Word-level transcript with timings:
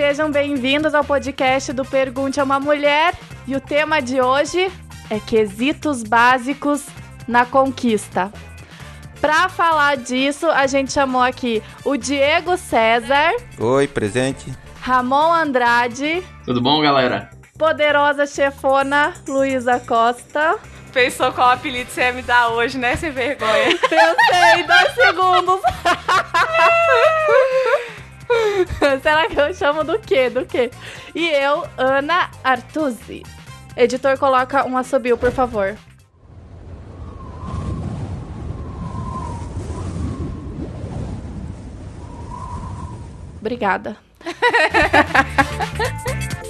sejam 0.00 0.30
bem-vindos 0.30 0.94
ao 0.94 1.04
podcast 1.04 1.74
do 1.74 1.84
Pergunte 1.84 2.40
a 2.40 2.44
uma 2.44 2.58
Mulher. 2.58 3.14
E 3.46 3.54
o 3.54 3.60
tema 3.60 4.00
de 4.00 4.18
hoje 4.18 4.72
é 5.10 5.20
quesitos 5.20 6.02
básicos 6.02 6.86
na 7.28 7.44
conquista. 7.44 8.32
Para 9.20 9.50
falar 9.50 9.98
disso, 9.98 10.50
a 10.50 10.66
gente 10.66 10.90
chamou 10.90 11.20
aqui 11.20 11.62
o 11.84 11.98
Diego 11.98 12.56
César. 12.56 13.30
Oi, 13.58 13.86
presente. 13.86 14.50
Ramon 14.80 15.34
Andrade. 15.34 16.22
Tudo 16.46 16.62
bom, 16.62 16.80
galera? 16.80 17.28
Poderosa 17.58 18.26
chefona 18.26 19.12
Luísa 19.28 19.78
Costa. 19.80 20.56
Pensou 20.94 21.30
qual 21.30 21.50
apelido 21.50 21.90
você 21.90 22.00
ia 22.00 22.12
me 22.14 22.22
dar 22.22 22.48
hoje, 22.48 22.78
né? 22.78 22.96
Sem 22.96 23.10
vergonha. 23.10 23.76
Pensei, 23.76 24.62
dois 24.66 24.94
segundos. 24.94 25.60
Será 29.02 29.28
que 29.28 29.38
eu 29.38 29.54
chamo 29.54 29.84
do 29.84 29.98
quê? 29.98 30.30
Do 30.30 30.46
quê? 30.46 30.70
E 31.14 31.28
eu, 31.28 31.66
Ana 31.76 32.30
Artuzzi. 32.42 33.22
Editor, 33.76 34.18
coloca 34.18 34.66
um 34.66 34.76
assobio, 34.76 35.16
por 35.16 35.30
favor. 35.30 35.76
Obrigada. 43.40 43.96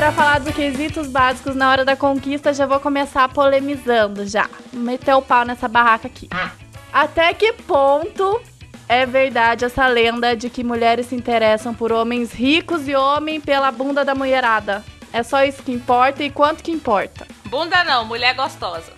Pra 0.00 0.12
falar 0.12 0.40
dos 0.40 0.54
quesitos 0.54 1.08
básicos 1.08 1.54
na 1.54 1.70
hora 1.70 1.84
da 1.84 1.94
conquista, 1.94 2.54
já 2.54 2.64
vou 2.64 2.80
começar 2.80 3.28
polemizando 3.28 4.26
já. 4.26 4.48
Meter 4.72 5.12
o 5.12 5.20
pau 5.20 5.44
nessa 5.44 5.68
barraca 5.68 6.06
aqui. 6.06 6.26
Até 6.90 7.34
que 7.34 7.52
ponto 7.52 8.40
é 8.88 9.04
verdade 9.04 9.66
essa 9.66 9.86
lenda 9.88 10.34
de 10.34 10.48
que 10.48 10.64
mulheres 10.64 11.04
se 11.04 11.14
interessam 11.14 11.74
por 11.74 11.92
homens 11.92 12.32
ricos 12.32 12.88
e 12.88 12.94
homem 12.94 13.42
pela 13.42 13.70
bunda 13.70 14.02
da 14.02 14.14
mulherada? 14.14 14.82
É 15.12 15.22
só 15.22 15.44
isso 15.44 15.62
que 15.62 15.70
importa 15.70 16.24
e 16.24 16.30
quanto 16.30 16.62
que 16.62 16.70
importa? 16.70 17.26
Bunda 17.44 17.84
não, 17.84 18.06
mulher 18.06 18.34
gostosa. 18.34 18.94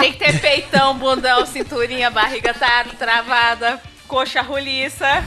Tem 0.00 0.12
que 0.12 0.18
ter 0.18 0.40
peitão, 0.40 0.98
bundão, 0.98 1.46
cinturinha, 1.46 2.10
barriga 2.10 2.52
tá 2.52 2.84
travada, 2.98 3.80
coxa 4.08 4.42
roliça. 4.42 5.06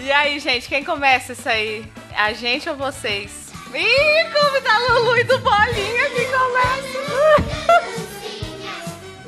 e 0.00 0.10
aí, 0.12 0.38
gente, 0.38 0.68
quem 0.68 0.84
começa 0.84 1.32
isso 1.32 1.48
aí? 1.48 1.84
A 2.16 2.32
gente 2.32 2.68
ou 2.68 2.76
vocês? 2.76 3.48
Ih, 3.74 4.32
como 4.32 4.60
tá 4.62 4.78
Lulu 4.78 5.18
e 5.18 5.24
do 5.24 5.38
Bolinha 5.38 6.10
que 6.10 6.24
começa! 6.24 7.98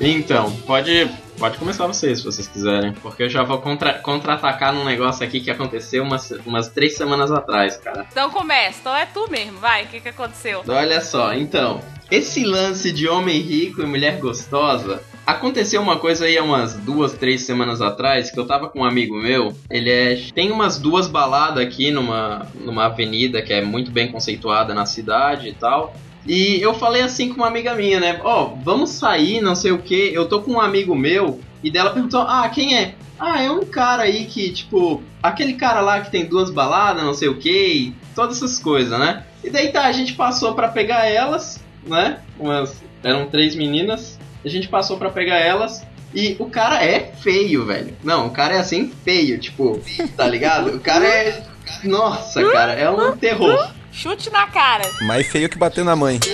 Então, 0.03 0.51
pode, 0.63 1.11
pode 1.39 1.59
começar 1.59 1.87
vocês, 1.87 2.21
se 2.21 2.25
vocês 2.25 2.49
quiserem. 2.49 2.95
Porque 3.03 3.25
eu 3.25 3.29
já 3.29 3.43
vou 3.43 3.59
contra- 3.61 3.99
contra-atacar 3.99 4.73
num 4.73 4.83
negócio 4.83 5.23
aqui 5.23 5.43
que 5.43 5.51
aconteceu 5.51 6.03
umas, 6.03 6.31
umas 6.47 6.71
três 6.71 6.97
semanas 6.97 7.31
atrás, 7.31 7.77
cara. 7.77 8.07
Então 8.11 8.31
começa, 8.31 8.79
então 8.81 8.97
é 8.97 9.05
tu 9.05 9.31
mesmo, 9.31 9.59
vai, 9.59 9.85
o 9.85 9.89
que, 9.89 10.01
que 10.01 10.09
aconteceu? 10.09 10.65
Olha 10.67 11.03
só, 11.03 11.35
então. 11.35 11.83
Esse 12.11 12.45
lance 12.47 12.91
de 12.91 13.07
homem 13.07 13.43
rico 13.43 13.83
e 13.83 13.85
mulher 13.85 14.19
gostosa. 14.19 15.03
Aconteceu 15.27 15.81
uma 15.81 15.97
coisa 15.97 16.25
aí 16.25 16.37
há 16.37 16.43
umas 16.43 16.75
duas, 16.75 17.13
três 17.13 17.43
semanas 17.43 17.81
atrás 17.81 18.31
que 18.31 18.39
eu 18.39 18.47
tava 18.47 18.69
com 18.69 18.81
um 18.81 18.85
amigo 18.85 19.15
meu. 19.15 19.55
Ele 19.71 19.91
é. 19.91 20.23
Tem 20.35 20.51
umas 20.51 20.79
duas 20.79 21.07
baladas 21.07 21.65
aqui 21.65 21.91
numa, 21.91 22.47
numa 22.61 22.87
avenida 22.87 23.41
que 23.41 23.53
é 23.53 23.63
muito 23.63 23.91
bem 23.91 24.11
conceituada 24.11 24.75
na 24.75 24.87
cidade 24.87 25.49
e 25.49 25.53
tal. 25.53 25.95
E 26.27 26.61
eu 26.61 26.75
falei 26.75 27.03
assim 27.03 27.29
com 27.31 27.37
uma 27.37 27.47
amiga 27.47 27.75
minha, 27.75 27.99
né? 27.99 28.21
Ó, 28.23 28.55
vamos 28.63 28.91
sair, 28.91 29.41
não 29.41 29.55
sei 29.55 29.73
o 29.73 29.79
que. 29.79 30.13
Eu 30.13 30.29
tô 30.29 30.41
com 30.41 30.53
um 30.53 30.61
amigo 30.61 30.95
meu 30.95 31.41
e 31.63 31.71
dela 31.71 31.91
perguntou: 31.91 32.23
Ah, 32.23 32.49
quem 32.49 32.77
é? 32.77 32.95
Ah, 33.19 33.43
é 33.43 33.51
um 33.51 33.65
cara 33.65 34.05
aí 34.05 34.25
que, 34.25 34.51
tipo, 34.51 35.03
aquele 35.23 35.55
cara 35.55 35.81
lá 35.81 36.01
que 36.01 36.11
tem 36.11 36.25
duas 36.25 36.51
baladas, 36.51 37.05
não 37.05 37.13
sei 37.13 37.29
o 37.29 37.37
que, 37.37 37.95
todas 38.15 38.39
essas 38.39 38.59
coisas, 38.59 38.99
né? 38.99 39.25
E 39.45 39.51
daí 39.51 39.71
tá, 39.71 39.85
a 39.85 39.93
gente 39.93 40.15
passou 40.15 40.55
pra 40.55 40.69
pegar 40.69 41.07
elas, 41.07 41.63
né? 41.87 42.21
Umas, 42.39 42.83
eram 43.03 43.27
três 43.27 43.55
meninas. 43.55 44.19
A 44.45 44.49
gente 44.49 44.69
passou 44.69 44.97
pra 44.97 45.11
pegar 45.11 45.39
elas. 45.39 45.83
E 46.15 46.35
o 46.39 46.47
cara 46.47 46.85
é 46.85 47.13
feio, 47.21 47.65
velho. 47.65 47.97
Não, 48.03 48.27
o 48.27 48.31
cara 48.31 48.55
é 48.55 48.59
assim 48.59 48.93
feio, 49.05 49.39
tipo, 49.39 49.81
tá 50.17 50.27
ligado? 50.27 50.77
O 50.77 50.81
cara 50.81 51.07
é. 51.07 51.43
Nossa, 51.85 52.43
cara, 52.51 52.73
é 52.73 52.91
um 52.91 53.17
terror. 53.17 53.71
Chute 53.93 54.31
na 54.31 54.47
cara. 54.47 54.85
Mais 55.03 55.27
feio 55.27 55.49
que 55.49 55.59
bater 55.59 55.85
na 55.85 55.97
mãe. 55.97 56.21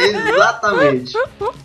Exatamente. 0.00 1.14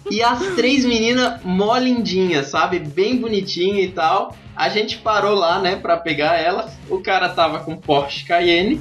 E 0.09 0.21
as 0.23 0.39
três 0.55 0.85
meninas 0.85 1.41
mó 1.43 1.77
lindinhas, 1.77 2.47
sabe? 2.47 2.79
Bem 2.79 3.17
bonitinha 3.17 3.81
e 3.81 3.89
tal. 3.89 4.35
A 4.55 4.69
gente 4.69 4.97
parou 4.97 5.35
lá, 5.35 5.59
né, 5.59 5.75
pra 5.75 5.97
pegar 5.97 6.37
elas. 6.39 6.71
O 6.89 6.99
cara 6.99 7.29
tava 7.29 7.59
com 7.59 7.75
Porsche 7.75 8.25
Cayenne. 8.25 8.79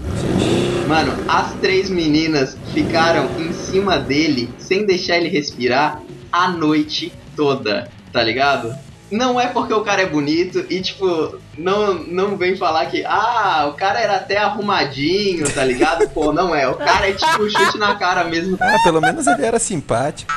Mano, 0.87 1.12
as 1.28 1.53
três 1.55 1.89
meninas 1.89 2.56
ficaram 2.75 3.28
em 3.39 3.53
cima 3.53 3.97
dele, 3.99 4.50
sem 4.59 4.84
deixar 4.84 5.19
ele 5.19 5.28
respirar, 5.28 6.03
a 6.33 6.49
noite 6.49 7.12
toda, 7.37 7.89
tá 8.12 8.22
ligado? 8.22 8.75
Não 9.10 9.41
é 9.41 9.48
porque 9.48 9.72
o 9.75 9.82
cara 9.82 10.03
é 10.03 10.06
bonito 10.06 10.65
e, 10.71 10.81
tipo, 10.81 11.38
não, 11.59 11.94
não 11.94 12.37
vem 12.37 12.56
falar 12.56 12.87
que, 12.87 13.04
ah, 13.04 13.69
o 13.69 13.75
cara 13.75 14.00
era 14.00 14.16
até 14.16 14.37
arrumadinho, 14.37 15.50
tá 15.53 15.65
ligado? 15.65 16.09
Pô, 16.10 16.32
não 16.32 16.54
é. 16.54 16.69
O 16.69 16.75
cara 16.75 17.09
é 17.09 17.12
tipo 17.12 17.50
chute 17.50 17.78
na 17.78 17.97
cara 17.97 18.25
mesmo. 18.25 18.56
Ah, 18.60 18.76
pelo 18.84 19.00
menos 19.00 19.26
ele 19.26 19.44
era 19.44 19.59
simpático. 19.59 20.32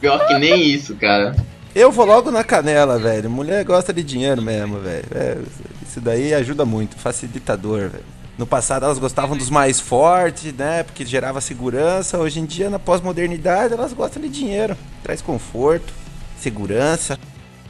Pior 0.00 0.26
que 0.26 0.34
nem 0.38 0.62
isso, 0.62 0.96
cara. 0.96 1.34
Eu 1.74 1.92
vou 1.92 2.04
logo 2.04 2.30
na 2.30 2.42
canela, 2.42 2.98
velho. 2.98 3.30
Mulher 3.30 3.64
gosta 3.64 3.92
de 3.92 4.02
dinheiro 4.02 4.42
mesmo, 4.42 4.80
velho. 4.80 5.04
É, 5.14 5.38
isso 5.86 6.00
daí 6.00 6.34
ajuda 6.34 6.64
muito, 6.64 6.96
facilitador, 6.96 7.88
velho. 7.88 8.04
No 8.36 8.46
passado 8.46 8.84
elas 8.84 8.98
gostavam 8.98 9.36
dos 9.36 9.50
mais 9.50 9.80
fortes, 9.80 10.52
né? 10.52 10.82
Porque 10.82 11.04
gerava 11.04 11.40
segurança. 11.40 12.18
Hoje 12.18 12.40
em 12.40 12.46
dia, 12.46 12.70
na 12.70 12.78
pós-modernidade, 12.78 13.74
elas 13.74 13.92
gostam 13.92 14.22
de 14.22 14.28
dinheiro. 14.28 14.76
Traz 15.02 15.20
conforto, 15.20 15.92
segurança, 16.40 17.18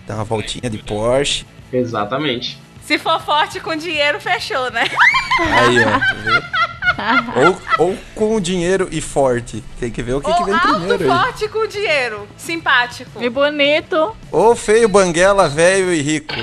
dá 0.08 0.14
uma 0.14 0.24
voltinha 0.24 0.70
de 0.70 0.78
Porsche. 0.78 1.44
Exatamente. 1.70 2.58
Se 2.82 2.98
for 2.98 3.20
forte 3.20 3.60
com 3.60 3.76
dinheiro, 3.76 4.18
fechou, 4.18 4.70
né? 4.70 4.84
Aí, 5.40 5.78
ó. 5.84 6.96
tá 6.96 7.24
ou, 7.78 7.88
ou 7.88 7.98
com 8.14 8.40
dinheiro 8.40 8.88
e 8.90 9.02
forte. 9.02 9.62
Tem 9.78 9.90
que 9.90 10.02
ver 10.02 10.14
o 10.14 10.20
que, 10.22 10.32
que 10.32 10.44
vem 10.44 10.54
alto, 10.54 10.68
primeiro 10.68 11.04
aí. 11.04 11.18
forte 11.18 11.48
com 11.48 11.66
dinheiro. 11.66 12.26
Simpático. 12.38 13.22
E 13.22 13.28
bonito. 13.28 14.16
Ou 14.32 14.56
feio, 14.56 14.88
banguela, 14.88 15.46
velho 15.46 15.92
e 15.92 16.00
rico. 16.00 16.34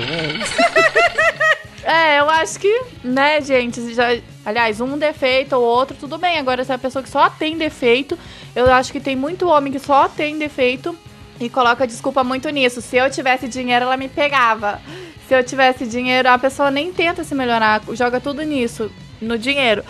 É, 1.82 2.20
eu 2.20 2.30
acho 2.30 2.60
que, 2.60 2.82
né, 3.02 3.40
gente, 3.40 3.94
já, 3.94 4.16
aliás, 4.44 4.80
um 4.80 4.96
defeito 4.96 5.54
ou 5.54 5.62
outro, 5.62 5.96
tudo 5.98 6.18
bem. 6.18 6.38
Agora, 6.38 6.64
se 6.64 6.70
é 6.70 6.74
a 6.76 6.78
pessoa 6.78 7.02
que 7.02 7.08
só 7.10 7.28
tem 7.28 7.58
defeito, 7.58 8.16
eu 8.54 8.72
acho 8.72 8.92
que 8.92 9.00
tem 9.00 9.16
muito 9.16 9.48
homem 9.48 9.72
que 9.72 9.80
só 9.80 10.08
tem 10.08 10.38
defeito 10.38 10.96
e 11.40 11.48
coloca 11.48 11.86
desculpa 11.86 12.24
muito 12.24 12.48
nisso. 12.50 12.80
Se 12.80 12.96
eu 12.96 13.10
tivesse 13.10 13.48
dinheiro, 13.48 13.84
ela 13.84 13.96
me 13.96 14.08
pegava. 14.08 14.80
Se 15.28 15.34
eu 15.34 15.42
tivesse 15.42 15.86
dinheiro, 15.86 16.28
a 16.28 16.38
pessoa 16.38 16.70
nem 16.70 16.92
tenta 16.92 17.24
se 17.24 17.34
melhorar, 17.34 17.82
joga 17.92 18.20
tudo 18.20 18.42
nisso, 18.42 18.90
no 19.20 19.36
dinheiro. 19.36 19.84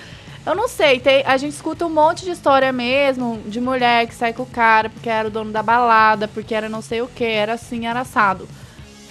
Eu 0.46 0.54
não 0.54 0.68
sei, 0.68 1.00
tem, 1.00 1.24
a 1.26 1.36
gente 1.36 1.52
escuta 1.52 1.84
um 1.84 1.90
monte 1.90 2.24
de 2.24 2.30
história 2.30 2.72
mesmo, 2.72 3.42
de 3.46 3.60
mulher 3.60 4.06
que 4.06 4.14
sai 4.14 4.32
com 4.32 4.44
o 4.44 4.46
cara 4.46 4.88
porque 4.88 5.10
era 5.10 5.26
o 5.26 5.30
dono 5.30 5.50
da 5.50 5.62
balada, 5.62 6.28
porque 6.28 6.54
era 6.54 6.68
não 6.68 6.80
sei 6.80 7.02
o 7.02 7.08
que, 7.08 7.24
era 7.24 7.54
assim, 7.54 7.86
era 7.86 8.00
assado. 8.00 8.48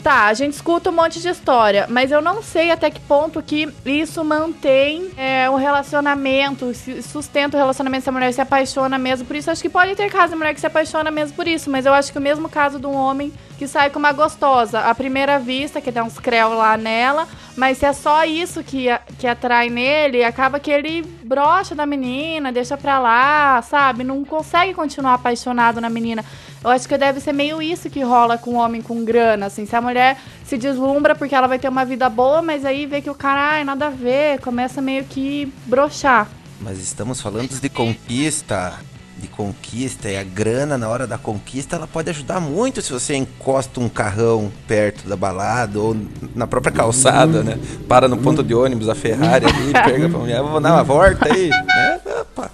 Tá, 0.06 0.28
a 0.28 0.36
gente 0.36 0.54
escuta 0.54 0.92
um 0.92 0.94
monte 0.94 1.20
de 1.20 1.30
história, 1.30 1.88
mas 1.90 2.12
eu 2.12 2.22
não 2.22 2.40
sei 2.44 2.70
até 2.70 2.92
que 2.92 3.00
ponto 3.00 3.42
que 3.42 3.68
isso 3.84 4.24
mantém 4.24 5.10
é, 5.18 5.50
o 5.50 5.56
relacionamento, 5.56 6.72
sustenta 7.02 7.58
o 7.58 7.60
relacionamento 7.60 8.04
se 8.04 8.10
a 8.10 8.12
mulher 8.12 8.32
se 8.32 8.40
apaixona 8.40 9.00
mesmo 9.00 9.26
por 9.26 9.36
isso. 9.36 9.50
Acho 9.50 9.64
que 9.64 9.68
pode 9.68 9.96
ter 9.96 10.12
caso 10.12 10.34
de 10.34 10.38
mulher 10.38 10.54
que 10.54 10.60
se 10.60 10.68
apaixona 10.68 11.10
mesmo 11.10 11.36
por 11.36 11.48
isso, 11.48 11.72
mas 11.72 11.88
eu 11.88 11.94
acho 11.96 12.12
que 12.12 12.20
o 12.20 12.22
mesmo 12.22 12.48
caso 12.48 12.78
de 12.78 12.86
um 12.86 12.94
homem 12.94 13.34
que 13.58 13.68
sai 13.68 13.90
com 13.90 14.00
uma 14.00 14.12
gostosa 14.12 14.80
à 14.80 14.94
primeira 14.94 15.40
vista, 15.40 15.82
que 15.82 15.92
dá 15.92 16.04
uns 16.04 16.20
creu 16.20 16.54
lá 16.54 16.76
nela, 16.78 17.28
mas 17.56 17.78
se 17.78 17.86
é 17.86 17.94
só 17.94 18.26
isso 18.26 18.64
que, 18.64 18.88
que 19.18 19.28
atrai 19.28 19.70
nele, 19.70 20.24
acaba 20.24 20.60
que 20.60 20.70
ele 20.70 21.02
brocha 21.24 21.74
da 21.74 21.86
menina, 21.86 22.52
deixa 22.52 22.78
pra 22.78 23.00
lá, 23.00 23.62
sabe? 23.62 24.04
Não 24.04 24.24
consegue 24.26 24.74
continuar 24.74 25.14
apaixonado 25.14 25.80
na 25.80 25.90
menina. 25.90 26.24
Eu 26.64 26.70
acho 26.70 26.88
que 26.88 26.98
deve 26.98 27.20
ser 27.20 27.32
meio 27.32 27.62
isso 27.62 27.90
que 27.90 28.02
rola 28.02 28.38
com 28.38 28.52
o 28.52 28.58
homem 28.58 28.82
com 28.82 29.06
grana, 29.06 29.46
assim. 29.46 29.66
Se 29.66 29.76
a 29.76 29.82
mulher 29.82 30.18
se 30.44 30.58
deslumbra 30.58 31.16
porque 31.16 31.36
ela 31.36 31.48
vai 31.48 31.60
ter 31.60 31.70
uma 31.70 31.86
vida 31.86 32.10
boa, 32.10 32.42
mas 32.42 32.66
aí 32.66 32.86
vê 32.86 33.02
que 33.02 33.10
o 33.10 33.16
cara, 33.16 33.52
ai, 33.52 33.64
nada 33.64 33.88
a 33.88 33.90
ver, 33.90 34.40
começa 34.42 34.82
meio 34.82 35.06
que 35.06 35.52
brochar. 35.66 36.28
Mas 36.60 36.80
estamos 36.80 37.22
falando 37.22 37.50
de 37.50 37.70
conquista, 37.70 38.80
de 39.26 39.28
conquista 39.28 40.10
e 40.10 40.18
a 40.18 40.24
grana 40.24 40.78
na 40.78 40.88
hora 40.88 41.08
da 41.08 41.18
conquista, 41.18 41.76
ela 41.76 41.88
pode 41.88 42.10
ajudar 42.10 42.40
muito 42.40 42.82
se 42.82 42.94
você 42.94 43.16
encosta 43.16 43.80
um 43.80 43.90
carrão 43.90 44.52
perto 44.68 45.08
da 45.08 45.16
balada 45.16 45.80
ou 45.80 45.98
na 46.36 46.46
própria 46.46 46.72
calçada, 46.72 47.44
né? 47.44 47.60
Para 47.88 48.08
no 48.08 48.18
ponto 48.18 48.44
de 48.44 48.54
ônibus, 48.54 48.88
a 48.88 48.96
Ferrari 48.96 49.46
ali, 49.46 49.74
pega 49.92 50.10
pra 50.10 50.20
mulher, 50.20 50.42
vou 50.42 50.62
dar 50.62 50.74
uma 50.74 50.84
volta 50.84 51.34
aí, 51.34 51.50
né? 51.50 52.00
Opa. 52.22 52.52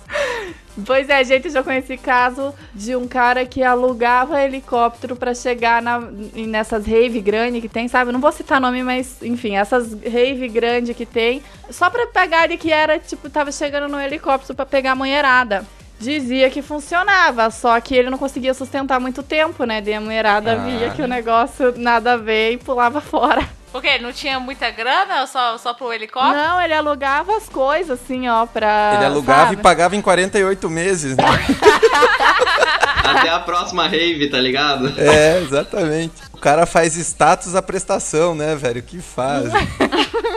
Pois 0.86 1.10
é, 1.10 1.22
gente, 1.24 1.48
eu 1.48 1.52
já 1.52 1.62
conheci 1.62 1.98
caso 1.98 2.54
de 2.74 2.96
um 2.96 3.06
cara 3.06 3.46
que 3.46 3.62
alugava 3.62 4.42
helicóptero 4.42 5.18
pra 5.18 5.36
chegar 5.36 5.82
na, 5.82 6.00
nessas 6.34 6.86
rave 6.86 7.20
grande 7.20 7.60
que 7.60 7.68
tem, 7.68 7.90
sabe? 7.90 8.12
Não 8.12 8.22
vou 8.22 8.32
citar 8.32 8.62
nome, 8.62 8.82
mas 8.82 9.22
enfim, 9.22 9.58
essas 9.58 9.94
rave 9.94 10.48
grande 10.48 10.94
que 10.94 11.06
tem, 11.06 11.44
só 11.70 11.90
pra 11.90 12.08
pegar 12.08 12.46
ele 12.46 12.56
que 12.56 12.72
era, 12.72 12.98
tipo, 12.98 13.30
tava 13.30 13.52
chegando 13.52 13.90
no 13.90 14.00
helicóptero 14.00 14.56
pra 14.56 14.66
pegar 14.66 14.94
a 14.94 14.96
mulherada. 14.96 15.66
Dizia 16.02 16.50
que 16.50 16.62
funcionava, 16.64 17.50
só 17.52 17.80
que 17.80 17.96
ele 17.96 18.10
não 18.10 18.18
conseguia 18.18 18.54
sustentar 18.54 19.00
muito 19.00 19.22
tempo, 19.22 19.64
né? 19.66 19.80
Daí 19.82 19.94
a 19.94 20.02
mulherada 20.02 20.54
Ah. 20.54 20.56
via 20.56 20.90
que 20.90 21.02
o 21.02 21.08
negócio 21.08 21.74
nada 21.78 22.14
a 22.14 22.18
ver 22.18 22.54
e 22.54 22.58
pulava 22.58 23.00
fora. 23.00 23.48
Por 23.72 23.82
quê? 23.82 23.98
Não 24.00 24.12
tinha 24.12 24.40
muita 24.40 24.70
grana 24.70 25.26
só, 25.28 25.58
só 25.58 25.74
pro 25.74 25.94
helicóptero? 25.94 26.36
Não, 26.36 26.62
ele 26.62 26.74
alugava 26.74 27.38
as 27.38 27.48
coisas, 27.48 28.02
assim, 28.02 28.28
ó, 28.28 28.46
pra. 28.46 28.94
Ele 28.96 29.06
alugava 29.06 29.44
sabe? 29.44 29.54
e 29.54 29.58
pagava 29.64 29.96
em 29.96 30.02
48 30.02 30.70
meses, 30.70 31.16
né? 31.16 31.24
Até 33.04 33.30
a 33.30 33.40
próxima 33.40 33.88
rave, 33.88 34.30
tá 34.30 34.40
ligado? 34.40 34.94
É, 35.00 35.42
exatamente. 35.42 36.14
O 36.34 36.38
cara 36.38 36.66
faz 36.66 36.96
status 36.96 37.56
à 37.56 37.62
prestação, 37.62 38.36
né, 38.36 38.56
velho? 38.56 38.82
Que 38.84 39.00
faz. 39.02 39.46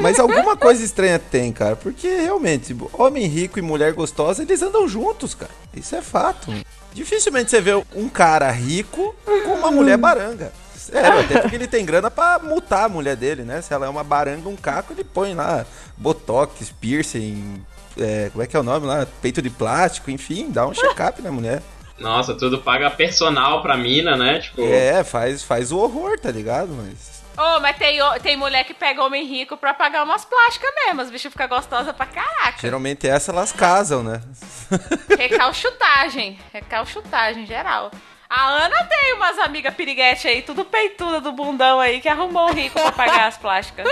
Mas 0.00 0.18
alguma 0.18 0.56
coisa 0.56 0.82
estranha 0.84 1.18
tem, 1.18 1.52
cara. 1.52 1.76
Porque 1.76 2.08
realmente, 2.08 2.76
homem 2.92 3.26
rico 3.26 3.58
e 3.58 3.62
mulher 3.62 3.92
gostosa, 3.92 4.42
eles 4.42 4.62
andam 4.62 4.88
juntos, 4.88 5.34
cara. 5.34 5.50
Isso 5.74 5.94
é 5.94 6.02
fato. 6.02 6.52
Dificilmente 6.92 7.50
você 7.50 7.60
vê 7.60 7.74
um 7.94 8.08
cara 8.08 8.50
rico 8.50 9.14
com 9.24 9.54
uma 9.54 9.70
mulher 9.70 9.96
baranga. 9.96 10.52
Sério, 10.92 11.20
até 11.20 11.40
porque 11.40 11.56
ele 11.56 11.66
tem 11.66 11.84
grana 11.84 12.10
pra 12.10 12.38
multar 12.38 12.84
a 12.84 12.88
mulher 12.88 13.16
dele, 13.16 13.42
né? 13.42 13.60
Se 13.62 13.72
ela 13.72 13.86
é 13.86 13.88
uma 13.88 14.04
baranga, 14.04 14.48
um 14.48 14.56
caco, 14.56 14.92
ele 14.92 15.04
põe 15.04 15.34
lá 15.34 15.64
botox, 15.96 16.70
piercing, 16.80 17.64
é, 17.98 18.28
como 18.30 18.42
é 18.42 18.46
que 18.46 18.56
é 18.56 18.60
o 18.60 18.62
nome 18.64 18.86
lá? 18.86 19.06
Peito 19.22 19.40
de 19.40 19.50
plástico, 19.50 20.10
enfim, 20.10 20.50
dá 20.50 20.66
um 20.66 20.74
check-up 20.74 21.20
na 21.22 21.30
mulher. 21.32 21.62
Nossa, 21.98 22.34
tudo 22.34 22.58
paga 22.58 22.90
personal 22.90 23.62
pra 23.62 23.76
mina, 23.76 24.16
né? 24.16 24.40
Tipo, 24.40 24.62
É, 24.62 25.04
faz, 25.04 25.42
faz 25.44 25.70
o 25.70 25.78
horror, 25.78 26.18
tá 26.18 26.30
ligado? 26.30 26.68
Mas. 26.72 27.14
Ô, 27.36 27.60
mas 27.60 27.76
tem, 27.76 28.00
o- 28.02 28.20
tem 28.20 28.36
mulher 28.36 28.64
que 28.64 28.74
pega 28.74 29.02
homem 29.02 29.24
rico 29.26 29.56
pra 29.56 29.72
pagar 29.74 30.04
umas 30.04 30.24
plásticas 30.24 30.70
mesmo. 30.86 31.00
As 31.00 31.10
bichas 31.10 31.32
ficam 31.32 31.48
gostosas 31.48 31.94
pra 31.94 32.06
caraca. 32.06 32.58
Geralmente 32.60 33.08
essa 33.08 33.32
elas 33.32 33.52
casam, 33.52 34.02
né? 34.02 34.20
Recalchutagem. 35.18 36.38
Recalchutagem 36.52 37.46
geral. 37.46 37.90
A 38.36 38.64
Ana 38.64 38.82
tem 38.86 39.12
umas 39.14 39.38
amigas 39.38 39.72
piriguete 39.72 40.26
aí, 40.26 40.42
tudo 40.42 40.64
peituda 40.64 41.20
do 41.20 41.30
bundão 41.30 41.78
aí, 41.78 42.00
que 42.00 42.08
arrumou 42.08 42.48
um 42.48 42.52
rico 42.52 42.74
pra 42.80 42.90
pagar 42.90 43.28
as 43.28 43.38
plásticas. 43.38 43.86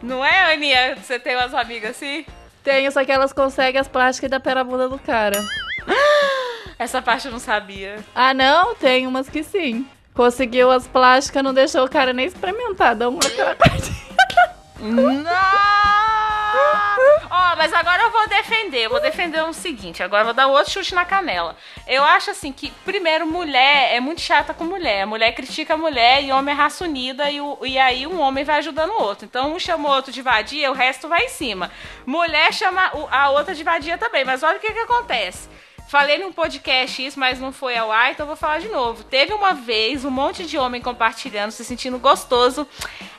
Não 0.00 0.24
é, 0.24 0.52
Aninha? 0.52 0.94
Você 0.94 1.18
tem 1.18 1.34
umas 1.34 1.52
amigas 1.52 1.90
assim? 1.90 2.24
Tenho, 2.62 2.92
só 2.92 3.04
que 3.04 3.10
elas 3.10 3.32
conseguem 3.32 3.80
as 3.80 3.88
plásticas 3.88 4.28
e 4.28 4.30
dá 4.30 4.38
pela 4.38 4.62
bunda 4.62 4.88
do 4.88 4.96
cara. 4.96 5.44
Essa 6.78 7.02
parte 7.02 7.26
eu 7.26 7.32
não 7.32 7.40
sabia. 7.40 7.96
Ah, 8.14 8.32
não? 8.32 8.76
Tem 8.76 9.08
umas 9.08 9.28
que 9.28 9.42
sim. 9.42 9.84
Conseguiu 10.14 10.70
as 10.70 10.86
plásticas, 10.86 11.42
não 11.42 11.52
deixou 11.52 11.84
o 11.84 11.90
cara 11.90 12.12
nem 12.12 12.26
experimentar. 12.26 12.94
Dá 12.94 13.08
uma 13.08 13.18
aquela 13.18 13.56
parte. 13.56 13.90
Não! 14.78 16.01
Ó, 17.30 17.56
mas 17.56 17.72
agora 17.72 18.02
eu 18.02 18.10
vou 18.10 18.28
defender. 18.28 18.88
Vou 18.88 19.00
defender 19.00 19.42
o 19.44 19.52
seguinte. 19.52 20.02
Agora 20.02 20.22
eu 20.22 20.26
vou 20.26 20.34
dar 20.34 20.46
outro 20.48 20.70
chute 20.72 20.94
na 20.94 21.04
canela. 21.04 21.56
Eu 21.86 22.02
acho 22.02 22.30
assim 22.30 22.52
que, 22.52 22.70
primeiro, 22.84 23.26
mulher 23.26 23.94
é 23.94 24.00
muito 24.00 24.20
chata 24.20 24.52
com 24.52 24.64
mulher. 24.64 25.06
Mulher 25.06 25.32
critica 25.32 25.74
a 25.74 25.76
mulher 25.76 26.22
e 26.22 26.32
homem 26.32 26.54
é 26.54 26.56
raça 26.56 26.84
unida 26.84 27.30
e, 27.30 27.40
o- 27.40 27.58
e 27.64 27.78
aí 27.78 28.06
um 28.06 28.20
homem 28.20 28.44
vai 28.44 28.58
ajudando 28.58 28.90
o 28.90 29.02
outro. 29.02 29.24
Então 29.24 29.54
um 29.54 29.58
chama 29.58 29.88
o 29.88 29.92
outro 29.92 30.12
de 30.12 30.20
vadia, 30.22 30.70
o 30.70 30.74
resto 30.74 31.08
vai 31.08 31.24
em 31.24 31.28
cima. 31.28 31.70
Mulher 32.06 32.52
chama 32.52 32.90
a 33.10 33.30
outra 33.30 33.54
de 33.54 33.62
vadia 33.64 33.96
também. 33.96 34.24
Mas 34.24 34.42
olha 34.42 34.56
o 34.58 34.60
que, 34.60 34.72
que 34.72 34.78
acontece. 34.80 35.48
Falei 35.92 36.16
num 36.16 36.32
podcast 36.32 37.04
isso, 37.04 37.20
mas 37.20 37.38
não 37.38 37.52
foi 37.52 37.76
ao 37.76 37.92
ar, 37.92 38.12
então 38.12 38.26
vou 38.26 38.34
falar 38.34 38.60
de 38.60 38.68
novo. 38.68 39.04
Teve 39.04 39.34
uma 39.34 39.52
vez 39.52 40.06
um 40.06 40.10
monte 40.10 40.46
de 40.46 40.56
homem 40.56 40.80
compartilhando, 40.80 41.50
se 41.50 41.62
sentindo 41.66 41.98
gostoso. 41.98 42.66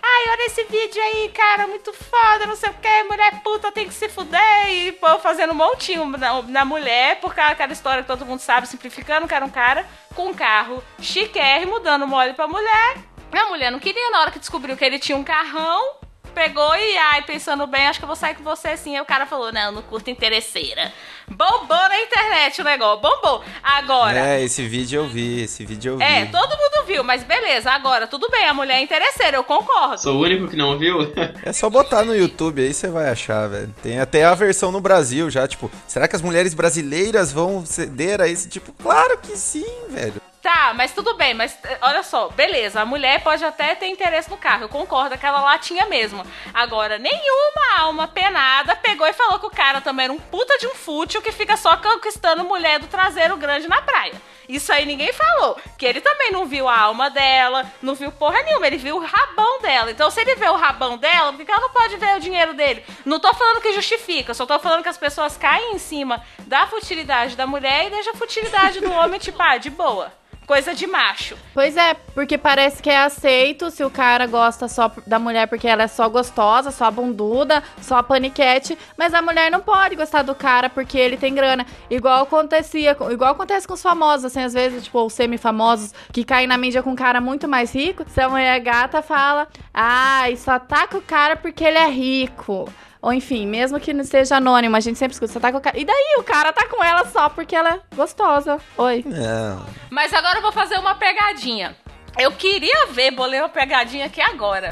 Ai, 0.01 0.23
olha 0.31 0.47
esse 0.47 0.63
vídeo 0.63 0.99
aí, 0.99 1.29
cara, 1.29 1.67
muito 1.67 1.93
foda, 1.93 2.47
não 2.47 2.55
sei 2.55 2.71
o 2.71 2.73
que, 2.73 3.03
mulher 3.03 3.43
puta 3.43 3.71
tem 3.71 3.87
que 3.87 3.93
se 3.93 4.09
fuder. 4.09 4.71
E 4.71 4.91
pô, 4.93 5.19
fazendo 5.19 5.53
um 5.53 5.55
montinho 5.55 6.03
na, 6.17 6.41
na 6.41 6.65
mulher, 6.65 7.19
por 7.19 7.35
causa 7.35 7.51
daquela 7.51 7.73
história 7.73 8.01
que 8.01 8.07
todo 8.07 8.25
mundo 8.25 8.39
sabe, 8.39 8.67
simplificando, 8.67 9.27
que 9.27 9.35
era 9.35 9.45
um 9.45 9.51
cara 9.51 9.85
com 10.15 10.29
um 10.29 10.33
carro 10.33 10.83
chiquérrimo, 10.99 11.79
dando 11.79 12.07
mole 12.07 12.33
pra 12.33 12.47
mulher. 12.47 12.97
A 13.31 13.45
mulher 13.49 13.71
não 13.71 13.77
queria, 13.77 14.09
na 14.09 14.21
hora 14.21 14.31
que 14.31 14.39
descobriu 14.39 14.75
que 14.75 14.83
ele 14.83 14.97
tinha 14.97 15.15
um 15.15 15.23
carrão, 15.23 15.99
pegou 16.33 16.75
e, 16.75 16.97
ai, 16.97 17.21
pensando 17.21 17.65
bem, 17.67 17.87
acho 17.87 17.99
que 17.99 18.03
eu 18.05 18.07
vou 18.07 18.15
sair 18.15 18.35
com 18.35 18.43
você 18.43 18.69
assim. 18.69 18.95
Aí 18.95 19.01
o 19.01 19.05
cara 19.05 19.25
falou, 19.25 19.51
não, 19.51 19.71
não 19.71 19.81
curto 19.83 20.09
interesseira. 20.09 20.91
Bombou 21.27 21.67
na 21.89 22.01
internet 22.01 22.59
o 22.59 22.63
negócio, 22.65 22.99
bombou. 23.01 23.43
Agora, 23.63 24.17
É, 24.19 24.43
esse 24.43 24.67
vídeo 24.67 25.01
eu 25.01 25.07
vi, 25.07 25.41
esse 25.43 25.65
vídeo 25.65 25.93
eu 25.93 25.97
vi. 25.97 26.03
é, 26.03 26.25
todo 26.25 26.49
mundo 26.49 26.85
viu, 26.85 27.03
mas 27.03 27.23
beleza, 27.23 27.71
agora, 27.71 28.05
tudo 28.07 28.29
bem, 28.29 28.45
a 28.45 28.53
mulher 28.53 28.75
é 28.75 28.81
interesseira, 28.81 29.37
eu 29.37 29.43
concordo. 29.43 29.97
sou 30.01 30.17
o 30.17 30.21
único 30.21 30.47
que 30.49 30.55
não 30.57 30.77
viu? 30.77 30.99
É 31.43 31.53
só 31.53 31.69
botar 31.69 32.03
no 32.03 32.15
YouTube 32.15 32.61
aí 32.61 32.73
você 32.73 32.87
vai 32.89 33.09
achar, 33.09 33.47
velho. 33.47 33.73
Tem 33.81 33.99
até 33.99 34.25
a 34.25 34.35
versão 34.35 34.71
no 34.71 34.81
Brasil 34.81 35.29
já, 35.29 35.47
tipo, 35.47 35.71
será 35.87 36.07
que 36.07 36.15
as 36.15 36.21
mulheres 36.21 36.53
brasileiras 36.53 37.31
vão 37.31 37.65
ceder 37.65 38.19
a 38.21 38.27
esse 38.27 38.49
tipo? 38.49 38.73
Claro 38.73 39.17
que 39.17 39.37
sim, 39.37 39.65
velho. 39.89 40.21
Tá, 40.43 40.73
mas 40.75 40.91
tudo 40.91 41.13
bem, 41.13 41.33
mas 41.33 41.57
eh, 41.63 41.77
olha 41.81 42.03
só, 42.03 42.27
beleza, 42.27 42.81
a 42.81 42.85
mulher 42.85 43.23
pode 43.23 43.45
até 43.45 43.73
ter 43.75 43.87
interesse 43.87 44.29
no 44.29 44.35
carro, 44.35 44.63
eu 44.63 44.69
concordo, 44.69 45.15
aquela 45.15 45.39
lá 45.39 45.57
tinha 45.57 45.85
mesmo. 45.85 46.21
Agora, 46.53 46.99
nenhuma 46.99 47.79
alma 47.79 48.09
penada 48.09 48.75
pegou 48.75 49.07
e 49.07 49.13
falou 49.13 49.39
que 49.39 49.45
o 49.45 49.49
cara 49.49 49.79
também 49.79 50.03
era 50.03 50.11
um 50.11 50.19
puta 50.19 50.57
de 50.57 50.67
um 50.67 50.75
fútil 50.75 51.21
que 51.21 51.31
fica 51.31 51.55
só 51.55 51.77
conquistando 51.77 52.43
mulher 52.43 52.77
do 52.77 52.87
traseiro 52.87 53.37
grande 53.37 53.69
na 53.69 53.81
praia. 53.81 54.21
Isso 54.49 54.73
aí 54.73 54.85
ninguém 54.85 55.13
falou. 55.13 55.57
Que 55.77 55.85
ele 55.85 56.01
também 56.01 56.33
não 56.33 56.45
viu 56.45 56.67
a 56.67 56.77
alma 56.77 57.09
dela, 57.09 57.65
não 57.81 57.95
viu 57.95 58.11
porra 58.11 58.43
nenhuma, 58.43 58.67
ele 58.67 58.75
viu 58.75 58.97
o 58.97 59.05
rabão 59.05 59.61
dela. 59.61 59.91
Então, 59.91 60.11
se 60.11 60.19
ele 60.19 60.35
vê 60.35 60.49
o 60.49 60.57
rabão 60.57 60.97
dela, 60.97 61.31
por 61.31 61.45
que 61.45 61.49
ela 61.49 61.61
não 61.61 61.69
pode 61.69 61.95
ver 61.95 62.17
o 62.17 62.19
dinheiro 62.19 62.53
dele? 62.53 62.83
Não 63.05 63.17
tô 63.17 63.33
falando 63.33 63.61
que 63.61 63.71
justifica, 63.71 64.33
só 64.33 64.45
tô 64.45 64.59
falando 64.59 64.83
que 64.83 64.89
as 64.89 64.97
pessoas 64.97 65.37
caem 65.37 65.75
em 65.75 65.79
cima 65.79 66.21
da 66.39 66.67
futilidade 66.67 67.37
da 67.37 67.47
mulher 67.47 67.87
e 67.87 67.91
deixam 67.91 68.11
a 68.11 68.17
futilidade 68.17 68.81
do 68.81 68.91
homem, 68.91 69.21
tipo, 69.21 69.41
ah, 69.41 69.55
de 69.55 69.69
boa. 69.69 70.11
Coisa 70.45 70.73
de 70.75 70.85
macho. 70.85 71.37
Pois 71.53 71.77
é, 71.77 71.93
porque 72.13 72.37
parece 72.37 72.81
que 72.81 72.89
é 72.89 72.97
aceito 72.97 73.71
se 73.71 73.83
o 73.83 73.89
cara 73.89 74.27
gosta 74.27 74.67
só 74.67 74.91
da 75.07 75.17
mulher 75.17 75.47
porque 75.47 75.67
ela 75.67 75.83
é 75.83 75.87
só 75.87 76.09
gostosa, 76.09 76.71
só 76.71 76.91
bunduda, 76.91 77.63
só 77.81 78.03
paniquete, 78.03 78.77
mas 78.97 79.13
a 79.13 79.21
mulher 79.21 79.49
não 79.49 79.61
pode 79.61 79.95
gostar 79.95 80.21
do 80.21 80.35
cara 80.35 80.69
porque 80.69 80.97
ele 80.97 81.17
tem 81.17 81.33
grana. 81.33 81.65
Igual 81.89 82.23
acontecia, 82.23 82.97
igual 83.11 83.31
acontece 83.31 83.67
com 83.67 83.73
os 83.73 83.81
famosos, 83.81 84.25
assim, 84.25 84.41
às 84.41 84.53
vezes, 84.53 84.83
tipo, 84.83 85.03
os 85.03 85.13
semi-famosos 85.13 85.93
que 86.11 86.23
caem 86.23 86.47
na 86.47 86.57
mídia 86.57 86.83
com 86.83 86.91
um 86.91 86.95
cara 86.95 87.21
muito 87.21 87.47
mais 87.47 87.73
rico. 87.73 88.03
Se 88.09 88.21
a 88.21 88.29
mulher 88.29 88.59
gata 88.59 89.01
fala, 89.01 89.47
ai, 89.73 90.35
só 90.35 90.59
com 90.59 90.97
o 90.97 91.01
cara 91.01 91.35
porque 91.35 91.63
ele 91.63 91.77
é 91.77 91.89
rico. 91.89 92.71
Ou 93.01 93.11
enfim, 93.11 93.45
mesmo 93.45 93.79
que 93.81 93.93
não 93.93 94.05
seja 94.05 94.37
anônimo, 94.37 94.77
a 94.77 94.79
gente 94.79 94.97
sempre 94.97 95.13
escuta, 95.13 95.33
só 95.33 95.39
tá 95.39 95.51
com 95.51 95.57
o 95.57 95.61
cara. 95.61 95.77
E 95.77 95.83
daí 95.83 96.15
o 96.19 96.23
cara 96.23 96.53
tá 96.53 96.65
com 96.67 96.81
ela 96.81 97.03
só 97.05 97.27
porque 97.27 97.53
ela 97.53 97.75
é 97.75 97.79
gostosa. 97.95 98.59
Oi. 98.77 99.03
Não. 99.05 99.65
Mas 99.89 100.13
agora 100.13 100.37
eu 100.37 100.41
vou 100.41 100.53
fazer 100.53 100.77
uma 100.79 100.95
pegadinha. 100.95 101.75
Eu 102.17 102.31
queria 102.31 102.85
ver, 102.91 103.11
bolei 103.11 103.41
uma 103.41 103.49
pegadinha 103.49 104.05
aqui 104.05 104.21
agora. 104.21 104.69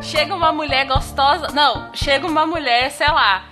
Chega 0.00 0.34
uma 0.34 0.50
mulher 0.50 0.86
gostosa. 0.86 1.48
Não, 1.48 1.90
chega 1.92 2.26
uma 2.26 2.46
mulher, 2.46 2.90
sei 2.90 3.08
lá. 3.08 3.44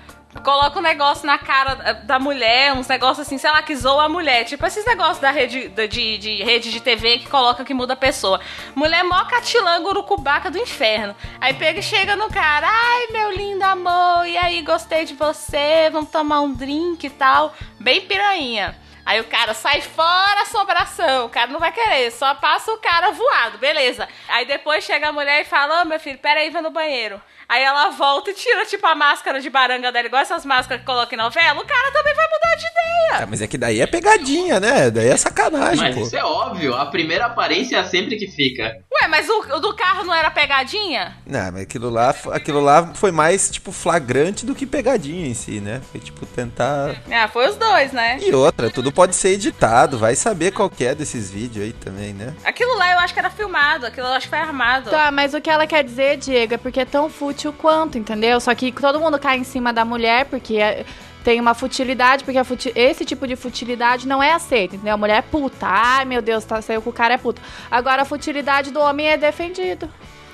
Coloca 0.44 0.78
um 0.78 0.82
negócio 0.82 1.26
na 1.26 1.38
cara 1.38 1.75
da- 2.04 2.18
mulher, 2.18 2.75
uns 2.75 2.87
negócios 2.87 3.26
assim, 3.26 3.38
sei 3.38 3.50
lá, 3.50 3.62
que 3.62 3.75
zoa 3.75 4.04
a 4.04 4.08
mulher. 4.08 4.44
Tipo 4.44 4.66
esses 4.66 4.85
negócios 4.85 5.18
da 5.18 5.30
rede 5.30 5.68
da- 5.68 5.87
de, 5.87 6.18
de 6.18 6.42
rede 6.44 6.70
de 6.70 6.80
TV 6.80 7.18
que 7.18 7.28
coloca 7.28 7.64
que 7.64 7.73
muda 7.73 7.94
a 7.94 7.97
pessoa. 7.97 8.38
Mulher 8.75 9.02
mó 9.04 9.25
catilanga 9.25 9.88
urucubaca 9.88 10.50
do 10.50 10.58
inferno. 10.58 11.16
Aí 11.40 11.54
pega 11.54 11.80
e 11.80 11.82
chega 11.82 12.14
no 12.14 12.28
cara, 12.28 12.68
ai 12.70 13.06
meu 13.11 13.30
lindo 13.32 13.64
amor, 13.64 14.26
e 14.26 14.37
aí 14.37 14.61
gostei 14.62 15.06
de 15.06 15.14
você, 15.14 15.88
vamos 15.90 16.11
tomar 16.11 16.42
um 16.42 16.52
drink 16.52 17.06
e 17.06 17.11
tal. 17.11 17.54
Bem 17.80 18.02
piranha. 18.02 18.76
Aí 19.06 19.18
o 19.20 19.25
cara 19.25 19.54
sai 19.54 19.80
fora 19.80 20.42
assombração, 20.42 21.25
o 21.25 21.28
cara 21.30 21.50
não 21.50 21.58
vai 21.58 21.73
querer, 21.73 22.11
só 22.12 22.35
passa 22.35 22.70
o 22.70 22.76
cara 22.76 23.11
voado, 23.12 23.56
beleza. 23.56 24.06
Aí 24.28 24.44
depois 24.44 24.85
chega 24.85 25.08
a 25.08 25.12
mulher 25.12 25.40
e 25.40 25.44
fala: 25.47 25.80
Ô 25.80 25.85
meu 25.87 25.99
filho, 25.99 26.18
peraí, 26.18 26.50
vai 26.50 26.61
no 26.61 26.68
banheiro. 26.70 27.18
Aí 27.48 27.62
ela 27.62 27.88
volta 27.88 28.30
e 28.30 28.34
tira, 28.34 28.66
tipo, 28.66 28.86
a 28.86 28.94
máscara 28.94 29.40
de 29.40 29.48
baranga 29.48 29.90
dela, 29.90 30.06
igual 30.06 30.20
essas 30.20 30.44
máscaras 30.44 30.80
que 30.80 30.86
colocam 30.86 31.18
em 31.18 31.22
novela. 31.22 31.58
O 31.58 31.64
cara 31.66 31.90
também 31.92 32.14
vai 32.14 32.26
mudar 32.26 32.56
de 32.56 32.66
ideia. 32.66 33.22
Ah, 33.22 33.26
mas 33.26 33.40
é 33.40 33.46
que 33.46 33.56
daí 33.56 33.80
é 33.80 33.86
pegadinha, 33.86 34.60
né? 34.60 34.90
Daí 34.90 35.08
é 35.08 35.16
sacanagem, 35.16 35.82
Mas 35.82 35.94
pô. 35.94 36.02
isso 36.02 36.14
é 36.14 36.22
óbvio, 36.22 36.74
a 36.74 36.84
primeira 36.84 37.24
aparência 37.24 37.78
é 37.78 37.84
sempre 37.84 38.16
que 38.18 38.26
fica. 38.26 38.76
Ué, 38.92 39.08
mas 39.08 39.30
o, 39.30 39.40
o 39.40 39.60
do 39.60 39.74
carro 39.74 40.04
não 40.04 40.14
era 40.14 40.30
pegadinha? 40.30 41.16
Não, 41.26 41.50
mas 41.52 41.62
aquilo 41.62 41.88
lá, 41.88 42.14
aquilo 42.32 42.60
lá 42.60 42.92
foi 42.94 43.10
mais, 43.10 43.50
tipo, 43.50 43.72
flagrante 43.72 44.44
do 44.44 44.54
que 44.54 44.66
pegadinha 44.66 45.26
em 45.26 45.32
si, 45.32 45.58
né? 45.58 45.80
Foi, 45.90 46.00
tipo, 46.02 46.26
tentar... 46.26 46.96
Ah, 47.10 47.28
foi 47.28 47.48
os 47.48 47.56
dois, 47.56 47.92
né? 47.92 48.18
E 48.20 48.30
outra, 48.30 48.70
tudo 48.70 48.92
pode 48.92 49.16
ser 49.16 49.30
editado, 49.30 49.96
vai 49.96 50.14
saber 50.14 50.52
qual 50.52 50.68
que 50.68 50.84
é 50.84 50.94
desses 50.94 51.30
vídeos 51.30 51.64
aí 51.64 51.72
também, 51.72 52.12
né? 52.12 52.34
Aquilo 52.44 52.76
lá 52.76 52.92
eu 52.92 52.98
acho 52.98 53.14
que 53.14 53.20
era 53.20 53.30
filmado, 53.30 53.86
aquilo 53.86 54.06
eu 54.06 54.12
acho 54.12 54.26
que 54.26 54.30
foi 54.30 54.38
armado. 54.38 54.90
Tá, 54.90 55.10
mas 55.10 55.32
o 55.32 55.40
que 55.40 55.48
ela 55.48 55.66
quer 55.66 55.82
dizer, 55.82 56.18
Diego, 56.18 56.52
é 56.52 56.58
porque 56.58 56.80
é 56.80 56.84
tão 56.84 57.08
fútil 57.08 57.38
quanto, 57.52 57.97
entendeu? 57.99 58.40
Só 58.40 58.54
que 58.54 58.73
todo 58.73 58.99
mundo 58.99 59.18
cai 59.18 59.38
em 59.38 59.45
cima 59.45 59.73
da 59.73 59.85
mulher 59.85 60.25
porque 60.26 60.57
é- 60.57 60.85
tem 61.25 61.38
uma 61.40 61.52
futilidade, 61.54 62.25
porque 62.25 62.38
a 62.38 62.45
futi- 62.45 62.73
esse 62.75 63.04
tipo 63.04 63.26
de 63.26 63.37
futilidade 63.37 64.09
não 64.09 64.23
é 64.23 64.33
aceita, 64.33 64.76
entendeu? 64.76 64.95
A 64.95 64.97
mulher 64.97 65.18
é 65.18 65.23
puta. 65.23 65.66
Ai, 65.66 66.04
meu 66.04 66.23
Deus, 66.23 66.45
tá, 66.45 66.61
saiu 66.62 66.80
com 66.80 66.90
o 66.90 66.92
cara 66.92 67.14
é 67.14 67.18
puta. 67.18 67.42
Agora 67.71 68.02
a 68.02 68.04
futilidade 68.04 68.71
do 68.71 68.80
homem 68.80 69.09
é 69.09 69.16
defendido. 69.16 69.88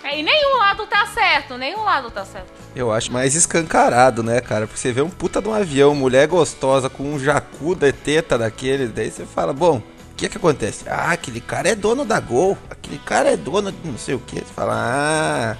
É, 0.04 0.18
E 0.20 0.22
nenhum 0.22 0.58
lado 0.58 0.86
tá 0.86 1.06
certo, 1.06 1.56
nenhum 1.56 1.82
lado 1.82 2.10
tá 2.10 2.24
certo. 2.24 2.46
Eu 2.76 2.92
acho 2.92 3.10
mais 3.10 3.34
escancarado, 3.34 4.22
né, 4.22 4.40
cara? 4.40 4.66
Porque 4.66 4.78
você 4.78 4.92
vê 4.92 5.00
um 5.00 5.08
puta 5.08 5.40
de 5.40 5.48
um 5.48 5.54
avião, 5.54 5.94
mulher 5.94 6.28
gostosa 6.28 6.90
com 6.90 7.02
um 7.14 7.18
jacu 7.18 7.74
de 7.74 7.90
teta 7.90 8.36
daquele, 8.36 8.86
daí 8.86 9.10
você 9.10 9.24
fala, 9.24 9.52
bom, 9.54 9.78
o 9.78 10.14
que 10.16 10.26
é 10.26 10.28
que 10.28 10.36
acontece? 10.36 10.84
Ah, 10.88 11.12
aquele 11.12 11.40
cara 11.40 11.70
é 11.70 11.74
dono 11.74 12.04
da 12.04 12.20
Gol, 12.20 12.56
aquele 12.70 12.98
cara 12.98 13.30
é 13.32 13.36
dono 13.36 13.72
de 13.72 13.78
não 13.88 13.96
sei 13.98 14.14
o 14.14 14.18
que. 14.20 14.36
Você 14.40 14.52
fala, 14.54 14.74
ah, 14.76 15.56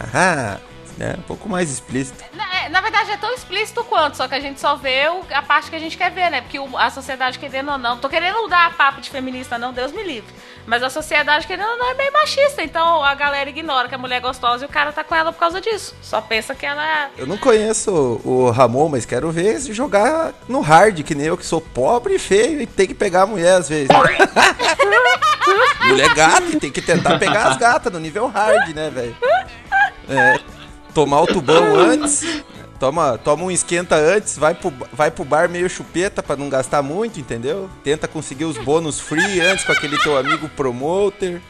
aham, 0.00 0.60
né? 0.98 1.14
Um 1.18 1.22
pouco 1.22 1.48
mais 1.48 1.70
explícito. 1.70 2.22
Na, 2.34 2.64
é, 2.64 2.68
na 2.68 2.80
verdade 2.80 3.10
é 3.12 3.16
tão 3.16 3.32
explícito 3.32 3.82
quanto, 3.84 4.16
só 4.16 4.26
que 4.28 4.34
a 4.34 4.40
gente 4.40 4.60
só 4.60 4.74
vê 4.76 5.08
o- 5.08 5.22
a 5.32 5.40
parte 5.40 5.70
que 5.70 5.76
a 5.76 5.78
gente 5.78 5.96
quer 5.96 6.10
ver, 6.10 6.30
né? 6.30 6.40
Porque 6.40 6.58
o- 6.58 6.76
a 6.76 6.90
sociedade, 6.90 7.38
querendo 7.38 7.70
ou 7.70 7.78
não, 7.78 7.96
tô 7.98 8.08
querendo 8.08 8.46
dar 8.48 8.76
papo 8.76 9.00
de 9.00 9.08
feminista, 9.08 9.56
não, 9.56 9.72
Deus 9.72 9.92
me 9.92 10.02
livre. 10.02 10.34
Mas 10.66 10.82
a 10.82 10.90
sociedade, 10.90 11.46
querendo 11.46 11.68
ou 11.70 11.78
não, 11.78 11.90
é 11.90 11.94
bem 11.94 12.10
machista. 12.10 12.62
Então 12.62 13.02
a 13.02 13.14
galera 13.14 13.48
ignora 13.48 13.88
que 13.88 13.94
a 13.94 13.98
mulher 13.98 14.16
é 14.16 14.20
gostosa 14.20 14.64
e 14.64 14.66
o 14.66 14.68
cara 14.68 14.92
tá 14.92 15.02
com 15.02 15.14
ela 15.14 15.32
por 15.32 15.38
causa 15.38 15.60
disso. 15.62 15.94
Só 16.02 16.20
pensa 16.20 16.54
que 16.54 16.66
ela 16.66 16.84
é. 16.86 17.08
Eu 17.16 17.26
não 17.26 17.38
conheço 17.38 17.90
o 18.24 18.48
o 18.48 18.50
Ramon, 18.50 18.88
mas 18.90 19.06
quero 19.06 19.30
ver 19.30 19.58
se 19.60 19.72
jogar 19.72 20.32
no 20.48 20.60
hard, 20.60 21.02
que 21.02 21.14
nem 21.14 21.26
eu 21.26 21.36
que 21.38 21.46
sou 21.46 21.60
pobre 21.60 22.16
e 22.16 22.18
feio 22.18 22.60
e 22.60 22.66
tem 22.66 22.86
que 22.86 22.94
pegar 22.94 23.22
a 23.22 23.26
mulher 23.26 23.54
às 23.54 23.68
vezes. 23.68 23.88
mulher 25.88 26.14
gata 26.14 26.42
e 26.52 26.60
tem 26.60 26.70
que 26.70 26.82
tentar 26.82 27.18
pegar 27.18 27.48
as 27.48 27.56
gatas 27.56 27.90
no 27.92 27.98
nível 27.98 28.26
hard, 28.26 28.74
né, 28.74 28.90
velho? 28.90 29.16
É, 30.08 30.38
tomar 30.98 31.20
o 31.22 31.26
tubão 31.28 31.76
antes, 31.78 32.42
toma, 32.80 33.16
toma 33.16 33.44
um 33.44 33.50
esquenta 33.52 33.94
antes, 33.94 34.36
vai 34.36 34.52
pro, 34.52 34.72
vai 34.92 35.12
pro 35.12 35.24
bar 35.24 35.48
meio 35.48 35.70
chupeta 35.70 36.24
pra 36.24 36.34
não 36.34 36.48
gastar 36.48 36.82
muito, 36.82 37.20
entendeu? 37.20 37.70
Tenta 37.84 38.08
conseguir 38.08 38.46
os 38.46 38.58
bônus 38.58 38.98
free 38.98 39.40
antes 39.40 39.64
com 39.64 39.70
aquele 39.70 39.96
teu 39.98 40.18
amigo 40.18 40.48
promoter. 40.48 41.40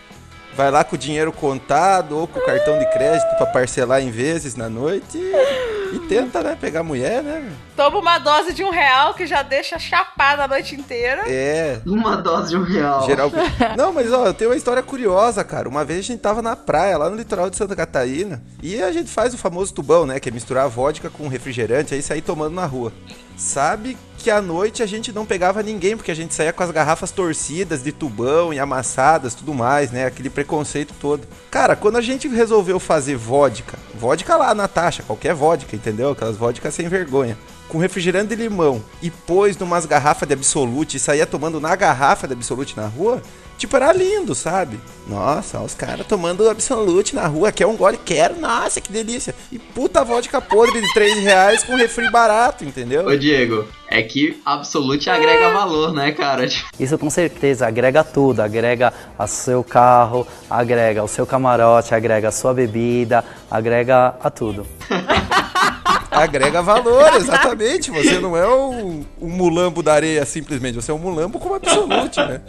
Vai 0.58 0.72
lá 0.72 0.82
com 0.82 0.96
o 0.96 0.98
dinheiro 0.98 1.30
contado 1.30 2.18
ou 2.18 2.26
com 2.26 2.40
o 2.40 2.44
cartão 2.44 2.80
de 2.80 2.86
crédito 2.90 3.32
pra 3.36 3.46
parcelar 3.46 4.02
em 4.02 4.10
vezes 4.10 4.56
na 4.56 4.68
noite 4.68 5.16
e, 5.16 5.94
e 5.94 6.00
tenta, 6.08 6.42
né, 6.42 6.58
pegar 6.60 6.80
a 6.80 6.82
mulher, 6.82 7.22
né? 7.22 7.48
Toma 7.76 8.00
uma 8.00 8.18
dose 8.18 8.52
de 8.52 8.64
um 8.64 8.70
real 8.70 9.14
que 9.14 9.24
já 9.24 9.40
deixa 9.42 9.78
chapada 9.78 10.42
a 10.42 10.48
noite 10.48 10.74
inteira. 10.74 11.22
É, 11.28 11.80
Uma 11.86 12.16
dose 12.16 12.48
de 12.48 12.56
um 12.56 12.64
real. 12.64 13.06
geral. 13.06 13.30
Não, 13.78 13.92
mas 13.92 14.12
ó, 14.12 14.26
eu 14.26 14.34
tenho 14.34 14.50
uma 14.50 14.56
história 14.56 14.82
curiosa, 14.82 15.44
cara. 15.44 15.68
Uma 15.68 15.84
vez 15.84 16.00
a 16.00 16.02
gente 16.02 16.18
tava 16.18 16.42
na 16.42 16.56
praia, 16.56 16.98
lá 16.98 17.08
no 17.08 17.14
litoral 17.14 17.48
de 17.48 17.56
Santa 17.56 17.76
Catarina, 17.76 18.42
e 18.60 18.82
a 18.82 18.90
gente 18.90 19.08
faz 19.12 19.32
o 19.32 19.38
famoso 19.38 19.72
tubão, 19.72 20.06
né, 20.06 20.18
que 20.18 20.28
é 20.28 20.32
misturar 20.32 20.68
vodka 20.68 21.08
com 21.08 21.28
refrigerante 21.28 21.94
aí 21.94 22.02
sair 22.02 22.20
tomando 22.20 22.56
na 22.56 22.66
rua. 22.66 22.92
Sabe 23.36 23.96
que 24.18 24.30
à 24.30 24.42
noite 24.42 24.82
a 24.82 24.86
gente 24.86 25.12
não 25.12 25.24
pegava 25.24 25.62
ninguém, 25.62 25.96
porque 25.96 26.10
a 26.10 26.14
gente 26.14 26.34
saía 26.34 26.52
com 26.52 26.62
as 26.62 26.70
garrafas 26.70 27.10
torcidas 27.10 27.82
de 27.82 27.92
tubão 27.92 28.52
e 28.52 28.58
amassadas, 28.58 29.34
tudo 29.34 29.54
mais, 29.54 29.90
né? 29.90 30.04
Aquele 30.04 30.28
preconceito 30.28 30.92
todo. 31.00 31.26
Cara, 31.50 31.76
quando 31.76 31.96
a 31.96 32.00
gente 32.00 32.26
resolveu 32.28 32.78
fazer 32.80 33.16
vodka, 33.16 33.78
vodka 33.94 34.36
lá 34.36 34.54
na 34.54 34.66
taxa, 34.66 35.02
qualquer 35.04 35.34
vodka, 35.34 35.76
entendeu? 35.76 36.10
Aquelas 36.10 36.36
vodkas 36.36 36.74
sem 36.74 36.88
vergonha. 36.88 37.38
Com 37.68 37.78
refrigerante 37.78 38.34
de 38.34 38.42
limão 38.42 38.82
e 39.00 39.10
pôs 39.10 39.56
numas 39.56 39.86
garrafas 39.86 40.26
de 40.26 40.34
Absolute 40.34 40.96
e 40.96 41.00
saía 41.00 41.26
tomando 41.26 41.60
na 41.60 41.76
garrafa 41.76 42.26
de 42.26 42.32
Absolute 42.32 42.76
na 42.76 42.86
rua, 42.86 43.22
tipo, 43.58 43.76
era 43.76 43.92
lindo, 43.92 44.34
sabe? 44.34 44.80
Nossa, 45.06 45.60
os 45.60 45.74
caras 45.74 46.06
tomando 46.06 46.48
Absolute 46.48 47.14
na 47.14 47.26
rua, 47.26 47.50
quer 47.50 47.66
um 47.66 47.76
gole, 47.76 47.98
quero, 48.02 48.40
nossa, 48.40 48.80
que 48.80 48.92
delícia. 48.92 49.34
E 49.50 49.58
puta 49.58 50.04
vodka 50.04 50.40
podre 50.40 50.80
de 50.80 50.94
3 50.94 51.18
reais 51.22 51.64
com 51.64 51.74
refri 51.74 52.10
barato, 52.10 52.64
entendeu? 52.64 53.06
Ô 53.06 53.16
Diego, 53.16 53.66
é 53.90 54.00
que 54.02 54.40
Absolute 54.44 55.10
agrega 55.10 55.50
valor, 55.50 55.92
né, 55.92 56.12
cara? 56.12 56.46
Isso 56.78 56.96
com 56.96 57.10
certeza 57.10 57.66
agrega 57.66 58.04
tudo, 58.04 58.40
agrega 58.40 58.92
o 59.18 59.26
seu 59.26 59.64
carro, 59.64 60.26
agrega 60.48 61.02
o 61.02 61.08
seu 61.08 61.26
camarote, 61.26 61.94
agrega 61.94 62.28
a 62.28 62.32
sua 62.32 62.54
bebida, 62.54 63.24
agrega 63.50 64.14
a 64.22 64.30
tudo. 64.30 64.66
Agrega 66.10 66.60
valor, 66.62 67.14
exatamente. 67.14 67.92
Você 67.92 68.18
não 68.18 68.36
é 68.36 68.48
um, 68.48 69.04
um 69.20 69.28
mulambo 69.28 69.84
da 69.84 69.94
areia 69.94 70.24
simplesmente, 70.24 70.74
você 70.74 70.90
é 70.90 70.94
um 70.94 70.98
mulambo 70.98 71.38
com 71.38 71.54
Absolute, 71.54 72.18
né? 72.18 72.40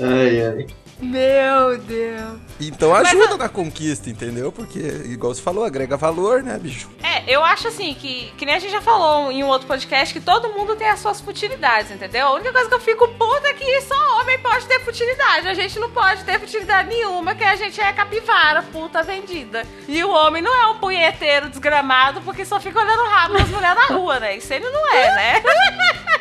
Ai, 0.00 0.40
ai. 0.46 0.66
Meu 1.00 1.78
Deus. 1.78 2.43
Então 2.60 2.94
ajuda 2.94 3.36
na 3.36 3.48
conquista, 3.48 4.08
entendeu? 4.08 4.52
Porque, 4.52 4.78
igual 4.78 5.34
você 5.34 5.42
falou, 5.42 5.64
agrega 5.64 5.96
valor, 5.96 6.42
né, 6.42 6.58
bicho? 6.58 6.88
É, 7.02 7.22
eu 7.26 7.42
acho 7.42 7.68
assim 7.68 7.94
que, 7.94 8.32
que 8.36 8.46
nem 8.46 8.54
a 8.54 8.58
gente 8.58 8.70
já 8.70 8.80
falou 8.80 9.30
em 9.30 9.42
um 9.42 9.48
outro 9.48 9.66
podcast, 9.66 10.12
que 10.12 10.20
todo 10.20 10.50
mundo 10.50 10.76
tem 10.76 10.88
as 10.88 11.00
suas 11.00 11.20
futilidades, 11.20 11.90
entendeu? 11.90 12.28
A 12.28 12.34
única 12.34 12.52
coisa 12.52 12.68
que 12.68 12.74
eu 12.74 12.80
fico 12.80 13.08
puta 13.08 13.48
é 13.48 13.54
que 13.54 13.80
só 13.82 14.20
homem 14.20 14.38
pode 14.38 14.66
ter 14.66 14.80
futilidade. 14.80 15.48
A 15.48 15.54
gente 15.54 15.78
não 15.78 15.90
pode 15.90 16.24
ter 16.24 16.38
futilidade 16.38 16.88
nenhuma, 16.88 17.34
que 17.34 17.44
a 17.44 17.56
gente 17.56 17.80
é 17.80 17.92
capivara, 17.92 18.62
puta 18.62 19.02
vendida. 19.02 19.64
E 19.88 20.02
o 20.04 20.10
homem 20.10 20.42
não 20.42 20.54
é 20.54 20.66
um 20.68 20.78
punheteiro 20.78 21.48
desgramado 21.48 22.20
porque 22.22 22.44
só 22.44 22.60
fica 22.60 22.80
olhando 22.80 23.02
o 23.02 23.08
rabo 23.08 23.34
das 23.34 23.48
mulheres 23.48 23.76
na 23.76 23.94
rua, 23.94 24.20
né? 24.20 24.36
Isso 24.36 24.52
ele 24.52 24.68
não 24.68 24.94
é, 24.94 25.14
né? 25.14 25.42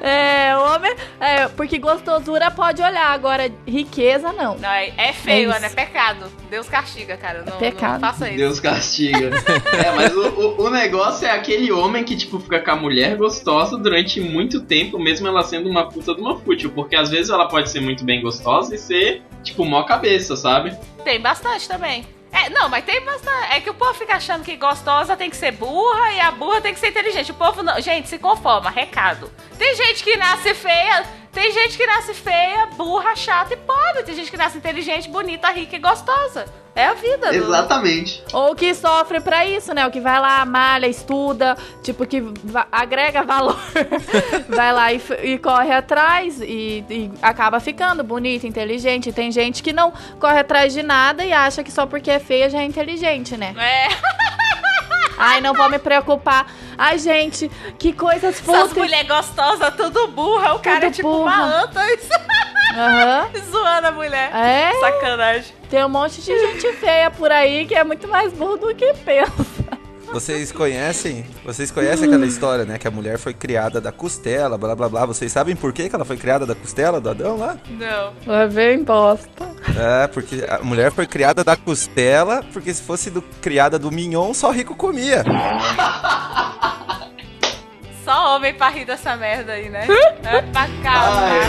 É, 0.00 0.56
homem. 0.56 0.94
É, 1.20 1.48
porque 1.48 1.78
gostosura 1.78 2.50
pode 2.50 2.82
olhar, 2.82 3.10
agora 3.10 3.50
riqueza 3.66 4.32
não. 4.32 4.56
Não, 4.56 4.68
é, 4.68 4.92
é 4.96 5.12
feio, 5.12 5.50
É 5.52 5.60
né? 5.60 5.65
É 5.66 5.68
pecado. 5.68 6.30
Deus 6.48 6.68
castiga, 6.68 7.16
cara. 7.16 7.42
Não, 7.44 7.58
pecado. 7.58 7.94
não 7.94 8.00
faça 8.00 8.28
isso. 8.28 8.38
Deus 8.38 8.60
castiga. 8.60 9.30
é, 9.76 9.90
mas 9.94 10.14
o, 10.14 10.28
o, 10.28 10.62
o 10.66 10.70
negócio 10.70 11.26
é 11.26 11.30
aquele 11.30 11.72
homem 11.72 12.04
que, 12.04 12.16
tipo, 12.16 12.38
fica 12.38 12.60
com 12.60 12.70
a 12.70 12.76
mulher 12.76 13.16
gostosa 13.16 13.76
durante 13.76 14.20
muito 14.20 14.60
tempo, 14.60 14.98
mesmo 14.98 15.26
ela 15.26 15.42
sendo 15.42 15.68
uma 15.68 15.88
puta 15.88 16.14
de 16.14 16.20
uma 16.20 16.38
fútil. 16.38 16.70
Porque 16.70 16.94
às 16.94 17.10
vezes 17.10 17.30
ela 17.30 17.48
pode 17.48 17.70
ser 17.70 17.80
muito 17.80 18.04
bem 18.04 18.22
gostosa 18.22 18.74
e 18.74 18.78
ser, 18.78 19.22
tipo, 19.42 19.64
mó 19.64 19.82
cabeça, 19.82 20.36
sabe? 20.36 20.76
Tem 21.04 21.20
bastante 21.20 21.66
também. 21.66 22.06
É, 22.32 22.50
não, 22.50 22.68
mas 22.68 22.84
tem 22.84 23.00
bastante. 23.02 23.52
É 23.52 23.60
que 23.60 23.70
o 23.70 23.74
povo 23.74 23.94
fica 23.94 24.14
achando 24.14 24.44
que 24.44 24.56
gostosa 24.56 25.16
tem 25.16 25.30
que 25.30 25.36
ser 25.36 25.52
burra 25.52 26.12
e 26.12 26.20
a 26.20 26.30
burra 26.30 26.60
tem 26.60 26.74
que 26.74 26.80
ser 26.80 26.88
inteligente. 26.88 27.30
O 27.30 27.34
povo 27.34 27.62
não. 27.62 27.80
Gente, 27.80 28.08
se 28.08 28.18
conforma, 28.18 28.68
recado. 28.68 29.30
Tem 29.58 29.74
gente 29.74 30.04
que 30.04 30.16
nasce 30.16 30.52
feia, 30.52 31.04
tem 31.36 31.52
gente 31.52 31.76
que 31.76 31.86
nasce 31.86 32.14
feia, 32.14 32.64
burra, 32.78 33.14
chata 33.14 33.52
e 33.52 33.56
pobre. 33.58 34.02
Tem 34.04 34.14
gente 34.14 34.30
que 34.30 34.38
nasce 34.38 34.56
inteligente, 34.56 35.06
bonita, 35.10 35.50
rica 35.50 35.76
e 35.76 35.78
gostosa. 35.78 36.46
É 36.74 36.86
a 36.86 36.94
vida. 36.94 37.28
do- 37.28 37.34
Exatamente. 37.34 38.22
Ou 38.32 38.54
que 38.54 38.74
sofre 38.74 39.20
pra 39.20 39.44
isso, 39.46 39.74
né? 39.74 39.86
O 39.86 39.90
que 39.90 40.00
vai 40.00 40.18
lá, 40.18 40.44
malha, 40.46 40.86
estuda, 40.86 41.54
tipo, 41.82 42.06
que 42.06 42.20
va- 42.22 42.66
agrega 42.72 43.22
valor. 43.22 43.58
vai 44.48 44.72
lá 44.72 44.92
e, 44.94 45.00
e 45.24 45.38
corre 45.38 45.72
atrás 45.72 46.40
e, 46.40 46.84
e 46.88 47.10
acaba 47.20 47.60
ficando 47.60 48.02
bonita, 48.02 48.46
inteligente. 48.46 49.12
Tem 49.12 49.30
gente 49.30 49.62
que 49.62 49.72
não 49.74 49.92
corre 50.18 50.38
atrás 50.40 50.72
de 50.72 50.82
nada 50.82 51.22
e 51.24 51.32
acha 51.34 51.62
que 51.62 51.70
só 51.70 51.84
porque 51.86 52.10
é 52.10 52.18
feia 52.18 52.48
já 52.48 52.60
é 52.60 52.64
inteligente, 52.64 53.36
né? 53.36 53.54
É, 53.58 53.88
Ai, 55.18 55.40
não 55.40 55.54
vou 55.54 55.68
me 55.68 55.78
preocupar. 55.78 56.46
Ai, 56.76 56.98
gente, 56.98 57.50
que 57.78 57.92
coisas 57.92 58.24
essas 58.40 58.40
fúteis. 58.40 58.72
mulheres 58.74 59.08
gostosas, 59.08 59.74
tudo 59.74 60.08
burra. 60.08 60.54
O 60.54 60.58
cara 60.58 60.76
Tudo 60.80 60.86
é 60.86 60.90
tipo 60.90 61.08
burra. 61.10 61.34
uma 61.36 61.62
anta 61.62 61.80
Aham. 62.76 63.28
zoando 63.50 63.86
a 63.88 63.92
mulher. 63.92 64.30
É, 64.34 64.72
Sacanagem. 64.80 65.54
tem 65.70 65.84
um 65.84 65.88
monte 65.88 66.20
de 66.20 66.38
gente 66.38 66.72
feia 66.74 67.10
por 67.10 67.30
aí 67.32 67.66
que 67.66 67.74
é 67.74 67.82
muito 67.84 68.06
mais 68.08 68.32
burro 68.32 68.56
do 68.58 68.74
que 68.74 68.92
pensa. 69.04 69.32
Vocês 70.12 70.52
conhecem? 70.52 71.24
Vocês 71.44 71.70
conhecem 71.70 72.06
aquela 72.06 72.26
história, 72.26 72.64
né? 72.64 72.78
Que 72.78 72.88
a 72.88 72.90
mulher 72.90 73.18
foi 73.18 73.34
criada 73.34 73.80
da 73.80 73.92
costela, 73.92 74.56
blá 74.56 74.74
blá 74.74 74.88
blá. 74.88 75.04
Vocês 75.06 75.30
sabem 75.32 75.54
por 75.56 75.72
que, 75.72 75.88
que 75.88 75.94
ela 75.94 76.04
foi 76.04 76.16
criada 76.16 76.46
da 76.46 76.54
costela 76.54 77.00
do 77.00 77.10
Adão 77.10 77.36
lá? 77.36 77.58
Não. 77.68 78.12
Vai 78.24 78.48
ver 78.48 78.78
bosta. 78.84 79.50
É, 79.76 80.06
porque 80.06 80.44
a 80.48 80.58
mulher 80.62 80.92
foi 80.92 81.06
criada 81.06 81.42
da 81.42 81.56
costela, 81.56 82.44
porque 82.52 82.72
se 82.72 82.82
fosse 82.82 83.10
do, 83.10 83.20
criada 83.40 83.78
do 83.78 83.90
mignon, 83.90 84.32
só 84.32 84.50
rico 84.50 84.74
comia. 84.74 85.24
Só 88.04 88.36
homem 88.36 88.54
pra 88.54 88.68
rir 88.68 88.84
dessa 88.84 89.16
merda 89.16 89.52
aí, 89.52 89.68
né? 89.68 89.86
é 90.22 90.42
pra 90.42 90.68
cá. 90.82 91.40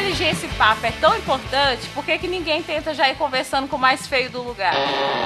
Inteligência 0.00 0.46
e 0.46 0.50
papo 0.54 0.86
é 0.86 0.90
tão 0.92 1.14
importante, 1.14 1.86
por 1.94 2.02
que, 2.02 2.16
que 2.16 2.26
ninguém 2.26 2.62
tenta 2.62 2.94
já 2.94 3.10
ir 3.10 3.16
conversando 3.16 3.68
com 3.68 3.76
o 3.76 3.78
mais 3.78 4.06
feio 4.06 4.30
do 4.30 4.42
lugar? 4.42 4.72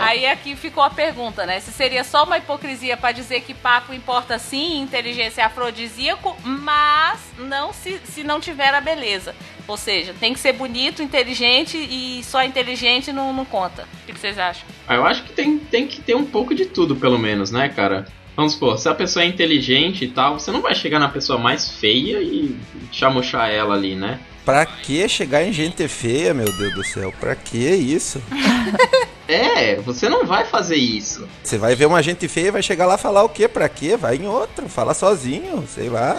Aí 0.00 0.26
aqui 0.26 0.56
ficou 0.56 0.82
a 0.82 0.90
pergunta, 0.90 1.46
né? 1.46 1.60
Se 1.60 1.70
seria 1.70 2.02
só 2.02 2.24
uma 2.24 2.38
hipocrisia 2.38 2.96
pra 2.96 3.12
dizer 3.12 3.42
que 3.42 3.54
papo 3.54 3.94
importa 3.94 4.36
sim, 4.36 4.80
inteligência 4.80 5.42
é 5.42 5.44
afrodisíaco, 5.44 6.36
mas 6.44 7.20
não 7.38 7.72
se, 7.72 8.00
se 8.04 8.24
não 8.24 8.40
tiver 8.40 8.74
a 8.74 8.80
beleza. 8.80 9.32
Ou 9.68 9.76
seja, 9.76 10.12
tem 10.18 10.32
que 10.32 10.40
ser 10.40 10.52
bonito, 10.52 11.04
inteligente 11.04 11.78
e 11.78 12.24
só 12.24 12.42
inteligente 12.42 13.12
não, 13.12 13.32
não 13.32 13.44
conta. 13.44 13.82
O 14.02 14.06
que, 14.06 14.12
que 14.12 14.18
vocês 14.18 14.36
acham? 14.36 14.66
Ah, 14.88 14.96
Eu 14.96 15.06
acho 15.06 15.22
que 15.22 15.32
tem, 15.32 15.56
tem 15.56 15.86
que 15.86 16.02
ter 16.02 16.16
um 16.16 16.26
pouco 16.26 16.52
de 16.52 16.66
tudo, 16.66 16.96
pelo 16.96 17.18
menos, 17.18 17.52
né, 17.52 17.68
cara? 17.68 18.06
Vamos 18.34 18.54
supor, 18.54 18.76
se 18.76 18.88
a 18.88 18.94
pessoa 18.94 19.22
é 19.22 19.28
inteligente 19.28 20.04
e 20.04 20.08
tal, 20.08 20.40
você 20.40 20.50
não 20.50 20.60
vai 20.60 20.74
chegar 20.74 20.98
na 20.98 21.08
pessoa 21.08 21.38
mais 21.38 21.70
feia 21.70 22.20
e 22.20 22.58
chamuchar 22.90 23.48
ela 23.50 23.74
ali, 23.74 23.94
né? 23.94 24.18
Pra 24.44 24.66
que 24.66 25.08
chegar 25.08 25.42
em 25.42 25.52
gente 25.52 25.88
feia, 25.88 26.34
meu 26.34 26.50
Deus 26.52 26.74
do 26.74 26.84
céu? 26.84 27.12
Pra 27.18 27.34
que 27.34 27.58
isso? 27.58 28.22
É, 29.26 29.76
você 29.76 30.06
não 30.06 30.26
vai 30.26 30.44
fazer 30.44 30.76
isso. 30.76 31.26
Você 31.42 31.56
vai 31.56 31.74
ver 31.74 31.86
uma 31.86 32.02
gente 32.02 32.28
feia 32.28 32.48
e 32.48 32.50
vai 32.50 32.62
chegar 32.62 32.84
lá 32.84 32.96
e 32.96 32.98
falar 32.98 33.22
o 33.22 33.28
quê? 33.30 33.48
Pra 33.48 33.70
quê? 33.70 33.96
Vai 33.96 34.16
em 34.16 34.28
outro, 34.28 34.68
fala 34.68 34.92
sozinho, 34.92 35.66
sei 35.66 35.88
lá. 35.88 36.18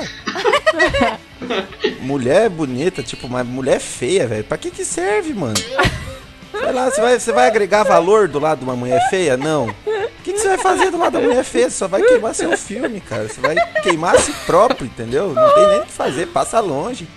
mulher 2.02 2.50
bonita, 2.50 3.04
tipo, 3.04 3.30
mas 3.30 3.46
mulher 3.46 3.80
feia, 3.80 4.26
velho. 4.26 4.44
Pra 4.44 4.58
que 4.58 4.72
que 4.72 4.84
serve, 4.84 5.36
mano? 5.36 5.54
Sei 5.56 6.72
lá, 6.72 6.90
você 6.90 7.02
vai, 7.02 7.20
você 7.20 7.32
vai 7.32 7.48
agregar 7.48 7.84
valor 7.84 8.28
do 8.28 8.40
lado 8.40 8.60
de 8.60 8.66
uma 8.66 8.76
mulher 8.76 9.00
feia? 9.10 9.38
Não. 9.38 9.68
O 9.68 10.24
que, 10.24 10.34
que 10.34 10.40
você 10.40 10.48
vai 10.48 10.58
fazer 10.58 10.90
do 10.90 10.98
lado 10.98 11.14
da 11.14 11.20
mulher 11.20 11.44
feia? 11.44 11.70
Você 11.70 11.78
só 11.78 11.88
vai 11.88 12.02
queimar 12.02 12.34
seu 12.34 12.58
filme, 12.58 13.00
cara. 13.02 13.28
Você 13.28 13.40
vai 13.40 13.56
queimar 13.84 14.16
a 14.16 14.20
si 14.20 14.34
próprio, 14.48 14.88
entendeu? 14.88 15.32
Não 15.32 15.54
tem 15.54 15.68
nem 15.68 15.80
o 15.82 15.86
que 15.86 15.92
fazer, 15.92 16.26
passa 16.30 16.60
longe. 16.60 17.08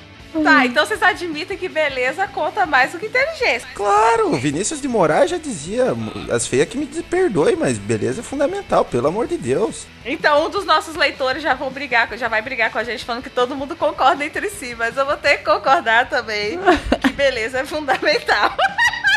Tá, 0.42 0.66
então 0.66 0.84
vocês 0.84 1.02
admitem 1.02 1.56
que 1.56 1.68
beleza 1.68 2.26
conta 2.28 2.66
mais 2.66 2.92
do 2.92 2.98
que 2.98 3.06
inteligência. 3.06 3.68
Claro, 3.74 4.32
o 4.32 4.36
Vinícius 4.36 4.80
de 4.80 4.88
Moraes 4.88 5.30
já 5.30 5.38
dizia, 5.38 5.86
as 6.30 6.46
feias 6.46 6.68
que 6.68 6.76
me 6.76 6.86
perdoem, 6.86 7.56
mas 7.56 7.78
beleza 7.78 8.20
é 8.20 8.22
fundamental, 8.24 8.84
pelo 8.84 9.08
amor 9.08 9.26
de 9.26 9.36
Deus. 9.36 9.86
Então 10.04 10.46
um 10.46 10.50
dos 10.50 10.64
nossos 10.64 10.94
leitores 10.96 11.42
já 11.42 11.54
vão 11.54 11.70
brigar, 11.70 12.08
já 12.16 12.28
vai 12.28 12.42
brigar 12.42 12.70
com 12.70 12.78
a 12.78 12.84
gente 12.84 13.04
falando 13.04 13.22
que 13.22 13.30
todo 13.30 13.56
mundo 13.56 13.74
concorda 13.74 14.24
entre 14.24 14.50
si, 14.50 14.74
mas 14.74 14.96
eu 14.96 15.06
vou 15.06 15.16
ter 15.16 15.38
que 15.38 15.44
concordar 15.44 16.08
também 16.08 16.58
que 17.00 17.12
beleza 17.12 17.60
é 17.60 17.64
fundamental. 17.64 18.54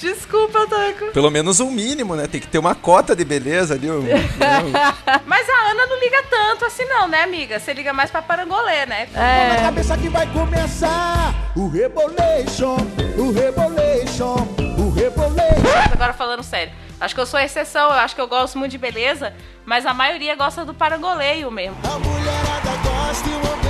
Desculpa, 0.00 0.66
Taco. 0.66 1.12
Pelo 1.12 1.30
menos 1.30 1.60
um 1.60 1.70
mínimo, 1.70 2.16
né? 2.16 2.26
Tem 2.26 2.40
que 2.40 2.46
ter 2.46 2.58
uma 2.58 2.74
cota 2.74 3.14
de 3.14 3.24
beleza 3.24 3.74
ali. 3.74 3.90
um- 3.90 4.00
né? 4.02 4.14
Mas 5.26 5.48
a 5.48 5.70
Ana 5.70 5.86
não 5.86 6.00
liga 6.00 6.22
tanto 6.30 6.64
assim 6.64 6.84
não, 6.86 7.06
né, 7.06 7.22
amiga? 7.22 7.60
Você 7.60 7.72
liga 7.72 7.92
mais 7.92 8.10
pra 8.10 8.22
parangolê, 8.22 8.86
né? 8.86 9.08
Na 9.12 9.22
É, 9.22 9.56
cabeça 9.60 9.96
que 9.98 10.08
vai 10.08 10.26
começar 10.32 11.34
o 11.54 11.68
Rebolation, 11.68 12.76
o 13.18 13.30
Rebolation, 13.32 14.36
o 14.78 14.90
Rebolation. 14.90 15.92
Agora 15.92 16.12
falando 16.14 16.42
sério. 16.42 16.72
Acho 17.00 17.14
que 17.14 17.20
eu 17.20 17.26
sou 17.26 17.40
exceção, 17.40 17.84
eu 17.90 17.96
acho 17.98 18.14
que 18.14 18.20
eu 18.20 18.28
gosto 18.28 18.58
muito 18.58 18.72
de 18.72 18.78
beleza, 18.78 19.32
mas 19.64 19.86
a 19.86 19.94
maioria 19.94 20.34
gosta 20.36 20.64
do 20.66 20.74
parangoleio 20.74 21.50
mesmo. 21.50 21.76
A 21.84 21.98
mulherada 21.98 22.70
gosta 22.84 23.28
e 23.28 23.32
o 23.32 23.52
homem 23.52 23.69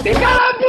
mulherada 0.00 0.60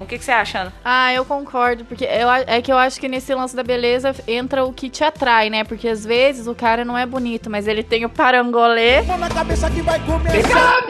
O 0.00 0.06
que, 0.06 0.18
que 0.18 0.24
você 0.24 0.32
acha, 0.32 0.60
Ana? 0.60 0.72
Ah, 0.84 1.12
eu 1.12 1.24
concordo, 1.24 1.84
porque 1.84 2.04
eu, 2.04 2.28
a- 2.28 2.40
é 2.46 2.62
que 2.62 2.72
eu 2.72 2.78
acho 2.78 2.98
que 3.00 3.08
nesse 3.08 3.34
lance 3.34 3.54
da 3.54 3.62
beleza 3.62 4.14
entra 4.26 4.64
o 4.64 4.72
que 4.72 4.88
te 4.88 5.04
atrai, 5.04 5.50
né? 5.50 5.62
Porque 5.64 5.88
às 5.88 6.04
vezes 6.04 6.46
o 6.46 6.54
cara 6.54 6.84
não 6.84 6.96
é 6.96 7.04
bonito, 7.04 7.50
mas 7.50 7.66
ele 7.68 7.82
tem 7.82 8.04
o 8.04 8.08
parangolê. 8.08 9.02
Mão 9.02 9.18
na 9.18 9.28
cabeça 9.28 9.70
que 9.70 9.82
vai 9.82 10.00
começar. 10.00 10.80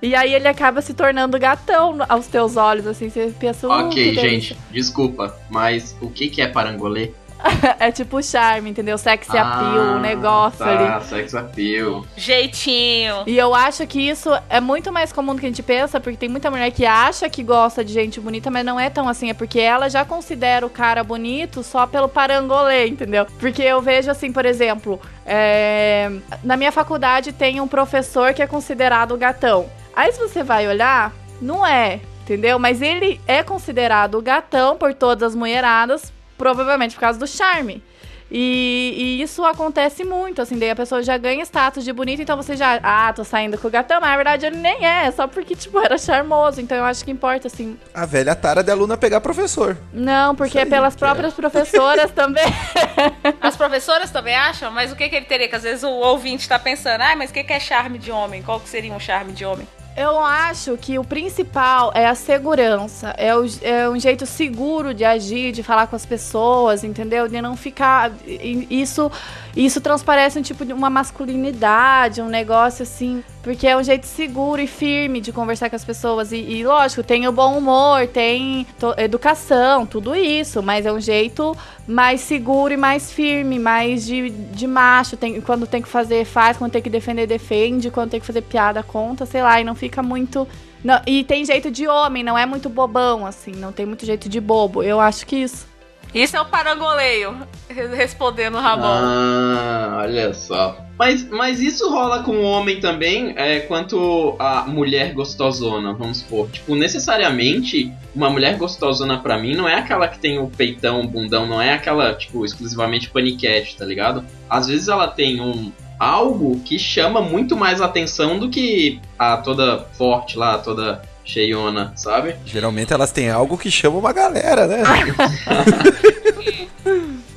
E 0.00 0.14
aí 0.14 0.32
ele 0.32 0.46
acaba 0.46 0.80
se 0.80 0.94
tornando 0.94 1.36
gatão 1.40 1.98
aos 2.08 2.28
teus 2.28 2.56
olhos, 2.56 2.86
assim, 2.86 3.10
você 3.10 3.34
pensa, 3.36 3.66
uh, 3.66 3.88
ok, 3.88 4.14
gente, 4.14 4.56
desculpa, 4.70 5.36
mas 5.50 5.96
o 6.00 6.08
que, 6.08 6.28
que 6.28 6.40
é 6.40 6.46
parangolê? 6.46 7.10
é 7.78 7.90
tipo 7.90 8.22
charme, 8.22 8.70
entendeu? 8.70 8.98
Sexy 8.98 9.36
appeal, 9.36 9.96
o 9.96 9.98
negócio 9.98 10.58
tá, 10.58 10.96
ali. 10.96 11.04
sex 11.04 11.34
appeal. 11.34 12.04
Jeitinho. 12.16 13.22
E 13.26 13.36
eu 13.36 13.54
acho 13.54 13.86
que 13.86 14.00
isso 14.00 14.30
é 14.48 14.60
muito 14.60 14.92
mais 14.92 15.12
comum 15.12 15.34
do 15.34 15.40
que 15.40 15.46
a 15.46 15.48
gente 15.48 15.62
pensa, 15.62 16.00
porque 16.00 16.16
tem 16.16 16.28
muita 16.28 16.50
mulher 16.50 16.70
que 16.70 16.84
acha 16.84 17.28
que 17.28 17.42
gosta 17.42 17.84
de 17.84 17.92
gente 17.92 18.20
bonita, 18.20 18.50
mas 18.50 18.64
não 18.64 18.78
é 18.78 18.90
tão 18.90 19.08
assim. 19.08 19.30
É 19.30 19.34
porque 19.34 19.60
ela 19.60 19.88
já 19.88 20.04
considera 20.04 20.66
o 20.66 20.70
cara 20.70 21.04
bonito 21.04 21.62
só 21.62 21.86
pelo 21.86 22.08
parangolê, 22.08 22.88
entendeu? 22.88 23.26
Porque 23.38 23.62
eu 23.62 23.80
vejo 23.80 24.10
assim, 24.10 24.32
por 24.32 24.44
exemplo, 24.44 25.00
é, 25.24 26.10
na 26.42 26.56
minha 26.56 26.72
faculdade 26.72 27.32
tem 27.32 27.60
um 27.60 27.68
professor 27.68 28.34
que 28.34 28.42
é 28.42 28.46
considerado 28.46 29.12
o 29.12 29.18
gatão. 29.18 29.66
Aí 29.94 30.12
se 30.12 30.18
você 30.18 30.42
vai 30.42 30.66
olhar, 30.66 31.12
não 31.40 31.66
é, 31.66 32.00
entendeu? 32.22 32.58
Mas 32.58 32.82
ele 32.82 33.20
é 33.26 33.42
considerado 33.42 34.16
o 34.16 34.22
gatão 34.22 34.76
por 34.76 34.94
todas 34.94 35.30
as 35.30 35.34
mulheradas, 35.34 36.12
provavelmente 36.38 36.94
por 36.94 37.00
causa 37.00 37.18
do 37.18 37.26
charme. 37.26 37.82
E, 38.30 38.94
e 38.94 39.22
isso 39.22 39.42
acontece 39.42 40.04
muito, 40.04 40.42
assim, 40.42 40.58
daí 40.58 40.70
a 40.70 40.76
pessoa 40.76 41.02
já 41.02 41.16
ganha 41.16 41.42
status 41.44 41.82
de 41.82 41.92
bonito, 41.94 42.20
então 42.20 42.36
você 42.36 42.54
já, 42.56 42.78
ah, 42.82 43.10
tô 43.12 43.24
saindo 43.24 43.56
com 43.56 43.68
o 43.68 43.70
gatão, 43.70 43.98
mas 44.00 44.10
na 44.10 44.16
verdade 44.16 44.46
ele 44.46 44.56
nem 44.56 44.84
é, 44.84 45.06
é 45.06 45.10
só 45.10 45.26
porque, 45.26 45.54
tipo, 45.56 45.78
era 45.78 45.96
charmoso, 45.96 46.60
então 46.60 46.76
eu 46.76 46.84
acho 46.84 47.02
que 47.04 47.10
importa, 47.10 47.46
assim. 47.46 47.78
A 47.94 48.04
velha 48.04 48.34
tara 48.34 48.62
de 48.62 48.70
aluna 48.70 48.98
pegar 48.98 49.22
professor. 49.22 49.78
Não, 49.94 50.34
porque 50.34 50.58
é 50.58 50.66
pelas 50.66 50.94
próprias 50.94 51.32
professoras 51.32 52.10
também. 52.10 52.44
As 53.40 53.56
professoras 53.56 54.10
também 54.10 54.34
acham, 54.34 54.70
mas 54.70 54.92
o 54.92 54.96
que, 54.96 55.08
que 55.08 55.16
ele 55.16 55.26
teria? 55.26 55.48
Que 55.48 55.56
às 55.56 55.62
vezes 55.62 55.82
o 55.82 55.90
ouvinte 55.90 56.46
tá 56.46 56.58
pensando, 56.58 57.00
ah, 57.00 57.16
mas 57.16 57.30
o 57.30 57.32
que, 57.32 57.42
que 57.42 57.52
é 57.52 57.60
charme 57.60 57.98
de 57.98 58.12
homem? 58.12 58.42
Qual 58.42 58.60
que 58.60 58.68
seria 58.68 58.92
um 58.92 59.00
charme 59.00 59.32
de 59.32 59.46
homem? 59.46 59.66
Eu 60.00 60.20
acho 60.20 60.76
que 60.76 60.96
o 60.96 61.02
principal 61.02 61.90
é 61.92 62.06
a 62.06 62.14
segurança, 62.14 63.12
é, 63.18 63.34
o- 63.34 63.44
é 63.62 63.88
um 63.90 63.98
jeito 63.98 64.24
seguro 64.26 64.94
de 64.94 65.04
agir, 65.04 65.50
de 65.50 65.60
falar 65.64 65.88
com 65.88 65.96
as 65.96 66.06
pessoas, 66.06 66.84
entendeu? 66.84 67.26
De 67.26 67.42
não 67.42 67.56
ficar. 67.56 68.12
Isso, 68.24 69.10
isso 69.56 69.80
transparece 69.80 70.38
um 70.38 70.42
tipo 70.42 70.64
de 70.64 70.72
uma 70.72 70.88
masculinidade, 70.88 72.22
um 72.22 72.28
negócio 72.28 72.84
assim, 72.84 73.24
porque 73.42 73.66
é 73.66 73.76
um 73.76 73.82
jeito 73.82 74.04
seguro 74.06 74.60
e 74.60 74.66
firme 74.66 75.20
de 75.20 75.32
conversar 75.32 75.70
com 75.70 75.76
as 75.76 75.84
pessoas. 75.84 76.32
E, 76.32 76.36
e, 76.36 76.64
lógico, 76.66 77.02
tem 77.02 77.26
o 77.28 77.32
bom 77.32 77.56
humor, 77.56 78.06
tem 78.06 78.66
educação, 78.96 79.86
tudo 79.86 80.14
isso, 80.14 80.62
mas 80.62 80.84
é 80.86 80.92
um 80.92 81.00
jeito 81.00 81.56
mais 81.86 82.20
seguro 82.20 82.74
e 82.74 82.76
mais 82.76 83.10
firme, 83.12 83.58
mais 83.58 84.04
de, 84.04 84.30
de 84.30 84.66
macho. 84.66 85.16
Tem, 85.16 85.40
quando 85.40 85.66
tem 85.66 85.80
que 85.80 85.88
fazer, 85.88 86.24
faz, 86.24 86.56
quando 86.56 86.72
tem 86.72 86.82
que 86.82 86.90
defender, 86.90 87.26
defende, 87.26 87.90
quando 87.90 88.10
tem 88.10 88.20
que 88.20 88.26
fazer 88.26 88.42
piada, 88.42 88.82
conta, 88.82 89.24
sei 89.24 89.42
lá, 89.42 89.60
e 89.60 89.64
não 89.64 89.74
fica 89.74 90.02
muito. 90.02 90.46
não- 90.82 91.00
e 91.06 91.22
tem 91.24 91.44
jeito 91.44 91.70
de 91.70 91.86
homem, 91.86 92.22
não 92.24 92.36
é 92.36 92.44
muito 92.46 92.68
bobão, 92.68 93.24
assim, 93.26 93.52
não 93.52 93.72
tem 93.72 93.86
muito 93.86 94.04
jeito 94.04 94.28
de 94.28 94.40
bobo. 94.40 94.82
Eu 94.82 95.00
acho 95.00 95.26
que 95.26 95.36
isso. 95.36 95.67
Isso 96.14 96.36
é 96.36 96.40
o 96.40 96.46
parangoleio, 96.46 97.36
re- 97.68 97.94
respondendo 97.94 98.54
o 98.56 98.60
Ramon. 98.60 98.84
Ah, 98.86 99.98
olha 100.02 100.32
só. 100.32 100.76
Mas, 100.98 101.28
mas 101.28 101.60
isso 101.60 101.88
rola 101.90 102.22
com 102.24 102.32
o 102.32 102.42
homem 102.42 102.80
também, 102.80 103.32
é, 103.36 103.60
quanto 103.60 104.34
a 104.38 104.62
mulher 104.66 105.12
gostosona, 105.12 105.92
vamos 105.92 106.18
supor. 106.18 106.48
Tipo, 106.50 106.74
necessariamente, 106.74 107.92
uma 108.14 108.28
mulher 108.30 108.56
gostosona 108.56 109.18
pra 109.18 109.38
mim 109.38 109.54
não 109.54 109.68
é 109.68 109.74
aquela 109.74 110.08
que 110.08 110.18
tem 110.18 110.38
o 110.40 110.48
peitão, 110.48 111.02
o 111.02 111.06
bundão, 111.06 111.46
não 111.46 111.60
é 111.62 111.72
aquela, 111.72 112.14
tipo, 112.14 112.44
exclusivamente 112.44 113.10
paniquete, 113.10 113.76
tá 113.76 113.84
ligado? 113.84 114.24
Às 114.50 114.66
vezes 114.66 114.88
ela 114.88 115.06
tem 115.06 115.40
um 115.40 115.70
algo 116.00 116.58
que 116.60 116.78
chama 116.78 117.20
muito 117.20 117.56
mais 117.56 117.80
atenção 117.80 118.38
do 118.38 118.48
que 118.48 119.00
a 119.18 119.36
toda 119.36 119.80
forte 119.92 120.36
lá, 120.38 120.58
toda 120.58 121.02
cheiona, 121.28 121.92
sabe? 121.94 122.34
Geralmente 122.44 122.92
elas 122.92 123.12
têm 123.12 123.30
algo 123.30 123.58
que 123.58 123.70
chama 123.70 123.98
uma 123.98 124.12
galera, 124.12 124.66
né? 124.66 124.82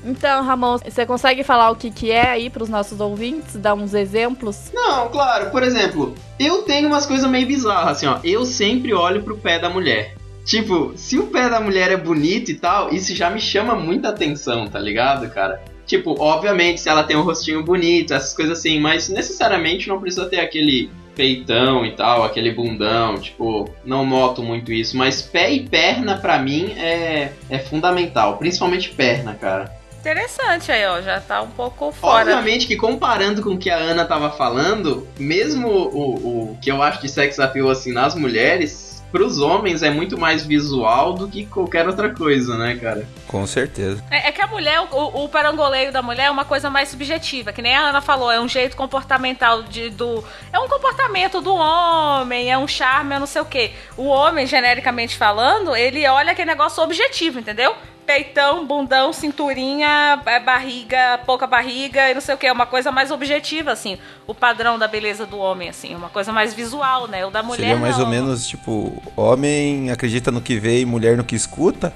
Então, 0.04 0.44
Ramon, 0.44 0.80
você 0.80 1.06
consegue 1.06 1.44
falar 1.44 1.70
o 1.70 1.76
que, 1.76 1.92
que 1.92 2.10
é 2.10 2.28
aí 2.28 2.50
pros 2.50 2.70
nossos 2.70 3.00
ouvintes? 3.00 3.56
Dar 3.56 3.76
uns 3.76 3.94
exemplos? 3.94 4.72
Não, 4.74 5.10
claro, 5.10 5.52
por 5.52 5.62
exemplo, 5.62 6.16
eu 6.40 6.64
tenho 6.64 6.88
umas 6.88 7.06
coisas 7.06 7.30
meio 7.30 7.46
bizarras, 7.46 7.98
assim, 7.98 8.08
ó. 8.08 8.20
Eu 8.24 8.44
sempre 8.44 8.94
olho 8.96 9.22
pro 9.22 9.38
pé 9.38 9.60
da 9.60 9.70
mulher. 9.70 10.16
Tipo, 10.44 10.94
se 10.96 11.20
o 11.20 11.28
pé 11.28 11.50
da 11.50 11.62
mulher 11.62 11.92
é 11.92 11.98
bonito 11.98 12.50
e 12.50 12.56
tal, 12.56 12.92
isso 12.92 13.16
já 13.16 13.30
me 13.30 13.40
chama 13.40 13.76
muita 13.76 14.10
atenção, 14.10 14.68
tá 14.68 14.80
ligado, 14.80 15.30
cara? 15.30 15.62
Tipo, 15.86 16.20
obviamente, 16.20 16.82
se 16.82 16.90
ela 16.90 17.04
tem 17.04 17.16
um 17.16 17.22
rostinho 17.22 17.64
bonito, 17.64 18.14
essas 18.14 18.34
coisas 18.34 18.58
assim, 18.58 18.80
mas 18.80 19.08
necessariamente 19.08 19.88
não 19.88 20.00
precisa 20.00 20.26
ter 20.26 20.40
aquele 20.40 20.90
peitão 21.16 21.86
e 21.86 21.92
tal, 21.92 22.24
aquele 22.24 22.52
bundão, 22.52 23.20
tipo, 23.20 23.70
não 23.86 24.06
noto 24.06 24.42
muito 24.42 24.72
isso, 24.72 24.98
mas 24.98 25.22
pé 25.22 25.52
e 25.52 25.68
perna 25.68 26.18
pra 26.18 26.40
mim 26.40 26.74
é, 26.78 27.34
é 27.50 27.60
fundamental, 27.60 28.38
principalmente 28.38 28.90
perna, 28.90 29.36
cara. 29.36 29.82
Interessante 30.02 30.72
aí, 30.72 30.84
ó. 30.88 31.00
Já 31.00 31.22
tá 31.22 31.44
um 31.44 31.52
pouco 31.52 31.92
fora. 31.92 32.32
Obviamente 32.32 32.66
que 32.66 32.76
comparando 32.76 33.44
com 33.44 33.52
o 33.52 33.58
que 33.58 33.70
a 33.70 33.78
Ana 33.78 34.04
tava 34.04 34.32
falando, 34.32 35.08
mesmo 35.18 35.68
o, 35.70 36.52
o 36.52 36.58
que 36.60 36.72
eu 36.72 36.82
acho 36.82 37.02
de 37.02 37.08
sex 37.08 37.40
appeal 37.40 37.70
assim 37.70 37.94
nas 37.94 38.16
mulheres, 38.16 38.91
pros 39.12 39.40
homens 39.40 39.84
é 39.84 39.90
muito 39.90 40.18
mais 40.18 40.46
visual 40.46 41.14
do 41.14 41.28
que 41.28 41.46
qualquer 41.46 41.88
outra 41.88 42.14
coisa, 42.14 42.58
né, 42.58 42.76
cara? 42.76 43.08
Com 43.28 43.46
certeza. 43.46 44.04
É, 44.10 44.30
é 44.30 44.32
que 44.32 44.42
a 44.42 44.48
mulher, 44.48 44.82
o, 44.92 45.24
o 45.24 45.30
parangoleio 45.30 45.92
da 45.92 46.02
mulher 46.02 46.26
é 46.26 46.32
uma 46.32 46.46
coisa 46.46 46.70
mais 46.70 46.90
subjetiva, 46.90 47.52
que 47.52 47.62
nem 47.62 47.76
a 47.76 47.90
Ana 47.90 48.02
falou, 48.02 48.32
é 48.32 48.40
um 48.40 48.48
jeito 48.48 48.76
comportamental 48.76 49.64
de, 49.64 49.90
do. 49.90 50.24
É 50.52 50.60
um 50.60 50.68
comportamento 50.68 51.42
do 51.42 51.54
homem, 51.54 52.52
é 52.52 52.58
um 52.58 52.68
charme, 52.68 53.16
é 53.16 53.20
não 53.20 53.28
sei 53.28 53.42
o 53.42 53.46
quê. 53.46 53.72
O 53.98 54.06
homem, 54.06 54.48
genericamente 54.48 55.18
falando, 55.18 55.76
ele 55.76 56.08
olha 56.08 56.32
aquele 56.32 56.50
negócio 56.50 56.84
objetivo, 56.84 57.40
entendeu? 57.40 57.76
Peitão, 58.06 58.66
bundão, 58.66 59.14
cinturinha, 59.14 60.22
é, 60.26 60.40
barriga, 60.40 61.20
pouca 61.26 61.48
barriga 61.48 62.10
e 62.10 62.14
não 62.14 62.22
sei 62.22 62.36
o 62.36 62.38
que. 62.38 62.48
É 62.48 62.52
uma 62.52 62.66
coisa 62.66 62.92
mais 62.92 63.12
objetiva, 63.12 63.72
assim. 63.72 63.98
O 64.28 64.34
padrão 64.34 64.78
da 64.78 64.88
beleza 64.88 65.26
do 65.26 65.38
homem, 65.38 65.70
assim. 65.70 65.96
Uma 65.96 66.10
coisa 66.10 66.32
mais 66.32 66.54
visual, 66.54 67.08
né? 67.08 67.26
O 67.26 67.30
da 67.32 67.42
mulher. 67.44 67.62
Seria 67.68 67.76
mais 67.78 67.98
não. 67.98 68.06
ou 68.06 68.10
menos 68.12 68.48
tipo: 68.48 69.02
homem 69.16 69.92
acredita 69.92 70.32
no 70.32 70.42
que 70.42 70.60
vê 70.60 70.82
e 70.82 70.86
mulher 70.86 71.16
no 71.18 71.24
que 71.24 71.36
escuta? 71.36 71.94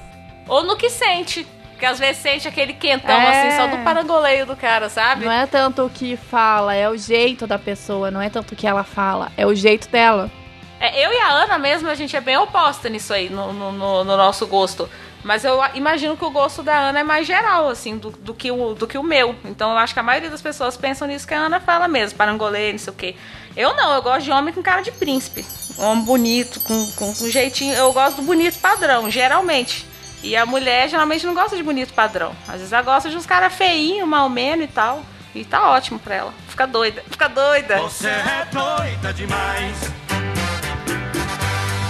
Ou 0.47 0.63
no 0.63 0.75
que 0.77 0.89
sente. 0.89 1.45
Porque 1.71 1.85
às 1.85 1.99
vezes 1.99 2.21
sente 2.21 2.47
aquele 2.47 2.71
quentão, 2.71 3.11
É. 3.19 3.47
assim, 3.49 3.57
só 3.57 3.67
do 3.67 3.83
parangoleio 3.83 4.45
do 4.45 4.55
cara, 4.55 4.87
sabe? 4.87 5.25
Não 5.25 5.31
é 5.31 5.45
tanto 5.45 5.83
o 5.85 5.89
que 5.89 6.15
fala, 6.15 6.73
é 6.73 6.87
o 6.89 6.95
jeito 6.97 7.45
da 7.45 7.59
pessoa, 7.59 8.09
não 8.09 8.21
é 8.21 8.29
tanto 8.29 8.53
o 8.53 8.55
que 8.55 8.65
ela 8.65 8.85
fala, 8.85 9.29
é 9.35 9.45
o 9.45 9.53
jeito 9.53 9.89
dela. 9.89 10.31
É, 10.79 11.05
eu 11.05 11.11
e 11.11 11.17
a 11.19 11.27
Ana 11.31 11.57
mesmo, 11.59 11.89
a 11.89 11.95
gente 11.95 12.15
é 12.15 12.21
bem 12.21 12.37
oposta 12.37 12.87
nisso 12.87 13.13
aí, 13.13 13.29
no, 13.29 13.51
no, 13.51 13.73
no- 13.73 14.03
no 14.05 14.15
nosso 14.15 14.47
gosto. 14.47 14.89
Mas 15.25 15.43
eu 15.43 15.59
imagino 15.73 16.15
que 16.15 16.23
o 16.23 16.29
gosto 16.29 16.61
da 16.61 16.77
Ana 16.77 16.99
é 16.99 17.03
mais 17.03 17.25
geral, 17.25 17.67
assim, 17.67 17.97
do, 17.97 18.11
do 18.11 18.31
que 18.31 18.51
o, 18.51 18.75
do 18.75 18.85
que 18.85 18.95
o 18.95 19.01
meu. 19.01 19.35
Então 19.43 19.71
eu 19.71 19.77
acho 19.79 19.91
que 19.91 19.99
a 19.99 20.03
maioria 20.03 20.29
das 20.29 20.39
pessoas 20.39 20.77
pensam 20.77 21.07
nisso 21.07 21.27
que 21.27 21.33
a 21.33 21.39
Ana 21.39 21.59
fala 21.59 21.87
mesmo, 21.87 22.15
parangoleiro, 22.15 22.73
não 22.73 22.77
sei 22.77 22.93
o 22.93 22.95
quê. 22.95 23.15
Eu 23.57 23.75
não, 23.75 23.91
eu 23.95 24.03
gosto 24.03 24.23
de 24.23 24.31
homem 24.31 24.53
com 24.53 24.61
cara 24.61 24.83
de 24.83 24.91
príncipe. 24.91 25.43
Homem 25.79 26.05
bonito, 26.05 26.59
com, 26.59 26.91
com, 26.91 27.11
com 27.11 27.27
jeitinho. 27.27 27.73
Eu 27.73 27.91
gosto 27.91 28.17
do 28.17 28.21
bonito 28.21 28.59
padrão, 28.59 29.09
geralmente. 29.09 29.87
E 30.21 30.37
a 30.37 30.45
mulher 30.45 30.87
geralmente 30.89 31.25
não 31.25 31.33
gosta 31.33 31.57
de 31.57 31.63
bonito 31.63 31.91
padrão. 31.95 32.31
Às 32.47 32.57
vezes 32.57 32.71
ela 32.71 32.83
gosta 32.83 33.09
de 33.09 33.17
uns 33.17 33.25
caras 33.25 33.51
feinhos, 33.51 34.07
mal 34.07 34.29
menos 34.29 34.65
e 34.65 34.67
tal. 34.67 35.01
E 35.33 35.43
tá 35.43 35.71
ótimo 35.71 35.97
pra 35.97 36.13
ela. 36.13 36.33
Fica 36.47 36.67
doida. 36.67 37.03
Fica 37.09 37.27
doida. 37.27 37.79
Você 37.79 38.09
é 38.09 38.47
doida 38.51 39.11
demais. 39.11 39.77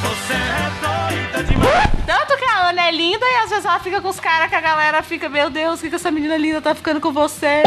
Você 0.01 0.33
é 0.33 0.81
doida 0.81 0.94
demais. 1.43 1.89
Tanto 2.05 2.37
que 2.37 2.45
a 2.45 2.69
Ana 2.69 2.87
é 2.87 2.91
linda 2.91 3.25
e 3.25 3.35
às 3.43 3.49
vezes 3.49 3.65
ela 3.65 3.79
fica 3.79 3.99
com 4.01 4.09
os 4.09 4.19
caras 4.19 4.49
que 4.49 4.55
a 4.55 4.61
galera 4.61 5.01
fica, 5.01 5.27
meu 5.27 5.49
Deus, 5.49 5.79
o 5.79 5.83
que, 5.83 5.89
que 5.89 5.95
essa 5.95 6.11
menina 6.11 6.37
linda 6.37 6.61
tá 6.61 6.75
ficando 6.75 7.01
com 7.01 7.11
você? 7.11 7.63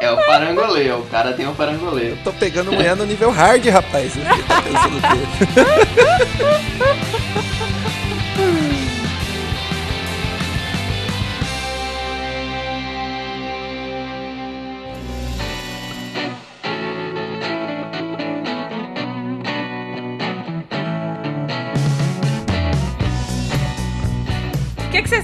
É 0.00 0.10
o 0.10 0.16
parangoleio, 0.16 0.98
o 0.98 1.06
cara 1.06 1.32
tem 1.32 1.46
o 1.46 1.54
parangoleio. 1.54 2.18
Tô 2.24 2.32
pegando 2.32 2.72
mulher 2.72 2.96
no 2.96 3.04
nível 3.04 3.30
hard, 3.30 3.66
rapaz. 3.66 4.14
O 4.16 4.20
que 4.20 4.42
tá 4.44 4.62
pensando 4.62 5.00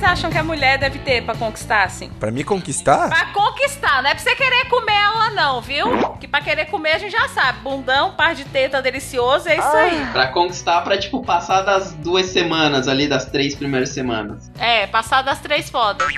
acham 0.06 0.30
que 0.30 0.38
a 0.38 0.44
mulher 0.44 0.78
deve 0.78 0.98
ter 1.00 1.22
pra 1.22 1.34
conquistar, 1.34 1.84
assim? 1.84 2.08
Pra 2.20 2.30
me 2.30 2.44
conquistar? 2.44 3.08
Pra 3.08 3.26
conquistar, 3.32 4.02
não 4.02 4.10
é 4.10 4.14
pra 4.14 4.22
você 4.22 4.34
querer 4.34 4.66
comer 4.68 4.92
ela, 4.94 5.30
não, 5.30 5.60
viu? 5.60 6.12
Que 6.20 6.28
pra 6.28 6.40
querer 6.40 6.66
comer 6.66 6.92
a 6.92 6.98
gente 6.98 7.12
já 7.12 7.28
sabe. 7.28 7.60
Bundão, 7.60 8.12
par 8.14 8.34
de 8.34 8.44
teta 8.44 8.80
delicioso, 8.80 9.48
é 9.48 9.58
isso 9.58 9.68
aí. 9.68 10.06
Pra 10.12 10.28
conquistar, 10.28 10.80
pra, 10.82 10.96
tipo, 10.96 11.22
passar 11.22 11.62
das 11.62 11.92
duas 11.92 12.26
semanas 12.26 12.88
ali, 12.88 13.08
das 13.08 13.26
três 13.26 13.54
primeiras 13.54 13.90
semanas. 13.90 14.50
É, 14.58 14.86
passar 14.86 15.22
das 15.22 15.40
três 15.40 15.68
fodas. 15.68 16.06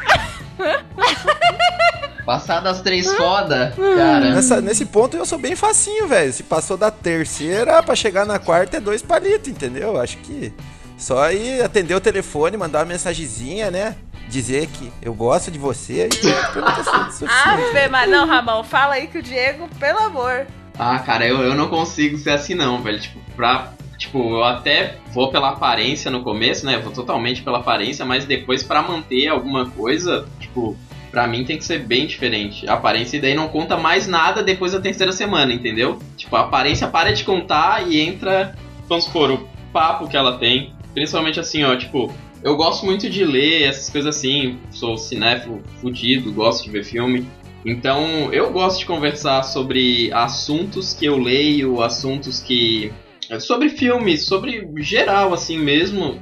Passar 2.25 2.61
das 2.61 2.83
três 2.83 3.11
foda, 3.15 3.73
cara. 3.75 4.35
Nessa, 4.35 4.61
nesse 4.61 4.85
ponto 4.85 5.17
eu 5.17 5.25
sou 5.25 5.39
bem 5.39 5.57
facinho, 5.57 6.07
velho. 6.07 6.31
Se 6.31 6.43
passou 6.43 6.77
da 6.77 6.91
terceira 6.91 7.83
pra 7.83 7.97
chegar 7.97 8.27
na 8.27 8.39
quarta 8.39 8.77
é 8.77 8.81
dois 8.81 9.01
palitos, 9.01 9.49
entendeu? 9.49 9.99
Acho 9.99 10.19
que 10.19 10.53
só 10.99 11.31
ir 11.31 11.63
atender 11.63 11.95
o 11.95 12.01
telefone, 12.01 12.57
mandar 12.57 12.81
uma 12.81 12.87
mensagenzinha, 12.87 13.71
né? 13.71 13.97
Dizer 14.29 14.67
que 14.67 14.93
eu 15.01 15.15
gosto 15.15 15.51
de 15.51 15.59
você 15.59 16.09
e 16.09 16.15
suficiente. 17.13 17.33
Ah, 17.33 17.57
mas 17.91 18.11
não, 18.11 18.27
Ramon, 18.27 18.63
fala 18.63 18.95
aí 18.95 19.07
que 19.07 19.19
o 19.19 19.23
Diego, 19.23 19.69
pelo 19.79 20.01
amor. 20.01 20.47
Ah, 20.79 20.99
cara, 20.99 21.27
eu, 21.27 21.41
eu 21.41 21.55
não 21.55 21.69
consigo 21.69 22.19
ser 22.19 22.31
assim 22.31 22.55
não, 22.55 22.83
velho. 22.83 23.01
Tipo, 23.01 23.19
pra. 23.35 23.73
Tipo, 23.97 24.19
eu 24.19 24.45
até 24.45 24.97
vou 25.13 25.31
pela 25.31 25.49
aparência 25.51 26.11
no 26.11 26.23
começo, 26.23 26.65
né? 26.67 26.79
Vou 26.79 26.93
totalmente 26.93 27.43
pela 27.43 27.59
aparência, 27.59 28.05
mas 28.05 28.25
depois 28.27 28.63
pra 28.63 28.81
manter 28.81 29.27
alguma 29.27 29.69
coisa, 29.71 30.25
tipo, 30.39 30.77
pra 31.11 31.27
mim 31.27 31.45
tem 31.45 31.59
que 31.59 31.65
ser 31.65 31.81
bem 31.81 32.07
diferente. 32.07 32.69
A 32.69 32.75
aparência 32.75 33.17
e 33.17 33.21
daí 33.21 33.35
não 33.35 33.49
conta 33.49 33.77
mais 33.77 34.07
nada 34.07 34.43
depois 34.43 34.71
da 34.71 34.81
terceira 34.81 35.11
semana, 35.11 35.53
entendeu? 35.53 35.99
Tipo, 36.17 36.37
a 36.37 36.43
aparência 36.43 36.87
para 36.87 37.13
de 37.13 37.25
contar 37.25 37.89
e 37.89 37.99
entra, 38.01 38.55
vamos 38.89 39.05
supor, 39.05 39.33
o 39.33 39.49
papo 39.73 40.07
que 40.07 40.17
ela 40.17 40.39
tem. 40.39 40.73
Principalmente 40.95 41.39
assim, 41.39 41.65
ó, 41.65 41.77
tipo, 41.77 42.13
eu 42.43 42.57
gosto 42.57 42.87
muito 42.87 43.09
de 43.11 43.25
ler 43.25 43.63
essas 43.63 43.91
coisas 43.91 44.17
assim, 44.17 44.59
sou 44.71 44.97
cinéfilo 44.97 45.63
fudido, 45.81 46.33
gosto 46.33 46.65
de 46.65 46.71
ver 46.71 46.85
filme. 46.85 47.27
Então, 47.65 48.33
eu 48.33 48.53
gosto 48.53 48.79
de 48.79 48.87
conversar 48.87 49.43
sobre 49.43 50.13
assuntos 50.13 50.95
que 50.95 51.05
eu 51.05 51.19
leio, 51.19 51.83
assuntos 51.83 52.41
que. 52.41 52.93
sobre 53.41 53.69
filmes, 53.69 54.25
sobre 54.27 54.69
geral, 54.79 55.35
assim 55.35 55.59
mesmo, 55.59 56.21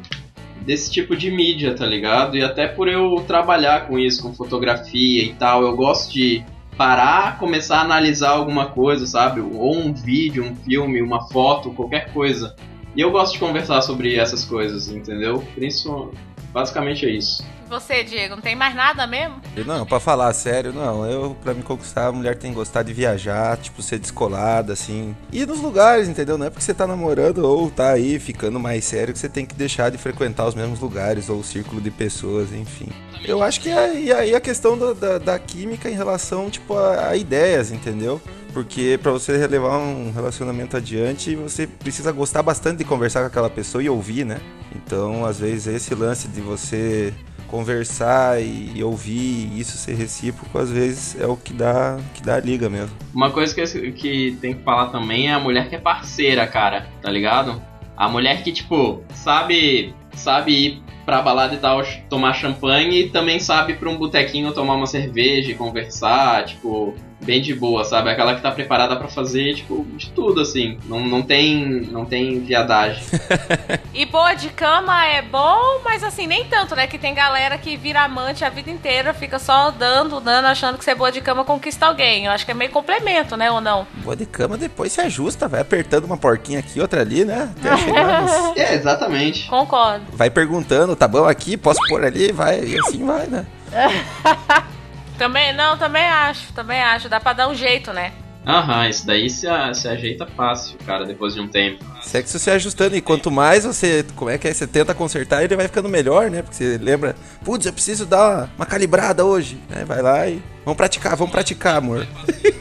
desse 0.63 0.91
tipo 0.91 1.15
de 1.15 1.31
mídia, 1.31 1.75
tá 1.75 1.87
ligado? 1.87 2.37
E 2.37 2.43
até 2.43 2.67
por 2.67 2.89
eu 2.89 3.23
trabalhar 3.27 3.87
com 3.87 3.99
isso, 3.99 4.23
com 4.23 4.35
fotografia 4.35 5.23
e 5.23 5.35
tal, 5.35 5.63
eu 5.63 5.77
gosto 5.77 6.13
de 6.13 6.43
parar, 6.77 7.39
começar 7.39 7.79
a 7.79 7.83
analisar 7.83 8.31
alguma 8.31 8.67
coisa, 8.67 9.07
sabe? 9.07 9.41
Ou 9.41 9.77
um 9.77 9.93
vídeo, 9.93 10.45
um 10.45 10.55
filme, 10.55 11.01
uma 11.01 11.29
foto, 11.29 11.71
qualquer 11.71 12.13
coisa. 12.13 12.57
E 12.97 13.01
eu 13.03 13.11
gosto 13.11 13.35
de 13.35 13.39
conversar 13.39 13.83
sobre 13.83 14.17
essas 14.17 14.43
coisas, 14.45 14.89
entendeu? 14.89 15.45
Isso, 15.59 16.11
basicamente 16.51 17.05
é 17.05 17.11
isso. 17.11 17.45
E 17.67 17.69
você, 17.69 18.05
Diego, 18.05 18.37
não 18.37 18.43
tem 18.43 18.55
mais 18.55 18.77
nada 18.77 19.07
mesmo? 19.09 19.41
E 19.57 19.65
Não, 19.65 19.85
pra 19.85 19.99
falar 19.99 20.33
sério, 20.33 20.73
não. 20.73 21.05
Eu, 21.05 21.37
pra 21.43 21.53
me 21.53 21.63
conquistar, 21.63 22.07
a 22.07 22.13
mulher 22.13 22.37
tem 22.37 22.53
que 22.53 22.57
gostar 22.57 22.85
de 22.85 22.93
viajar, 22.93 23.57
tipo, 23.57 23.83
ser 23.83 23.99
descolada, 23.99 24.73
assim. 24.73 25.17
Ir 25.33 25.47
nos 25.47 25.61
lugares, 25.61 26.09
entendeu? 26.09 26.39
Não 26.39 26.47
é 26.47 26.51
porque 26.51 26.65
você 26.65 26.73
tá 26.73 26.87
namorando 26.87 27.39
ou 27.39 27.69
tá 27.69 27.91
aí 27.91 28.21
ficando 28.21 28.61
mais 28.61 28.85
sério 28.85 29.13
que 29.13 29.19
você 29.19 29.29
tem 29.29 29.45
que 29.45 29.55
deixar 29.55 29.91
de 29.91 29.99
frequentar 29.99 30.47
os 30.47 30.55
mesmos 30.55 30.79
lugares 30.79 31.29
ou 31.29 31.41
o 31.41 31.45
círculo 31.45 31.81
de 31.81 31.91
pessoas, 31.91 32.53
enfim. 32.53 32.89
Eu 33.25 33.43
acho 33.43 33.61
que 33.61 33.69
é, 33.69 33.99
e 33.99 34.13
aí 34.13 34.35
a 34.35 34.41
questão 34.41 34.79
da, 34.79 34.93
da, 34.93 35.19
da 35.19 35.39
química 35.39 35.91
em 35.91 35.95
relação, 35.95 36.49
tipo, 36.49 36.77
a, 36.77 37.09
a 37.09 37.17
ideias, 37.17 37.73
entendeu? 37.73 38.21
Porque 38.53 38.99
pra 39.03 39.11
você 39.11 39.45
levar 39.47 39.77
um 39.79 40.13
relacionamento 40.13 40.77
adiante, 40.77 41.35
você 41.35 41.67
precisa 41.67 42.13
gostar 42.13 42.43
bastante 42.43 42.79
de 42.79 42.85
conversar 42.85 43.21
com 43.21 43.27
aquela 43.27 43.51
pessoa 43.51 43.83
e 43.83 43.89
ouvir, 43.89 44.25
né? 44.25 44.41
Então, 44.75 45.27
às 45.27 45.41
vezes, 45.41 45.67
esse 45.67 45.95
lance 45.95 46.29
de 46.29 46.41
você 46.41 47.13
conversar 47.49 48.41
e, 48.43 48.83
ouvir 48.83 49.59
isso 49.59 49.77
ser 49.77 49.95
recíproco, 49.95 50.59
às 50.59 50.71
vezes 50.71 51.21
é 51.21 51.27
o 51.27 51.37
que 51.37 51.53
dá, 51.53 51.99
que 52.15 52.23
dá 52.23 52.39
liga 52.41 52.69
mesmo. 52.69 52.97
Uma 53.15 53.31
coisa 53.31 53.55
que, 53.55 53.93
que 53.93 54.37
tem 54.41 54.55
que 54.55 54.63
falar 54.63 54.87
também 54.87 55.29
é 55.29 55.33
a 55.33 55.41
mulher 55.41 55.69
que 55.69 55.75
é 55.75 55.79
parceira, 55.79 56.47
cara, 56.47 56.87
tá 57.01 57.11
ligado? 57.11 57.63
A 57.97 58.09
mulher 58.09 58.43
que, 58.43 58.53
tipo, 58.53 59.03
sabe, 59.15 59.95
sabe 60.15 60.53
ir 60.53 60.83
pra 61.07 61.23
balada 61.23 61.55
e 61.55 61.59
tal, 61.59 61.83
tomar 62.11 62.35
champanhe 62.35 63.03
e 63.03 63.09
também 63.11 63.39
sabe 63.39 63.75
pra 63.75 63.89
um 63.89 63.97
botequinho 63.97 64.53
tomar 64.53 64.75
uma 64.75 64.87
cerveja 64.87 65.53
e 65.53 65.55
conversar, 65.55 66.45
tipo, 66.45 66.95
bem 67.27 67.43
de 67.43 67.53
boa, 67.55 67.85
sabe? 67.85 68.09
Aquela 68.09 68.35
que 68.35 68.41
tá 68.41 68.51
preparada 68.51 68.97
pra 68.97 69.09
fazer, 69.09 69.55
tipo, 69.55 69.85
de 69.97 70.11
tudo, 70.11 70.41
assim. 70.41 70.79
Não, 70.87 71.01
não 71.01 71.21
tem 71.23 71.57
não 71.91 72.05
tem 72.07 72.41
viadagem. 72.41 73.03
E 73.97 74.05
boa 74.05 74.35
de 74.35 74.51
cama 74.51 75.07
é 75.07 75.23
bom, 75.23 75.81
mas 75.83 76.05
assim, 76.05 76.27
nem 76.27 76.45
tanto, 76.45 76.77
né? 76.77 76.87
Que 76.87 76.99
tem 76.99 77.15
galera 77.15 77.57
que 77.57 77.79
vira 77.79 78.03
amante 78.03 78.45
a 78.45 78.51
vida 78.51 78.71
inteira, 78.71 79.15
fica 79.15 79.39
só 79.39 79.71
dando, 79.71 80.21
dando, 80.21 80.45
achando 80.45 80.77
que 80.77 80.85
ser 80.85 80.95
boa 80.95 81.11
de 81.11 81.23
cama 81.23 81.47
conquista 81.47 81.87
alguém. 81.87 82.27
Eu 82.27 82.33
acho 82.33 82.45
que 82.45 82.51
é 82.51 82.55
meio 82.55 82.71
complemento, 82.71 83.39
né? 83.39 83.51
Ou 83.51 83.59
não? 83.59 83.87
Boa 84.05 84.15
de 84.15 84.27
cama 84.27 84.59
depois 84.59 84.93
se 84.93 85.01
ajusta, 85.01 85.49
vai 85.49 85.63
apertando 85.63 86.05
uma 86.05 86.19
porquinha 86.19 86.59
aqui, 86.59 86.79
outra 86.79 87.01
ali, 87.01 87.25
né? 87.25 87.51
Até 87.59 87.77
chegar 87.79 88.21
nos- 88.23 88.33
É, 88.59 88.75
exatamente. 88.75 89.49
Concordo. 89.49 90.05
Vai 90.13 90.29
perguntando, 90.29 90.95
tá 90.95 91.09
bom 91.09 91.25
aqui, 91.25 91.57
posso 91.57 91.81
pôr 91.89 92.05
ali, 92.05 92.31
vai, 92.33 92.63
e 92.65 92.79
assim 92.79 93.03
vai, 93.03 93.27
né? 93.27 93.47
Também, 95.19 95.53
não, 95.53 95.77
também 95.77 96.05
acho, 96.05 96.53
também 96.53 96.83
acho. 96.83 97.09
Dá 97.09 97.19
pra 97.19 97.33
dar 97.33 97.49
um 97.49 97.55
jeito, 97.55 97.93
né? 97.93 98.13
Aham, 98.47 98.89
isso 98.89 99.07
daí 99.07 99.29
se, 99.29 99.47
se 99.75 99.89
ajeita 99.89 100.27
fácil, 100.27 100.79
cara, 100.87 101.05
depois 101.05 101.35
de 101.35 101.41
um 101.41 101.49
tempo. 101.49 101.85
Sexo 102.07 102.39
se 102.39 102.51
ajustando 102.51 102.95
e 102.97 103.01
quanto 103.01 103.31
mais 103.31 103.65
você, 103.65 104.05
como 104.15 104.31
é 104.31 104.39
que 104.39 104.47
é, 104.47 104.55
você 104.55 104.67
tenta 104.67 104.95
consertar, 104.95 105.43
ele 105.43 105.57
vai 105.57 105.67
ficando 105.67 105.89
melhor, 105.89 106.31
né? 106.31 106.41
Porque 106.41 106.55
você 106.57 106.79
lembra, 106.79 107.17
putz, 107.45 107.67
eu 107.67 107.73
preciso 107.73 108.07
dar 108.07 108.49
uma, 108.57 108.65
calibrada 108.65 109.25
hoje, 109.25 109.59
né? 109.69 109.85
Vai 109.85 110.01
lá 110.01 110.27
e 110.29 110.41
vamos 110.65 110.77
praticar, 110.77 111.17
vamos 111.17 111.33
praticar, 111.33 111.77
amor. 111.77 112.07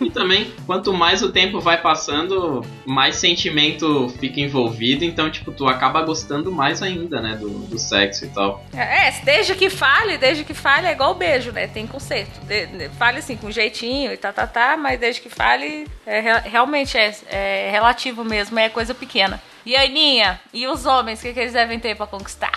E 0.00 0.10
também, 0.10 0.52
quanto 0.66 0.92
mais 0.92 1.22
o 1.22 1.30
tempo 1.30 1.60
vai 1.60 1.80
passando, 1.80 2.64
mais 2.86 3.16
sentimento 3.16 4.08
fica 4.20 4.40
envolvido, 4.40 5.04
então, 5.04 5.30
tipo, 5.30 5.50
tu 5.52 5.66
acaba 5.66 6.02
gostando 6.02 6.52
mais 6.52 6.82
ainda, 6.82 7.20
né, 7.20 7.36
do, 7.36 7.48
do 7.50 7.78
sexo 7.78 8.24
e 8.24 8.28
tal. 8.28 8.64
É, 8.72 9.10
desde 9.24 9.54
que 9.54 9.68
fale, 9.68 10.16
desde 10.18 10.44
que 10.44 10.54
fale 10.54 10.86
é 10.86 10.92
igual 10.92 11.14
beijo, 11.14 11.50
né? 11.52 11.66
Tem 11.66 11.86
conserto. 11.86 12.40
De- 12.46 12.66
de- 12.66 12.88
fale 12.90 13.18
assim, 13.18 13.36
com 13.36 13.50
jeitinho 13.50 14.12
e 14.12 14.16
tá, 14.16 14.32
tá, 14.32 14.46
tá, 14.46 14.76
mas 14.76 14.98
desde 15.00 15.20
que 15.20 15.28
fale, 15.28 15.86
é, 16.06 16.20
re- 16.20 16.48
realmente 16.48 16.96
é, 16.96 17.12
é 17.28 17.68
relativo 17.70 18.24
mesmo, 18.24 18.53
é 18.58 18.68
coisa 18.68 18.94
pequena. 18.94 19.40
E 19.66 19.76
a 19.76 19.82
Aninha, 19.82 20.40
e 20.52 20.66
os 20.66 20.84
homens, 20.86 21.18
o 21.20 21.22
que, 21.22 21.32
que 21.32 21.40
eles 21.40 21.52
devem 21.52 21.78
ter 21.80 21.94
pra 21.96 22.06
conquistar? 22.06 22.52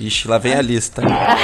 Ixi, 0.00 0.28
lá 0.28 0.38
vem 0.38 0.54
a 0.54 0.62
lista. 0.62 1.02
Agora 1.02 1.36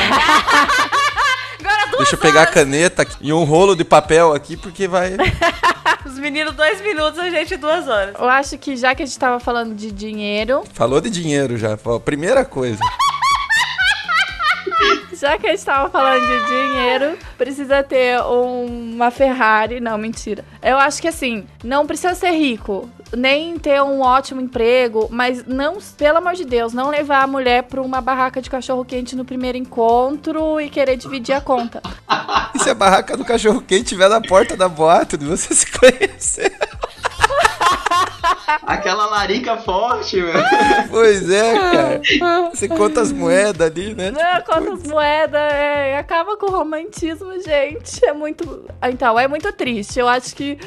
duas 1.87 1.99
Deixa 1.99 2.15
eu 2.17 2.19
pegar 2.19 2.41
a 2.41 2.43
horas. 2.43 2.55
caneta 2.55 3.03
aqui 3.03 3.17
e 3.21 3.33
um 3.33 3.45
rolo 3.45 3.75
de 3.75 3.85
papel 3.85 4.33
aqui, 4.35 4.57
porque 4.57 4.87
vai. 4.89 5.13
Os 6.05 6.19
meninos 6.19 6.55
dois 6.55 6.81
minutos, 6.83 7.19
a 7.19 7.31
gente 7.31 7.57
duas 7.57 7.89
horas. 7.89 8.15
Eu 8.19 8.29
acho 8.29 8.59
que 8.59 8.77
já 8.77 8.95
que 8.95 9.03
a 9.03 9.07
gente 9.07 9.19
tava 9.19 9.41
falando 9.41 9.75
de 9.75 9.91
dinheiro, 9.91 10.63
Falou 10.75 11.01
de 11.01 11.09
dinheiro 11.11 11.57
já. 11.57 11.77
Primeira 12.05 12.45
coisa. 12.45 12.79
já 15.19 15.39
que 15.39 15.47
a 15.47 15.51
gente 15.51 15.65
tava 15.65 15.89
falando 15.89 16.21
de 16.27 16.47
dinheiro, 16.47 17.19
precisa 17.39 17.83
ter 17.83 18.21
um- 18.23 18.93
uma 18.95 19.11
Ferrari. 19.11 19.81
Não, 19.81 19.97
mentira. 19.97 20.45
Eu 20.63 20.79
acho 20.79 21.01
que 21.01 21.09
assim, 21.09 21.47
não 21.63 21.87
precisa 21.87 22.15
ser 22.15 22.33
rico, 22.33 22.91
nem 23.17 23.59
ter 23.59 23.83
um 23.83 24.01
ótimo 24.01 24.41
emprego, 24.41 25.09
mas 25.11 25.45
não, 25.45 25.79
pelo 25.97 26.19
amor 26.19 26.35
de 26.35 26.45
Deus, 26.45 26.73
não 26.73 26.91
levar 26.91 27.23
a 27.23 27.27
mulher 27.27 27.65
pra 27.65 27.83
uma 27.83 28.01
barraca 28.01 28.41
de 28.41 28.51
cachorro 28.51 28.85
quente 28.85 29.17
no 29.17 29.25
primeiro 29.25 29.59
encontro 29.59 30.61
e 30.61 30.69
querer 30.69 30.97
dividir 30.97 31.35
a 31.35 31.41
conta. 31.41 31.83
E 32.55 32.59
se 32.61 32.71
a 32.71 32.75
barraca 32.75 33.17
do 33.17 33.25
cachorro 33.25 33.61
quente 33.61 33.83
estiver 33.83 34.09
na 34.09 34.21
porta 34.21 34.57
da 34.57 34.69
boate, 34.69 35.17
você 35.17 35.53
se 35.53 35.67
conhecer? 35.73 36.57
Aquela 38.67 39.07
larica 39.07 39.57
forte, 39.57 40.17
meu. 40.17 40.33
Pois 40.91 41.29
é, 41.29 41.55
cara. 41.59 42.01
Você 42.53 42.69
conta 42.69 43.01
as 43.01 43.13
moedas 43.13 43.67
ali, 43.67 43.95
né? 43.95 44.11
Não, 44.11 44.43
quantas 44.43 44.85
moedas, 44.85 45.41
é, 45.41 45.99
acaba 45.99 46.37
com 46.37 46.47
o 46.47 46.51
romantismo, 46.51 47.33
gente. 47.41 48.05
É 48.05 48.13
muito. 48.13 48.65
Então, 48.83 49.19
é 49.19 49.29
muito 49.29 49.53
triste. 49.53 49.99
Eu 49.99 50.09
acho 50.09 50.35
que 50.35 50.59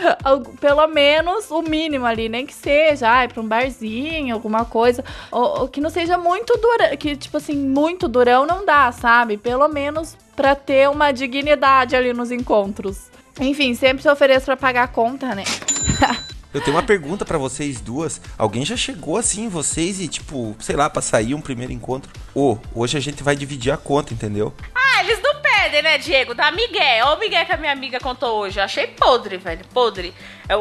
pelo 0.60 0.88
menos 0.88 1.50
o 1.52 1.62
mínimo 1.62 2.06
ali, 2.06 2.30
nem 2.30 2.46
que 2.46 2.54
seja, 2.54 3.10
ai, 3.10 3.28
pra 3.28 3.42
um 3.42 3.48
barzinho, 3.48 4.34
alguma 4.34 4.66
coisa. 4.66 5.04
Ou, 5.32 5.62
ou 5.62 5.68
que 5.68 5.82
não 5.82 5.90
seja 5.90 6.18
muito 6.18 6.58
durão. 6.58 6.96
Que, 6.98 7.16
tipo 7.16 7.38
assim, 7.38 7.56
muito 7.56 8.08
durão 8.08 8.46
não 8.46 8.66
dá, 8.66 8.92
sabe? 8.92 9.38
Pelo 9.38 9.68
menos 9.68 10.16
pra 10.36 10.56
ter 10.56 10.90
uma 10.90 11.12
dignidade 11.12 11.96
ali 11.96 12.14
nos 12.14 12.32
encontros. 12.32 13.10
Enfim, 13.40 13.74
sempre 13.76 14.02
se 14.02 14.10
ofereço 14.10 14.46
pra 14.46 14.58
pagar 14.58 14.84
a 14.84 14.88
conta, 14.88 15.34
né? 15.34 15.44
Eu 16.58 16.64
tenho 16.64 16.76
uma 16.76 16.82
pergunta 16.84 17.24
pra 17.24 17.38
vocês 17.38 17.80
duas. 17.80 18.20
Alguém 18.38 18.66
já 18.66 18.76
chegou 18.76 19.16
assim 19.18 19.48
vocês 19.48 20.00
e, 20.00 20.08
tipo, 20.08 20.56
sei 20.60 20.76
lá, 20.76 20.90
pra 20.90 21.02
sair 21.04 21.36
um 21.36 21.42
primeiro 21.42 21.72
encontro? 21.72 22.12
Ô, 22.34 22.58
hoje 22.74 22.98
a 22.98 23.00
gente 23.00 23.22
vai 23.22 23.36
dividir 23.36 23.72
a 23.72 23.78
conta, 23.78 24.12
entendeu? 24.14 24.52
Ah, 24.74 25.02
eles 25.04 25.22
não 25.22 25.40
pedem, 25.40 25.84
né, 25.84 25.98
Diego? 26.00 26.34
Da 26.34 26.50
Miguel. 26.52 27.06
Olha 27.06 27.16
o 27.16 27.20
Miguel 27.20 27.46
que 27.46 27.52
a 27.54 27.58
minha 27.58 27.72
amiga 27.72 28.00
contou 28.00 28.40
hoje. 28.40 28.60
Eu 28.60 28.64
achei 28.64 28.88
podre, 28.88 29.38
velho. 29.38 29.64
Podre. 29.74 30.14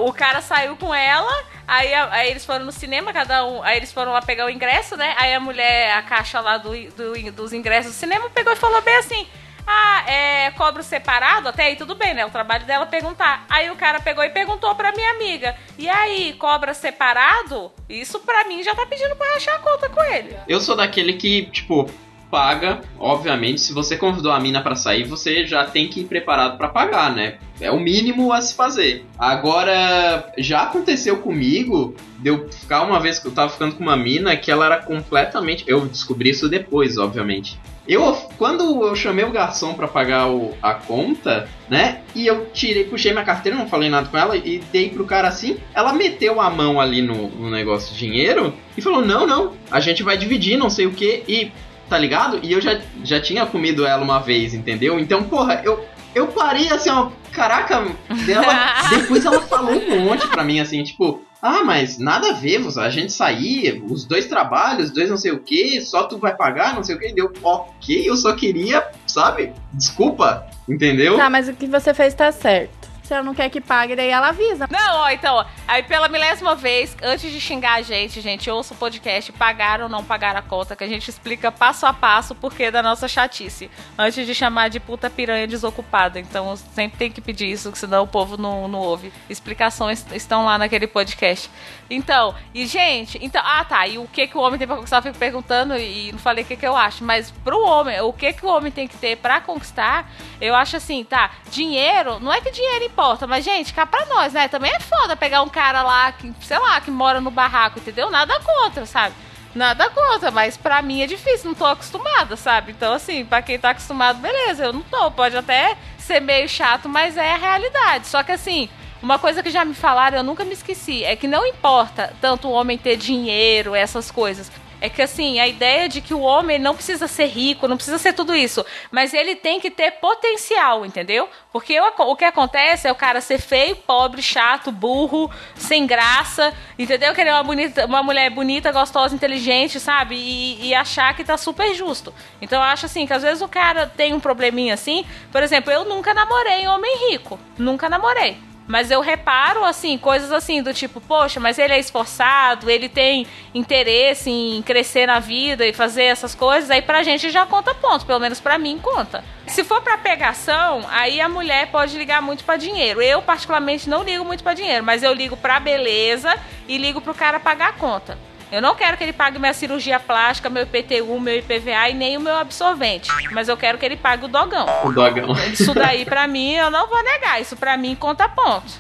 O 0.04 0.12
cara 0.12 0.42
saiu 0.42 0.76
com 0.76 0.94
ela, 0.94 1.32
aí, 1.66 1.94
aí 1.94 2.30
eles 2.30 2.44
foram 2.44 2.66
no 2.66 2.72
cinema, 2.72 3.12
cada 3.12 3.46
um. 3.46 3.62
Aí 3.62 3.78
eles 3.78 3.90
foram 3.92 4.12
lá 4.12 4.20
pegar 4.20 4.44
o 4.44 4.50
ingresso, 4.50 4.96
né? 4.98 5.14
Aí 5.18 5.32
a 5.34 5.40
mulher, 5.40 5.94
a 5.96 6.02
caixa 6.02 6.40
lá 6.40 6.58
do, 6.58 6.70
do- 6.90 7.32
dos 7.32 7.52
ingressos 7.54 7.92
do 7.92 7.98
cinema, 7.98 8.28
pegou 8.30 8.52
e 8.52 8.56
falou 8.56 8.82
bem 8.82 8.96
assim. 8.96 9.26
Ah, 9.66 10.04
é 10.06 10.50
cobro 10.52 10.82
separado? 10.82 11.48
Até 11.48 11.64
aí 11.64 11.76
tudo 11.76 11.94
bem, 11.94 12.14
né? 12.14 12.24
O 12.24 12.30
trabalho 12.30 12.64
dela 12.64 12.86
perguntar. 12.86 13.44
Aí 13.48 13.70
o 13.70 13.76
cara 13.76 14.00
pegou 14.00 14.22
e 14.22 14.30
perguntou 14.30 14.74
pra 14.74 14.92
minha 14.92 15.10
amiga: 15.10 15.56
E 15.78 15.88
aí, 15.88 16.34
cobra 16.34 16.72
separado? 16.72 17.72
Isso 17.88 18.20
pra 18.20 18.44
mim 18.44 18.62
já 18.62 18.74
tá 18.74 18.86
pedindo 18.86 19.16
pra 19.16 19.34
rachar 19.34 19.56
a 19.56 19.58
conta 19.58 19.88
com 19.88 20.02
ele. 20.02 20.36
Eu 20.46 20.60
sou 20.60 20.76
daquele 20.76 21.14
que, 21.14 21.46
tipo, 21.46 21.90
paga, 22.30 22.80
obviamente, 22.98 23.60
se 23.60 23.72
você 23.72 23.96
convidou 23.96 24.32
a 24.32 24.40
mina 24.40 24.60
pra 24.60 24.74
sair, 24.74 25.04
você 25.04 25.46
já 25.46 25.64
tem 25.64 25.88
que 25.88 26.00
ir 26.00 26.04
preparado 26.04 26.58
pra 26.58 26.68
pagar, 26.68 27.14
né? 27.14 27.38
É 27.60 27.70
o 27.70 27.80
mínimo 27.80 28.32
a 28.32 28.40
se 28.40 28.54
fazer. 28.54 29.04
Agora, 29.18 30.32
já 30.36 30.62
aconteceu 30.62 31.18
comigo 31.18 31.94
de 32.18 32.28
eu 32.28 32.48
ficar 32.50 32.82
uma 32.82 33.00
vez 33.00 33.18
que 33.18 33.26
eu 33.26 33.32
tava 33.32 33.50
ficando 33.50 33.74
com 33.74 33.82
uma 33.82 33.96
mina 33.96 34.36
que 34.36 34.50
ela 34.50 34.66
era 34.66 34.78
completamente. 34.78 35.64
Eu 35.66 35.86
descobri 35.86 36.30
isso 36.30 36.48
depois, 36.48 36.98
obviamente. 36.98 37.58
Eu, 37.88 38.12
quando 38.36 38.84
eu 38.84 38.96
chamei 38.96 39.24
o 39.24 39.30
garçom 39.30 39.74
pra 39.74 39.86
pagar 39.86 40.28
o- 40.28 40.54
a 40.62 40.74
conta, 40.74 41.48
né? 41.68 42.00
E 42.14 42.26
eu 42.26 42.46
tirei, 42.52 42.84
puxei 42.84 43.12
minha 43.12 43.24
carteira, 43.24 43.56
não 43.56 43.68
falei 43.68 43.88
nada 43.88 44.08
com 44.08 44.16
ela 44.18 44.36
e 44.36 44.58
dei 44.72 44.90
pro 44.90 45.04
cara 45.04 45.28
assim. 45.28 45.56
Ela 45.74 45.92
meteu 45.92 46.40
a 46.40 46.50
mão 46.50 46.80
ali 46.80 47.00
no, 47.02 47.28
no 47.28 47.50
negócio 47.50 47.92
de 47.94 47.98
dinheiro 47.98 48.52
e 48.76 48.80
falou: 48.82 49.04
Não, 49.04 49.26
não, 49.26 49.52
a 49.70 49.78
gente 49.80 50.02
vai 50.02 50.16
dividir, 50.16 50.56
não 50.56 50.68
sei 50.70 50.86
o 50.86 50.92
que. 50.92 51.22
E 51.28 51.52
tá 51.88 51.96
ligado? 51.96 52.40
E 52.42 52.52
eu 52.52 52.60
já, 52.60 52.80
já 53.04 53.20
tinha 53.20 53.46
comido 53.46 53.86
ela 53.86 54.02
uma 54.02 54.18
vez, 54.18 54.52
entendeu? 54.54 54.98
Então, 54.98 55.22
porra, 55.22 55.62
eu, 55.64 55.84
eu 56.16 56.26
parei 56.26 56.68
assim, 56.70 56.90
ó, 56.90 57.10
caraca, 57.30 57.84
dela, 58.26 58.72
depois 58.90 59.24
ela 59.24 59.40
falou 59.42 59.70
um 59.72 60.00
monte 60.00 60.26
pra 60.26 60.42
mim, 60.42 60.58
assim, 60.58 60.82
tipo, 60.82 61.22
ah, 61.40 61.62
mas 61.64 61.98
nada 61.98 62.30
a 62.30 62.32
ver, 62.32 62.60
a 62.78 62.90
gente 62.90 63.12
sair, 63.12 63.82
os 63.88 64.04
dois 64.04 64.26
trabalhos, 64.26 64.86
os 64.86 64.94
dois 64.94 65.10
não 65.10 65.16
sei 65.16 65.32
o 65.32 65.38
que, 65.38 65.80
só 65.80 66.04
tu 66.04 66.18
vai 66.18 66.34
pagar, 66.34 66.74
não 66.74 66.82
sei 66.82 66.96
o 66.96 66.98
que, 66.98 67.12
deu, 67.12 67.32
ok, 67.42 68.08
eu 68.08 68.16
só 68.16 68.34
queria, 68.34 68.86
sabe, 69.06 69.52
desculpa, 69.72 70.46
entendeu? 70.68 71.16
Tá, 71.16 71.28
mas 71.30 71.48
o 71.48 71.52
que 71.52 71.66
você 71.66 71.92
fez 71.92 72.14
tá 72.14 72.32
certo. 72.32 72.95
Se 73.06 73.14
ela 73.14 73.22
não 73.22 73.34
quer 73.34 73.48
que 73.48 73.60
pague, 73.60 73.94
daí 73.94 74.08
ela 74.08 74.28
avisa. 74.28 74.66
Não, 74.68 74.96
ó, 74.96 75.10
então, 75.10 75.46
aí 75.68 75.84
pela 75.84 76.08
milésima 76.08 76.56
vez, 76.56 76.96
antes 77.00 77.30
de 77.30 77.40
xingar 77.40 77.74
a 77.74 77.82
gente, 77.82 78.20
gente, 78.20 78.50
ouça 78.50 78.74
o 78.74 78.76
podcast, 78.76 79.30
pagar 79.32 79.80
ou 79.80 79.88
não 79.88 80.02
pagar 80.02 80.34
a 80.34 80.42
conta, 80.42 80.74
que 80.74 80.82
a 80.82 80.88
gente 80.88 81.08
explica 81.08 81.52
passo 81.52 81.86
a 81.86 81.92
passo 81.92 82.32
o 82.32 82.36
porquê 82.36 82.68
da 82.68 82.82
nossa 82.82 83.06
chatice. 83.06 83.70
Antes 83.96 84.26
de 84.26 84.34
chamar 84.34 84.70
de 84.70 84.80
puta 84.80 85.08
piranha 85.08 85.46
desocupada. 85.46 86.18
Então, 86.18 86.56
sempre 86.56 86.98
tem 86.98 87.12
que 87.12 87.20
pedir 87.20 87.46
isso, 87.46 87.70
senão 87.76 88.02
o 88.02 88.08
povo 88.08 88.36
não, 88.36 88.66
não 88.66 88.80
ouve. 88.80 89.12
Explicações 89.30 90.04
estão 90.12 90.44
lá 90.44 90.58
naquele 90.58 90.88
podcast. 90.88 91.48
Então, 91.88 92.34
e 92.52 92.66
gente, 92.66 93.18
então, 93.22 93.40
ah 93.44 93.64
tá, 93.64 93.86
e 93.86 93.98
o 93.98 94.08
que 94.08 94.26
que 94.26 94.36
o 94.36 94.40
homem 94.40 94.58
tem 94.58 94.66
pra 94.66 94.76
conquistar? 94.76 94.96
Eu 94.96 95.02
fico 95.02 95.18
perguntando 95.18 95.76
e 95.76 96.10
não 96.10 96.18
falei 96.18 96.42
o 96.42 96.46
que 96.46 96.56
que 96.56 96.66
eu 96.66 96.76
acho, 96.76 97.04
mas 97.04 97.30
pro 97.30 97.64
homem, 97.64 98.00
o 98.00 98.12
que 98.12 98.32
que 98.32 98.44
o 98.44 98.48
homem 98.48 98.72
tem 98.72 98.88
que 98.88 98.96
ter 98.96 99.16
pra 99.16 99.40
conquistar, 99.40 100.10
eu 100.40 100.56
acho 100.56 100.76
assim, 100.76 101.04
tá, 101.04 101.30
dinheiro, 101.50 102.18
não 102.18 102.32
é 102.32 102.40
que 102.40 102.50
dinheiro 102.50 102.84
importa, 102.96 103.26
mas 103.26 103.44
gente, 103.44 103.74
cá 103.74 103.84
pra 103.84 104.06
nós, 104.06 104.32
né, 104.32 104.48
também 104.48 104.72
é 104.72 104.80
foda 104.80 105.14
pegar 105.14 105.42
um 105.42 105.50
cara 105.50 105.82
lá, 105.82 106.10
que, 106.12 106.32
sei 106.40 106.58
lá, 106.58 106.80
que 106.80 106.90
mora 106.90 107.20
no 107.20 107.30
barraco, 107.30 107.78
entendeu? 107.78 108.10
Nada 108.10 108.40
contra, 108.40 108.86
sabe? 108.86 109.14
Nada 109.54 109.90
contra, 109.90 110.30
mas 110.30 110.56
pra 110.56 110.80
mim 110.80 111.02
é 111.02 111.06
difícil, 111.06 111.50
não 111.50 111.54
tô 111.54 111.66
acostumada, 111.66 112.36
sabe? 112.36 112.72
Então, 112.72 112.94
assim, 112.94 113.22
pra 113.26 113.42
quem 113.42 113.58
tá 113.58 113.70
acostumado, 113.70 114.18
beleza, 114.18 114.64
eu 114.64 114.72
não 114.72 114.80
tô. 114.80 115.10
Pode 115.10 115.36
até 115.36 115.76
ser 115.98 116.20
meio 116.20 116.48
chato, 116.48 116.88
mas 116.88 117.18
é 117.18 117.32
a 117.32 117.36
realidade. 117.36 118.06
Só 118.06 118.22
que, 118.22 118.32
assim, 118.32 118.68
uma 119.02 119.18
coisa 119.18 119.42
que 119.42 119.50
já 119.50 119.64
me 119.64 119.74
falaram, 119.74 120.18
eu 120.18 120.24
nunca 120.24 120.44
me 120.44 120.52
esqueci, 120.52 121.04
é 121.04 121.16
que 121.16 121.28
não 121.28 121.46
importa 121.46 122.14
tanto 122.20 122.48
o 122.48 122.52
homem 122.52 122.78
ter 122.78 122.96
dinheiro, 122.96 123.74
essas 123.74 124.10
coisas. 124.10 124.50
É 124.80 124.88
que 124.88 125.00
assim, 125.00 125.40
a 125.40 125.46
ideia 125.46 125.88
de 125.88 126.00
que 126.00 126.12
o 126.12 126.20
homem 126.20 126.58
não 126.58 126.74
precisa 126.74 127.08
ser 127.08 127.26
rico, 127.26 127.66
não 127.66 127.76
precisa 127.76 127.98
ser 127.98 128.12
tudo 128.12 128.34
isso, 128.34 128.64
mas 128.90 129.14
ele 129.14 129.34
tem 129.34 129.58
que 129.58 129.70
ter 129.70 129.92
potencial, 129.92 130.84
entendeu? 130.84 131.28
Porque 131.52 131.78
o, 131.80 132.10
o 132.10 132.16
que 132.16 132.24
acontece 132.24 132.86
é 132.86 132.92
o 132.92 132.94
cara 132.94 133.20
ser 133.20 133.38
feio, 133.38 133.76
pobre, 133.76 134.20
chato, 134.20 134.70
burro, 134.70 135.30
sem 135.54 135.86
graça, 135.86 136.52
entendeu? 136.78 137.14
Querer 137.14 137.32
uma, 137.32 137.42
bonita, 137.42 137.86
uma 137.86 138.02
mulher 138.02 138.30
bonita, 138.30 138.70
gostosa, 138.70 139.14
inteligente, 139.14 139.80
sabe? 139.80 140.14
E, 140.16 140.68
e 140.68 140.74
achar 140.74 141.14
que 141.16 141.24
tá 141.24 141.36
super 141.36 141.74
justo. 141.74 142.12
Então 142.40 142.58
eu 142.58 142.64
acho 142.64 142.86
assim, 142.86 143.06
que 143.06 143.12
às 143.12 143.22
vezes 143.22 143.42
o 143.42 143.48
cara 143.48 143.86
tem 143.86 144.12
um 144.12 144.20
probleminha 144.20 144.74
assim. 144.74 145.06
Por 145.32 145.42
exemplo, 145.42 145.72
eu 145.72 145.84
nunca 145.84 146.12
namorei 146.12 146.66
homem 146.68 147.10
rico. 147.10 147.38
Nunca 147.58 147.88
namorei. 147.88 148.36
Mas 148.66 148.90
eu 148.90 149.00
reparo, 149.00 149.64
assim, 149.64 149.96
coisas 149.96 150.32
assim, 150.32 150.60
do 150.60 150.74
tipo, 150.74 151.00
poxa, 151.00 151.38
mas 151.38 151.58
ele 151.58 151.72
é 151.72 151.78
esforçado, 151.78 152.68
ele 152.68 152.88
tem 152.88 153.26
interesse 153.54 154.28
em 154.28 154.60
crescer 154.62 155.06
na 155.06 155.20
vida 155.20 155.64
e 155.64 155.72
fazer 155.72 156.04
essas 156.04 156.34
coisas, 156.34 156.70
aí 156.70 156.82
pra 156.82 157.02
gente 157.02 157.30
já 157.30 157.46
conta 157.46 157.74
ponto, 157.74 158.04
pelo 158.04 158.18
menos 158.18 158.40
pra 158.40 158.58
mim 158.58 158.78
conta. 158.78 159.22
Se 159.46 159.62
for 159.62 159.80
pra 159.80 159.96
pegação, 159.96 160.84
aí 160.90 161.20
a 161.20 161.28
mulher 161.28 161.70
pode 161.70 161.96
ligar 161.96 162.20
muito 162.20 162.44
pra 162.44 162.56
dinheiro. 162.56 163.00
Eu, 163.00 163.22
particularmente, 163.22 163.88
não 163.88 164.02
ligo 164.02 164.24
muito 164.24 164.42
pra 164.42 164.54
dinheiro, 164.54 164.84
mas 164.84 165.02
eu 165.04 165.12
ligo 165.12 165.36
pra 165.36 165.60
beleza 165.60 166.34
e 166.66 166.76
ligo 166.76 167.00
pro 167.00 167.14
cara 167.14 167.38
pagar 167.38 167.68
a 167.68 167.72
conta. 167.72 168.18
Eu 168.56 168.62
não 168.62 168.74
quero 168.74 168.96
que 168.96 169.04
ele 169.04 169.12
pague 169.12 169.38
minha 169.38 169.52
cirurgia 169.52 170.00
plástica, 170.00 170.48
meu 170.48 170.62
IPTU, 170.62 171.20
meu 171.20 171.36
IPVA 171.40 171.90
e 171.90 171.94
nem 171.94 172.16
o 172.16 172.20
meu 172.22 172.34
absorvente. 172.34 173.10
Mas 173.30 173.50
eu 173.50 173.56
quero 173.56 173.76
que 173.76 173.84
ele 173.84 173.98
pague 173.98 174.24
o 174.24 174.28
dogão. 174.28 174.64
O 174.82 174.90
dogão. 174.90 175.34
Isso 175.52 175.74
daí, 175.74 176.06
pra 176.08 176.26
mim, 176.26 176.54
eu 176.54 176.70
não 176.70 176.88
vou 176.88 177.02
negar. 177.04 177.38
Isso 177.38 177.54
pra 177.54 177.76
mim 177.76 177.94
conta 177.94 178.26
ponto. 178.30 178.72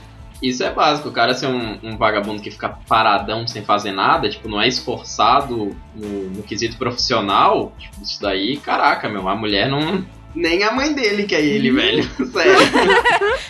Isso 0.42 0.64
é 0.64 0.70
básico, 0.70 1.10
o 1.10 1.12
cara 1.12 1.34
ser 1.34 1.48
um, 1.48 1.78
um 1.82 1.94
vagabundo 1.98 2.40
que 2.40 2.50
fica 2.50 2.70
paradão 2.88 3.46
sem 3.46 3.62
fazer 3.62 3.92
nada, 3.92 4.30
tipo, 4.30 4.48
não 4.48 4.62
é 4.62 4.66
esforçado 4.66 5.76
no, 5.94 6.30
no 6.30 6.42
quesito 6.42 6.78
profissional, 6.78 7.74
tipo, 7.78 8.02
isso 8.02 8.20
daí, 8.22 8.56
caraca, 8.56 9.10
meu, 9.10 9.28
a 9.28 9.36
mulher 9.36 9.68
não. 9.68 10.06
Nem 10.34 10.62
a 10.62 10.72
mãe 10.72 10.94
dele 10.94 11.24
quer 11.24 11.42
ele, 11.42 11.70
velho. 11.70 12.02
Sério. 12.32 12.58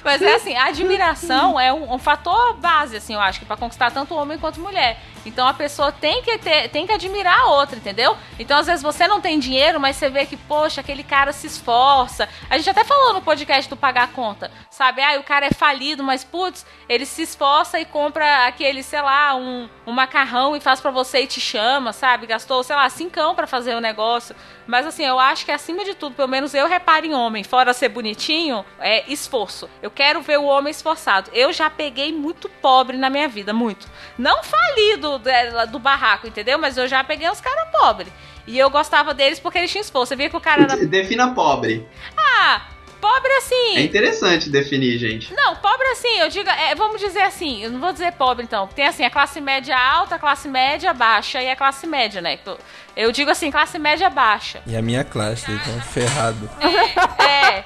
Mas 0.05 0.23
é 0.23 0.35
assim, 0.35 0.57
a 0.57 0.67
admiração 0.67 1.59
é 1.59 1.73
um, 1.73 1.95
um 1.95 1.99
fator 1.99 2.57
base, 2.57 2.97
assim, 2.97 3.15
eu 3.15 3.21
acho, 3.21 3.39
que 3.39 3.45
pra 3.45 3.57
conquistar 3.57 3.93
tanto 3.93 4.15
homem 4.15 4.39
quanto 4.39 4.61
mulher. 4.61 5.01
Então 5.27 5.47
a 5.47 5.53
pessoa 5.53 5.91
tem 5.91 6.23
que 6.23 6.39
ter, 6.39 6.69
tem 6.69 6.87
que 6.87 6.93
admirar 6.93 7.41
a 7.41 7.47
outra, 7.47 7.77
entendeu? 7.77 8.17
Então 8.39 8.57
às 8.57 8.67
vezes 8.67 8.83
você 8.83 9.07
não 9.07 9.21
tem 9.21 9.39
dinheiro, 9.39 9.81
mas 9.81 9.97
você 9.97 10.09
vê 10.09 10.25
que, 10.25 10.37
poxa, 10.37 10.81
aquele 10.81 11.03
cara 11.03 11.33
se 11.33 11.47
esforça. 11.47 12.29
A 12.49 12.57
gente 12.57 12.71
até 12.71 12.85
falou 12.85 13.13
no 13.13 13.21
podcast 13.21 13.69
do 13.69 13.77
pagar 13.77 14.05
a 14.05 14.09
conta, 14.09 14.51
sabe? 14.71 15.03
Ah, 15.03 15.19
o 15.19 15.25
cara 15.25 15.47
é 15.47 15.51
falido, 15.53 16.03
mas 16.03 16.23
putz, 16.23 16.65
ele 16.89 17.05
se 17.05 17.23
esforça 17.23 17.81
e 17.81 17.85
compra 17.85 18.47
aquele, 18.47 18.83
sei 18.83 19.03
lá, 19.03 19.35
um, 19.35 19.69
um 19.87 19.93
macarrão 19.93 20.57
e 20.57 20.61
faz 20.61 20.81
pra 20.81 20.91
você 20.91 21.21
e 21.23 21.27
te 21.27 21.41
chama, 21.41 21.93
sabe? 21.93 22.27
Gastou, 22.27 22.63
sei 22.63 22.77
lá, 22.77 22.89
cincão 22.89 23.35
pra 23.35 23.47
fazer 23.47 23.75
o 23.75 23.81
negócio. 23.81 24.35
Mas 24.67 24.87
assim, 24.87 25.05
eu 25.05 25.19
acho 25.19 25.45
que 25.45 25.53
acima 25.53 25.85
de 25.85 25.95
tudo, 25.95 26.15
pelo 26.15 26.29
menos 26.29 26.55
eu 26.55 26.67
reparo 26.67 27.07
em 27.07 27.15
homem, 27.15 27.45
fora 27.45 27.73
ser 27.73 27.89
bonitinho, 27.89 28.65
é 28.81 29.11
esforço. 29.11 29.69
Eu 29.83 29.91
quero 29.91 30.21
ver 30.21 30.39
o 30.39 30.45
homem 30.45 30.71
esforçado. 30.71 31.31
Eu 31.33 31.53
já 31.53 31.71
peguei 31.71 32.13
muito 32.13 32.49
pobre 32.49 32.97
na 32.97 33.09
minha 33.09 33.29
vida, 33.29 33.53
muito. 33.53 33.89
Não 34.19 34.43
falido 34.43 35.16
do, 35.19 35.31
do 35.73 35.79
barraco, 35.79 36.27
entendeu? 36.27 36.59
Mas 36.59 36.77
eu 36.77 36.87
já 36.87 37.03
peguei 37.05 37.29
uns 37.31 37.41
caras 37.41 37.69
pobres. 37.71 38.13
E 38.47 38.59
eu 38.59 38.71
gostava 38.71 39.13
deles 39.13 39.41
porque 39.41 39.59
eles 39.59 39.71
tinham 39.71 39.83
esforço. 39.83 40.09
Você 40.09 40.17
via 40.17 40.31
que 40.31 40.37
o 40.37 40.41
cara 40.41 40.63
era. 40.63 40.77
Defina 40.87 41.35
pobre. 41.35 41.87
Ah, 42.17 42.63
pobre 43.01 43.33
assim. 43.33 43.77
É 43.77 43.83
interessante 43.83 44.49
definir, 44.49 44.99
gente. 44.99 45.35
Não, 45.35 45.57
pobre 45.57 45.87
assim, 45.89 46.19
eu 46.19 46.29
digo, 46.29 46.49
é, 46.49 46.75
vamos 46.75 47.01
dizer 47.01 47.23
assim, 47.23 47.63
eu 47.63 47.71
não 47.71 47.81
vou 47.81 47.93
dizer 47.93 48.13
pobre 48.13 48.45
então, 48.45 48.67
tem 48.69 48.87
assim, 48.87 49.05
a 49.05 49.11
classe 49.11 49.41
média 49.41 49.77
alta, 49.79 50.17
a 50.17 50.19
classe 50.19 50.49
média 50.49 50.93
baixa 50.93 51.43
e 51.43 51.49
a 51.49 51.57
classe 51.57 51.87
média, 51.87 52.21
né? 52.21 52.39
Eu, 52.45 52.59
eu 52.97 53.13
digo 53.13 53.31
assim, 53.31 53.51
classe 53.51 53.79
média 53.79 54.09
baixa. 54.11 54.61
E 54.67 54.77
a 54.77 54.83
minha 54.83 55.05
classe, 55.05 55.51
então, 55.51 55.81
ferrado. 55.83 56.49
É, 57.27 57.65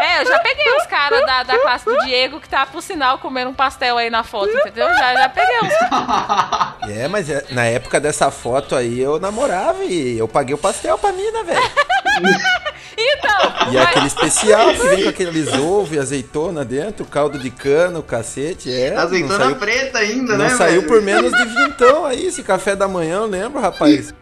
é, 0.00 0.20
eu 0.20 0.26
já 0.26 0.38
peguei 0.38 0.76
os 0.76 0.86
caras 0.86 1.24
da, 1.26 1.42
da 1.42 1.58
classe 1.58 1.84
do 1.84 1.96
Diego 2.04 2.40
que 2.40 2.48
tá, 2.48 2.66
por 2.66 2.82
sinal, 2.82 3.18
comendo 3.18 3.50
um 3.50 3.54
pastel 3.54 3.98
aí 3.98 4.10
na 4.10 4.22
foto, 4.22 4.50
entendeu? 4.50 4.88
Já, 4.88 5.14
já 5.14 5.28
peguei 5.28 5.58
uns. 5.60 5.74
É, 6.88 7.08
mas 7.08 7.28
é- 7.30 7.44
na 7.50 7.64
época 7.64 7.98
dessa 8.00 8.30
foto 8.30 8.74
aí 8.76 9.00
eu 9.00 9.18
namorava 9.20 9.84
e 9.84 10.18
eu 10.18 10.28
paguei 10.28 10.54
o 10.54 10.58
pastel 10.58 10.96
pra 10.98 11.12
mina, 11.12 11.42
velho. 11.44 11.60
Então, 12.96 13.72
E 13.72 13.76
é 13.76 13.82
aquele 13.82 14.06
especial 14.06 14.72
que 14.72 14.86
vem 14.86 15.02
com 15.02 15.08
aqueles 15.08 15.52
ovos 15.52 15.92
e 15.96 15.98
azeitona 15.98 16.64
dentro, 16.64 17.04
caldo 17.04 17.38
de 17.40 17.50
cana, 17.50 17.98
o 17.98 18.02
cacete, 18.04 18.72
é. 18.72 18.92
não 18.92 19.02
Azeitona 19.02 19.36
saiu, 19.44 19.56
preta 19.56 19.98
ainda, 19.98 20.36
não 20.36 20.44
né? 20.44 20.50
saiu 20.50 20.82
velho? 20.82 20.86
por 20.86 21.02
menos 21.02 21.32
de 21.32 21.44
vintão 21.44 22.06
aí, 22.06 22.26
esse 22.26 22.44
café 22.44 22.76
da 22.76 22.86
manhã, 22.86 23.16
eu 23.16 23.26
lembro, 23.26 23.60
rapaz. 23.60 24.14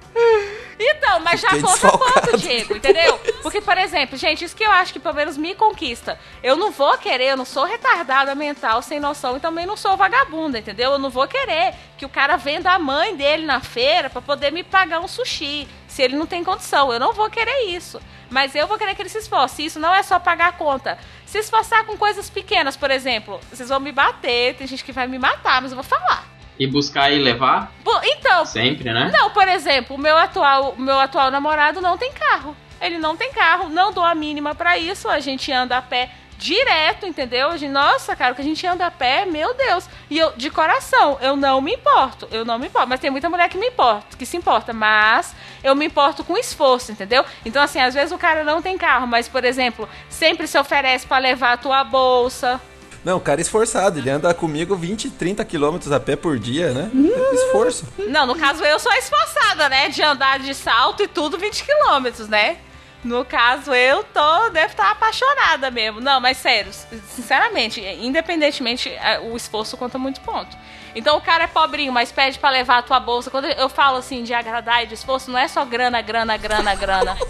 Então, 0.85 1.21
mas 1.21 1.40
já 1.40 1.51
Fiquei 1.51 1.62
conta 1.62 1.90
quanto, 1.90 2.37
Diego, 2.38 2.77
entendeu? 2.77 3.18
Porque, 3.42 3.61
por 3.61 3.79
exemplo, 3.79 4.16
gente, 4.16 4.45
isso 4.45 4.57
que 4.57 4.64
eu 4.64 4.71
acho 4.71 4.92
que 4.92 4.99
pelo 4.99 5.14
menos 5.14 5.37
me 5.37 5.55
conquista. 5.55 6.18
Eu 6.42 6.57
não 6.57 6.71
vou 6.71 6.97
querer, 6.99 7.31
eu 7.31 7.37
não 7.37 7.45
sou 7.45 7.64
retardada 7.64 8.35
mental, 8.35 8.83
sem 8.83 8.99
noção, 8.99 9.37
e 9.37 9.40
também 9.40 9.66
não 9.66 9.77
sou 9.77 9.97
vagabunda, 9.97 10.59
entendeu? 10.59 10.92
Eu 10.92 10.99
não 10.99 11.11
vou 11.11 11.29
querer 11.29 11.75
que 11.97 12.05
o 12.05 12.09
cara 12.09 12.37
venda 12.37 12.73
a 12.73 12.79
mãe 12.79 13.14
dele 13.14 13.47
na 13.47 13.61
feira 13.61 14.11
pra 14.11 14.21
poder 14.21 14.51
me 14.51 14.64
pagar 14.64 15.01
um 15.01 15.09
sushi, 15.09 15.68
se 15.87 16.03
ele 16.03 16.16
não 16.16 16.27
tem 16.27 16.42
condição. 16.42 16.92
Eu 16.92 16.99
não 16.99 17.12
vou 17.12 17.31
querer 17.31 17.66
isso. 17.66 18.01
Mas 18.31 18.55
eu 18.55 18.66
vou 18.66 18.79
querer 18.79 18.95
que 18.95 19.03
ele 19.03 19.09
se 19.11 19.18
esforce. 19.18 19.64
Isso 19.64 19.79
não 19.79 19.95
é 19.95 20.03
só 20.03 20.18
pagar 20.18 20.49
a 20.49 20.53
conta. 20.53 20.99
Se 21.27 21.38
esforçar 21.38 21.85
com 21.85 21.97
coisas 21.97 22.31
pequenas, 22.31 22.77
por 22.77 22.90
exemplo, 22.90 23.38
vocês 23.51 23.68
vão 23.68 23.79
me 23.79 23.92
bater, 23.92 24.55
tem 24.57 24.66
gente 24.66 24.83
que 24.83 24.92
vai 24.92 25.07
me 25.07 25.18
matar, 25.18 25.61
mas 25.61 25.71
eu 25.71 25.77
vou 25.77 25.85
falar. 25.85 26.32
E 26.62 26.66
buscar 26.66 27.11
e 27.11 27.18
levar? 27.18 27.72
Pô, 27.83 27.98
Então, 28.05 28.46
Sempre, 28.46 28.92
né? 28.92 29.11
não, 29.12 29.31
por 29.31 29.48
exemplo, 29.48 29.96
o 29.96 29.98
meu 29.98 30.16
atual, 30.16 30.75
meu 30.79 30.98
atual 31.01 31.31
namorado 31.31 31.81
não 31.81 31.98
tem 31.98 32.12
carro. 32.12 32.57
Ele 32.81 32.98
não 32.98 33.16
tem 33.16 33.33
carro, 33.33 33.68
não 33.68 33.92
dou 33.92 34.05
a 34.05 34.14
mínima 34.14 34.55
pra 34.55 34.79
isso. 34.79 35.09
A 35.09 35.18
gente 35.20 35.51
anda 35.53 35.77
a 35.79 35.83
pé 35.83 36.11
direto, 36.38 37.07
entendeu? 37.07 37.51
A 37.51 37.57
gente- 37.57 37.70
Nossa, 37.70 38.16
cara, 38.16 38.33
o 38.33 38.35
que 38.35 38.42
a 38.42 38.44
gente 38.44 38.66
anda 38.66 38.87
a 38.87 38.90
pé, 38.90 39.25
meu 39.25 39.55
Deus. 39.55 39.88
E 40.11 40.18
eu, 40.18 40.33
de 40.37 40.51
coração, 40.51 41.16
eu 41.20 41.37
não 41.37 41.61
me 41.61 41.75
importo. 41.75 42.27
Eu 42.33 42.44
não 42.44 42.59
me 42.59 42.66
importo. 42.66 42.88
Mas 42.88 42.98
tem 43.01 43.11
muita 43.11 43.31
mulher 43.31 43.48
que 43.48 43.57
me 43.59 43.66
importa, 43.68 44.16
que 44.16 44.27
se 44.27 44.37
importa. 44.37 44.72
Mas 44.72 45.35
eu 45.62 45.75
me 45.77 45.87
importo 45.87 46.25
com 46.25 46.37
esforço, 46.37 46.90
entendeu? 46.90 47.25
Então, 47.44 47.62
assim, 47.62 47.81
às 47.81 47.94
vezes 47.94 48.11
o 48.12 48.18
cara 48.18 48.42
não 48.44 48.61
tem 48.61 48.77
carro, 48.77 49.07
mas, 49.07 49.29
por 49.29 49.44
exemplo, 49.44 49.88
sempre 50.09 50.46
se 50.48 50.59
oferece 50.59 51.07
pra 51.07 51.18
levar 51.18 51.53
a 51.53 51.57
tua 51.57 51.85
bolsa. 51.85 52.61
Não, 53.05 53.17
o 53.17 53.21
cara 53.21 53.41
é 53.41 53.43
esforçado, 53.43 53.99
ele 53.99 54.09
anda 54.09 54.33
comigo 54.33 54.77
20, 54.77 55.11
30 55.11 55.45
quilômetros 55.45 55.91
a 55.91 55.99
pé 55.99 56.15
por 56.15 56.38
dia, 56.38 56.73
né? 56.73 56.91
Esforço. 57.33 57.87
Não, 58.09 58.27
no 58.27 58.37
caso 58.37 58.65
eu 58.65 58.79
sou 58.79 58.93
esforçada, 58.93 59.69
né? 59.69 59.88
De 59.88 60.03
andar 60.03 60.38
de 60.38 60.55
salto 60.55 61.03
e 61.03 61.09
tudo 61.09 61.37
20 61.37 61.65
quilômetros, 61.65 62.29
né? 62.29 62.59
No 63.05 63.25
caso, 63.25 63.75
eu 63.75 64.05
tô, 64.05 64.51
devo 64.51 64.69
estar 64.69 64.93
apaixonada 64.93 65.73
mesmo. 65.73 66.01
Não, 66.01 66.21
mas 66.21 66.37
sério, 66.37 66.73
sinceramente, 67.09 67.81
independentemente, 67.81 68.88
é, 68.88 69.19
o 69.19 69.37
esforço 69.37 69.77
conta 69.77 69.99
muito 69.99 70.21
ponto. 70.21 70.57
Então 70.95 71.17
o 71.17 71.21
cara 71.21 71.45
é 71.45 71.47
pobrinho, 71.49 71.93
mas 71.93 72.12
pede 72.12 72.38
pra 72.38 72.51
levar 72.51 72.79
a 72.79 72.83
tua 72.83 73.01
bolsa. 73.01 73.31
Quando 73.31 73.47
eu 73.47 73.69
falo 73.69 73.97
assim 73.97 74.23
de 74.23 74.33
agradar 74.33 74.85
e 74.85 74.87
de 74.87 74.95
esforço, 74.95 75.31
não 75.31 75.38
é 75.38 75.49
só 75.49 75.65
grana, 75.65 76.01
grana, 76.01 76.37
grana, 76.37 76.75
grana. 76.77 77.17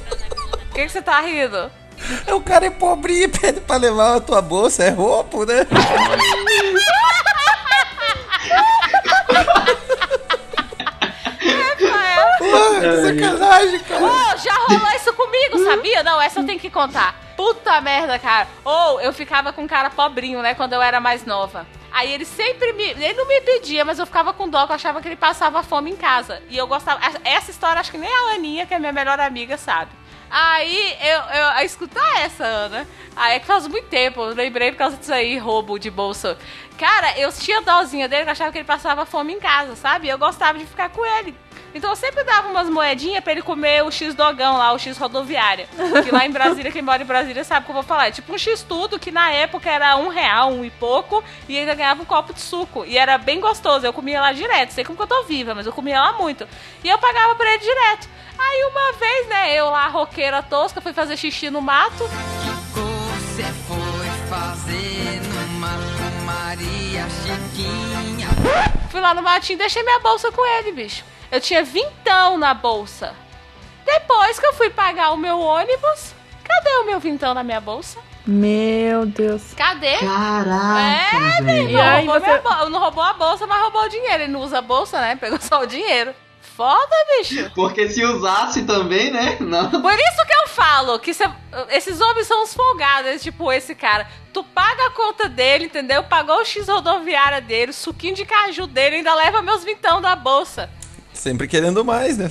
Por 0.51 0.75
que, 0.75 0.85
que 0.85 0.89
você 0.93 1.01
tá 1.01 1.21
rindo? 1.21 1.71
O 2.33 2.41
cara 2.41 2.67
é 2.67 2.71
pobrinho 2.71 3.25
e 3.25 3.29
pede 3.29 3.61
pra 3.61 3.77
levar 3.77 4.17
a 4.17 4.21
tua 4.21 4.43
bolsa, 4.43 4.85
é 4.85 4.91
roubo, 4.91 5.45
né? 5.45 5.67
Sacanagem, 13.03 13.81
cara. 13.81 14.05
Ô, 14.05 14.37
já 14.37 14.55
rolou 14.55 14.89
isso 14.95 15.13
comigo, 15.15 15.65
sabia? 15.65 16.03
Não, 16.03 16.21
essa 16.21 16.41
eu 16.41 16.47
tenho 16.47 16.59
que 16.59 16.71
contar. 16.71 17.15
Puta 17.37 17.81
merda, 17.81 18.19
cara. 18.19 18.49
Ou 18.65 19.01
eu 19.01 19.13
ficava 19.13 19.53
com 19.53 19.63
um 19.63 19.67
cara 19.67 19.91
pobrinho, 19.91 20.43
né, 20.43 20.55
quando 20.55 20.73
eu 20.73 20.83
era 20.83 21.01
mais 21.01 21.25
nova. 21.25 21.67
Aí 21.93 22.11
ele 22.11 22.25
sempre 22.25 22.73
me. 22.73 22.85
Ele 22.85 23.13
não 23.13 23.27
me 23.27 23.41
pedia, 23.43 23.85
mas 23.85 23.99
eu 23.99 24.07
ficava 24.07 24.33
com 24.33 24.49
dó, 24.49 24.65
que 24.67 24.73
eu 24.73 24.77
achava 24.77 25.01
que 25.03 25.09
ele 25.09 25.17
passava 25.17 25.63
fome 25.63 25.91
em 25.91 25.97
casa. 25.97 26.43
E 26.49 26.57
eu 26.57 26.67
gostava. 26.67 27.01
Essa 27.23 27.51
história 27.51 27.81
acho 27.81 27.91
que 27.91 27.99
nem 27.99 28.11
a 28.11 28.35
Aninha, 28.35 28.67
que 28.67 28.73
é 28.73 28.79
minha 28.79 28.93
melhor 28.93 29.21
amiga, 29.21 29.59
sabe. 29.59 29.91
Aí 30.35 30.97
eu, 31.03 31.21
eu 31.37 31.49
a 31.49 31.63
escutar 31.63 32.21
essa, 32.23 32.43
Ana. 32.43 32.89
Aí 33.15 33.37
é 33.37 33.39
que 33.39 33.45
faz 33.45 33.67
muito 33.67 33.89
tempo, 33.89 34.23
eu 34.23 34.35
lembrei 34.35 34.73
por 34.73 34.79
causa 34.79 34.97
disso 34.97 35.13
aí, 35.13 35.37
roubo 35.37 35.79
de 35.79 35.91
bolsa. 35.91 36.39
Cara, 36.79 37.19
eu 37.19 37.31
tinha 37.31 37.61
dózinha 37.61 38.09
dele, 38.09 38.25
eu 38.25 38.33
achava 38.33 38.51
que 38.51 38.57
ele 38.57 38.65
passava 38.65 39.05
fome 39.05 39.35
em 39.35 39.39
casa, 39.39 39.77
sabe? 39.77 40.09
Eu 40.09 40.17
gostava 40.17 40.59
de 40.59 40.65
ficar 40.65 40.89
com 40.89 41.05
ele. 41.05 41.35
Então 41.75 41.91
eu 41.91 41.97
sempre 41.97 42.23
dava 42.25 42.49
umas 42.49 42.69
moedinhas 42.69 43.23
pra 43.23 43.33
ele 43.33 43.43
comer 43.43 43.83
o 43.83 43.91
X-dogão 43.91 44.59
lá, 44.59 44.73
o 44.73 44.79
X 44.79 44.99
rodoviária. 44.99 45.67
Que 46.05 46.11
lá 46.11 46.27
em 46.27 46.31
Brasília, 46.33 46.71
quem 46.71 46.83
mora 46.83 47.03
em 47.03 47.07
Brasília 47.07 47.45
sabe 47.45 47.63
o 47.63 47.65
que 47.65 47.71
eu 47.71 47.75
vou 47.75 47.83
falar. 47.83 48.09
É 48.09 48.11
tipo 48.11 48.33
um 48.33 48.39
X-tudo, 48.39 48.99
que 48.99 49.11
na 49.11 49.31
época 49.31 49.71
era 49.71 49.97
um 49.97 50.09
real, 50.09 50.51
um 50.51 50.65
e 50.65 50.71
pouco, 50.71 51.25
e 51.49 51.57
ainda 51.57 51.75
ganhava 51.75 52.03
um 52.03 52.05
copo 52.05 52.35
de 52.35 52.41
suco. 52.41 52.85
E 52.85 52.99
era 52.99 53.17
bem 53.17 53.41
gostoso, 53.41 53.87
eu 53.87 53.93
comia 53.93 54.21
lá 54.21 54.33
direto. 54.33 54.71
Sei 54.71 54.85
como 54.85 54.97
que 54.97 55.03
eu 55.03 55.07
tô 55.07 55.23
viva, 55.25 55.55
mas 55.55 55.67
eu 55.67 55.73
comia 55.73 56.01
lá 56.01 56.13
muito. 56.13 56.47
E 56.85 56.89
eu 56.89 56.99
pagava 56.99 57.35
pra 57.35 57.49
ele 57.51 57.63
direto. 57.63 58.09
Aí 58.39 58.65
uma 58.65 58.93
vez, 58.99 59.29
né, 59.29 59.55
eu 59.55 59.71
lá, 59.71 59.87
roqueira 59.89 60.43
tosca, 60.43 60.81
fui 60.81 60.93
fazer 60.93 61.17
xixi 61.17 61.49
no 61.49 61.63
mato. 61.63 62.05
Você 62.05 63.45
foi 63.67 64.29
fazer 64.29 65.21
no 65.23 65.59
mato 65.59 66.25
Maria 66.25 67.07
Chiquinha. 67.23 68.29
Fui 68.91 69.01
lá 69.01 69.15
no 69.15 69.23
matinho 69.23 69.57
e 69.57 69.59
deixei 69.59 69.83
minha 69.83 70.01
bolsa 70.01 70.31
com 70.33 70.45
ele, 70.59 70.73
bicho. 70.73 71.05
Eu 71.33 71.41
tinha 71.41 71.65
vintão 71.65 72.37
na 72.39 72.53
bolsa. 72.55 73.15
Depois 73.85 74.39
que 74.39 74.47
eu 74.47 74.53
fui 74.53 74.71
pagar 74.71 75.13
o 75.13 75.17
meu 75.17 75.41
ônibus, 75.41 76.15
cadê 76.45 76.71
o 76.77 76.85
meu 76.85 77.01
vintão 77.01 77.33
na 77.35 77.43
minha 77.43 77.61
bolsa? 77.61 77.99
Meu 78.25 79.05
Deus. 79.07 79.53
Cadê? 79.55 79.97
Caraca, 79.97 80.79
É, 80.79 81.81
aí 81.81 82.07
roubou 82.07 82.21
você- 82.21 82.41
minha 82.41 82.69
não 82.71 82.79
roubou 82.79 83.03
a 83.03 83.13
bolsa, 83.15 83.47
mas 83.47 83.61
roubou 83.63 83.83
o 83.85 83.89
dinheiro. 83.89 84.23
Ele 84.25 84.33
não 84.33 84.41
usa 84.41 84.59
a 84.59 84.63
bolsa, 84.63 85.01
né? 85.01 85.17
Pegou 85.17 85.41
só 85.41 85.63
o 85.63 85.67
dinheiro. 85.67 86.15
Foda, 86.57 86.95
bicho. 87.19 87.51
Porque 87.55 87.89
se 87.89 88.05
usasse 88.05 88.63
também, 88.65 89.11
né? 89.11 89.39
Não. 89.41 89.71
Por 89.71 89.95
isso 89.95 90.27
que 90.27 90.35
eu 90.35 90.49
falo 90.49 90.99
que 91.01 91.15
cê- 91.15 91.29
esses 91.71 91.99
homens 92.01 92.27
são 92.27 92.43
os 92.45 92.53
folgados, 92.55 93.23
tipo 93.23 93.51
esse 93.51 93.75
cara. 93.75 94.07
Tu 94.35 94.45
paga 94.45 94.87
a 94.87 94.91
conta 94.91 95.29
dele, 95.31 95.65
entendeu? 95.65 96.05
Pagou 96.05 96.37
o 96.37 96.45
X 96.45 96.69
rodoviária 96.69 97.41
dele, 97.41 97.71
o 97.71 97.75
suquinho 97.75 98.15
de 98.15 98.27
caju 98.27 98.67
dele, 98.67 98.97
ainda 98.97 99.15
leva 99.15 99.41
meus 99.43 99.65
vintão 99.65 100.01
da 100.01 100.15
bolsa. 100.15 100.69
Sempre 101.13 101.47
querendo 101.47 101.85
mais, 101.85 102.19
né? 102.19 102.31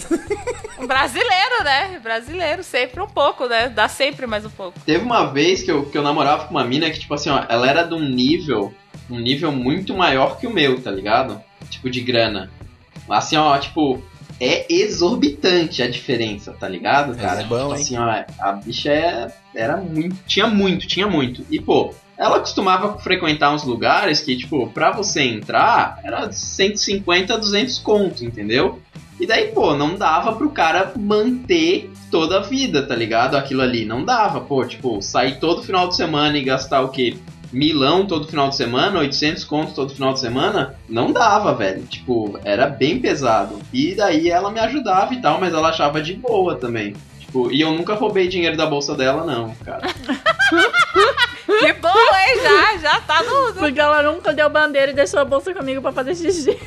Brasileiro, 0.86 1.64
né? 1.64 2.00
Brasileiro, 2.02 2.64
sempre 2.64 3.02
um 3.02 3.08
pouco, 3.08 3.48
né? 3.48 3.70
Dá 3.70 3.88
sempre 3.88 4.26
mais 4.26 4.46
um 4.46 4.50
pouco. 4.50 4.80
Teve 4.82 5.04
uma 5.04 5.26
vez 5.32 5.62
que 5.64 5.72
eu, 5.72 5.86
que 5.86 5.98
eu 5.98 6.02
namorava 6.02 6.46
com 6.46 6.52
uma 6.52 6.64
mina 6.64 6.90
que, 6.90 7.00
tipo 7.00 7.14
assim, 7.14 7.30
ó, 7.30 7.46
ela 7.48 7.70
era 7.70 7.84
de 7.84 7.94
um 7.94 8.00
nível, 8.00 8.74
um 9.10 9.20
nível 9.20 9.52
muito 9.52 9.94
maior 9.96 10.38
que 10.40 10.48
o 10.48 10.54
meu, 10.54 10.82
tá 10.82 10.92
ligado? 10.92 11.42
Tipo, 11.70 11.90
de 11.90 12.02
grana. 12.02 12.52
Assim, 13.10 13.36
ó, 13.38 13.58
tipo, 13.58 14.04
é 14.40 14.66
exorbitante 14.74 15.84
a 15.84 15.90
diferença, 15.90 16.52
tá 16.54 16.68
ligado, 16.68 17.10
Mas 17.10 17.18
cara? 17.22 17.42
é 17.42 17.44
bom, 17.44 17.58
tipo 17.58 17.76
hein? 17.76 17.82
assim, 17.82 17.98
ó, 17.98 18.26
a 18.40 18.52
bicha 18.54 18.92
é, 18.92 19.28
era 19.54 19.78
muito, 19.78 20.16
tinha 20.26 20.48
muito, 20.48 20.88
tinha 20.88 21.08
muito. 21.08 21.46
E, 21.52 21.62
pô, 21.62 21.94
ela 22.22 22.40
costumava 22.40 23.00
frequentar 23.00 23.52
uns 23.52 23.64
lugares 23.64 24.20
que, 24.22 24.38
tipo, 24.38 24.68
pra 24.68 24.92
você 24.92 25.24
entrar, 25.24 26.00
era 26.04 26.32
150, 26.32 27.36
200 27.36 27.80
conto, 27.80 28.24
entendeu? 28.24 28.80
E 29.20 29.26
daí, 29.26 29.48
pô, 29.48 29.76
não 29.76 29.96
dava 29.96 30.34
pro 30.34 30.52
cara 30.52 30.94
manter 30.96 31.90
toda 32.12 32.38
a 32.38 32.42
vida, 32.44 32.84
tá 32.84 32.96
ligado? 32.96 33.36
Aquilo 33.36 33.64
ali 33.64 33.86
não 33.86 34.06
dava, 34.06 34.40
pô, 34.40 34.64
tipo, 34.64 35.02
sair 35.02 35.40
todo 35.40 35.64
final 35.64 35.88
de 35.88 35.96
semana 35.96 36.38
e 36.38 36.44
gastar 36.44 36.82
o 36.82 36.90
quê? 36.90 37.18
Milão 37.52 38.06
todo 38.06 38.28
final 38.28 38.50
de 38.50 38.56
semana, 38.56 39.00
800 39.00 39.44
conto 39.44 39.74
todo 39.74 39.96
final 39.96 40.14
de 40.14 40.20
semana, 40.20 40.76
não 40.88 41.12
dava, 41.12 41.56
velho. 41.56 41.82
Tipo, 41.88 42.40
era 42.46 42.68
bem 42.68 43.00
pesado. 43.00 43.58
E 43.74 43.96
daí 43.96 44.30
ela 44.30 44.52
me 44.52 44.60
ajudava 44.60 45.12
e 45.16 45.20
tal, 45.20 45.40
mas 45.40 45.56
ela 45.56 45.70
achava 45.70 46.00
de 46.00 46.14
boa 46.14 46.56
também. 46.56 46.94
Tipo, 47.32 47.50
e 47.50 47.62
eu 47.62 47.72
nunca 47.72 47.94
roubei 47.94 48.28
dinheiro 48.28 48.58
da 48.58 48.66
bolsa 48.66 48.94
dela, 48.94 49.26
não, 49.26 49.56
cara. 49.64 49.88
Que 51.60 51.74
bom, 51.74 51.90
hein? 51.90 52.40
Já, 52.42 52.78
já 52.78 53.02
tá 53.02 53.24
no. 53.24 53.54
Porque 53.54 53.80
ela 53.80 54.02
nunca 54.04 54.32
deu 54.32 54.50
bandeira 54.50 54.92
e 54.92 54.96
deixou 54.96 55.20
a 55.20 55.26
bolsa 55.26 55.54
comigo 55.54 55.82
pra 55.82 55.92
fazer 55.92 56.16
xixi. 56.16 56.58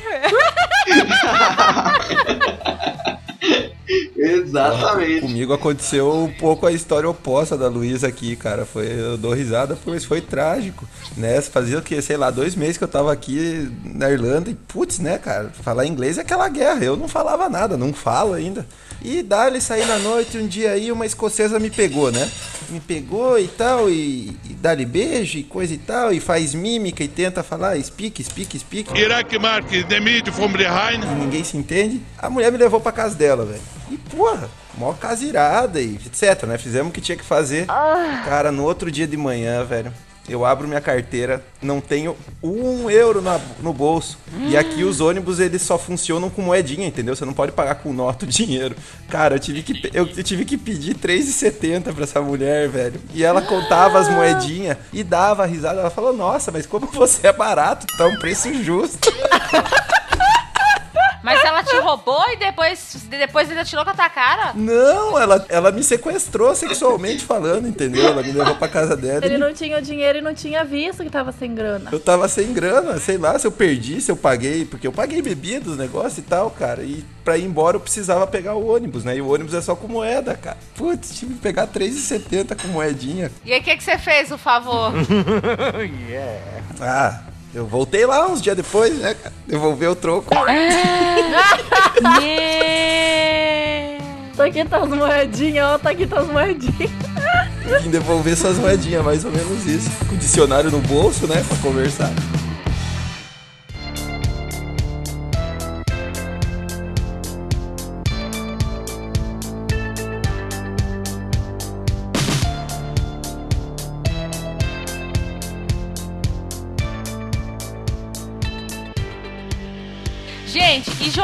Exatamente. 4.17 5.21
Comigo 5.21 5.53
aconteceu 5.53 6.13
um 6.13 6.33
pouco 6.33 6.67
a 6.67 6.73
história 6.73 7.09
oposta 7.09 7.57
da 7.57 7.69
Luísa 7.69 8.09
aqui, 8.09 8.35
cara. 8.37 8.65
Foi, 8.65 8.87
eu 8.87 9.17
dou 9.17 9.33
risada, 9.33 9.77
mas 9.87 10.05
foi 10.05 10.21
trágico. 10.21 10.87
Né? 11.17 11.41
Fazia 11.41 11.79
o 11.79 11.83
quê? 11.83 12.01
Sei 12.01 12.17
lá, 12.17 12.31
dois 12.31 12.55
meses 12.55 12.79
que 12.79 12.85
eu 12.85 12.89
tava 12.89 13.13
aqui 13.13 13.71
na 13.85 14.11
Irlanda 14.11 14.51
e, 14.51 14.55
putz, 14.55 14.99
né, 14.99 15.19
cara? 15.19 15.51
Falar 15.63 15.87
inglês 15.87 16.19
é 16.19 16.23
aquela 16.23 16.49
guerra. 16.49 16.85
Eu 16.85 16.97
não 16.97 17.09
falava 17.09 17.49
nada, 17.49 17.77
não 17.77 17.93
falo 17.93 18.33
ainda. 18.33 18.67
E 19.05 19.23
dali 19.23 19.61
saí 19.61 19.85
na 19.85 19.99
noite, 19.99 20.39
um 20.39 20.47
dia 20.47 20.71
aí 20.71 20.91
uma 20.91 21.05
escocesa 21.05 21.59
me 21.61 21.69
pegou, 21.69 22.11
né? 22.11 22.27
Me 22.71 22.81
pegou 22.81 23.39
e 23.39 23.47
tal, 23.47 23.91
e, 23.91 24.35
e 24.49 24.55
dá-lhe 24.55 24.87
beijo 24.87 25.37
e 25.37 25.43
coisa 25.45 25.75
e 25.75 25.79
tal, 25.79 26.11
e 26.11 26.21
faz 26.21 26.55
mímica 26.55 27.05
e 27.05 27.09
tenta 27.09 27.43
falar 27.43 27.77
speak, 27.83 28.25
speak, 28.25 28.59
speak. 28.59 28.99
Iraq 28.99 29.39
Mark, 29.39 29.67
meat 30.03 30.31
from 30.33 30.49
behind. 30.53 31.05
e 31.05 31.15
ninguém 31.21 31.45
se 31.45 31.55
entende. 31.55 32.01
A 32.17 32.31
mulher 32.31 32.51
me 32.51 32.57
levou 32.57 32.81
pra 32.81 32.93
casa 32.93 33.15
dela, 33.15 33.45
velho. 33.45 33.61
E, 33.91 33.99
porra, 33.99 34.49
mó 34.79 34.95
casa 34.95 35.23
irada 35.23 35.79
e 35.83 35.97
etc, 35.97 36.45
né? 36.45 36.57
Fizemos 36.57 36.89
o 36.89 36.93
que 36.93 37.03
tinha 37.03 37.19
que 37.19 37.25
fazer. 37.25 37.67
Cara, 38.25 38.51
no 38.51 38.65
outro 38.65 38.91
dia 38.91 39.07
de 39.07 39.19
manhã, 39.19 39.63
velho, 39.65 39.93
eu 40.29 40.45
abro 40.45 40.67
minha 40.67 40.81
carteira, 40.81 41.45
não 41.61 41.81
tenho 41.81 42.17
um 42.43 42.89
euro 42.91 43.21
na- 43.21 43.41
no 43.63 43.73
bolso. 43.73 44.19
E 44.49 44.57
aqui 44.57 44.83
os 44.85 45.01
ônibus, 45.01 45.39
eles 45.41 45.63
só 45.63 45.77
funcionam 45.79 46.31
com 46.31 46.41
moedinha, 46.43 46.87
entendeu? 46.87 47.15
Você 47.15 47.25
não 47.25 47.33
pode 47.35 47.53
pagar 47.53 47.77
com 47.77 47.93
nota 47.93 48.25
o 48.25 48.29
dinheiro. 48.29 48.75
Cara, 49.09 49.35
eu 49.37 49.39
tive 49.39 49.63
que, 49.63 49.91
eu, 49.93 50.07
eu 50.17 50.23
tive 50.25 50.45
que 50.45 50.57
pedir 50.57 50.97
R$3,70 50.97 51.93
pra 51.95 52.05
essa 52.05 52.21
mulher, 52.21 52.69
velho. 52.69 53.01
E 53.13 53.23
ela 53.25 53.43
contava 53.43 53.99
as 53.99 54.09
moedinhas 54.09 54.77
e 54.93 55.03
dava 55.03 55.45
risada. 55.47 55.81
Ela 55.81 55.91
falou, 55.91 56.13
nossa, 56.15 56.51
mas 56.51 56.67
como 56.67 56.87
você 56.87 57.27
é 57.27 57.33
barato, 57.33 57.87
tá 57.97 58.07
um 58.07 58.17
preço 58.17 58.53
justo. 58.63 59.13
Mas 61.25 61.43
ela 61.43 61.65
te 61.65 61.75
roubou 61.79 62.23
e 62.31 62.37
depois, 62.37 63.07
depois 63.09 63.49
ainda 63.49 63.65
tirou 63.65 63.83
com 63.83 63.91
a 63.91 63.95
tua 63.95 64.11
cara? 64.11 64.53
Não, 64.55 65.19
ela, 65.19 65.45
ela 65.49 65.73
me 65.73 65.83
sequestrou 65.83 66.55
sexualmente 66.55 67.25
falando, 67.25 67.67
entendeu? 67.67 68.07
Ela 68.07 68.23
me 68.23 68.31
levou 68.31 68.55
pra 68.57 68.69
casa 68.69 68.95
dela. 68.95 69.25
Ele 69.25 69.37
e 69.37 69.39
não 69.39 69.55
tinha 69.55 69.79
o 69.79 69.81
dinheiro 69.81 70.19
e 70.19 70.21
não 70.21 70.35
tinha 70.35 70.63
visto 70.65 71.03
que 71.03 71.09
tava 71.09 71.33
sem 71.33 71.55
grana. 71.55 71.89
Eu 71.91 71.99
tava 71.99 72.29
sem 72.29 72.53
grana, 72.53 72.99
sei 72.99 73.17
lá 73.17 73.39
se 73.39 73.47
eu 73.47 73.53
perdi, 73.53 74.03
se 74.03 74.13
eu 74.13 74.17
paguei, 74.17 74.67
porque 74.67 74.87
eu 74.87 74.93
paguei 74.93 75.23
bebida, 75.23 75.71
os 75.71 75.79
negócios 75.79 76.19
e 76.19 76.23
tal, 76.23 76.51
cara. 76.51 76.83
E 76.83 77.03
pra 77.25 77.39
ir 77.39 77.45
embora 77.45 77.77
eu 77.77 77.81
precisava 77.81 78.27
pegar 78.27 78.55
o 78.55 78.75
ônibus, 78.75 79.03
né? 79.03 79.17
E 79.17 79.23
o 79.23 79.33
ônibus 79.33 79.55
é 79.55 79.63
só 79.63 79.75
com 79.75 79.89
moeda, 79.89 80.37
cara. 80.37 80.59
Putz, 80.77 81.19
tive 81.19 81.35
que 81.35 81.41
pegar 81.41 81.63
R$3,70 81.63 82.61
com 82.61 82.69
moedinha. 82.69 83.31
E 83.47 83.53
aí, 83.53 83.61
o 83.61 83.63
que, 83.63 83.77
que 83.79 83.83
você 83.83 83.97
fez, 83.97 84.29
por 84.29 84.39
favor? 84.39 84.93
Ah, 86.81 87.21
eu 87.55 87.67
voltei 87.67 88.05
lá 88.05 88.27
uns 88.29 88.43
dias 88.43 88.57
depois, 88.57 88.99
né, 88.99 89.15
cara? 89.15 89.33
Devolver 89.47 89.91
o 89.91 89.95
troco. 89.97 90.31
Me- 92.21 93.95
Tá 94.37 94.47
aqui 94.47 94.65
tá 94.65 94.79
as 94.79 94.89
moedinhas, 94.89 95.65
ó, 95.65 95.79
tá 95.79 95.91
aqui 95.91 96.07
tá 96.07 96.19
as 96.21 96.27
moedinhas. 96.27 96.91
Vim 97.83 97.91
devolver 97.91 98.37
suas 98.37 98.59
moedinhas, 98.59 99.05
mais 99.05 99.25
ou 99.25 99.31
menos 99.31 99.65
isso. 99.65 99.89
Com 100.09 100.17
o 100.17 100.19
dicionário 100.19 100.71
no 100.73 100.81
bolso, 100.81 101.27
né, 101.29 101.43
pra 101.47 101.57
conversar. 101.59 102.11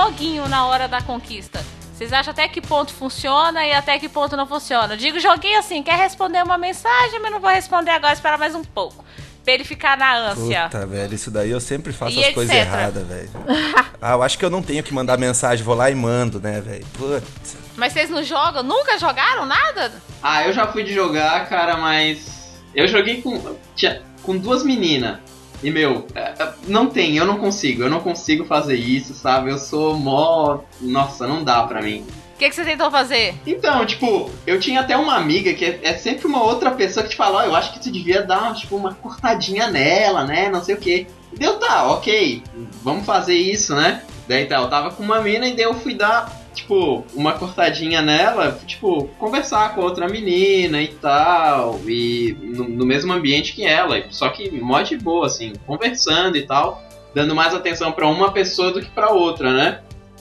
Joguinho 0.05 0.49
na 0.49 0.67
hora 0.67 0.89
da 0.89 1.03
conquista? 1.03 1.63
Vocês 1.95 2.13
acham 2.13 2.31
até 2.31 2.49
que 2.49 2.63
ponto 2.63 2.93
funciona 2.93 3.67
e 3.67 3.73
até 3.73 3.99
que 3.99 4.09
ponto 4.09 4.35
não 4.35 4.47
funciona? 4.47 4.95
Eu 4.95 4.97
digo 4.97 5.21
joguinho 5.21 5.59
assim, 5.59 5.83
quer 5.83 5.99
responder 5.99 6.43
uma 6.43 6.57
mensagem, 6.57 7.21
mas 7.21 7.31
não 7.31 7.41
vou 7.41 7.51
responder 7.51 7.91
agora, 7.91 8.15
espera 8.15 8.39
mais 8.39 8.55
um 8.55 8.65
pouco. 8.65 9.05
Pra 9.45 9.55
ele 9.55 9.65
ficar 9.65 9.99
na 9.99 10.31
ânsia. 10.31 10.65
Puta, 10.65 10.87
velho, 10.87 11.15
isso 11.15 11.31
daí 11.31 11.51
eu 11.51 11.61
sempre 11.61 11.93
faço 11.93 12.19
E 12.19 12.25
as 12.25 12.33
coisas 12.35 12.55
erradas, 12.55 13.07
velho. 13.07 13.31
Ah, 14.03 14.13
eu 14.13 14.23
acho 14.23 14.39
que 14.39 14.45
eu 14.47 14.49
não 14.49 14.63
tenho 14.63 14.83
que 14.83 14.95
mandar 14.95 15.19
mensagem, 15.19 15.63
vou 15.63 15.75
lá 15.75 15.91
e 15.91 15.95
mando, 15.95 16.41
né, 16.41 16.59
velho? 16.63 16.87
Putz. 16.97 17.59
Mas 17.77 17.93
vocês 17.93 18.09
não 18.09 18.23
jogam? 18.23 18.63
Nunca 18.63 18.99
jogaram 18.99 19.45
nada? 19.45 19.93
Ah, 20.23 20.47
eu 20.47 20.55
já 20.55 20.67
fui 20.67 20.83
de 20.83 20.95
jogar, 20.95 21.47
cara, 21.51 21.77
mas. 21.77 22.63
Eu 22.75 22.89
joguei 22.89 23.21
com. 23.21 23.57
Tinha, 23.77 24.01
com 24.23 24.39
duas 24.39 24.65
meninas. 24.65 25.19
E, 25.63 25.71
meu, 25.71 26.07
é, 26.15 26.35
é, 26.39 26.53
não 26.67 26.87
tem, 26.87 27.17
eu 27.17 27.27
não 27.27 27.39
consigo. 27.39 27.83
Eu 27.83 27.91
não 27.91 28.01
consigo 28.01 28.45
fazer 28.45 28.77
isso, 28.77 29.15
sabe? 29.15 29.51
Eu 29.51 29.59
sou 29.59 29.95
mó. 29.95 30.61
Nossa, 30.81 31.27
não 31.27 31.45
dá 31.45 31.63
pra 31.65 31.83
mim. 31.83 32.05
O 32.35 32.39
que, 32.39 32.49
que 32.49 32.55
você 32.55 32.65
tentou 32.65 32.91
fazer? 32.91 33.35
Então, 33.47 33.85
tipo, 33.85 34.31
eu 34.47 34.59
tinha 34.59 34.81
até 34.81 34.97
uma 34.97 35.15
amiga 35.15 35.53
que 35.53 35.65
é, 35.65 35.81
é 35.83 35.93
sempre 35.93 36.27
uma 36.27 36.43
outra 36.43 36.71
pessoa 36.71 37.05
que 37.05 37.11
te 37.11 37.17
fala, 37.17 37.41
ó, 37.41 37.43
eu 37.45 37.55
acho 37.55 37.75
que 37.75 37.81
tu 37.81 37.91
devia 37.91 38.23
dar, 38.23 38.55
tipo, 38.55 38.77
uma 38.77 38.95
cortadinha 38.95 39.69
nela, 39.69 40.25
né? 40.25 40.49
Não 40.49 40.65
sei 40.65 40.75
o 40.75 40.79
quê. 40.79 41.07
Deu, 41.37 41.59
tá, 41.59 41.85
ok, 41.93 42.43
vamos 42.83 43.05
fazer 43.05 43.35
isso, 43.35 43.75
né? 43.75 44.03
Daí 44.27 44.47
tá, 44.47 44.57
eu 44.57 44.69
tava 44.69 44.91
com 44.91 45.03
uma 45.03 45.21
mina 45.21 45.47
e 45.47 45.55
daí 45.55 45.65
eu 45.65 45.75
fui 45.75 45.93
dar, 45.93 46.40
tipo, 46.55 47.05
uma 47.15 47.35
cortadinha 47.35 48.03
nela, 48.03 48.59
tipo, 48.67 49.05
conversar 49.19 49.75
com 49.75 49.81
outra 49.81 50.09
menina 50.09 50.83
e 50.83 50.89
tal, 50.89 51.81
e 51.87 52.37
no, 52.41 52.69
no 52.69 52.87
mesmo 52.87 53.13
ambiente 53.13 53.55
que 53.55 53.65
ela, 53.65 54.03
só 54.11 54.29
que 54.29 54.51
mó 54.51 54.81
de 54.83 54.97
boa, 54.97 55.27
assim, 55.27 55.53
conversando 55.67 56.37
e 56.37 56.43
tal, 56.43 56.83
dando 57.15 57.35
mais 57.35 57.55
atenção 57.55 57.93
pra 57.93 58.07
uma 58.07 58.33
pessoa 58.33 58.73
do 58.73 58.81
que 58.81 58.91
pra 58.91 59.11
outra, 59.11 59.53
né? 59.53 59.81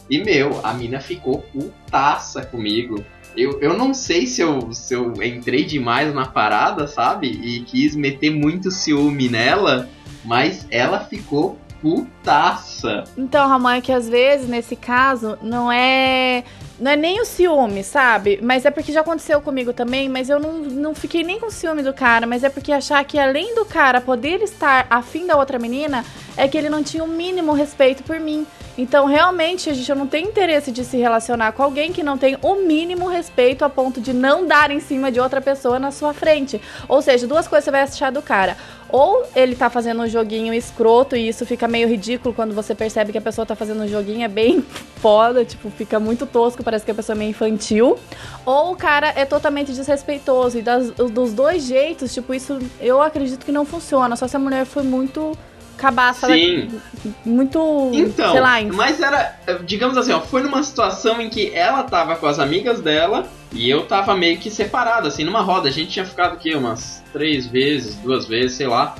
E, 0.09 0.23
meu, 0.23 0.59
a 0.63 0.73
mina 0.73 0.99
ficou 0.99 1.39
putaça 1.53 2.43
comigo. 2.43 3.03
Eu, 3.38 3.61
eu 3.61 3.77
não 3.77 3.93
sei 3.93 4.25
se 4.25 4.41
eu, 4.41 4.73
se 4.73 4.93
eu 4.95 5.13
entrei 5.23 5.63
demais 5.63 6.13
na 6.13 6.25
parada, 6.25 6.88
sabe? 6.88 7.27
E 7.27 7.61
quis 7.61 7.95
meter 7.95 8.32
muito 8.32 8.71
ciúme 8.71 9.30
nela, 9.30 9.88
mas 10.25 10.67
ela 10.71 11.01
ficou 11.01 11.59
putaça. 11.82 13.03
Então, 13.17 13.47
Ramon, 13.47 13.69
é 13.69 13.82
que 13.82 13.91
às 13.91 14.07
vezes, 14.07 14.47
nesse 14.47 14.75
caso, 14.75 15.38
não 15.41 15.71
é. 15.71 16.43
Não 16.80 16.91
é 16.91 16.95
nem 16.95 17.19
o 17.19 17.25
ciúme, 17.25 17.84
sabe? 17.84 18.39
Mas 18.41 18.65
é 18.65 18.71
porque 18.71 18.93
já 18.93 19.01
aconteceu 19.01 19.41
comigo 19.41 19.73
também, 19.73 20.07
mas 20.07 20.30
eu 20.30 20.39
não, 20.39 20.59
não 20.59 20.95
fiquei 20.95 21.23
nem 21.23 21.38
com 21.38 21.49
ciúme 21.49 21.84
do 21.84 21.93
cara, 21.93 22.25
mas 22.25 22.41
é 22.41 22.49
porque 22.49 22.71
achar 22.71 23.03
que 23.03 23.19
além 23.19 23.53
do 23.53 23.65
cara 23.65 23.99
poder 23.99 24.41
estar 24.41 24.88
afim 24.89 25.27
da 25.27 25.36
outra 25.36 25.59
menina, 25.59 26.05
é 26.38 26.47
que 26.47 26.57
ele 26.57 26.69
não 26.69 26.82
tinha 26.82 27.03
o 27.03 27.07
mínimo 27.07 27.51
respeito 27.51 28.01
por 28.03 28.17
mim. 28.17 28.47
Então, 28.82 29.05
realmente, 29.05 29.69
a 29.69 29.73
gente 29.73 29.93
não 29.93 30.07
tem 30.07 30.23
interesse 30.25 30.71
de 30.71 30.86
se 30.86 30.95
relacionar 30.95 31.51
com 31.51 31.61
alguém 31.61 31.91
que 31.91 32.01
não 32.01 32.17
tem 32.17 32.38
o 32.41 32.55
mínimo 32.65 33.09
respeito 33.09 33.65
a 33.65 33.69
ponto 33.69 33.99
de 33.99 34.13
não 34.13 34.47
dar 34.47 34.71
em 34.71 34.80
cima 34.80 35.11
de 35.11 35.19
outra 35.19 35.41
pessoa 35.41 35.77
na 35.77 35.91
sua 35.91 36.13
frente. 36.13 36.61
Ou 36.88 37.01
seja, 37.01 37.27
duas 37.27 37.45
coisas 37.45 37.65
você 37.65 37.71
vai 37.71 37.82
achar 37.82 38.09
do 38.09 38.21
cara. 38.21 38.55
Ou 38.88 39.25
ele 39.36 39.53
tá 39.53 39.69
fazendo 39.69 40.01
um 40.01 40.07
joguinho 40.07 40.53
escroto 40.53 41.17
e 41.17 41.27
isso 41.27 41.45
fica 41.45 41.67
meio 41.67 41.89
ridículo 41.89 42.34
quando 42.34 42.55
você 42.55 42.73
percebe 42.73 43.11
que 43.11 43.17
a 43.17 43.21
pessoa 43.21 43.45
tá 43.45 43.53
fazendo 43.53 43.84
um 43.84 43.88
joguinho, 43.88 44.23
é 44.23 44.30
bem 44.30 44.63
foda, 45.01 45.43
tipo, 45.43 45.69
fica 45.69 45.99
muito 45.99 46.25
tosco, 46.25 46.63
parece 46.63 46.86
que 46.86 46.91
a 46.91 46.95
pessoa 46.95 47.17
é 47.17 47.19
meio 47.19 47.32
infantil. 47.32 47.99
Ou 48.45 48.71
o 48.71 48.75
cara 48.77 49.11
é 49.13 49.25
totalmente 49.25 49.73
desrespeitoso. 49.73 50.57
E 50.57 50.61
das- 50.61 50.91
dos 50.91 51.34
dois 51.34 51.63
jeitos, 51.65 52.13
tipo, 52.13 52.34
isso 52.34 52.57
eu 52.80 53.01
acredito 53.01 53.45
que 53.45 53.51
não 53.51 53.65
funciona. 53.65 54.15
Só 54.15 54.25
se 54.25 54.38
a 54.38 54.39
mulher 54.39 54.65
foi 54.65 54.84
muito 54.84 55.38
cabaça, 55.80 56.27
Sim. 56.27 56.80
muito, 57.25 57.91
Então, 57.93 58.32
sei 58.32 58.41
lá, 58.41 58.61
mas 58.73 59.01
era, 59.01 59.39
digamos 59.65 59.97
assim, 59.97 60.11
ó, 60.11 60.21
foi 60.21 60.43
numa 60.43 60.61
situação 60.61 61.19
em 61.21 61.30
que 61.30 61.51
ela 61.53 61.84
tava 61.84 62.15
com 62.15 62.27
as 62.27 62.38
amigas 62.38 62.82
dela 62.82 63.27
e 63.51 63.69
eu 63.69 63.86
tava 63.86 64.15
meio 64.15 64.38
que 64.38 64.51
separado, 64.51 65.07
assim, 65.07 65.23
numa 65.23 65.41
roda. 65.41 65.69
A 65.69 65.71
gente 65.71 65.89
tinha 65.89 66.05
ficado 66.05 66.34
aqui 66.34 66.53
umas 66.53 67.03
três 67.11 67.47
vezes, 67.47 67.95
duas 67.95 68.27
vezes, 68.27 68.57
sei 68.57 68.67
lá. 68.67 68.95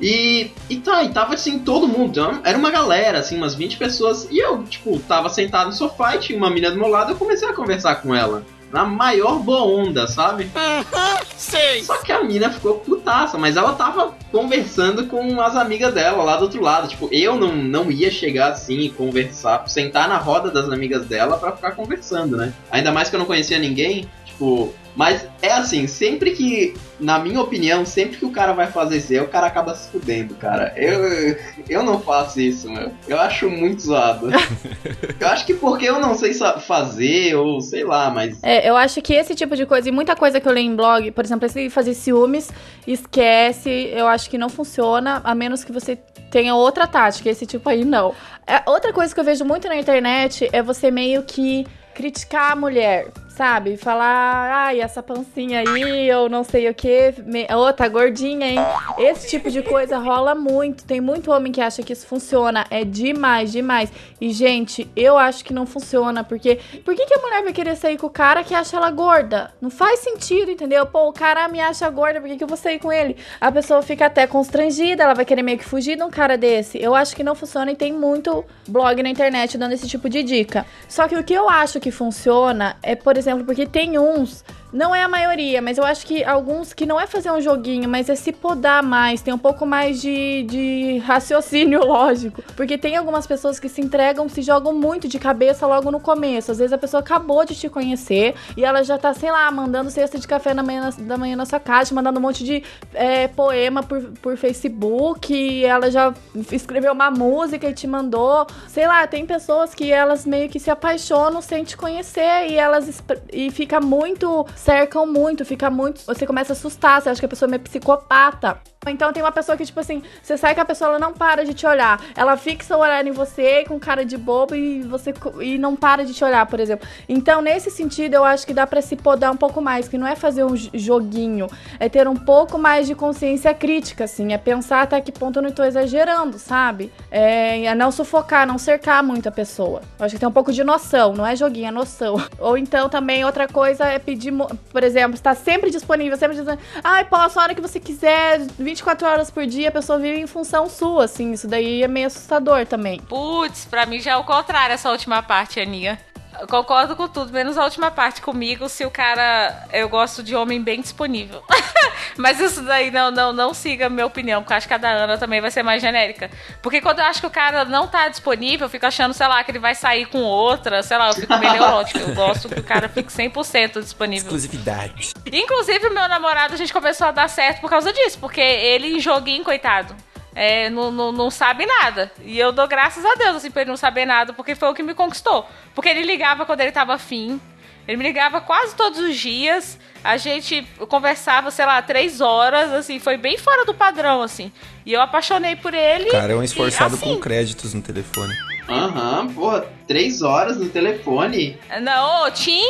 E, 0.00 0.50
e 0.70 0.76
tá, 0.78 1.04
e 1.04 1.10
tava 1.10 1.34
assim, 1.34 1.58
todo 1.58 1.86
mundo, 1.86 2.10
então, 2.10 2.40
era 2.42 2.56
uma 2.56 2.70
galera, 2.70 3.18
assim, 3.18 3.36
umas 3.36 3.54
20 3.54 3.76
pessoas. 3.76 4.26
E 4.30 4.38
eu, 4.38 4.62
tipo, 4.64 4.98
tava 5.00 5.28
sentado 5.28 5.66
no 5.66 5.72
sofá 5.72 6.16
e 6.16 6.20
tinha 6.20 6.38
uma 6.38 6.48
menina 6.48 6.70
do 6.70 6.78
meu 6.78 6.88
lado, 6.88 7.12
eu 7.12 7.16
comecei 7.16 7.46
a 7.46 7.52
conversar 7.52 7.96
com 7.96 8.14
ela. 8.14 8.42
Na 8.72 8.84
maior 8.84 9.38
boa 9.38 9.62
onda, 9.64 10.06
sabe? 10.06 10.50
Sei. 11.36 11.82
Só 11.82 11.96
que 11.98 12.12
a 12.12 12.22
mina 12.22 12.50
ficou 12.50 12.74
putaça, 12.74 13.38
mas 13.38 13.56
ela 13.56 13.72
tava 13.72 14.14
conversando 14.30 15.06
com 15.06 15.40
as 15.40 15.56
amigas 15.56 15.94
dela 15.94 16.22
lá 16.22 16.36
do 16.36 16.44
outro 16.44 16.62
lado. 16.62 16.88
Tipo, 16.88 17.08
eu 17.10 17.36
não, 17.36 17.54
não 17.54 17.90
ia 17.90 18.10
chegar 18.10 18.52
assim 18.52 18.80
e 18.80 18.90
conversar, 18.90 19.66
sentar 19.68 20.08
na 20.08 20.18
roda 20.18 20.50
das 20.50 20.70
amigas 20.70 21.06
dela 21.06 21.38
pra 21.38 21.52
ficar 21.52 21.72
conversando, 21.72 22.36
né? 22.36 22.52
Ainda 22.70 22.92
mais 22.92 23.08
que 23.08 23.16
eu 23.16 23.20
não 23.20 23.26
conhecia 23.26 23.58
ninguém. 23.58 24.08
Tipo, 24.40 24.72
mas 24.96 25.26
é 25.42 25.52
assim, 25.52 25.86
sempre 25.86 26.30
que, 26.30 26.74
na 26.98 27.18
minha 27.18 27.40
opinião, 27.42 27.84
sempre 27.84 28.16
que 28.16 28.24
o 28.24 28.30
cara 28.30 28.54
vai 28.54 28.66
fazer 28.66 28.96
isso, 28.96 29.12
aí, 29.12 29.20
o 29.20 29.28
cara 29.28 29.46
acaba 29.46 29.74
se 29.74 29.90
fudendo, 29.90 30.34
cara. 30.34 30.72
Eu, 30.76 31.36
eu 31.68 31.82
não 31.82 32.00
faço 32.00 32.40
isso, 32.40 32.70
meu. 32.70 32.90
Eu 33.06 33.20
acho 33.20 33.50
muito 33.50 33.82
zoado. 33.82 34.30
eu 35.20 35.28
acho 35.28 35.44
que 35.44 35.52
porque 35.52 35.84
eu 35.84 36.00
não 36.00 36.14
sei 36.14 36.32
fazer, 36.66 37.34
ou 37.34 37.60
sei 37.60 37.84
lá, 37.84 38.10
mas. 38.10 38.42
É, 38.42 38.66
eu 38.68 38.76
acho 38.76 39.02
que 39.02 39.12
esse 39.12 39.34
tipo 39.34 39.54
de 39.54 39.66
coisa, 39.66 39.90
e 39.90 39.92
muita 39.92 40.16
coisa 40.16 40.40
que 40.40 40.48
eu 40.48 40.52
leio 40.52 40.72
em 40.72 40.74
blog, 40.74 41.10
por 41.10 41.22
exemplo, 41.22 41.44
esse 41.44 41.68
fazer 41.68 41.92
ciúmes, 41.92 42.50
esquece, 42.86 43.90
eu 43.92 44.06
acho 44.06 44.30
que 44.30 44.38
não 44.38 44.48
funciona, 44.48 45.20
a 45.22 45.34
menos 45.34 45.62
que 45.62 45.70
você 45.70 45.96
tenha 46.30 46.54
outra 46.54 46.86
tática, 46.86 47.28
esse 47.28 47.44
tipo 47.44 47.68
aí 47.68 47.84
não. 47.84 48.14
É, 48.46 48.62
outra 48.66 48.90
coisa 48.90 49.14
que 49.14 49.20
eu 49.20 49.24
vejo 49.24 49.44
muito 49.44 49.68
na 49.68 49.76
internet 49.76 50.48
é 50.50 50.62
você 50.62 50.90
meio 50.90 51.22
que 51.24 51.66
criticar 51.94 52.52
a 52.52 52.56
mulher, 52.56 53.08
sabe? 53.40 53.78
Falar, 53.78 54.66
ai, 54.66 54.82
essa 54.82 55.02
pancinha 55.02 55.60
aí, 55.60 56.12
ou 56.12 56.28
não 56.28 56.44
sei 56.44 56.68
o 56.68 56.74
que, 56.74 57.14
ô, 57.56 57.72
tá 57.72 57.88
gordinha, 57.88 58.46
hein? 58.46 58.58
Esse 58.98 59.30
tipo 59.30 59.50
de 59.50 59.62
coisa 59.62 59.96
rola 59.96 60.34
muito. 60.34 60.84
Tem 60.84 61.00
muito 61.00 61.30
homem 61.30 61.50
que 61.50 61.58
acha 61.58 61.82
que 61.82 61.90
isso 61.90 62.06
funciona. 62.06 62.66
É 62.70 62.84
demais, 62.84 63.50
demais. 63.50 63.90
E, 64.20 64.30
gente, 64.30 64.86
eu 64.94 65.16
acho 65.16 65.42
que 65.42 65.54
não 65.54 65.64
funciona, 65.64 66.22
porque 66.22 66.56
por 66.84 66.94
que, 66.94 67.06
que 67.06 67.14
a 67.14 67.22
mulher 67.22 67.42
vai 67.42 67.54
querer 67.54 67.76
sair 67.76 67.96
com 67.96 68.08
o 68.08 68.10
cara 68.10 68.44
que 68.44 68.54
acha 68.54 68.76
ela 68.76 68.90
gorda? 68.90 69.50
Não 69.58 69.70
faz 69.70 70.00
sentido, 70.00 70.50
entendeu? 70.50 70.84
Pô, 70.84 71.08
o 71.08 71.12
cara 71.12 71.48
me 71.48 71.60
acha 71.60 71.88
gorda, 71.88 72.20
por 72.20 72.28
que, 72.28 72.36
que 72.36 72.44
eu 72.44 72.48
vou 72.48 72.58
sair 72.58 72.78
com 72.78 72.92
ele? 72.92 73.16
A 73.40 73.50
pessoa 73.50 73.80
fica 73.80 74.04
até 74.04 74.26
constrangida, 74.26 75.04
ela 75.04 75.14
vai 75.14 75.24
querer 75.24 75.42
meio 75.42 75.56
que 75.56 75.64
fugir 75.64 75.96
de 75.96 76.02
um 76.02 76.10
cara 76.10 76.36
desse. 76.36 76.78
Eu 76.78 76.94
acho 76.94 77.16
que 77.16 77.24
não 77.24 77.34
funciona 77.34 77.72
e 77.72 77.74
tem 77.74 77.90
muito 77.90 78.44
blog 78.68 79.02
na 79.02 79.08
internet 79.08 79.56
dando 79.56 79.72
esse 79.72 79.88
tipo 79.88 80.10
de 80.10 80.22
dica. 80.22 80.66
Só 80.86 81.08
que 81.08 81.16
o 81.16 81.24
que 81.24 81.32
eu 81.32 81.48
acho 81.48 81.80
que 81.80 81.90
funciona 81.90 82.76
é, 82.82 82.94
por 82.94 83.16
exemplo, 83.16 83.29
porque 83.38 83.66
tem 83.66 83.98
uns. 83.98 84.44
Não 84.72 84.94
é 84.94 85.02
a 85.02 85.08
maioria, 85.08 85.60
mas 85.60 85.78
eu 85.78 85.84
acho 85.84 86.06
que 86.06 86.22
alguns 86.22 86.72
que 86.72 86.86
não 86.86 87.00
é 87.00 87.06
fazer 87.06 87.30
um 87.30 87.40
joguinho, 87.40 87.88
mas 87.88 88.08
é 88.08 88.14
se 88.14 88.32
podar 88.32 88.82
mais, 88.82 89.20
tem 89.20 89.34
um 89.34 89.38
pouco 89.38 89.66
mais 89.66 90.00
de, 90.00 90.44
de 90.44 90.98
raciocínio 90.98 91.82
lógico. 91.84 92.42
Porque 92.56 92.78
tem 92.78 92.96
algumas 92.96 93.26
pessoas 93.26 93.58
que 93.58 93.68
se 93.68 93.80
entregam, 93.80 94.28
se 94.28 94.42
jogam 94.42 94.72
muito 94.72 95.08
de 95.08 95.18
cabeça 95.18 95.66
logo 95.66 95.90
no 95.90 95.98
começo. 95.98 96.52
Às 96.52 96.58
vezes 96.58 96.72
a 96.72 96.78
pessoa 96.78 97.00
acabou 97.00 97.44
de 97.44 97.54
te 97.54 97.68
conhecer 97.68 98.34
e 98.56 98.64
ela 98.64 98.84
já 98.84 98.96
tá, 98.96 99.12
sei 99.12 99.30
lá, 99.30 99.50
mandando 99.50 99.90
cesta 99.90 100.18
de 100.18 100.28
café 100.28 100.54
na 100.54 100.62
manhã, 100.62 100.90
da 100.98 101.16
manhã 101.16 101.34
na 101.34 101.46
sua 101.46 101.58
casa, 101.58 101.94
mandando 101.94 102.20
um 102.20 102.22
monte 102.22 102.44
de 102.44 102.62
é, 102.94 103.26
poema 103.26 103.82
por, 103.82 104.00
por 104.22 104.36
Facebook, 104.36 105.64
ela 105.64 105.90
já 105.90 106.14
escreveu 106.52 106.92
uma 106.92 107.10
música 107.10 107.68
e 107.68 107.74
te 107.74 107.88
mandou. 107.88 108.46
Sei 108.68 108.86
lá, 108.86 109.04
tem 109.06 109.26
pessoas 109.26 109.74
que 109.74 109.90
elas 109.90 110.24
meio 110.24 110.48
que 110.48 110.60
se 110.60 110.70
apaixonam 110.70 111.42
sem 111.42 111.64
te 111.64 111.76
conhecer 111.76 112.48
e 112.48 112.54
elas 112.56 113.02
e 113.32 113.50
fica 113.50 113.80
muito 113.80 114.46
cercam 114.60 115.06
muito, 115.06 115.44
fica 115.44 115.70
muito. 115.70 116.02
Você 116.04 116.26
começa 116.26 116.52
a 116.52 116.54
assustar, 116.54 117.00
você 117.00 117.08
acha 117.08 117.20
que 117.20 117.26
a 117.26 117.28
pessoa 117.28 117.52
é 117.54 117.58
psicopata. 117.58 118.60
Então 118.86 119.12
tem 119.12 119.22
uma 119.22 119.30
pessoa 119.30 119.58
que, 119.58 119.66
tipo 119.66 119.78
assim, 119.78 120.02
você 120.22 120.38
sai 120.38 120.54
com 120.54 120.62
a 120.62 120.64
pessoa, 120.64 120.88
ela 120.88 120.98
não 120.98 121.12
para 121.12 121.44
de 121.44 121.52
te 121.52 121.66
olhar. 121.66 122.02
Ela 122.16 122.34
fixa 122.38 122.74
o 122.74 122.80
olhar 122.80 123.06
em 123.06 123.10
você 123.10 123.62
com 123.68 123.78
cara 123.78 124.06
de 124.06 124.16
bobo 124.16 124.54
e 124.54 124.80
você 124.80 125.12
e 125.42 125.58
não 125.58 125.76
para 125.76 126.02
de 126.02 126.14
te 126.14 126.24
olhar, 126.24 126.46
por 126.46 126.58
exemplo. 126.58 126.88
Então, 127.06 127.42
nesse 127.42 127.70
sentido, 127.70 128.14
eu 128.14 128.24
acho 128.24 128.46
que 128.46 128.54
dá 128.54 128.66
pra 128.66 128.80
se 128.80 128.96
podar 128.96 129.32
um 129.32 129.36
pouco 129.36 129.60
mais, 129.60 129.86
que 129.86 129.98
não 129.98 130.06
é 130.06 130.16
fazer 130.16 130.44
um 130.44 130.56
joguinho, 130.56 131.46
é 131.78 131.90
ter 131.90 132.08
um 132.08 132.16
pouco 132.16 132.56
mais 132.56 132.86
de 132.86 132.94
consciência 132.94 133.52
crítica, 133.52 134.04
assim, 134.04 134.32
é 134.32 134.38
pensar 134.38 134.80
até 134.80 134.98
que 134.98 135.12
ponto 135.12 135.40
eu 135.40 135.42
não 135.42 135.52
tô 135.52 135.62
exagerando, 135.62 136.38
sabe? 136.38 136.90
É, 137.10 137.66
é 137.66 137.74
não 137.74 137.92
sufocar, 137.92 138.46
não 138.46 138.56
cercar 138.56 139.02
muito 139.02 139.28
a 139.28 139.32
pessoa. 139.32 139.82
Eu 139.98 140.06
acho 140.06 140.14
que 140.14 140.20
tem 140.20 140.28
um 140.28 140.32
pouco 140.32 140.54
de 140.54 140.64
noção, 140.64 141.12
não 141.12 141.26
é 141.26 141.36
joguinho, 141.36 141.68
é 141.68 141.70
noção. 141.70 142.16
Ou 142.40 142.56
então 142.56 142.88
também 142.88 143.26
outra 143.26 143.46
coisa 143.46 143.84
é 143.84 143.98
pedir, 143.98 144.32
por 144.72 144.82
exemplo, 144.82 145.16
está 145.16 145.34
sempre 145.34 145.70
disponível, 145.70 146.16
sempre 146.16 146.34
dizendo, 146.34 146.58
ai, 146.82 147.04
posso 147.04 147.38
a 147.38 147.42
hora 147.42 147.54
que 147.54 147.60
você 147.60 147.78
quiser, 147.78 148.40
24 148.70 149.08
horas 149.08 149.30
por 149.30 149.46
dia, 149.46 149.68
a 149.68 149.72
pessoa 149.72 149.98
vive 149.98 150.20
em 150.20 150.26
função 150.26 150.68
sua, 150.68 151.04
assim, 151.04 151.32
isso 151.32 151.48
daí 151.48 151.82
é 151.82 151.88
meio 151.88 152.06
assustador 152.06 152.64
também. 152.66 153.00
Putz, 153.00 153.64
pra 153.64 153.84
mim 153.84 153.98
já 153.98 154.12
é 154.12 154.16
o 154.16 154.24
contrário 154.24 154.74
essa 154.74 154.90
última 154.90 155.22
parte, 155.22 155.58
Aninha. 155.58 155.98
Eu 156.38 156.46
concordo 156.46 156.94
com 156.94 157.08
tudo, 157.08 157.32
menos 157.32 157.58
a 157.58 157.64
última 157.64 157.90
parte 157.90 158.20
comigo, 158.20 158.68
se 158.68 158.84
o 158.84 158.90
cara. 158.90 159.66
Eu 159.72 159.88
gosto 159.88 160.22
de 160.22 160.34
homem 160.36 160.62
bem 160.62 160.80
disponível. 160.80 161.42
Mas 162.16 162.40
isso 162.40 162.62
daí 162.62 162.90
não, 162.90 163.10
não, 163.10 163.32
não 163.32 163.54
siga 163.54 163.86
a 163.86 163.90
minha 163.90 164.06
opinião, 164.06 164.42
porque 164.42 164.52
eu 164.52 164.56
acho 164.56 164.68
que 164.68 164.74
a 164.74 164.78
da 164.78 164.90
Ana 164.90 165.18
também 165.18 165.40
vai 165.40 165.50
ser 165.50 165.62
mais 165.62 165.80
genérica. 165.80 166.30
Porque 166.62 166.80
quando 166.80 166.98
eu 166.98 167.04
acho 167.04 167.20
que 167.20 167.26
o 167.26 167.30
cara 167.30 167.64
não 167.64 167.86
tá 167.86 168.08
disponível, 168.08 168.66
eu 168.66 168.70
fico 168.70 168.86
achando, 168.86 169.14
sei 169.14 169.26
lá, 169.26 169.42
que 169.42 169.50
ele 169.50 169.58
vai 169.58 169.74
sair 169.74 170.06
com 170.06 170.20
outra, 170.22 170.82
sei 170.82 170.98
lá, 170.98 171.08
eu 171.08 171.14
fico 171.14 171.36
meio 171.38 171.52
neurótica. 171.52 171.98
Eu 171.98 172.14
gosto 172.14 172.48
que 172.48 172.60
o 172.60 172.64
cara 172.64 172.88
fique 172.88 173.10
100% 173.10 173.80
disponível. 173.80 174.24
Exclusividade. 174.24 175.12
Inclusive, 175.32 175.88
o 175.88 175.94
meu 175.94 176.08
namorado, 176.08 176.54
a 176.54 176.56
gente 176.56 176.72
começou 176.72 177.06
a 177.06 177.10
dar 177.10 177.28
certo 177.28 177.60
por 177.60 177.70
causa 177.70 177.92
disso, 177.92 178.18
porque 178.18 178.40
ele 178.40 178.96
em 178.96 179.00
joguinho, 179.00 179.44
coitado. 179.44 179.94
É, 180.34 180.70
não, 180.70 180.90
não, 180.90 181.12
não 181.12 181.30
sabe 181.30 181.66
nada. 181.66 182.10
E 182.24 182.38
eu 182.38 182.52
dou 182.52 182.68
graças 182.68 183.04
a 183.04 183.14
Deus, 183.14 183.36
assim, 183.36 183.50
pra 183.50 183.62
ele 183.62 183.70
não 183.70 183.76
saber 183.76 184.04
nada, 184.06 184.32
porque 184.32 184.54
foi 184.54 184.68
o 184.68 184.74
que 184.74 184.82
me 184.82 184.94
conquistou. 184.94 185.46
Porque 185.74 185.88
ele 185.88 186.02
ligava 186.02 186.46
quando 186.46 186.60
ele 186.60 186.72
tava 186.72 186.94
afim. 186.94 187.40
Ele 187.88 187.96
me 187.96 188.04
ligava 188.04 188.40
quase 188.40 188.76
todos 188.76 189.00
os 189.00 189.16
dias. 189.16 189.78
A 190.04 190.16
gente 190.16 190.66
conversava, 190.88 191.50
sei 191.50 191.66
lá, 191.66 191.82
três 191.82 192.20
horas, 192.20 192.72
assim, 192.72 193.00
foi 193.00 193.16
bem 193.16 193.36
fora 193.36 193.64
do 193.64 193.74
padrão, 193.74 194.22
assim. 194.22 194.52
E 194.86 194.92
eu 194.92 195.00
apaixonei 195.00 195.56
por 195.56 195.74
ele. 195.74 196.08
O 196.08 196.12
cara 196.12 196.32
é 196.32 196.36
um 196.36 196.42
e, 196.42 196.44
esforçado 196.44 196.94
assim, 196.94 197.14
com 197.14 197.20
créditos 197.20 197.74
no 197.74 197.82
telefone. 197.82 198.34
Aham, 198.68 199.28
porra, 199.34 199.66
três 199.90 200.22
horas 200.22 200.56
no 200.56 200.68
telefone. 200.68 201.58
Não, 201.82 202.22
ô, 202.22 202.30
Tim! 202.30 202.62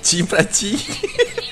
Tim 0.00 0.24
pra 0.24 0.44
ti. 0.44 0.76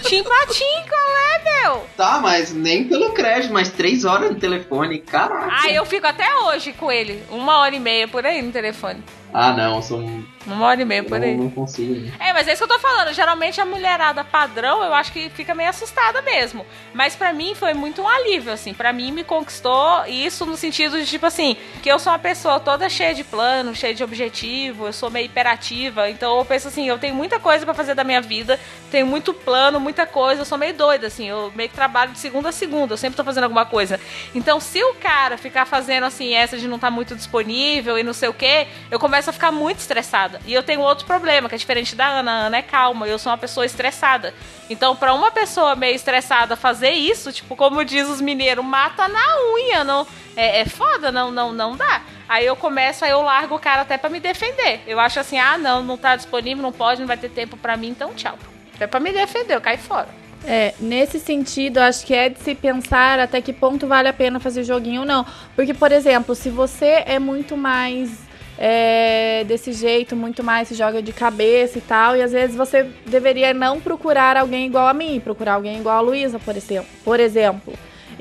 Tim 0.05 0.23
pra 0.23 0.47
Tim, 0.47 0.89
qual 0.89 1.17
é, 1.19 1.63
meu? 1.65 1.87
Tá, 1.97 2.21
mas 2.21 2.55
nem 2.55 2.85
pelo 2.85 3.11
crédito, 3.11 3.53
mas 3.53 3.69
três 3.69 4.05
horas 4.05 4.31
no 4.31 4.37
telefone, 4.39 5.01
caraca. 5.01 5.49
Ah, 5.65 5.73
eu 5.73 5.85
fico 5.85 6.07
até 6.07 6.33
hoje 6.45 6.73
com 6.73 6.93
ele. 6.93 7.21
Uma 7.31 7.59
hora 7.59 7.75
e 7.75 7.81
meia 7.81 8.07
por 8.07 8.25
aí 8.25 8.41
no 8.43 8.53
telefone. 8.53 9.03
Ah, 9.35 9.53
não, 9.55 9.81
sou 9.81 9.99
um. 9.99 10.23
Uma 10.47 10.67
hora 10.67 10.83
e 10.83 10.85
meia 10.85 11.03
por 11.03 11.23
aí. 11.23 11.35
Não, 11.35 11.45
não 11.45 11.51
consigo. 11.51 11.95
né? 11.95 12.13
É, 12.21 12.33
mas 12.35 12.47
é 12.47 12.53
isso 12.53 12.67
que 12.67 12.71
eu 12.71 12.77
tô 12.77 12.79
falando. 12.79 13.15
Geralmente 13.15 13.61
a 13.61 13.65
mulherada 13.65 14.23
padrão, 14.23 14.83
eu 14.85 14.93
acho 14.93 15.11
que 15.11 15.31
fica 15.31 15.55
meio 15.55 15.71
assustada 15.71 16.21
mesmo. 16.21 16.67
Mas 16.93 17.17
pra 17.17 17.33
mim 17.33 17.55
foi 17.55 17.73
muito 17.73 18.03
um 18.03 18.09
alívio, 18.09 18.53
assim. 18.53 18.75
Pra 18.75 18.93
mim 18.93 19.11
me 19.11 19.25
conquistou 19.25 20.05
isso 20.07 20.45
no 20.45 20.57
sentido 20.57 20.99
de, 21.01 21.07
tipo 21.07 21.25
assim, 21.25 21.57
que 21.83 21.89
eu 21.91 21.99
sou 21.99 22.13
uma 22.13 22.19
pessoa 22.19 22.61
toda 22.61 22.89
cheia 22.91 23.15
de 23.15 23.25
plano, 23.25 23.75
cheia 23.75 23.95
de 23.95 24.05
objetivo, 24.05 24.87
eu 24.93 24.95
sou 24.95 25.11
meio 25.11 25.25
hiperativa. 25.27 26.09
Então 26.11 26.39
eu 26.39 26.45
penso 26.45 26.69
assim, 26.69 26.87
eu 26.87 26.99
tenho 26.99 27.15
muita 27.15 27.41
coisa 27.41 27.65
pra 27.65 27.75
fazer 27.75 27.95
da 27.95 28.05
minha 28.05 28.21
vida, 28.21 28.61
tenho 28.93 29.07
muito 29.07 29.33
plano, 29.33 29.81
muita 29.81 30.07
coisa, 30.07 30.43
eu 30.43 30.45
sou 30.45 30.59
meio 30.59 30.75
doida, 30.75 31.07
assim. 31.07 31.27
Eu 31.27 31.51
meio 31.57 31.71
que 31.71 31.75
trabalho 31.75 32.13
de 32.13 32.19
segunda 32.19 32.51
a 32.51 32.53
segunda, 32.53 32.93
eu 32.93 32.99
sempre 32.99 33.17
tô 33.17 33.25
fazendo 33.25 33.45
alguma 33.45 33.65
coisa. 33.65 33.99
Então 34.35 34.61
se 34.61 34.85
o 34.85 34.95
cara 34.95 35.39
ficar 35.39 35.65
fazendo, 35.65 36.05
assim, 36.05 36.35
essa 36.35 36.59
de 36.59 36.69
não 36.69 36.77
estar 36.77 36.91
muito 36.91 37.17
disponível 37.17 37.99
e 37.99 38.03
não 38.03 38.13
sei 38.13 38.29
o 38.29 38.35
quê, 38.35 38.69
eu 38.91 39.01
começo 39.01 39.31
a 39.31 39.33
ficar 39.33 39.51
muito 39.51 39.79
estressada. 39.79 40.41
E 40.47 40.53
eu 40.53 40.63
tenho 40.63 40.81
outro 40.83 41.07
problema, 41.07 41.49
que 41.49 41.55
é 41.55 41.59
diferente 41.59 41.97
da 41.97 42.07
Ana. 42.07 42.31
A 42.31 42.35
Ana 42.47 42.59
é 42.59 42.63
calma, 42.63 43.09
eu 43.09 43.19
sou 43.19 43.33
uma 43.33 43.39
pessoa 43.39 43.65
estressada. 43.65 44.35
Então, 44.69 44.95
pra 44.95 45.15
uma 45.15 45.31
pessoa 45.31 45.75
meio 45.75 45.97
estressada 45.97 46.55
fazer 46.55 46.91
isso, 46.91 47.33
tipo, 47.33 47.57
como 47.57 47.85
diz 47.85 48.07
os 48.09 48.21
mineiros, 48.21 48.65
mata 48.65 49.09
na 49.09 49.25
unha, 49.55 49.85
não. 49.85 50.07
É, 50.37 50.61
é 50.61 50.65
foda, 50.67 51.11
não, 51.11 51.31
não, 51.31 51.53
não 51.53 51.77
dá. 51.77 52.03
Aí 52.29 52.45
eu 52.45 52.57
começo, 52.57 53.05
aí 53.05 53.11
eu 53.11 53.23
largo 53.23 53.57
o 53.57 53.59
cara 53.59 53.83
até 53.83 53.97
pra 53.97 54.11
me 54.11 54.21
defender. 54.21 54.83
Eu 54.87 55.01
acho 55.01 55.19
assim, 55.19 55.39
ah, 55.39 55.57
não, 55.57 55.83
não 55.83 55.97
tá 55.97 56.15
disponível, 56.15 56.63
não 56.63 56.73
pode, 56.73 57.01
não 57.01 57.09
vai 57.09 57.17
ter 57.17 57.31
tempo 57.31 57.57
pra 57.57 57.77
mim, 57.77 57.89
então 57.89 58.15
tchau. 58.15 58.39
É 58.85 58.87
pra 58.87 59.01
me 59.01 59.13
defender, 59.13 59.55
eu 59.55 59.61
caio 59.61 59.79
fora. 59.79 60.09
É, 60.45 60.75
nesse 60.81 61.21
sentido, 61.21 61.79
acho 61.79 62.05
que 62.05 62.15
é 62.15 62.29
de 62.29 62.39
se 62.41 62.55
pensar 62.55 63.21
até 63.21 63.41
que 63.41 63.53
ponto 63.53 63.87
vale 63.87 64.09
a 64.09 64.13
pena 64.13 64.41
fazer 64.41 64.65
joguinho 64.65 65.03
ou 65.03 65.07
não. 65.07 65.25
Porque, 65.55 65.73
por 65.73 65.93
exemplo, 65.93 66.35
se 66.35 66.51
você 66.51 67.05
é 67.07 67.19
muito 67.19 67.57
mais 67.57 68.11
é, 68.59 69.45
desse 69.45 69.73
jeito, 69.73 70.17
muito 70.17 70.43
mais 70.43 70.69
se 70.69 70.75
joga 70.75 71.01
de 71.01 71.13
cabeça 71.13 71.79
e 71.79 71.81
tal, 71.81 72.17
e 72.17 72.23
às 72.23 72.33
vezes 72.33 72.57
você 72.57 72.85
deveria 73.07 73.55
não 73.55 73.81
procurar 73.81 74.37
alguém 74.37 74.67
igual 74.67 74.89
a 74.89 74.95
mim, 74.95 75.21
procurar 75.21 75.55
alguém 75.55 75.79
igual 75.79 75.97
a 75.97 76.01
Luísa, 76.01 76.39
por 76.39 76.57
exemplo. 76.57 76.89
Por 77.05 77.21
exemplo. 77.21 77.73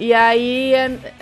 E 0.04 0.16
aí, 0.16 0.74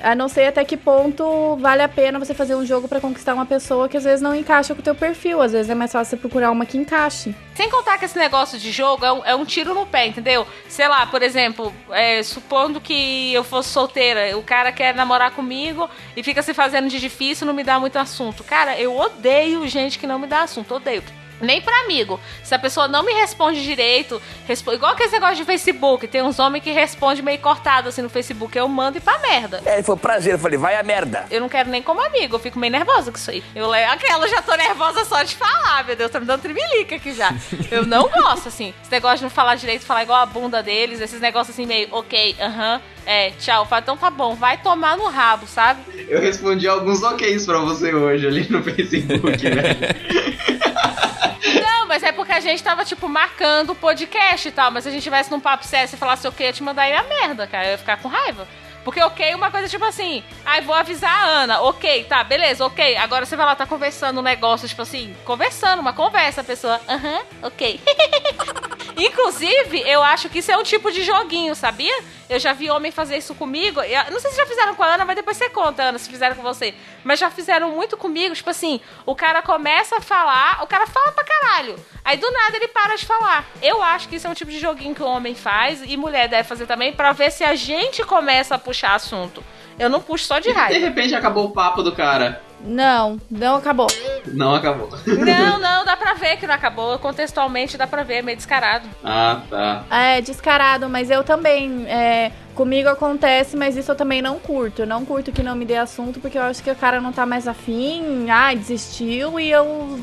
a- 0.02 0.16
não 0.16 0.30
sei 0.30 0.48
até 0.48 0.64
que 0.64 0.78
ponto 0.78 1.58
vale 1.58 1.82
a 1.82 1.90
pena 1.90 2.18
você 2.18 2.34
fazer 2.34 2.56
um 2.56 2.66
jogo 2.66 2.88
pra 2.88 3.02
conquistar 3.02 3.34
uma 3.34 3.46
pessoa 3.46 3.90
que 3.90 3.98
às 3.98 4.06
vezes 4.06 4.22
não 4.22 4.34
encaixa 4.34 4.74
com 4.74 4.80
o 4.80 4.84
teu 4.84 4.96
perfil. 4.96 5.42
Às 5.42 5.52
vezes 5.52 5.70
é 5.70 5.76
mais 5.76 5.92
fácil 5.92 6.12
você 6.12 6.16
procurar 6.16 6.50
uma 6.50 6.66
que 6.66 6.78
encaixe. 6.78 7.36
Sem 7.56 7.70
contar 7.70 7.98
que 7.98 8.06
esse 8.06 8.18
negócio 8.18 8.58
de 8.58 8.72
jogo 8.72 9.04
é 9.06 9.12
um, 9.12 9.26
é 9.26 9.36
um 9.36 9.44
tiro 9.44 9.74
no 9.74 9.86
pé, 9.86 10.08
entendeu? 10.08 10.48
Sei 10.70 10.88
lá, 10.88 11.06
por 11.06 11.22
exemplo, 11.22 11.74
é, 11.92 12.24
supondo 12.24 12.80
que 12.80 13.34
eu 13.34 13.44
fosse 13.44 13.68
solteira, 13.68 14.38
o 14.38 14.44
cara 14.44 14.72
quer 14.72 14.96
namorar 14.96 15.32
comigo 15.32 15.90
e 16.16 16.24
fica 16.24 16.42
se 16.42 16.54
fazendo 16.54 16.88
de 16.88 17.02
difícil, 17.02 17.46
não 17.46 17.54
me 17.54 17.66
dá 17.66 17.78
muito 17.82 18.00
assunto. 18.00 18.46
Cara, 18.46 18.80
eu 18.80 18.98
odeio 18.98 19.68
gente 19.68 20.00
que 20.00 20.08
não 20.08 20.18
me 20.18 20.26
dá 20.26 20.44
assunto, 20.44 20.74
odeio. 20.76 21.04
Nem 21.42 21.62
pra 21.62 21.74
amigo. 21.82 22.20
Se 22.44 22.54
a 22.54 22.60
pessoa 22.60 22.88
não 22.88 23.04
me 23.04 23.14
responde 23.14 23.64
direito, 23.64 24.22
respo... 24.48 24.74
igual 24.74 24.94
aquele 24.94 25.12
negócio 25.12 25.38
de 25.38 25.46
Facebook, 25.46 26.08
tem 26.08 26.22
uns 26.22 26.40
homens 26.40 26.64
que 26.64 26.72
respondem 26.72 27.24
meio 27.24 27.40
cortado 27.40 27.90
assim 27.90 28.02
no 28.02 28.10
Facebook, 28.10 28.58
eu 28.58 28.68
mando 28.68 28.98
e 28.98 29.02
pra 29.02 29.18
merda. 29.20 29.62
É, 29.66 29.76
ele 29.76 29.84
falou, 29.84 29.98
prazer. 29.98 30.34
Eu 30.34 30.40
falei, 30.40 30.58
vai 30.58 30.76
a 30.76 30.84
merda. 30.84 31.26
Eu 31.32 31.42
não 31.42 31.50
quero 31.50 31.70
nem 31.70 31.82
como 31.82 32.02
amigo, 32.02 32.36
eu 32.36 32.40
fico 32.40 32.60
meio 32.60 32.72
nervosa 32.72 33.12
com 33.12 33.18
isso 33.18 33.32
aí. 33.32 33.44
Eu 33.56 33.68
leio 33.68 33.90
aquela, 33.90 34.28
já 34.28 34.42
tô 34.42 34.56
nervosa 34.56 35.06
só 35.06 35.24
de 35.24 35.36
falar, 35.36 35.86
meu 35.86 35.96
Deus, 35.96 36.12
tá 36.12 36.20
me 36.20 36.26
dando 36.26 36.42
tremelica 36.42 36.96
aqui 36.96 37.14
já. 37.14 37.34
Eu 37.72 37.86
não 37.86 38.10
gosto, 38.10 38.48
assim. 38.48 38.74
Esse 38.82 38.92
negócio 38.92 39.18
de 39.18 39.24
não 39.24 39.30
falar 39.30 39.56
direito, 39.56 39.86
falar 39.86 40.04
igual 40.04 40.22
a 40.22 40.26
bunda 40.26 40.62
deles, 40.64 41.02
esses 41.02 41.22
negócios 41.22 41.56
assim 41.56 41.66
meio, 41.66 41.88
ok, 41.92 42.36
aham, 42.40 42.82
é, 43.06 43.32
tchau. 43.32 43.66
Fala, 43.66 43.82
então 43.82 43.98
tá 43.98 44.10
bom, 44.10 44.36
vai 44.36 44.58
tomar 44.58 44.98
no 44.98 45.08
rabo, 45.08 45.48
sabe? 45.48 45.82
Eu 46.08 46.22
respondi 46.22 46.68
alguns 46.68 47.02
OKs 47.04 47.46
pra 47.46 47.60
você 47.60 47.94
hoje 47.94 48.28
ali 48.28 48.48
no 48.50 48.64
Facebook, 48.64 49.38
velho. 49.38 49.80
Não, 51.64 51.88
mas 51.88 52.04
é 52.04 52.12
porque 52.12 52.29
gente 52.40 52.64
tava, 52.64 52.86
tipo, 52.86 53.08
marcando 53.08 53.72
o 53.72 53.76
podcast 53.76 54.48
e 54.48 54.52
tal. 54.52 54.72
Mas 54.72 54.84
se 54.84 54.90
a 54.90 54.92
gente 54.92 55.04
tivesse 55.04 55.32
num 55.32 55.40
papo 55.40 55.66
sério 55.66 55.90
e 55.94 55.98
falasse 55.98 56.28
eu 56.28 56.34
ia 56.40 56.54
te 56.54 56.64
mandar 56.64 56.84
aí 56.84 56.94
a 56.94 57.04
merda, 57.04 57.48
cara. 57.48 57.66
Eu 57.66 57.72
ia 57.72 57.78
ficar 57.78 57.98
com 57.98 58.08
raiva. 58.08 58.48
Porque 58.84 59.02
ok, 59.02 59.26
é 59.26 59.36
uma 59.36 59.52
coisa 59.52 59.68
tipo 59.68 59.84
assim, 59.84 60.24
ai, 60.46 60.62
vou 60.62 60.74
avisar 60.74 61.12
a 61.12 61.26
Ana, 61.26 61.62
ok, 61.62 62.06
tá, 62.06 62.24
beleza, 62.24 62.66
ok. 62.66 62.96
Agora 62.98 63.26
você 63.26 63.36
vai 63.36 63.46
lá, 63.46 63.56
tá 63.56 63.66
conversando 63.66 64.20
um 64.20 64.24
negócio, 64.24 64.68
tipo 64.68 64.82
assim, 64.82 65.16
conversando, 65.26 65.80
uma 65.80 65.94
conversa, 65.94 66.42
a 66.42 66.44
pessoa, 66.44 66.80
aham, 66.88 67.22
ok. 67.44 67.80
Inclusive, 69.00 69.82
eu 69.86 70.04
acho 70.04 70.30
que 70.30 70.40
isso 70.40 70.52
é 70.52 70.58
um 70.58 70.64
tipo 70.64 70.92
de 70.92 71.04
joguinho, 71.04 71.56
sabia? 71.56 71.98
Eu 72.30 72.38
já 72.40 72.54
vi 72.54 72.70
homem 72.70 72.92
fazer 72.92 73.18
isso 73.18 73.34
comigo. 73.34 73.82
Eu 73.82 74.12
não 74.12 74.20
sei 74.20 74.32
se 74.32 74.38
já 74.38 74.46
fizeram 74.46 74.76
com 74.76 74.84
a 74.84 74.94
Ana, 74.94 75.06
mas 75.06 75.16
depois 75.16 75.36
você 75.38 75.50
conta, 75.50 75.84
Ana, 75.84 75.98
se 75.98 76.10
fizeram 76.10 76.36
com 76.36 76.42
você. 76.44 76.74
Mas 77.04 77.20
já 77.20 77.30
fizeram 77.32 77.72
muito 77.72 77.98
comigo, 77.98 78.36
tipo 78.36 78.50
assim, 78.50 78.80
o 79.06 79.16
cara 79.16 79.42
começa 79.42 79.98
a 79.98 80.02
falar, 80.02 80.62
o 80.64 80.68
cara 80.68 80.86
fala 80.86 81.12
pra 81.12 81.24
caralho. 81.24 81.76
Aí 82.04 82.18
do 82.18 82.30
nada 82.32 82.56
ele 82.58 82.68
para 82.68 82.96
de 82.96 83.06
falar. 83.06 83.46
Eu 83.62 83.82
acho 83.82 84.08
que 84.10 84.16
isso 84.18 84.28
é 84.28 84.30
um 84.30 84.34
tipo 84.36 84.52
de 84.52 84.60
joguinho 84.60 84.94
que 84.94 85.02
o 85.04 85.08
homem 85.08 85.34
faz 85.34 85.82
e 85.84 85.98
mulher 85.98 86.28
deve 86.28 86.48
fazer 86.48 86.66
também 86.68 86.94
pra 86.94 87.12
ver 87.14 87.32
se 87.32 87.44
a 87.44 87.56
gente 87.56 88.04
começa 88.04 88.56
a 88.56 88.60
puxar 88.60 88.96
assunto. 88.96 89.44
Eu 89.80 89.90
não 89.90 90.02
puxo 90.02 90.26
só 90.26 90.40
de 90.40 90.50
De 90.50 90.54
raiva. 90.54 90.78
repente 90.80 91.16
acabou 91.16 91.46
o 91.46 91.52
papo 91.52 91.82
do 91.82 91.94
cara. 91.96 92.42
Não, 92.62 93.20
não 93.30 93.56
acabou. 93.56 93.88
Não 94.28 94.56
acabou. 94.56 94.90
Não, 95.06 95.60
não, 95.60 95.86
dá 95.86 95.96
pra 95.96 96.14
ver 96.14 96.38
que 96.38 96.48
não 96.48 96.54
acabou. 96.54 97.00
Contextualmente 97.00 97.78
dá 97.78 97.88
pra 97.88 98.04
ver, 98.04 98.16
é 98.16 98.22
meio 98.22 98.38
descarado. 98.38 98.88
Ah, 99.04 99.42
tá. 99.50 99.84
É 99.90 100.22
descarado, 100.22 100.90
mas 100.90 101.10
eu 101.10 101.24
também. 101.24 101.86
é, 101.88 102.32
comigo 102.60 102.90
acontece, 102.90 103.56
mas 103.56 103.78
isso 103.78 103.90
eu 103.90 103.96
também 103.96 104.22
não 104.22 104.38
curto. 104.38 104.82
Eu 104.82 104.88
não 104.88 105.06
curto 105.06 105.32
que 105.32 105.42
não 105.42 105.56
me 105.56 105.64
dê 105.64 105.78
assunto, 105.78 106.20
porque 106.20 106.38
eu 106.38 106.44
acho 106.44 106.62
que 106.62 106.70
o 106.70 106.76
cara 106.76 107.00
não 107.00 107.14
tá 107.14 107.26
mais 107.26 107.48
afim, 107.48 108.30
ah, 108.30 108.54
desistiu 108.54 109.40
e 109.40 109.50
eu. 109.50 109.98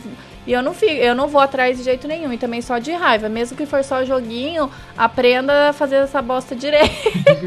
E 0.46 0.52
eu 0.52 0.62
não 0.62 0.72
fico, 0.72 0.92
eu 0.92 1.14
não 1.14 1.26
vou 1.26 1.40
atrás 1.40 1.76
de 1.76 1.82
jeito 1.84 2.06
nenhum. 2.06 2.32
E 2.32 2.38
também 2.38 2.62
só 2.62 2.78
de 2.78 2.92
raiva. 2.92 3.28
Mesmo 3.28 3.56
que 3.56 3.66
for 3.66 3.82
só 3.82 4.04
joguinho, 4.04 4.70
aprenda 4.96 5.70
a 5.70 5.72
fazer 5.72 5.96
essa 5.96 6.22
bosta 6.22 6.54
direito. 6.54 6.94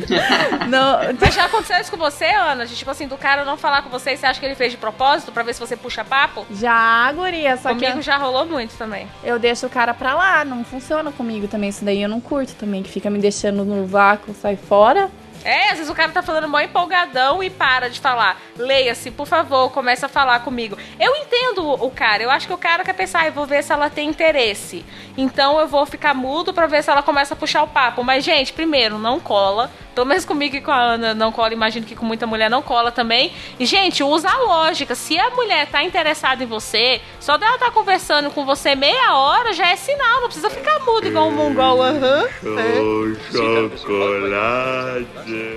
não, 0.70 1.00
Mas 1.20 1.34
já 1.34 1.46
aconteceu 1.46 1.80
isso 1.80 1.92
com 1.92 1.98
você, 1.98 2.26
Ana? 2.26 2.66
Tipo 2.66 2.92
assim, 2.92 3.08
do 3.08 3.18
cara 3.18 3.46
não 3.46 3.58
falar 3.58 3.82
com 3.82 3.90
você 3.90 4.12
e 4.12 4.18
você 4.18 4.26
acha 4.26 4.40
que 4.40 4.46
ele 4.46 4.56
fez 4.56 4.72
de 4.72 4.78
propósito 4.78 5.32
pra 5.32 5.44
ver 5.44 5.54
se 5.54 5.60
você 5.60 5.76
puxa 5.78 6.04
papo? 6.04 6.46
já, 6.52 7.12
guria, 7.14 7.58
só 7.58 7.70
Comigo 7.70 7.98
que 7.98 8.02
já 8.02 8.18
rolou 8.18 8.46
muito 8.46 8.76
também. 8.78 9.08
eu 9.24 9.40
deixo 9.40 9.66
o 9.66 9.70
cara 9.70 9.94
pra 9.94 10.16
lá. 10.16 10.44
Não 10.44 10.64
funciona 10.64 11.12
comigo 11.12 11.48
também. 11.48 11.70
Isso 11.70 11.86
daí 11.86 12.02
eu 12.02 12.10
não 12.10 12.20
curto 12.20 12.54
também. 12.56 12.84
Que 12.84 12.90
fica 12.90 13.10
me 13.10 13.20
deixando 13.20 13.64
no 13.64 13.86
vácuo, 13.86 14.34
sai 14.34 14.56
fora. 14.56 15.10
É, 15.44 15.70
às 15.70 15.78
vezes 15.78 15.90
o 15.90 15.96
cara 15.96 16.12
tá 16.12 16.22
falando 16.22 16.48
mó 16.48 16.60
empolgadão 16.60 17.42
e 17.44 17.50
para 17.50 17.90
de 17.90 18.00
falar. 18.00 18.40
Leia-se, 18.58 19.12
por 19.12 19.26
favor, 19.28 19.72
começa 19.72 20.06
a 20.06 20.10
falar 20.10 20.40
comigo. 20.42 20.78
Eu 21.00 21.16
entendo 21.16 21.68
o 21.68 21.92
cara, 21.92 22.24
eu 22.24 22.30
acho 22.30 22.48
que 22.48 22.54
o 22.54 22.58
cara 22.58 22.84
quer 22.84 22.94
pensar, 22.94 23.26
eu 23.26 23.32
vou 23.32 23.46
ver 23.46 23.64
se 23.64 23.72
ela 23.72 23.90
tem 23.90 24.10
interesse. 24.10 24.86
Então 25.18 25.60
eu 25.60 25.68
vou 25.68 25.86
ficar 25.86 26.14
mudo 26.14 26.54
pra 26.54 26.68
ver 26.68 26.84
se 26.84 26.90
ela 26.90 27.04
começa 27.04 27.34
a 27.34 27.38
puxar 27.38 27.64
o 27.64 27.68
papo. 27.68 28.04
Mas, 28.04 28.24
gente, 28.24 28.54
primeiro, 28.54 28.98
não 28.98 29.20
cola. 29.20 29.72
Pelo 29.94 30.08
menos 30.08 30.24
comigo 30.24 30.56
e 30.56 30.62
com 30.62 30.72
a 30.72 30.80
Ana 30.80 31.14
não 31.14 31.30
cola, 31.30 31.52
imagino 31.52 31.86
que 31.86 31.96
com 31.96 32.06
muita 32.06 32.26
mulher 32.26 32.50
não 32.50 32.62
cola 32.62 32.90
também. 32.90 33.34
E, 33.60 33.66
gente, 33.66 34.02
usa 34.02 34.30
a 34.30 34.38
lógica. 34.38 34.96
Se 34.96 35.20
a 35.20 35.30
mulher 35.32 35.68
tá 35.68 35.84
interessada 35.84 36.42
em 36.42 36.48
você, 36.48 37.02
só 37.20 37.38
dela 37.38 37.58
tá 37.58 37.70
conversando 37.70 38.32
com 38.32 38.46
você 38.46 38.76
meia 38.76 39.14
hora 39.16 39.52
já 39.52 39.68
é 39.68 39.76
sinal. 39.76 40.22
Não 40.22 40.28
precisa 40.28 40.50
ficar 40.50 40.80
mudo 40.86 41.08
igual 41.08 41.28
um 41.28 41.32
mongol. 41.32 41.84
Aham. 41.84 42.28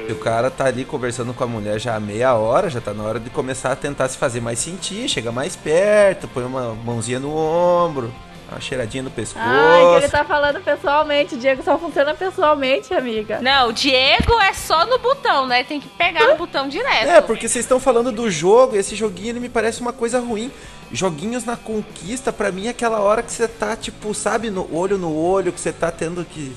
E 0.08 0.12
o 0.12 0.16
cara 0.16 0.50
tá 0.50 0.64
ali 0.66 0.84
conversando 0.84 1.32
com 1.32 1.44
a 1.44 1.46
mulher 1.46 1.78
já 1.78 1.94
há 1.94 2.00
meia 2.00 2.34
hora, 2.34 2.68
já 2.68 2.80
tá 2.80 2.92
na 2.92 3.02
hora 3.02 3.20
de 3.20 3.30
começar 3.30 3.72
a 3.72 3.76
tentar 3.76 4.08
se 4.08 4.18
fazer 4.18 4.40
mais 4.40 4.58
sentir, 4.58 5.08
chega 5.08 5.32
mais 5.32 5.56
perto, 5.56 6.28
põe 6.28 6.44
uma 6.44 6.74
mãozinha 6.74 7.18
no 7.18 7.34
ombro, 7.34 8.12
uma 8.50 8.60
cheiradinha 8.60 9.02
no 9.02 9.10
pescoço. 9.10 9.44
Ai, 9.44 9.80
que 9.80 10.04
ele 10.04 10.08
tá 10.08 10.24
falando 10.24 10.60
pessoalmente. 10.60 11.34
O 11.34 11.38
Diego 11.38 11.62
só 11.62 11.78
funciona 11.78 12.14
pessoalmente, 12.14 12.92
amiga. 12.92 13.40
Não, 13.40 13.68
o 13.68 13.72
Diego 13.72 14.38
é 14.40 14.52
só 14.52 14.84
no 14.86 14.98
botão, 14.98 15.46
né? 15.46 15.64
Tem 15.64 15.80
que 15.80 15.88
pegar 15.88 16.28
no 16.28 16.36
botão 16.36 16.68
direto. 16.68 17.08
É, 17.08 17.20
porque 17.20 17.48
vocês 17.48 17.64
estão 17.64 17.80
falando 17.80 18.12
do 18.12 18.30
jogo, 18.30 18.76
esse 18.76 18.94
joguinho 18.94 19.30
ele 19.30 19.40
me 19.40 19.48
parece 19.48 19.80
uma 19.80 19.92
coisa 19.92 20.20
ruim. 20.20 20.50
Joguinhos 20.92 21.44
na 21.44 21.56
conquista, 21.56 22.30
pra 22.30 22.52
mim, 22.52 22.66
é 22.66 22.70
aquela 22.70 23.00
hora 23.00 23.22
que 23.22 23.32
você 23.32 23.48
tá, 23.48 23.74
tipo, 23.74 24.12
sabe, 24.12 24.50
no 24.50 24.68
olho 24.74 24.98
no 24.98 25.16
olho, 25.16 25.52
que 25.52 25.60
você 25.60 25.72
tá 25.72 25.90
tendo 25.90 26.22
que. 26.24 26.54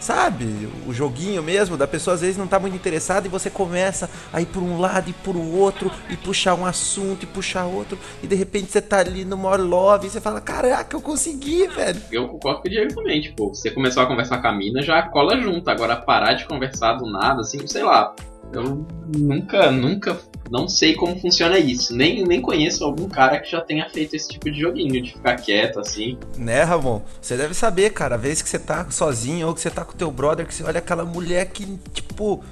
Sabe, 0.00 0.68
o 0.86 0.94
joguinho 0.94 1.42
mesmo, 1.42 1.76
da 1.76 1.86
pessoa 1.86 2.14
às 2.14 2.20
vezes 2.20 2.36
não 2.36 2.46
tá 2.46 2.58
muito 2.58 2.76
interessada 2.76 3.26
e 3.26 3.30
você 3.30 3.50
começa 3.50 4.08
a 4.32 4.40
ir 4.40 4.46
por 4.46 4.62
um 4.62 4.78
lado 4.78 5.10
e 5.10 5.12
por 5.12 5.36
outro, 5.36 5.90
e 6.08 6.16
puxar 6.16 6.54
um 6.54 6.64
assunto 6.64 7.24
e 7.24 7.26
puxar 7.26 7.66
outro, 7.66 7.98
e 8.22 8.26
de 8.26 8.36
repente 8.36 8.70
você 8.70 8.80
tá 8.80 9.00
ali 9.00 9.24
no 9.24 9.36
maior 9.36 9.60
love 9.60 10.06
e 10.06 10.10
você 10.10 10.20
fala: 10.20 10.40
Caraca, 10.40 10.96
eu 10.96 11.00
consegui, 11.00 11.66
velho. 11.66 12.00
Eu 12.12 12.28
concordo 12.28 12.62
com 12.62 12.68
o 12.68 12.70
Diego 12.70 12.94
também, 12.94 13.20
tipo, 13.20 13.48
você 13.48 13.70
começou 13.70 14.02
a 14.02 14.06
conversar 14.06 14.40
com 14.40 14.48
a 14.48 14.52
mina, 14.52 14.82
já 14.82 15.02
cola 15.02 15.38
junto. 15.40 15.68
Agora 15.68 15.96
parar 15.96 16.34
de 16.34 16.46
conversar 16.46 16.94
do 16.94 17.10
nada, 17.10 17.40
assim, 17.40 17.66
sei 17.66 17.82
lá. 17.82 18.14
Eu 18.52 18.86
nunca, 19.16 19.70
nunca, 19.70 20.18
não 20.50 20.68
sei 20.68 20.94
como 20.94 21.18
funciona 21.20 21.58
isso. 21.58 21.94
Nem, 21.94 22.24
nem 22.24 22.40
conheço 22.40 22.84
algum 22.84 23.08
cara 23.08 23.38
que 23.40 23.50
já 23.50 23.60
tenha 23.60 23.88
feito 23.90 24.14
esse 24.14 24.28
tipo 24.28 24.50
de 24.50 24.60
joguinho, 24.60 25.02
de 25.02 25.12
ficar 25.12 25.36
quieto, 25.36 25.78
assim. 25.80 26.18
Né, 26.36 26.62
Ramon? 26.62 27.02
Você 27.20 27.36
deve 27.36 27.54
saber, 27.54 27.90
cara, 27.90 28.14
a 28.14 28.18
vez 28.18 28.40
que 28.40 28.48
você 28.48 28.58
tá 28.58 28.90
sozinho 28.90 29.48
ou 29.48 29.54
que 29.54 29.60
você 29.60 29.70
tá 29.70 29.84
com 29.84 29.92
teu 29.92 30.10
brother, 30.10 30.46
que 30.46 30.54
você 30.54 30.64
olha 30.64 30.78
aquela 30.78 31.04
mulher 31.04 31.46
que, 31.46 31.66
tipo, 31.92 32.42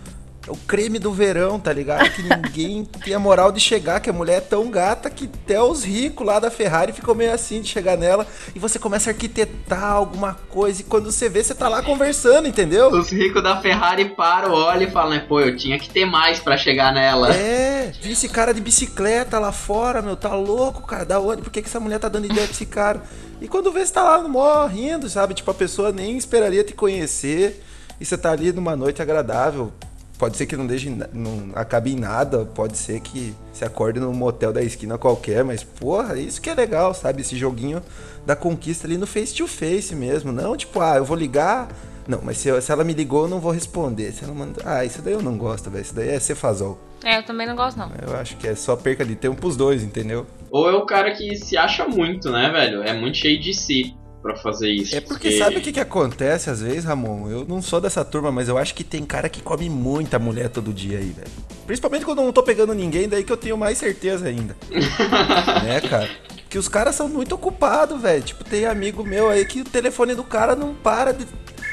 é 0.46 0.50
o 0.50 0.56
creme 0.56 0.98
do 0.98 1.12
verão, 1.12 1.58
tá 1.58 1.72
ligado? 1.72 2.08
Que 2.10 2.22
ninguém 2.22 2.84
tem 3.04 3.14
a 3.14 3.18
moral 3.18 3.50
de 3.50 3.58
chegar, 3.58 4.00
que 4.00 4.08
a 4.08 4.12
mulher 4.12 4.38
é 4.38 4.40
tão 4.40 4.70
gata 4.70 5.10
que 5.10 5.24
até 5.24 5.60
os 5.60 5.84
ricos 5.84 6.24
lá 6.24 6.38
da 6.38 6.50
Ferrari 6.50 6.92
ficam 6.92 7.14
meio 7.14 7.32
assim 7.32 7.60
de 7.60 7.68
chegar 7.68 7.96
nela 7.96 8.26
e 8.54 8.58
você 8.58 8.78
começa 8.78 9.10
a 9.10 9.12
arquitetar 9.12 9.92
alguma 9.92 10.34
coisa 10.48 10.80
e 10.80 10.84
quando 10.84 11.10
você 11.10 11.28
vê, 11.28 11.42
você 11.42 11.54
tá 11.54 11.68
lá 11.68 11.82
conversando, 11.82 12.46
entendeu? 12.46 12.90
Os 12.90 13.10
ricos 13.10 13.42
da 13.42 13.60
Ferrari 13.60 14.04
param, 14.10 14.52
olham 14.52 14.88
e 14.88 14.90
falam, 14.90 15.10
né, 15.10 15.24
pô, 15.26 15.40
eu 15.40 15.56
tinha 15.56 15.78
que 15.78 15.90
ter 15.90 16.04
mais 16.04 16.38
pra 16.38 16.56
chegar 16.56 16.92
nela. 16.92 17.34
É, 17.34 17.92
vi 18.00 18.12
esse 18.12 18.28
cara 18.28 18.54
de 18.54 18.60
bicicleta 18.60 19.40
lá 19.40 19.50
fora, 19.50 20.00
meu, 20.00 20.16
tá 20.16 20.34
louco, 20.34 20.86
cara, 20.86 21.04
da 21.04 21.18
onde? 21.18 21.42
Por 21.42 21.50
que, 21.50 21.60
que 21.60 21.68
essa 21.68 21.80
mulher 21.80 21.98
tá 21.98 22.08
dando 22.08 22.26
ideia 22.26 22.46
pra 22.46 22.54
esse 22.54 22.66
cara? 22.66 23.02
E 23.40 23.48
quando 23.48 23.72
vê, 23.72 23.84
você 23.84 23.92
tá 23.92 24.02
lá 24.02 24.66
rindo, 24.66 25.08
sabe? 25.08 25.34
Tipo, 25.34 25.50
a 25.50 25.54
pessoa 25.54 25.92
nem 25.92 26.16
esperaria 26.16 26.62
te 26.62 26.72
conhecer 26.72 27.62
e 28.00 28.04
você 28.04 28.16
tá 28.16 28.30
ali 28.30 28.52
numa 28.52 28.76
noite 28.76 29.02
agradável. 29.02 29.72
Pode 30.18 30.36
ser 30.38 30.46
que 30.46 30.56
não, 30.56 30.66
deixe, 30.66 30.88
não 31.12 31.50
acabe 31.54 31.92
em 31.92 31.96
nada, 31.96 32.46
pode 32.46 32.78
ser 32.78 33.00
que 33.00 33.34
se 33.52 33.64
acorde 33.66 34.00
num 34.00 34.14
motel 34.14 34.50
da 34.50 34.62
esquina 34.62 34.96
qualquer, 34.96 35.44
mas 35.44 35.62
porra, 35.62 36.18
isso 36.18 36.40
que 36.40 36.48
é 36.48 36.54
legal, 36.54 36.94
sabe? 36.94 37.20
Esse 37.20 37.36
joguinho 37.36 37.82
da 38.24 38.34
conquista 38.34 38.86
ali 38.86 38.96
no 38.96 39.06
face 39.06 39.34
to 39.34 39.46
face 39.46 39.94
mesmo. 39.94 40.32
Não, 40.32 40.56
tipo, 40.56 40.80
ah, 40.80 40.96
eu 40.96 41.04
vou 41.04 41.16
ligar. 41.16 41.68
Não, 42.08 42.20
mas 42.22 42.38
se, 42.38 42.48
eu- 42.48 42.62
se 42.62 42.72
ela 42.72 42.82
me 42.84 42.94
ligou, 42.94 43.24
eu 43.24 43.28
não 43.28 43.40
vou 43.40 43.50
responder. 43.52 44.12
Se 44.12 44.24
ela 44.24 44.32
manda... 44.32 44.62
Ah, 44.64 44.84
isso 44.84 45.02
daí 45.02 45.12
eu 45.12 45.20
não 45.22 45.36
gosto, 45.36 45.68
velho. 45.70 45.82
Isso 45.82 45.94
daí 45.94 46.08
é 46.08 46.18
cefazol. 46.20 46.78
É, 47.04 47.18
eu 47.18 47.22
também 47.24 47.46
não 47.46 47.54
gosto, 47.56 47.76
não. 47.76 47.90
Eu 48.00 48.16
acho 48.16 48.36
que 48.36 48.46
é 48.48 48.54
só 48.54 48.74
perca 48.74 49.04
de 49.04 49.16
tempo 49.16 49.36
pros 49.36 49.56
dois, 49.56 49.82
entendeu? 49.82 50.24
Ou 50.50 50.68
é 50.70 50.72
o 50.74 50.86
cara 50.86 51.10
que 51.12 51.36
se 51.36 51.56
acha 51.58 51.86
muito, 51.86 52.30
né, 52.30 52.48
velho? 52.50 52.82
É 52.82 52.92
muito 52.94 53.16
cheio 53.18 53.38
de 53.40 53.52
si 53.52 53.94
pra 54.26 54.36
fazer 54.36 54.70
isso. 54.70 54.96
É 54.96 55.00
porque 55.00 55.38
sabe 55.38 55.58
o 55.58 55.60
que, 55.60 55.72
que 55.72 55.80
acontece 55.80 56.50
às 56.50 56.60
vezes, 56.60 56.84
Ramon? 56.84 57.30
Eu 57.30 57.46
não 57.46 57.62
sou 57.62 57.80
dessa 57.80 58.04
turma, 58.04 58.32
mas 58.32 58.48
eu 58.48 58.58
acho 58.58 58.74
que 58.74 58.82
tem 58.82 59.04
cara 59.04 59.28
que 59.28 59.40
come 59.40 59.70
muita 59.70 60.18
mulher 60.18 60.48
todo 60.48 60.72
dia 60.72 60.98
aí, 60.98 61.10
velho. 61.10 61.30
Principalmente 61.66 62.04
quando 62.04 62.18
eu 62.18 62.24
não 62.24 62.32
tô 62.32 62.42
pegando 62.42 62.74
ninguém, 62.74 63.08
daí 63.08 63.22
que 63.22 63.32
eu 63.32 63.36
tenho 63.36 63.56
mais 63.56 63.78
certeza 63.78 64.26
ainda. 64.26 64.56
né, 65.64 65.80
cara? 65.80 66.10
Que 66.48 66.58
os 66.58 66.68
caras 66.68 66.94
são 66.94 67.08
muito 67.08 67.34
ocupados, 67.34 68.00
velho. 68.00 68.22
Tipo, 68.22 68.44
tem 68.44 68.66
amigo 68.66 69.04
meu 69.04 69.28
aí 69.28 69.44
que 69.44 69.60
o 69.60 69.64
telefone 69.64 70.14
do 70.14 70.24
cara 70.24 70.56
não 70.56 70.74
para 70.74 71.12
de. 71.12 71.26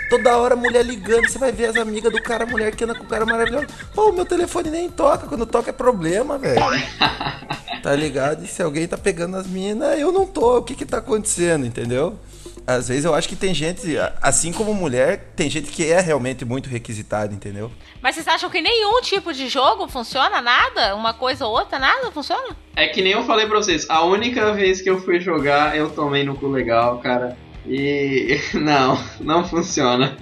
Toda 0.09 0.37
hora 0.37 0.55
mulher 0.55 0.85
ligando, 0.85 1.27
você 1.27 1.39
vai 1.39 1.51
ver 1.51 1.67
as 1.67 1.75
amigas 1.75 2.11
do 2.11 2.21
cara, 2.21 2.43
a 2.43 2.47
mulher 2.47 2.75
que 2.75 2.83
anda 2.83 2.93
com 2.93 3.03
o 3.03 3.07
cara 3.07 3.25
maravilhoso. 3.25 3.65
Pô, 3.95 4.11
meu 4.11 4.25
telefone 4.25 4.69
nem 4.69 4.87
toca, 4.87 5.25
quando 5.25 5.45
toca 5.45 5.71
é 5.71 5.73
problema, 5.73 6.37
velho. 6.37 6.61
Tá 7.83 7.93
ligado? 7.93 8.45
E 8.45 8.47
se 8.47 8.63
alguém 8.63 8.87
tá 8.87 8.97
pegando 8.97 9.35
as 9.35 9.45
minas, 9.45 9.99
eu 9.99 10.09
não 10.09 10.25
tô. 10.25 10.59
O 10.59 10.63
que 10.63 10.73
que 10.73 10.85
tá 10.85 10.99
acontecendo, 10.99 11.65
entendeu? 11.65 12.17
Às 12.65 12.87
vezes 12.87 13.05
eu 13.05 13.13
acho 13.13 13.27
que 13.27 13.35
tem 13.35 13.53
gente, 13.53 13.97
assim 14.21 14.51
como 14.51 14.73
mulher, 14.73 15.31
tem 15.35 15.49
gente 15.49 15.71
que 15.71 15.91
é 15.91 15.99
realmente 15.99 16.45
muito 16.45 16.69
requisitada, 16.69 17.33
entendeu? 17.33 17.71
Mas 18.01 18.15
vocês 18.15 18.27
acham 18.27 18.49
que 18.49 18.61
nenhum 18.61 19.01
tipo 19.01 19.33
de 19.33 19.47
jogo 19.47 19.87
funciona? 19.87 20.41
Nada? 20.41 20.95
Uma 20.95 21.13
coisa 21.13 21.45
ou 21.45 21.51
outra? 21.51 21.77
Nada 21.77 22.11
funciona? 22.11 22.55
É 22.75 22.87
que 22.87 23.01
nem 23.01 23.13
eu 23.13 23.23
falei 23.23 23.45
pra 23.45 23.57
vocês, 23.57 23.85
a 23.89 24.03
única 24.03 24.53
vez 24.53 24.81
que 24.81 24.89
eu 24.89 24.99
fui 25.01 25.19
jogar, 25.19 25.75
eu 25.77 25.89
tomei 25.89 26.23
no 26.23 26.35
cu 26.35 26.47
legal, 26.47 26.99
cara. 26.99 27.37
E 27.65 28.39
não, 28.53 29.01
não 29.19 29.47
funciona. 29.47 30.17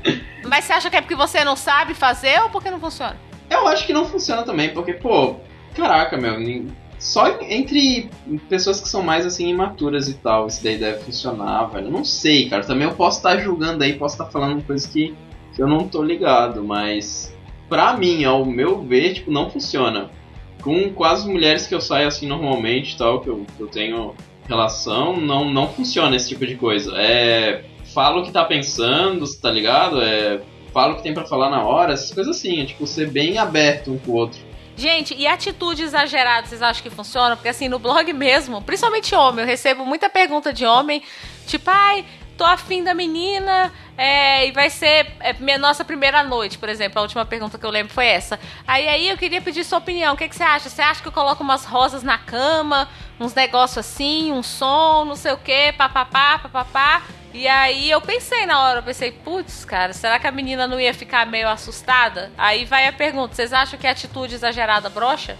Mas 0.45 0.65
você 0.65 0.73
acha 0.73 0.89
que 0.89 0.95
é 0.95 1.01
porque 1.01 1.15
você 1.15 1.43
não 1.43 1.55
sabe 1.55 1.93
fazer 1.93 2.39
ou 2.41 2.49
porque 2.49 2.69
não 2.69 2.79
funciona? 2.79 3.17
Eu 3.49 3.67
acho 3.67 3.85
que 3.85 3.93
não 3.93 4.05
funciona 4.05 4.43
também, 4.43 4.69
porque, 4.69 4.93
pô, 4.93 5.35
caraca, 5.75 6.17
meu, 6.17 6.39
só 7.02 7.39
entre 7.41 8.12
pessoas 8.47 8.80
que 8.80 8.88
são 8.88 9.02
mais 9.02 9.26
assim 9.26 9.49
imaturas 9.49 10.08
e 10.08 10.14
tal, 10.14 10.45
isso 10.45 10.64
daí 10.64 10.78
deve 10.78 10.99
funcionar, 10.99 11.66
velho. 11.66 11.89
Não 11.89 12.06
sei, 12.06 12.47
cara. 12.47 12.64
Também 12.64 12.88
eu 12.88 12.93
posso 12.93 13.18
estar 13.18 13.39
julgando 13.39 13.84
aí, 13.84 13.93
posso 13.93 14.14
estar 14.14 14.28
falando 14.28 14.64
coisas 14.64 14.86
que, 14.86 15.16
que 15.56 15.62
eu 15.62 15.68
não 15.68 15.88
tô 15.88 16.04
ligado, 16.04 16.64
mas 16.64 17.36
pra 17.68 17.97
mim, 17.97 18.24
ao 18.24 18.45
meu 18.45 18.84
ver, 18.84 19.16
tipo, 19.16 19.32
não 19.32 19.49
funciona. 19.49 20.12
Com 20.62 20.93
quase 20.93 21.28
mulheres 21.28 21.66
que 21.66 21.74
eu 21.74 21.82
saio 21.82 22.08
assim 22.08 22.28
normalmente 22.28 22.95
tal, 22.95 23.20
que 23.20 23.30
eu, 23.30 23.47
que 23.58 23.64
eu 23.64 23.68
tenho 23.68 24.14
relação, 24.47 25.20
não, 25.20 25.52
não 25.52 25.68
funciona 25.70 26.16
esse 26.16 26.30
tipo 26.30 26.45
de 26.45 26.56
coisa. 26.56 26.93
É. 26.95 27.66
Fala 27.95 28.22
o 28.22 28.24
que 28.24 28.32
tá 28.32 28.45
pensando, 28.45 29.26
tá 29.41 29.49
ligado? 29.49 29.99
É. 29.99 30.39
Fala 30.72 30.93
o 30.93 30.97
que 30.97 31.04
tem 31.04 31.16
pra 31.16 31.26
falar 31.26 31.49
na 31.49 31.64
hora, 31.64 31.93
essas 31.93 32.14
coisas 32.14 32.38
assim, 32.38 32.62
é 32.62 32.66
tipo 32.66 32.86
ser 32.86 33.10
bem 33.10 33.39
aberto 33.39 33.91
um 33.91 33.97
com 33.97 34.12
o 34.12 34.16
outro. 34.16 34.51
Gente, 34.76 35.13
e 35.13 35.28
atitude 35.28 35.84
exagerada, 35.84 36.47
vocês 36.47 36.61
acham 36.61 36.82
que 36.82 36.89
funciona? 36.89 37.36
Porque 37.36 37.49
assim, 37.49 37.67
no 37.67 37.78
blog 37.78 38.11
mesmo, 38.13 38.61
principalmente 38.61 39.13
homem, 39.13 39.43
eu 39.43 39.47
recebo 39.47 39.86
muita 39.86 40.09
pergunta 40.09 40.53
de 40.53 40.65
homem, 40.65 41.03
tipo, 41.45 41.69
ai, 41.69 42.05
tô 42.38 42.45
afim 42.45 42.84
da 42.84 42.93
menina, 42.93 43.72
é, 43.95 44.47
e 44.47 44.51
vai 44.51 44.67
ser 44.69 45.13
é, 45.19 45.34
minha 45.34 45.59
nossa 45.59 45.86
primeira 45.86 46.24
noite, 46.24 46.57
por 46.57 46.69
exemplo. 46.69 46.97
A 46.97 47.03
última 47.03 47.24
pergunta 47.24 47.55
que 47.59 47.63
eu 47.63 47.69
lembro 47.69 47.93
foi 47.93 48.07
essa. 48.07 48.39
Aí 48.65 48.88
aí 48.88 49.09
eu 49.09 49.17
queria 49.17 49.39
pedir 49.41 49.63
sua 49.63 49.78
opinião. 49.78 50.15
O 50.15 50.17
que, 50.17 50.28
que 50.28 50.36
você 50.36 50.41
acha? 50.41 50.67
Você 50.67 50.82
acha 50.82 51.03
que 51.03 51.07
eu 51.07 51.11
coloco 51.11 51.43
umas 51.43 51.65
rosas 51.65 52.01
na 52.01 52.17
cama, 52.17 52.89
uns 53.19 53.36
negócios 53.36 53.78
assim, 53.78 54.32
um 54.32 54.41
som, 54.41 55.05
não 55.05 55.15
sei 55.15 55.34
o 55.34 55.38
que, 55.38 55.72
papapá, 55.74 56.39
papapá. 56.39 57.03
E 57.34 57.47
aí 57.47 57.89
eu 57.89 58.01
pensei 58.01 58.45
na 58.45 58.61
hora, 58.61 58.79
eu 58.79 58.84
pensei, 58.84 59.11
putz, 59.11 59.63
cara, 59.63 59.93
será 59.93 60.19
que 60.19 60.27
a 60.27 60.32
menina 60.32 60.67
não 60.67 60.79
ia 60.79 60.93
ficar 60.93 61.25
meio 61.25 61.47
assustada? 61.47 62.29
Aí 62.38 62.65
vai 62.65 62.88
a 62.88 62.93
pergunta, 62.93 63.34
vocês 63.34 63.53
acham 63.53 63.79
que 63.79 63.88
a 63.88 63.91
atitude 63.91 64.36
exagerada 64.36 64.89
brocha? 64.89 65.38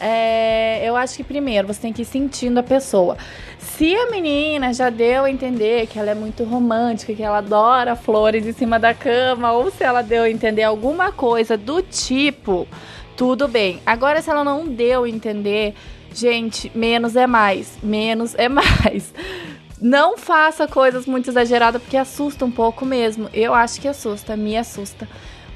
É, 0.00 0.80
eu 0.84 0.96
acho 0.96 1.16
que 1.16 1.24
primeiro 1.24 1.66
você 1.66 1.80
tem 1.80 1.92
que 1.92 2.02
ir 2.02 2.04
sentindo 2.04 2.58
a 2.58 2.62
pessoa. 2.62 3.16
Se 3.58 3.94
a 3.94 4.10
menina 4.10 4.72
já 4.72 4.90
deu 4.90 5.24
a 5.24 5.30
entender 5.30 5.86
que 5.86 5.98
ela 5.98 6.10
é 6.10 6.14
muito 6.14 6.44
romântica, 6.44 7.14
que 7.14 7.22
ela 7.22 7.38
adora 7.38 7.96
flores 7.96 8.46
em 8.46 8.52
cima 8.52 8.78
da 8.78 8.94
cama, 8.94 9.52
ou 9.52 9.70
se 9.70 9.82
ela 9.82 10.02
deu 10.02 10.24
a 10.24 10.30
entender 10.30 10.62
alguma 10.62 11.10
coisa 11.12 11.56
do 11.56 11.82
tipo, 11.82 12.66
tudo 13.16 13.48
bem. 13.48 13.80
Agora, 13.84 14.22
se 14.22 14.30
ela 14.30 14.44
não 14.44 14.66
deu 14.66 15.04
a 15.04 15.08
entender, 15.08 15.74
gente, 16.14 16.70
menos 16.74 17.16
é 17.16 17.26
mais. 17.26 17.78
Menos 17.82 18.34
é 18.36 18.46
mais. 18.48 19.12
Não 19.80 20.18
faça 20.18 20.66
coisas 20.66 21.06
muito 21.06 21.30
exageradas 21.30 21.80
porque 21.80 21.96
assusta 21.96 22.44
um 22.44 22.50
pouco 22.50 22.84
mesmo. 22.84 23.28
Eu 23.32 23.54
acho 23.54 23.80
que 23.80 23.86
assusta, 23.86 24.36
me 24.36 24.56
assusta. 24.56 25.08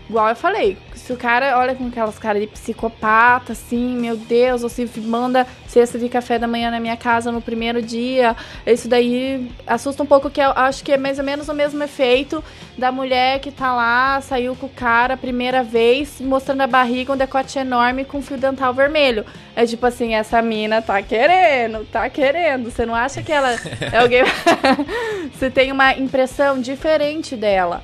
Igual 0.08 0.28
eu 0.28 0.36
falei, 0.36 0.78
se 1.04 1.12
o 1.12 1.16
cara 1.16 1.58
olha 1.58 1.74
com 1.74 1.88
aquelas 1.88 2.16
caras 2.16 2.40
de 2.40 2.46
psicopata, 2.46 3.52
assim, 3.52 3.96
meu 3.96 4.16
Deus, 4.16 4.62
ou 4.62 4.68
se 4.68 4.88
manda 5.00 5.44
cesta 5.66 5.98
de 5.98 6.08
café 6.08 6.38
da 6.38 6.46
manhã 6.46 6.70
na 6.70 6.78
minha 6.78 6.96
casa 6.96 7.32
no 7.32 7.42
primeiro 7.42 7.82
dia, 7.82 8.36
isso 8.64 8.88
daí 8.88 9.50
assusta 9.66 10.02
um 10.04 10.06
pouco, 10.06 10.30
que 10.30 10.40
eu 10.40 10.52
acho 10.54 10.84
que 10.84 10.92
é 10.92 10.96
mais 10.96 11.18
ou 11.18 11.24
menos 11.24 11.48
o 11.48 11.54
mesmo 11.54 11.82
efeito 11.82 12.42
da 12.78 12.92
mulher 12.92 13.40
que 13.40 13.50
tá 13.50 13.74
lá, 13.74 14.20
saiu 14.20 14.54
com 14.54 14.66
o 14.66 14.68
cara 14.68 15.14
a 15.14 15.16
primeira 15.16 15.64
vez, 15.64 16.20
mostrando 16.20 16.60
a 16.60 16.68
barriga, 16.68 17.12
um 17.12 17.16
decote 17.16 17.58
enorme 17.58 18.04
com 18.04 18.22
fio 18.22 18.38
dental 18.38 18.72
vermelho. 18.72 19.26
É 19.56 19.66
tipo 19.66 19.84
assim, 19.84 20.14
essa 20.14 20.40
mina 20.40 20.80
tá 20.80 21.02
querendo, 21.02 21.84
tá 21.90 22.08
querendo. 22.08 22.70
Você 22.70 22.86
não 22.86 22.94
acha 22.94 23.22
que 23.22 23.32
ela 23.32 23.50
é 23.50 23.98
alguém. 24.00 24.22
Você 25.34 25.50
tem 25.50 25.72
uma 25.72 25.94
impressão 25.94 26.60
diferente 26.60 27.36
dela. 27.36 27.82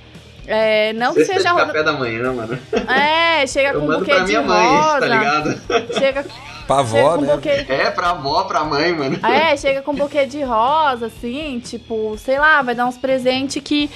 É, 0.50 0.92
não 0.94 1.12
que 1.12 1.24
seja. 1.26 1.38
de 1.50 1.56
café 1.56 1.82
da 1.82 1.92
manhã, 1.92 2.32
mano. 2.32 2.58
É, 2.88 3.46
chega 3.46 3.70
Eu 3.74 3.80
com 3.80 3.86
um 3.86 3.98
buquê 3.98 4.12
pra 4.14 4.20
de 4.20 4.26
minha 4.28 4.42
mãe 4.42 4.66
rosa. 4.66 4.80
isso, 4.88 4.98
tá 5.00 5.06
ligado? 5.06 5.60
Chega, 5.98 6.26
Pra 6.66 6.78
avó, 6.80 7.14
com 7.16 7.22
um 7.22 7.26
né? 7.26 7.34
buquê. 7.36 7.66
É, 7.68 7.90
pra 7.90 8.10
avó, 8.10 8.44
pra 8.44 8.64
mãe, 8.64 8.92
mano. 8.94 9.18
É, 9.26 9.56
chega 9.56 9.82
com 9.82 9.92
um 9.92 9.94
buquê 9.94 10.24
de 10.26 10.42
rosa, 10.42 11.06
assim, 11.06 11.60
tipo, 11.64 12.16
sei 12.18 12.38
lá, 12.38 12.62
vai 12.62 12.74
dar 12.74 12.86
uns 12.86 12.96
presentes 12.98 13.62
que, 13.62 13.90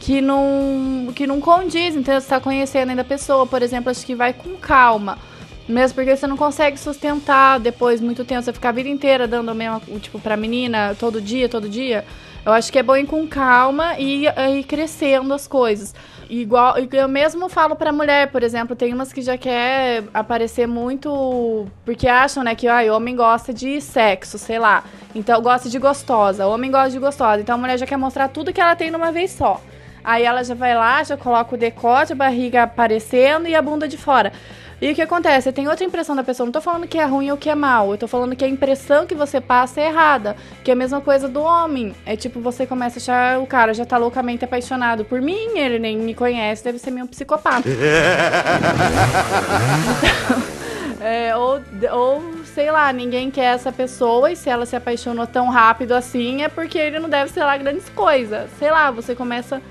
que, 0.00 0.20
não, 0.20 1.12
que 1.14 1.26
não 1.26 1.40
condiz, 1.40 1.94
então 1.94 2.18
você 2.18 2.26
tá 2.28 2.40
conhecendo 2.40 2.90
ainda 2.90 3.02
a 3.02 3.04
pessoa, 3.04 3.46
por 3.46 3.60
exemplo, 3.62 3.90
acho 3.90 4.04
que 4.04 4.14
vai 4.14 4.32
com 4.32 4.56
calma. 4.56 5.18
Mesmo 5.68 5.94
porque 5.96 6.16
você 6.16 6.26
não 6.26 6.36
consegue 6.38 6.78
sustentar 6.78 7.60
depois 7.60 8.00
muito 8.00 8.24
tempo, 8.24 8.42
você 8.42 8.52
ficar 8.54 8.70
a 8.70 8.72
vida 8.72 8.88
inteira 8.88 9.26
dando 9.28 9.50
a 9.50 9.54
mesma, 9.54 9.82
tipo, 10.00 10.18
pra 10.18 10.34
menina, 10.36 10.96
todo 10.98 11.20
dia, 11.20 11.48
todo 11.48 11.68
dia. 11.68 12.04
Eu 12.48 12.54
acho 12.54 12.72
que 12.72 12.78
é 12.78 12.82
bom 12.82 12.96
ir 12.96 13.04
com 13.04 13.28
calma 13.28 13.98
e 13.98 14.24
ir 14.26 14.64
crescendo 14.64 15.34
as 15.34 15.46
coisas. 15.46 15.94
Igual, 16.30 16.76
eu 16.78 17.06
mesmo 17.06 17.46
falo 17.46 17.76
pra 17.76 17.92
mulher, 17.92 18.30
por 18.30 18.42
exemplo, 18.42 18.74
tem 18.74 18.94
umas 18.94 19.12
que 19.12 19.20
já 19.20 19.36
quer 19.36 20.04
aparecer 20.14 20.66
muito 20.66 21.66
porque 21.84 22.08
acham, 22.08 22.42
né, 22.42 22.54
que 22.54 22.66
ai, 22.66 22.88
homem 22.88 23.14
gosta 23.14 23.52
de 23.52 23.82
sexo, 23.82 24.38
sei 24.38 24.58
lá. 24.58 24.82
Então 25.14 25.42
gosta 25.42 25.68
de 25.68 25.78
gostosa, 25.78 26.46
homem 26.46 26.70
gosta 26.70 26.88
de 26.88 26.98
gostosa. 26.98 27.42
Então 27.42 27.54
a 27.54 27.58
mulher 27.58 27.76
já 27.76 27.84
quer 27.84 27.98
mostrar 27.98 28.28
tudo 28.28 28.50
que 28.50 28.62
ela 28.62 28.74
tem 28.74 28.90
numa 28.90 29.12
vez 29.12 29.30
só. 29.32 29.60
Aí 30.02 30.24
ela 30.24 30.42
já 30.42 30.54
vai 30.54 30.74
lá, 30.74 31.04
já 31.04 31.18
coloca 31.18 31.54
o 31.54 31.58
decote, 31.58 32.14
a 32.14 32.16
barriga 32.16 32.62
aparecendo 32.62 33.46
e 33.46 33.54
a 33.54 33.60
bunda 33.60 33.86
de 33.86 33.98
fora. 33.98 34.32
E 34.80 34.92
o 34.92 34.94
que 34.94 35.02
acontece? 35.02 35.50
Tem 35.50 35.66
outra 35.66 35.84
impressão 35.84 36.14
da 36.14 36.22
pessoa. 36.22 36.44
Não 36.44 36.52
tô 36.52 36.60
falando 36.60 36.86
que 36.86 36.98
é 36.98 37.04
ruim 37.04 37.30
ou 37.30 37.36
que 37.36 37.50
é 37.50 37.54
mal. 37.54 37.90
Eu 37.90 37.98
tô 37.98 38.06
falando 38.06 38.36
que 38.36 38.44
a 38.44 38.48
impressão 38.48 39.06
que 39.06 39.14
você 39.14 39.40
passa 39.40 39.80
é 39.80 39.88
errada. 39.88 40.36
Que 40.62 40.70
é 40.70 40.74
a 40.74 40.76
mesma 40.76 41.00
coisa 41.00 41.28
do 41.28 41.42
homem. 41.42 41.94
É 42.06 42.14
tipo, 42.14 42.40
você 42.40 42.64
começa 42.64 42.98
a 42.98 43.02
achar 43.02 43.40
o 43.40 43.46
cara 43.46 43.74
já 43.74 43.84
tá 43.84 43.96
loucamente 43.96 44.44
apaixonado 44.44 45.04
por 45.04 45.20
mim, 45.20 45.58
ele 45.58 45.78
nem 45.78 45.98
me 45.98 46.14
conhece, 46.14 46.62
deve 46.62 46.78
ser 46.78 46.92
meio 46.92 47.06
um 47.06 47.08
psicopata. 47.08 47.68
É, 51.00 51.34
ou, 51.36 51.60
ou, 51.92 52.44
sei 52.44 52.72
lá, 52.72 52.92
ninguém 52.92 53.30
quer 53.30 53.54
essa 53.54 53.70
pessoa 53.70 54.32
e 54.32 54.36
se 54.36 54.50
ela 54.50 54.66
se 54.66 54.74
apaixonou 54.74 55.28
tão 55.28 55.48
rápido 55.48 55.92
assim 55.92 56.42
é 56.42 56.48
porque 56.48 56.76
ele 56.76 56.98
não 56.98 57.08
deve 57.08 57.30
ser 57.30 57.44
lá 57.44 57.56
grandes 57.56 57.88
coisas. 57.90 58.50
Sei 58.58 58.70
lá, 58.70 58.90
você 58.90 59.14
começa 59.14 59.62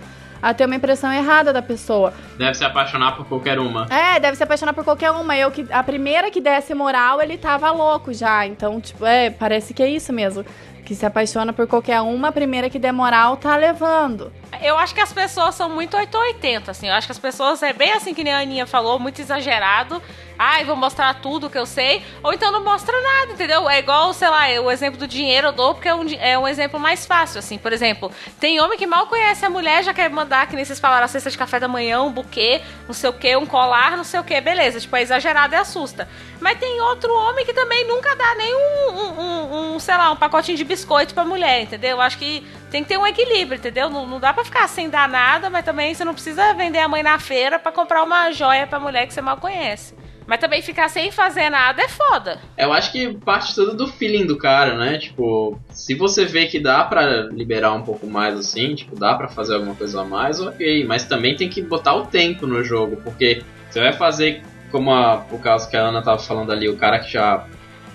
a 0.41 0.53
ter 0.53 0.65
uma 0.65 0.75
impressão 0.75 1.11
errada 1.11 1.51
da 1.51 1.61
pessoa. 1.61 2.13
Deve 2.38 2.55
se 2.55 2.63
apaixonar 2.63 3.15
por 3.15 3.25
qualquer 3.25 3.59
uma. 3.59 3.88
É, 3.89 4.19
deve 4.19 4.38
se 4.38 4.43
apaixonar 4.43 4.73
por 4.73 4.83
qualquer 4.83 5.11
uma. 5.11 5.35
Eu 5.35 5.51
que 5.51 5.65
a 5.71 5.83
primeira 5.83 6.29
que 6.31 6.41
desse 6.41 6.73
moral, 6.73 7.21
ele 7.21 7.38
tava 7.38 7.71
louco 7.71 8.13
já. 8.13 8.45
Então, 8.45 8.79
tipo, 8.79 9.05
é, 9.05 9.29
parece 9.29 9.73
que 9.73 9.81
é 9.83 9.89
isso 9.89 10.11
mesmo. 10.13 10.45
Que 10.85 10.95
se 10.95 11.05
apaixona 11.05 11.51
por 11.51 11.67
qualquer 11.67 11.99
uma, 12.01 12.29
a 12.29 12.31
primeira 12.31 12.69
que 12.69 12.79
der 12.79 12.93
moral 12.93 13.35
tá 13.38 13.55
levando. 13.57 14.31
Eu 14.61 14.77
acho 14.77 14.93
que 14.95 15.01
as 15.01 15.13
pessoas 15.13 15.55
são 15.55 15.69
muito 15.69 15.95
880, 15.95 16.71
assim. 16.71 16.87
Eu 16.87 16.93
acho 16.93 17.05
que 17.07 17.11
as 17.11 17.19
pessoas 17.19 17.61
é 17.61 17.73
bem 17.73 17.91
assim 17.93 18.13
que 18.13 18.23
nem 18.23 18.33
a 18.33 18.39
Aninha 18.39 18.65
falou, 18.65 18.97
muito 18.97 19.21
exagerado. 19.21 20.01
Ai, 20.39 20.63
vou 20.63 20.75
mostrar 20.75 21.15
tudo 21.15 21.49
que 21.49 21.57
eu 21.57 21.65
sei. 21.65 22.03
Ou 22.23 22.31
então 22.33 22.51
não 22.51 22.63
mostra 22.63 22.95
nada, 23.01 23.33
entendeu? 23.33 23.69
É 23.69 23.79
igual, 23.79 24.13
sei 24.13 24.29
lá, 24.29 24.43
o 24.63 24.71
exemplo 24.71 24.97
do 24.97 25.07
dinheiro 25.07 25.47
eu 25.47 25.51
dou 25.51 25.73
porque 25.73 25.87
é 25.89 25.93
um, 25.95 26.05
é 26.19 26.37
um 26.39 26.47
exemplo 26.47 26.79
mais 26.79 27.05
fácil, 27.05 27.39
assim. 27.39 27.57
Por 27.57 27.73
exemplo, 27.73 28.11
tem 28.39 28.59
homem 28.59 28.77
que 28.77 28.87
mal 28.87 29.07
conhece 29.07 29.45
a 29.45 29.49
mulher, 29.49 29.83
já 29.83 29.93
quer 29.93 30.09
mandar, 30.09 30.47
que 30.47 30.55
nem 30.55 30.63
vocês 30.63 30.79
falaram, 30.79 31.05
a 31.05 31.07
cesta 31.07 31.29
de 31.29 31.37
café 31.37 31.59
da 31.59 31.67
manhã, 31.67 32.01
um 32.03 32.11
buquê, 32.11 32.61
não 32.87 32.93
sei 32.93 33.09
o 33.09 33.13
que, 33.13 33.35
um 33.35 33.45
colar, 33.45 33.97
não 33.97 34.03
sei 34.03 34.19
o 34.19 34.23
que, 34.23 34.39
beleza. 34.39 34.79
Tipo, 34.79 34.95
é 34.95 35.01
exagerado 35.01 35.53
e 35.55 35.57
assusta. 35.57 36.07
Mas 36.39 36.57
tem 36.59 36.79
outro 36.81 37.11
homem 37.13 37.45
que 37.45 37.53
também 37.53 37.85
nunca 37.87 38.15
dá 38.15 38.35
nem 38.35 38.55
um, 38.55 38.89
um, 38.91 39.19
um- 39.21 39.75
um, 39.75 39.79
sei 39.79 39.97
lá, 39.97 40.11
um 40.11 40.15
pacotinho 40.15 40.57
de 40.57 40.63
biscoito 40.63 41.13
pra 41.13 41.25
mulher, 41.25 41.61
entendeu? 41.61 41.91
Eu 41.91 42.01
acho 42.01 42.17
que 42.17 42.47
tem 42.70 42.84
que 42.84 42.89
ter 42.89 42.97
um 42.97 43.07
equilíbrio, 43.07 43.57
entendeu? 43.57 43.89
Não, 43.89 44.05
não 44.05 44.20
dá 44.20 44.34
pra 44.34 44.43
ficar 44.43 44.68
sem 44.68 44.89
dar 44.89 45.07
nada, 45.07 45.49
mas 45.49 45.63
também 45.65 45.93
você 45.93 46.03
não 46.03 46.13
precisa 46.13 46.53
vender 46.53 46.80
a 46.80 46.88
mãe 46.88 47.01
na 47.03 47.18
feira 47.20 47.57
pra 47.59 47.72
comprar 47.72 48.03
uma 48.03 48.32
joia 48.32 48.68
pra 48.68 48.80
mulher 48.80 49.07
que 49.07 49.13
você 49.13 49.22
mal 49.22 49.38
conhece. 49.38 49.95
Mas 50.26 50.39
também 50.41 50.61
ficar 50.61 50.89
sem 50.89 51.09
fazer 51.09 51.49
nada 51.49 51.82
é 51.82 51.88
foda. 51.88 52.38
Eu 52.57 52.74
acho 52.74 52.91
que 52.91 53.13
parte 53.20 53.55
tudo 53.55 53.74
do 53.78 53.88
feeling 53.88 54.26
do 54.26 54.38
cara, 54.38 54.76
né? 54.78 54.97
Tipo, 54.97 55.57
se 55.72 55.95
você 55.95 56.26
vê 56.26 56.47
que 56.47 56.59
dá 56.59 56.84
pra 56.84 57.22
liberar 57.32 57.72
um 57.72 57.82
pouco 57.82 58.05
mais 58.05 58.38
assim, 58.38 58.76
tipo, 58.76 58.99
dá 58.99 59.15
pra 59.15 59.30
fazer 59.30 59.53
alguma 59.55 59.74
coisa 59.74 60.01
a 60.01 60.03
mais, 60.03 60.41
ok. 60.41 60.86
Mas 60.86 61.05
também 61.05 61.38
tem 61.38 61.47
que 61.47 61.61
botar 61.61 61.93
o 61.95 62.07
tempo 62.07 62.45
no 62.45 62.61
jogo, 62.61 62.97
porque 63.05 63.41
você 63.70 63.80
vai 63.80 63.93
fazer 63.93 64.41
como 64.70 64.91
a- 64.91 65.26
o 65.32 65.39
caso 65.39 65.70
que 65.70 65.78
a 65.78 65.82
Ana 65.82 66.01
tava 66.01 66.20
falando 66.20 66.51
ali, 66.51 66.68
o 66.68 66.76
cara 66.76 66.99
que 66.99 67.09
já 67.09 67.45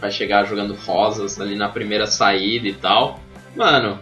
vai 0.00 0.10
chegar 0.10 0.46
jogando 0.46 0.74
rosas 0.74 1.38
ali 1.38 1.54
na 1.54 1.68
primeira 1.68 2.06
saída 2.06 2.66
e 2.66 2.72
tal. 2.72 3.20
Mano, 3.54 3.98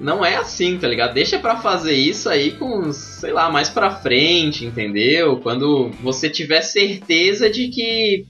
não 0.00 0.24
é 0.24 0.36
assim, 0.36 0.78
tá 0.78 0.86
ligado? 0.86 1.14
Deixa 1.14 1.38
pra 1.38 1.56
fazer 1.56 1.94
isso 1.94 2.28
aí 2.28 2.52
com, 2.52 2.92
sei 2.92 3.32
lá, 3.32 3.50
mais 3.50 3.68
pra 3.68 3.90
frente, 3.90 4.64
entendeu? 4.64 5.38
Quando 5.40 5.90
você 6.02 6.30
tiver 6.30 6.62
certeza 6.62 7.50
de 7.50 7.68
que 7.68 8.26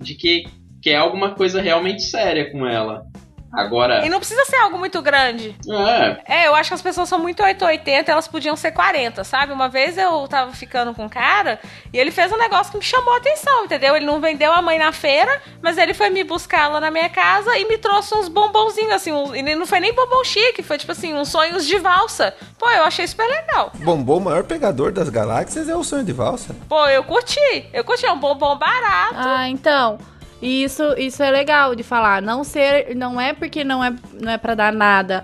de 0.00 0.14
que 0.14 0.44
quer 0.82 0.96
alguma 0.96 1.34
coisa 1.34 1.60
realmente 1.60 2.02
séria 2.02 2.50
com 2.50 2.66
ela. 2.66 3.04
Agora. 3.52 4.06
E 4.06 4.08
não 4.08 4.18
precisa 4.18 4.44
ser 4.44 4.56
algo 4.56 4.78
muito 4.78 5.02
grande. 5.02 5.56
É. 5.68 6.42
É, 6.42 6.46
eu 6.46 6.54
acho 6.54 6.70
que 6.70 6.74
as 6.74 6.82
pessoas 6.82 7.08
são 7.08 7.18
muito 7.18 7.42
880, 7.42 8.10
elas 8.10 8.28
podiam 8.28 8.54
ser 8.56 8.70
40, 8.72 9.24
sabe? 9.24 9.52
Uma 9.52 9.68
vez 9.68 9.98
eu 9.98 10.26
tava 10.28 10.52
ficando 10.52 10.94
com 10.94 11.04
um 11.04 11.08
cara 11.08 11.58
e 11.92 11.98
ele 11.98 12.10
fez 12.10 12.30
um 12.30 12.38
negócio 12.38 12.70
que 12.70 12.78
me 12.78 12.84
chamou 12.84 13.12
a 13.14 13.16
atenção, 13.16 13.64
entendeu? 13.64 13.96
Ele 13.96 14.06
não 14.06 14.20
vendeu 14.20 14.52
a 14.52 14.62
mãe 14.62 14.78
na 14.78 14.92
feira, 14.92 15.40
mas 15.60 15.78
ele 15.78 15.92
foi 15.94 16.10
me 16.10 16.22
buscar 16.22 16.68
lá 16.68 16.80
na 16.80 16.90
minha 16.90 17.08
casa 17.08 17.56
e 17.58 17.66
me 17.66 17.76
trouxe 17.76 18.14
uns 18.14 18.28
bombonzinhos, 18.28 18.92
assim, 18.92 19.12
um, 19.12 19.34
e 19.34 19.42
não 19.42 19.66
foi 19.66 19.80
nem 19.80 19.92
bombom 19.92 20.22
chique, 20.22 20.62
foi 20.62 20.78
tipo 20.78 20.92
assim, 20.92 21.14
uns 21.14 21.28
sonhos 21.28 21.66
de 21.66 21.78
valsa. 21.78 22.34
Pô, 22.58 22.70
eu 22.70 22.84
achei 22.84 23.06
super 23.06 23.26
legal. 23.26 23.72
Bombom, 23.74 24.18
o 24.18 24.20
maior 24.20 24.44
pegador 24.44 24.92
das 24.92 25.08
galáxias, 25.08 25.68
é 25.68 25.74
o 25.74 25.82
sonho 25.82 26.04
de 26.04 26.12
valsa. 26.12 26.54
Pô, 26.68 26.86
eu 26.86 27.02
curti. 27.02 27.66
Eu 27.72 27.82
curti, 27.82 28.06
é 28.06 28.12
um 28.12 28.18
bombom 28.18 28.56
barato. 28.56 29.14
Ah, 29.16 29.48
então. 29.48 29.98
Isso, 30.42 30.82
isso 30.96 31.22
é 31.22 31.30
legal 31.30 31.74
de 31.74 31.82
falar. 31.82 32.22
Não 32.22 32.42
ser, 32.44 32.94
não 32.96 33.20
é 33.20 33.32
porque 33.32 33.62
não 33.64 33.82
é, 33.84 33.92
não 34.20 34.32
é 34.32 34.38
para 34.38 34.54
dar 34.54 34.72
nada, 34.72 35.22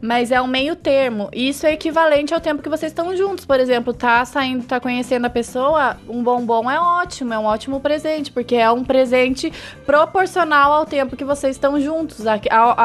mas 0.00 0.30
é 0.30 0.40
um 0.42 0.46
meio 0.46 0.76
termo. 0.76 1.28
Isso 1.32 1.66
é 1.66 1.72
equivalente 1.72 2.34
ao 2.34 2.40
tempo 2.40 2.62
que 2.62 2.68
vocês 2.68 2.92
estão 2.92 3.16
juntos. 3.16 3.44
Por 3.46 3.58
exemplo, 3.58 3.94
tá 3.94 4.24
saindo, 4.24 4.64
tá 4.66 4.78
conhecendo 4.78 5.24
a 5.24 5.30
pessoa, 5.30 5.96
um 6.08 6.22
bombom 6.22 6.70
é 6.70 6.78
ótimo, 6.78 7.32
é 7.32 7.38
um 7.38 7.44
ótimo 7.46 7.80
presente, 7.80 8.30
porque 8.30 8.56
é 8.56 8.70
um 8.70 8.84
presente 8.84 9.50
proporcional 9.86 10.72
ao 10.72 10.86
tempo 10.86 11.16
que 11.16 11.24
vocês 11.24 11.56
estão 11.56 11.80
juntos, 11.80 12.26
à- 12.26 12.38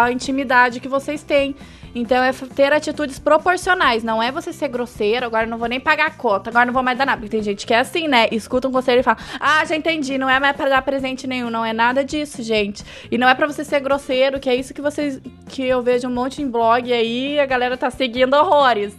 à 0.05 0.11
intimidade 0.11 0.79
que 0.79 0.87
vocês 0.87 1.21
têm. 1.21 1.55
Então 1.95 2.23
é 2.23 2.31
ter 2.55 2.73
atitudes 2.73 3.19
proporcionais, 3.19 4.03
não 4.03 4.21
é 4.21 4.31
você 4.31 4.51
ser 4.51 4.67
grosseiro, 4.67 5.25
agora 5.25 5.45
não 5.45 5.57
vou 5.57 5.67
nem 5.67 5.79
pagar 5.79 6.07
a 6.07 6.11
conta, 6.11 6.49
agora 6.49 6.65
não 6.65 6.73
vou 6.73 6.81
mais 6.81 6.97
dar 6.97 7.05
nada. 7.05 7.19
Porque 7.19 7.29
tem 7.29 7.43
gente 7.43 7.67
que 7.67 7.73
é 7.73 7.79
assim, 7.79 8.07
né? 8.07 8.27
Escuta 8.31 8.67
um 8.67 8.71
conselho 8.71 9.01
e 9.01 9.03
fala: 9.03 9.17
Ah, 9.39 9.63
já 9.65 9.75
entendi, 9.75 10.17
não 10.17 10.29
é 10.29 10.39
mais 10.39 10.55
pra 10.55 10.69
dar 10.69 10.81
presente 10.81 11.27
nenhum, 11.27 11.49
não 11.49 11.63
é 11.63 11.71
nada 11.71 12.03
disso, 12.03 12.41
gente. 12.41 12.83
E 13.11 13.17
não 13.17 13.27
é 13.27 13.35
pra 13.35 13.45
você 13.45 13.63
ser 13.63 13.79
grosseiro, 13.79 14.39
que 14.39 14.49
é 14.49 14.55
isso 14.55 14.73
que 14.73 14.81
vocês. 14.81 15.21
que 15.47 15.63
eu 15.63 15.81
vejo 15.81 16.07
um 16.07 16.13
monte 16.13 16.41
em 16.41 16.49
blog 16.49 16.91
aí, 16.91 17.39
a 17.39 17.45
galera 17.45 17.77
tá 17.77 17.91
seguindo 17.91 18.33
horrores. 18.33 18.95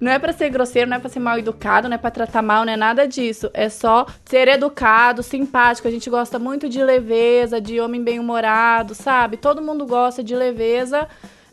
Não 0.00 0.10
é 0.10 0.18
pra 0.18 0.32
ser 0.32 0.48
grosseiro, 0.48 0.88
não 0.88 0.96
é 0.96 1.00
pra 1.00 1.10
ser 1.10 1.20
mal 1.20 1.38
educado, 1.38 1.88
não 1.88 1.94
é 1.96 1.98
pra 1.98 2.10
tratar 2.10 2.40
mal, 2.40 2.64
não 2.64 2.72
é 2.72 2.76
nada 2.76 3.06
disso. 3.06 3.50
É 3.52 3.68
só 3.68 4.06
ser 4.24 4.48
educado, 4.48 5.22
simpático. 5.22 5.86
A 5.86 5.90
gente 5.90 6.08
gosta 6.08 6.38
muito 6.38 6.68
de 6.68 6.82
leveza, 6.82 7.60
de 7.60 7.78
homem 7.80 8.02
bem-humorado, 8.02 8.94
sabe? 8.94 9.36
Todo 9.36 9.60
mundo 9.60 9.86
gosta 9.86 10.22
de 10.22 10.34
leveza 10.34 11.06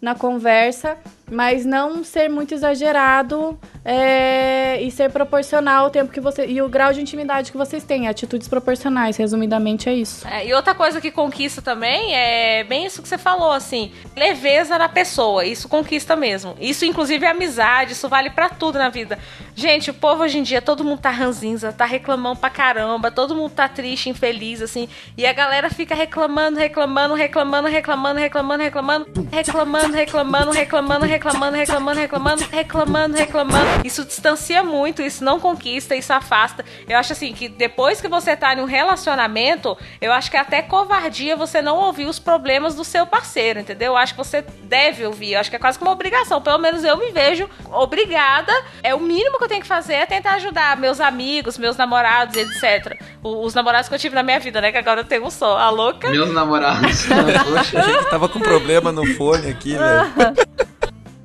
na 0.06 0.14
conversa, 0.14 1.00
mas 1.32 1.66
não 1.66 2.04
ser 2.04 2.30
muito 2.30 2.54
exagerado 2.54 3.60
é, 3.88 4.82
e 4.82 4.90
ser 4.90 5.12
proporcional 5.12 5.86
ao 5.86 5.92
tempo 5.92 6.12
que 6.12 6.20
você. 6.20 6.48
e 6.48 6.60
o 6.60 6.68
grau 6.68 6.92
de 6.92 7.00
intimidade 7.00 7.52
que 7.52 7.58
vocês 7.58 7.84
têm, 7.84 8.08
atitudes 8.08 8.48
proporcionais, 8.48 9.16
resumidamente 9.16 9.88
é 9.88 9.94
isso. 9.94 10.28
É, 10.28 10.48
e 10.48 10.54
outra 10.56 10.74
coisa 10.74 11.00
que 11.00 11.12
conquista 11.12 11.62
também 11.62 12.16
é 12.16 12.64
bem 12.64 12.88
isso 12.88 13.04
que 13.04 13.08
você 13.08 13.18
falou, 13.18 13.52
assim, 13.52 13.92
leveza 14.18 14.76
na 14.80 14.90
pessoa. 14.90 15.46
Isso 15.46 15.70
conquista 15.70 16.16
mesmo. 16.16 16.56
Isso, 16.60 16.84
inclusive, 16.84 17.24
é 17.26 17.30
amizade, 17.30 17.92
isso 17.92 18.10
vale 18.10 18.32
pra 18.32 18.50
tudo 18.50 18.80
na 18.80 18.90
vida. 18.90 19.20
Gente, 19.54 19.92
o 19.92 19.94
povo 19.94 20.24
hoje 20.24 20.40
em 20.40 20.44
dia, 20.44 20.62
todo 20.62 20.84
mundo 20.84 21.00
tá 21.00 21.12
ranzinza, 21.12 21.72
tá 21.72 21.86
reclamando 21.86 22.40
pra 22.40 22.50
caramba, 22.50 23.12
todo 23.12 23.36
mundo 23.36 23.52
tá 23.52 23.70
triste, 23.70 24.10
infeliz, 24.10 24.64
assim. 24.64 24.90
E 25.16 25.28
a 25.28 25.32
galera 25.32 25.70
fica 25.70 25.94
reclamando, 25.94 26.58
reclamando, 26.58 27.14
reclamando, 27.14 27.68
reclamando, 27.68 28.20
reclamando, 28.20 28.64
reclamando, 28.64 29.06
reclamando, 29.32 29.96
reclamando, 29.96 30.52
reclamando, 30.52 31.06
reclamando, 31.06 31.56
reclamando, 31.56 32.00
reclamando, 32.00 32.44
reclamando, 32.52 33.16
reclamando. 33.16 33.75
Isso 33.84 34.04
distancia 34.04 34.64
muito, 34.64 35.02
isso 35.02 35.24
não 35.24 35.40
conquista, 35.40 35.96
isso 35.96 36.12
afasta. 36.12 36.66
Eu 36.88 36.98
acho 36.98 37.14
assim 37.14 37.34
que 37.34 37.48
depois 37.48 38.02
que 38.02 38.08
você 38.08 38.36
tá 38.36 38.54
em 38.54 38.60
um 38.60 38.66
relacionamento, 38.66 39.78
eu 40.02 40.12
acho 40.12 40.32
que 40.32 40.38
é 40.38 40.40
até 40.40 40.62
covardia 40.62 41.36
você 41.36 41.62
não 41.62 41.78
ouvir 41.78 42.06
os 42.06 42.18
problemas 42.18 42.74
do 42.76 42.84
seu 42.84 43.06
parceiro, 43.06 43.60
entendeu? 43.60 43.94
Eu 43.94 43.98
acho 43.98 44.14
que 44.14 44.18
você 44.18 44.44
deve 44.64 45.06
ouvir, 45.06 45.34
eu 45.34 45.40
acho 45.40 45.50
que 45.50 45.56
é 45.56 45.60
quase 45.60 45.78
que 45.78 45.84
uma 45.84 45.92
obrigação. 45.92 46.42
Pelo 46.42 46.58
menos 46.58 46.84
eu 46.84 46.98
me 46.98 47.12
vejo 47.12 47.48
obrigada. 47.72 48.52
É 48.82 48.96
o 48.96 49.00
mínimo 49.00 49.38
que 49.38 49.44
eu 49.44 49.48
tenho 49.50 49.62
que 49.62 49.68
fazer 49.68 49.94
é 49.94 50.06
tentar 50.06 50.34
ajudar 50.36 50.78
meus 50.78 51.00
amigos, 51.00 51.58
meus 51.58 51.78
namorados, 51.78 52.36
etc. 52.36 52.98
O- 53.22 53.46
Os 53.46 53.54
namorados 53.54 53.88
que 53.88 53.94
eu 53.96 54.00
tive 54.00 54.16
na 54.16 54.24
minha 54.24 54.40
vida, 54.40 54.60
né? 54.62 54.72
Que 54.72 54.78
agora 54.80 55.02
eu 55.02 55.06
tenho 55.06 55.26
um 55.26 55.30
só. 55.30 55.58
A 55.58 55.70
louca. 55.70 56.10
Meus 56.10 56.34
namorados. 56.34 57.06
Poxa. 57.46 57.80
A 57.80 57.82
gente 57.84 58.10
tava 58.10 58.28
com 58.28 58.40
problema 58.40 58.92
no 58.92 59.06
fone 59.16 59.50
aqui, 59.50 59.76
velho. 59.78 60.36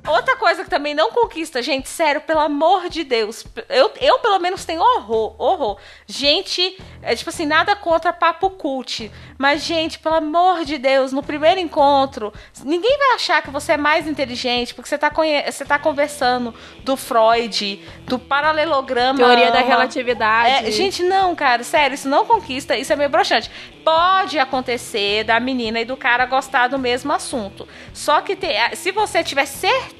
Outra 0.07 0.35
coisa 0.35 0.63
que 0.63 0.69
também 0.69 0.95
não 0.95 1.11
conquista, 1.11 1.61
gente, 1.61 1.87
sério, 1.87 2.21
pelo 2.21 2.39
amor 2.39 2.89
de 2.89 3.03
Deus. 3.03 3.45
Eu, 3.69 3.91
eu 4.01 4.17
pelo 4.19 4.39
menos 4.39 4.65
tenho 4.65 4.81
horror, 4.81 5.35
horror. 5.37 5.77
Gente, 6.07 6.75
é 7.03 7.15
tipo 7.15 7.29
assim, 7.29 7.45
nada 7.45 7.75
contra 7.75 8.11
papo 8.11 8.49
cult. 8.49 9.11
Mas, 9.37 9.63
gente, 9.63 9.99
pelo 9.99 10.15
amor 10.15 10.65
de 10.65 10.77
Deus, 10.79 11.11
no 11.11 11.21
primeiro 11.21 11.59
encontro, 11.59 12.33
ninguém 12.63 12.97
vai 12.97 13.13
achar 13.15 13.43
que 13.43 13.51
você 13.51 13.73
é 13.73 13.77
mais 13.77 14.07
inteligente, 14.07 14.73
porque 14.73 14.89
você 14.89 14.97
tá, 14.97 15.11
você 15.49 15.65
tá 15.65 15.77
conversando 15.77 16.53
do 16.83 16.97
Freud, 16.97 17.79
do 18.05 18.17
paralelograma. 18.17 19.17
Teoria 19.19 19.51
da 19.51 19.59
relatividade. 19.61 20.67
É, 20.67 20.71
gente, 20.71 21.03
não, 21.03 21.35
cara, 21.35 21.63
sério, 21.63 21.93
isso 21.93 22.09
não 22.09 22.25
conquista, 22.25 22.75
isso 22.75 22.91
é 22.91 22.95
meio 22.95 23.09
broxante. 23.09 23.51
Pode 23.85 24.37
acontecer 24.39 25.23
da 25.23 25.39
menina 25.39 25.79
e 25.79 25.85
do 25.85 25.95
cara 25.97 26.25
gostar 26.25 26.67
do 26.67 26.77
mesmo 26.79 27.11
assunto. 27.11 27.67
Só 27.93 28.21
que 28.21 28.35
te- 28.35 28.75
se 28.75 28.91
você 28.91 29.23
tiver 29.23 29.45
certeza 29.45 29.91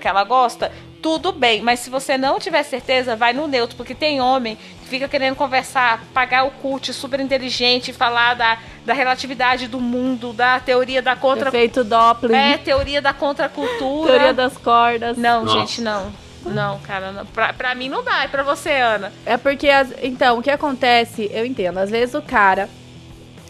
que 0.00 0.06
ela 0.08 0.22
gosta, 0.24 0.70
tudo 1.02 1.32
bem. 1.32 1.62
Mas 1.62 1.80
se 1.80 1.90
você 1.90 2.18
não 2.18 2.38
tiver 2.38 2.62
certeza, 2.62 3.16
vai 3.16 3.32
no 3.32 3.46
neutro, 3.48 3.76
porque 3.76 3.94
tem 3.94 4.20
homem 4.20 4.56
que 4.82 4.88
fica 4.88 5.08
querendo 5.08 5.34
conversar, 5.36 6.02
pagar 6.12 6.44
o 6.44 6.50
cult 6.50 6.92
super 6.92 7.20
inteligente, 7.20 7.92
falar 7.92 8.34
da, 8.34 8.58
da 8.84 8.92
relatividade 8.92 9.66
do 9.66 9.80
mundo, 9.80 10.32
da 10.32 10.60
teoria 10.60 11.00
da 11.00 11.16
contra. 11.16 11.48
Efeito 11.48 11.82
Doppler. 11.82 12.36
É, 12.38 12.58
teoria 12.58 13.00
da 13.00 13.12
contracultura. 13.14 14.12
Teoria 14.12 14.34
das 14.34 14.56
cordas. 14.58 15.16
Não, 15.16 15.44
Nossa. 15.44 15.58
gente, 15.60 15.80
não. 15.80 16.12
Não, 16.44 16.78
cara, 16.80 17.12
não. 17.12 17.26
Pra, 17.26 17.52
pra 17.52 17.74
mim 17.74 17.88
não 17.90 18.02
dá. 18.02 18.24
E 18.24 18.28
pra 18.28 18.42
você, 18.42 18.70
Ana? 18.72 19.12
É 19.26 19.36
porque, 19.36 19.68
as- 19.68 19.92
então, 20.02 20.38
o 20.38 20.42
que 20.42 20.50
acontece, 20.50 21.30
eu 21.32 21.44
entendo, 21.44 21.78
às 21.78 21.90
vezes 21.90 22.14
o 22.14 22.22
cara, 22.22 22.68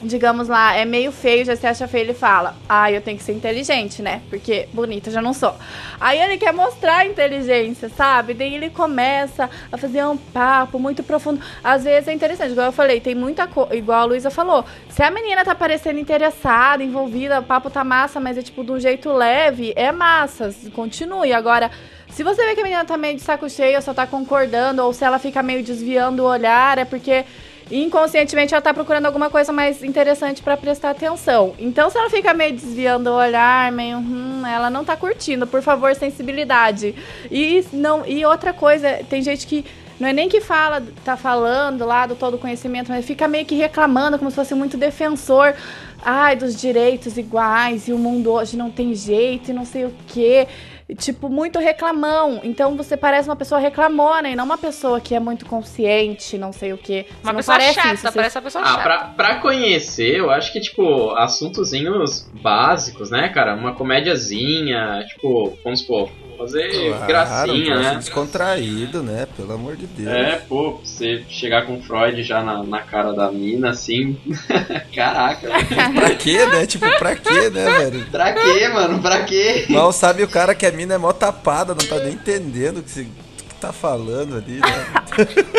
digamos 0.03 0.49
lá, 0.49 0.75
é 0.75 0.85
meio 0.85 1.13
feio, 1.13 1.45
já 1.45 1.57
se 1.57 1.67
acha 1.67 1.87
feio, 1.87 2.05
ele 2.05 2.15
fala, 2.15 2.57
ah, 2.69 2.91
eu 2.91 3.01
tenho 3.01 3.19
que 3.19 3.23
ser 3.23 3.33
inteligente, 3.33 4.03
né? 4.03 4.23
Porque 4.31 4.69
bonita 4.73 5.11
já 5.11 5.21
não 5.21 5.33
sou. 5.33 5.55
Aí 6.01 6.19
ele 6.19 6.39
quer 6.39 6.53
mostrar 6.53 6.99
a 6.99 7.07
inteligência, 7.07 7.89
sabe? 7.89 8.35
Daí 8.35 8.55
ele 8.55 8.71
começa 8.71 9.51
a 9.71 9.77
fazer 9.77 10.05
um 10.05 10.17
papo 10.17 10.79
muito 10.79 11.03
profundo. 11.03 11.41
Às 11.63 11.85
vezes 11.85 12.09
é 12.09 12.13
interessante, 12.13 12.53
igual 12.53 12.67
eu 12.67 12.73
falei, 12.73 13.01
tem 13.01 13.15
muita 13.15 13.47
coisa, 13.47 13.75
igual 13.75 14.01
a 14.01 14.05
Luísa 14.05 14.31
falou, 14.31 14.65
se 14.89 15.03
a 15.03 15.11
menina 15.11 15.45
tá 15.45 15.55
parecendo 15.55 15.99
interessada, 15.99 16.83
envolvida, 16.83 17.41
o 17.41 17.45
papo 17.45 17.71
tá 17.71 17.85
massa, 17.85 18.19
mas 18.19 18.39
é 18.39 18.43
tipo 18.43 18.65
de 18.65 18.73
um 18.73 18.81
jeito 18.81 19.13
leve, 19.13 19.73
é 19.77 19.93
massa, 19.93 20.55
continue. 20.75 21.33
Agora, 21.33 21.71
se 22.11 22.25
você 22.25 22.45
vê 22.45 22.55
que 22.55 22.61
a 22.61 22.65
menina 22.65 22.85
tá 22.85 22.97
meio 22.97 23.17
de 23.17 23.23
saco 23.23 23.49
cheio, 23.49 23.81
só 23.81 23.95
tá 23.95 24.07
concordando, 24.07 24.83
ou 24.83 24.93
se 24.93 25.05
ela 25.05 25.19
fica 25.19 25.43
meio 25.43 25.63
desviando 25.63 26.23
o 26.23 26.27
olhar, 26.27 26.79
é 26.79 26.85
porque 26.85 27.25
inconscientemente 27.71 28.55
ela 28.55 28.61
tá 28.61 28.75
procurando 28.75 29.07
alguma 29.07 29.31
coisa 29.31 29.53
mais 29.53 29.83
interessante 29.83 30.43
pra 30.43 30.57
prestar 30.57 30.91
atenção. 30.91 31.55
Então, 31.59 31.89
se 31.91 31.99
ela 31.99 32.11
fica 32.11 32.35
meio 32.35 32.53
desviando 32.53 33.11
o 33.11 33.15
olhar, 33.15 33.71
meio, 33.71 33.99
hum, 33.99 34.43
ela 34.47 34.69
não 34.69 34.85
tá 34.85 34.97
curtindo. 34.97 35.47
Por 35.47 35.63
favor, 35.63 35.95
sensibilidade. 35.95 36.95
E 37.31 37.65
não, 37.73 38.05
e 38.07 38.25
outra 38.25 38.53
coisa, 38.53 39.01
tem 39.09 39.23
gente 39.23 39.47
que 39.47 39.65
não 40.01 40.09
é 40.09 40.15
nem 40.15 40.31
que 40.31 40.41
fala, 40.41 40.83
tá 41.05 41.15
falando 41.15 41.85
lá 41.85 42.07
do 42.07 42.17
todo 42.17 42.39
conhecimento, 42.39 42.91
mas 42.91 43.05
fica 43.05 43.29
meio 43.29 43.45
que 43.45 43.55
reclamando 43.55 44.19
como 44.19 44.31
se 44.31 44.35
fosse 44.35 44.55
muito 44.55 44.79
defensor. 44.79 45.55
Ai, 46.03 46.35
dos 46.35 46.59
direitos 46.59 47.19
iguais, 47.19 47.87
e 47.87 47.93
o 47.93 47.99
mundo 47.99 48.33
hoje 48.33 48.57
não 48.57 48.71
tem 48.71 48.95
jeito, 48.95 49.51
e 49.51 49.53
não 49.53 49.67
sei 49.67 49.85
o 49.85 49.95
quê. 50.07 50.49
Tipo, 50.97 51.29
muito 51.29 51.59
reclamão. 51.59 52.41
Então 52.43 52.77
você 52.77 52.97
parece 52.97 53.29
uma 53.29 53.37
pessoa 53.37 53.61
reclamona 53.61 54.29
e 54.31 54.35
não 54.37 54.45
uma 54.45 54.59
pessoa 54.59 55.01
que 55.01 55.15
é 55.15 55.21
muito 55.21 55.47
consciente, 55.47 56.37
não 56.39 56.53
sei 56.53 56.73
o 56.73 56.79
quê. 56.79 57.07
Você 57.09 57.17
Uma 57.23 57.33
não 57.33 57.37
pessoa 57.39 57.59
parece 57.59 57.75
chata, 57.75 57.95
isso, 57.95 58.03
você- 58.03 58.13
parece 58.17 58.37
uma 58.39 58.43
pessoa 58.43 58.65
Ah, 58.65 58.67
chata. 58.69 58.83
pra, 58.83 58.99
pra 59.17 59.35
conhecer, 59.37 60.17
eu 60.19 60.31
acho 60.31 60.53
que, 60.53 60.61
tipo, 60.61 61.11
assuntozinhos 61.13 62.29
básicos, 62.43 63.11
né, 63.11 63.29
cara? 63.29 63.55
Uma 63.55 63.75
comédiazinha, 63.75 65.05
tipo, 65.09 65.57
vamos 65.65 65.81
supor, 65.81 66.11
fazer 66.41 66.71
Claro, 66.71 67.07
gracinha, 67.07 67.79
né? 67.79 67.95
Descontraído, 67.97 69.03
né? 69.03 69.27
Pelo 69.37 69.53
amor 69.53 69.77
de 69.77 69.87
Deus. 69.87 70.09
É, 70.09 70.37
pô, 70.49 70.81
você 70.83 71.23
chegar 71.29 71.67
com 71.67 71.83
Freud 71.83 72.23
já 72.23 72.43
na, 72.43 72.63
na 72.63 72.81
cara 72.81 73.13
da 73.13 73.31
mina, 73.31 73.71
assim. 73.71 74.19
Caraca, 74.95 75.49
velho. 75.49 75.95
Pra 75.95 76.15
quê, 76.15 76.47
né? 76.47 76.67
Tipo, 76.67 76.87
pra 76.99 77.15
quê, 77.15 77.51
né, 77.51 77.71
velho? 77.79 78.07
pra 78.11 78.33
quê, 78.33 78.69
mano? 78.69 79.03
Pra 79.03 79.25
quê? 79.25 79.67
Mal 79.69 79.93
sabe 79.93 80.23
o 80.23 80.29
cara 80.29 80.55
que 80.55 80.65
a 80.65 80.73
mina 80.73 80.95
é 80.95 80.99
mó 80.99 81.13
tapada, 81.13 81.75
não 81.75 81.87
tá 81.87 81.99
nem 82.03 82.15
entendendo 82.15 82.79
o 82.79 82.83
que 82.83 82.91
você 82.91 83.05
que 83.05 83.30
tá 83.61 83.73
falando 83.73 84.37
ali, 84.37 84.59
né? 84.61 84.87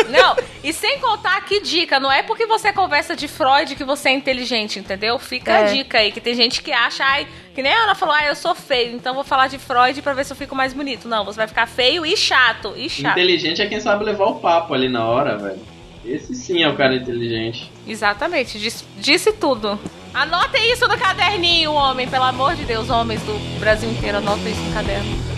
Não, 0.10 0.36
e 0.62 0.72
sem 0.72 0.98
contar 0.98 1.40
que 1.44 1.60
dica, 1.60 1.98
não 2.00 2.10
é 2.10 2.22
porque 2.22 2.46
você 2.46 2.72
conversa 2.72 3.14
de 3.14 3.28
Freud 3.28 3.74
que 3.76 3.84
você 3.84 4.08
é 4.08 4.12
inteligente, 4.12 4.78
entendeu? 4.78 5.18
Fica 5.18 5.52
a 5.54 5.60
É. 5.60 5.64
dica 5.72 5.98
aí, 5.98 6.10
que 6.12 6.20
tem 6.20 6.34
gente 6.34 6.62
que 6.62 6.72
acha, 6.72 7.04
ai, 7.04 7.26
que 7.54 7.62
nem 7.62 7.72
a 7.72 7.84
Ana 7.84 7.94
falou, 7.94 8.14
ah, 8.14 8.24
eu 8.26 8.34
sou 8.34 8.54
feio, 8.54 8.94
então 8.94 9.14
vou 9.14 9.24
falar 9.24 9.46
de 9.48 9.58
Freud 9.58 10.00
pra 10.02 10.12
ver 10.14 10.24
se 10.24 10.32
eu 10.32 10.36
fico 10.36 10.54
mais 10.54 10.72
bonito. 10.72 11.06
Não, 11.08 11.24
você 11.24 11.36
vai 11.36 11.46
ficar 11.46 11.66
feio 11.66 12.04
e 12.04 12.16
chato, 12.16 12.74
e 12.76 12.88
chato. 12.90 13.12
Inteligente 13.12 13.62
é 13.62 13.66
quem 13.66 13.80
sabe 13.80 14.04
levar 14.04 14.26
o 14.26 14.34
papo 14.36 14.74
ali 14.74 14.88
na 14.88 15.04
hora, 15.06 15.36
velho. 15.38 15.60
Esse 16.04 16.34
sim 16.34 16.62
é 16.62 16.68
o 16.68 16.76
cara 16.76 16.94
inteligente. 16.96 17.70
Exatamente, 17.86 18.58
disse, 18.58 18.84
disse 18.98 19.32
tudo. 19.32 19.78
Anotem 20.12 20.72
isso 20.72 20.86
no 20.88 20.98
caderninho, 20.98 21.72
homem, 21.72 22.06
pelo 22.08 22.24
amor 22.24 22.54
de 22.54 22.64
Deus, 22.64 22.90
homens 22.90 23.22
do 23.22 23.38
Brasil 23.60 23.88
inteiro, 23.90 24.18
anotem 24.18 24.52
isso 24.52 24.60
no 24.60 24.72
caderno. 24.74 25.31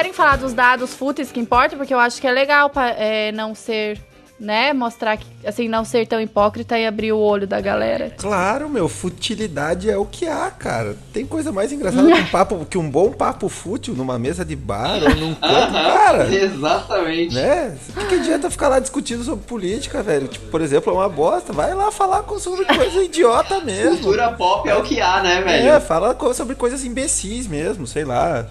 Querem 0.00 0.12
falar 0.14 0.36
dos 0.36 0.54
dados 0.54 0.94
fúteis 0.94 1.30
que 1.30 1.38
importam? 1.38 1.76
Porque 1.78 1.92
eu 1.92 1.98
acho 1.98 2.18
que 2.20 2.26
é 2.26 2.30
legal 2.32 2.70
pra, 2.70 2.88
é, 2.88 3.30
não 3.32 3.54
ser, 3.54 4.00
né, 4.38 4.72
mostrar 4.72 5.18
que, 5.18 5.26
assim, 5.44 5.68
não 5.68 5.84
ser 5.84 6.06
tão 6.06 6.18
hipócrita 6.18 6.78
e 6.78 6.86
abrir 6.86 7.12
o 7.12 7.18
olho 7.18 7.46
da 7.46 7.60
galera. 7.60 8.14
Claro, 8.16 8.66
meu, 8.70 8.88
futilidade 8.88 9.90
é 9.90 9.98
o 9.98 10.06
que 10.06 10.26
há, 10.26 10.50
cara. 10.50 10.96
Tem 11.12 11.26
coisa 11.26 11.52
mais 11.52 11.70
engraçada 11.70 12.10
que 12.10 12.18
um 12.18 12.24
papo, 12.32 12.64
que 12.64 12.78
um 12.78 12.88
bom 12.90 13.12
papo 13.12 13.46
fútil 13.50 13.92
numa 13.92 14.18
mesa 14.18 14.42
de 14.42 14.56
bar 14.56 15.02
ou 15.02 15.14
num 15.16 15.34
canto, 15.34 15.72
cara. 15.74 16.24
Exatamente. 16.34 17.34
Né? 17.34 17.76
O 17.90 17.92
que, 18.00 18.06
que 18.06 18.14
adianta 18.14 18.48
ficar 18.50 18.68
lá 18.68 18.78
discutindo 18.78 19.22
sobre 19.22 19.44
política, 19.44 20.02
velho? 20.02 20.28
Tipo, 20.28 20.46
por 20.46 20.62
exemplo, 20.62 20.90
é 20.90 20.96
uma 20.96 21.10
bosta. 21.10 21.52
Vai 21.52 21.74
lá 21.74 21.90
falar 21.92 22.22
com- 22.22 22.38
sobre 22.38 22.64
coisa 22.64 23.02
idiota 23.04 23.60
mesmo. 23.60 23.98
Cultura 23.98 24.32
pop 24.32 24.66
é 24.66 24.74
o 24.76 24.82
que 24.82 24.98
há, 24.98 25.22
né, 25.22 25.42
velho? 25.42 25.68
É, 25.68 25.78
fala 25.78 26.16
sobre 26.32 26.54
coisas 26.54 26.86
imbecis 26.86 27.46
mesmo, 27.46 27.86
sei 27.86 28.06
lá. 28.06 28.46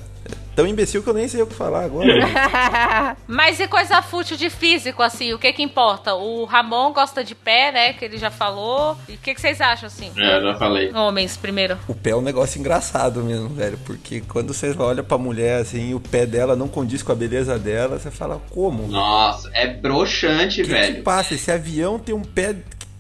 É 0.60 0.62
tão 0.62 0.68
imbecil 0.68 1.02
que 1.02 1.10
eu 1.10 1.14
nem 1.14 1.26
sei 1.26 1.42
o 1.42 1.48
que 1.48 1.56
falar 1.56 1.86
agora. 1.86 2.06
Mas 3.26 3.62
e 3.62 3.68
coisa 3.68 4.02
fútil 4.02 4.36
de 4.36 4.50
físico, 4.50 5.02
assim, 5.02 5.32
o 5.32 5.40
que 5.40 5.54
que 5.54 5.64
importa? 5.64 6.16
O 6.16 6.44
Ramon 6.44 6.92
gosta 6.92 7.24
de 7.24 7.34
pé, 7.34 7.72
né, 7.72 7.94
que 7.94 8.04
ele 8.04 8.18
já 8.18 8.30
falou. 8.30 8.98
E 9.08 9.14
o 9.14 9.18
que 9.18 9.34
que 9.34 9.40
vocês 9.40 9.62
acham, 9.62 9.88
assim? 9.88 10.12
É, 10.18 10.36
eu 10.38 10.44
já 10.44 10.56
falei. 10.56 10.92
Homens, 10.94 11.38
primeiro. 11.38 11.78
O 11.88 11.96
pé 11.96 12.10
é 12.10 12.16
um 12.18 12.22
negócio 12.22 12.60
engraçado 12.60 13.24
mesmo, 13.24 13.48
velho. 13.48 13.80
Porque 13.86 14.20
quando 14.20 14.54
você 14.54 14.76
olha 14.78 15.02
pra 15.02 15.18
mulher 15.18 15.62
assim 15.62 15.92
e 15.92 15.96
o 15.96 16.00
pé 16.02 16.26
dela 16.26 16.58
não 16.58 16.68
condiz 16.68 17.02
com 17.02 17.14
a 17.14 17.16
beleza 17.16 17.58
dela, 17.58 17.98
você 17.98 18.12
fala, 18.12 18.42
como? 18.50 18.86
Nossa, 18.86 19.50
é 19.54 19.66
broxante, 19.66 20.62
O 20.62 20.66
que, 20.66 20.72
que 20.74 20.78
velho. 20.78 21.04
passa? 21.04 21.36
Esse 21.36 21.50
avião 21.54 21.98
tem 21.98 22.14
um 22.14 22.24
pé. 22.24 22.54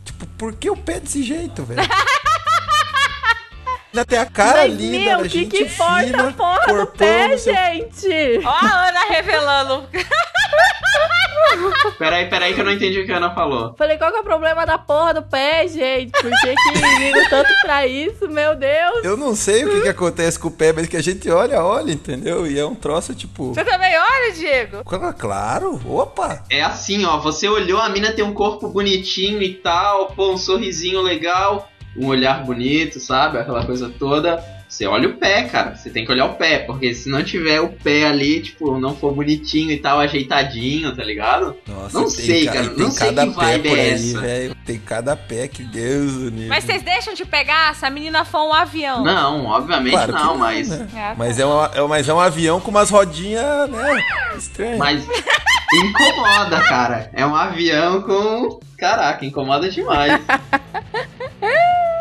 Tipo, 0.05 0.26
por 0.38 0.53
que 0.55 0.70
o 0.70 0.78
pé 0.78 1.01
desse 1.01 1.22
jeito, 1.24 1.64
velho? 1.64 1.82
Ainda 3.94 4.06
tem 4.06 4.20
a 4.20 4.26
cara 4.26 4.60
Mas, 4.68 4.74
linda 4.74 4.98
meu, 4.98 5.18
da 5.18 5.20
o 5.20 5.24
que 5.24 5.30
gente 5.30 5.58
que 5.58 5.64
importa 5.64 6.04
fina, 6.04 6.30
a 6.30 6.34
porra 6.34 6.74
do 6.74 6.88
pé, 6.88 7.38
seu... 7.38 7.54
gente? 7.54 8.42
Ó 8.46 8.50
a 8.50 8.88
Ana 8.88 9.06
revelando. 9.10 9.90
Peraí, 11.98 12.30
peraí 12.30 12.54
que 12.54 12.62
eu 12.62 12.66
não 12.66 12.72
entendi 12.72 13.00
o 13.00 13.06
que 13.06 13.12
a 13.12 13.18
Ana 13.18 13.34
falou. 13.34 13.74
Falei, 13.78 13.98
qual 13.98 14.12
que 14.12 14.18
é 14.18 14.22
o 14.22 14.24
problema 14.24 14.66
da 14.66 14.78
porra 14.78 15.16
do 15.16 15.24
pé, 15.24 15.68
gente? 15.68 16.12
Por 16.12 16.30
que 16.30 16.56
que 16.56 17.00
ligo 17.00 17.30
tanto 17.30 17.50
pra 17.62 17.86
isso, 17.88 18.30
meu 18.30 18.56
Deus? 18.56 19.04
Eu 19.04 19.18
não 19.18 19.36
sei 19.36 19.66
o 19.66 19.70
que, 19.70 19.82
que 19.82 19.90
acontece 19.90 20.40
com 20.40 20.48
o 20.48 20.52
pé, 20.52 20.72
mas 20.72 20.88
que 20.88 20.96
a 20.96 21.02
gente 21.02 21.30
olha, 21.30 21.62
olha, 21.64 21.92
entendeu? 21.92 22.46
E 22.46 22.58
é 22.60 22.66
um 22.66 22.76
troço 22.76 23.14
tipo. 23.16 23.54
Você 23.54 23.66
também 23.66 23.94
olha, 23.98 24.34
Diego? 24.34 24.84
Claro, 24.86 25.14
Claro, 25.18 25.82
opa! 25.86 26.44
É 26.50 26.62
assim, 26.62 27.04
ó, 27.06 27.18
você 27.20 27.48
olhou, 27.48 27.80
a 27.80 27.90
mina 27.90 28.12
tem 28.12 28.24
um 28.24 28.34
corpo 28.34 28.70
bonitinho 28.70 29.42
e 29.42 29.54
tal, 29.56 30.08
pô, 30.08 30.32
um 30.32 30.38
sorrisinho 30.38 31.02
legal, 31.02 31.70
um 31.96 32.08
olhar 32.08 32.44
bonito, 32.44 33.00
sabe? 33.00 33.38
Aquela 33.38 33.66
coisa 33.66 33.90
toda. 33.90 34.44
Você 34.70 34.86
olha 34.86 35.09
o 35.09 35.13
pé, 35.17 35.43
cara. 35.45 35.76
Você 35.76 35.89
tem 35.89 36.05
que 36.05 36.11
olhar 36.11 36.26
o 36.28 36.36
pé, 36.36 36.59
porque 36.59 36.93
se 36.93 37.09
não 37.09 37.24
tiver 37.24 37.59
o 37.59 37.70
pé 37.70 38.05
ali, 38.05 38.39
tipo, 38.39 38.80
não 38.80 38.95
for 38.95 39.11
bonitinho 39.13 39.72
e 39.72 39.78
tal, 39.78 39.99
ajeitadinho, 39.99 40.95
tá 40.95 41.03
ligado? 41.03 41.55
Nossa, 41.67 41.97
Não 41.97 42.03
tem 42.05 42.11
sei, 42.11 42.45
ca- 42.45 42.53
cara, 42.53 42.67
Tem 42.70 42.78
não 42.78 42.91
sei 42.91 43.07
cada 43.07 43.28
que 43.28 43.34
pé 43.34 43.41
vibe 43.45 43.70
por 43.70 43.78
é 43.78 43.82
aí, 43.82 43.89
essa. 43.91 44.22
velho. 44.22 44.55
Tem 44.65 44.80
cada 44.80 45.15
pé 45.15 45.47
que 45.47 45.63
Deus 45.63 46.11
unido. 46.13 46.49
Mas 46.49 46.63
vocês 46.63 46.84
deixam 46.84 47.15
de 47.15 47.26
pegar 47.26 47.74
se 47.74 47.84
a 47.84 47.89
menina 47.89 48.24
for 48.24 48.47
um 48.47 48.53
avião? 48.53 49.03
Não, 49.03 49.47
obviamente 49.47 49.93
Claro 49.93 50.13
que 50.13 50.24
não, 50.24 50.38
mas. 50.38 50.70
né? 50.70 50.88
Ah, 50.93 50.97
tá. 51.09 51.15
Mas 51.17 51.39
é, 51.39 51.45
um, 51.47 51.65
é, 51.65 51.88
mas 51.88 52.07
é 52.07 52.13
um 52.13 52.20
avião 52.20 52.59
com 52.61 52.70
umas 52.70 52.91
rodinhas, 52.91 53.67
né? 53.72 54.03
Estranho. 54.38 54.78
Mas 54.78 55.03
incomoda, 55.74 56.61
cara. 56.61 57.09
É 57.13 57.26
um 57.26 57.34
avião 57.36 58.03
com. 58.03 58.59
Caraca, 58.78 59.26
incomoda 59.26 59.67
demais. 59.70 60.22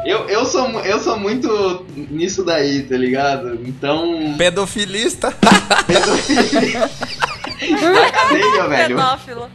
Eu, 0.08 0.26
eu, 0.26 0.46
sou, 0.46 0.66
eu 0.86 0.98
sou 1.00 1.18
muito 1.18 1.84
nisso 1.94 2.42
daí, 2.42 2.82
tá 2.82 2.96
ligado? 2.96 3.60
Então. 3.62 4.34
Pedofilista. 4.38 5.34
Na 7.92 8.10
cadeia, 8.10 8.68
velho. 8.68 8.96
Pedófilo. 8.96 9.50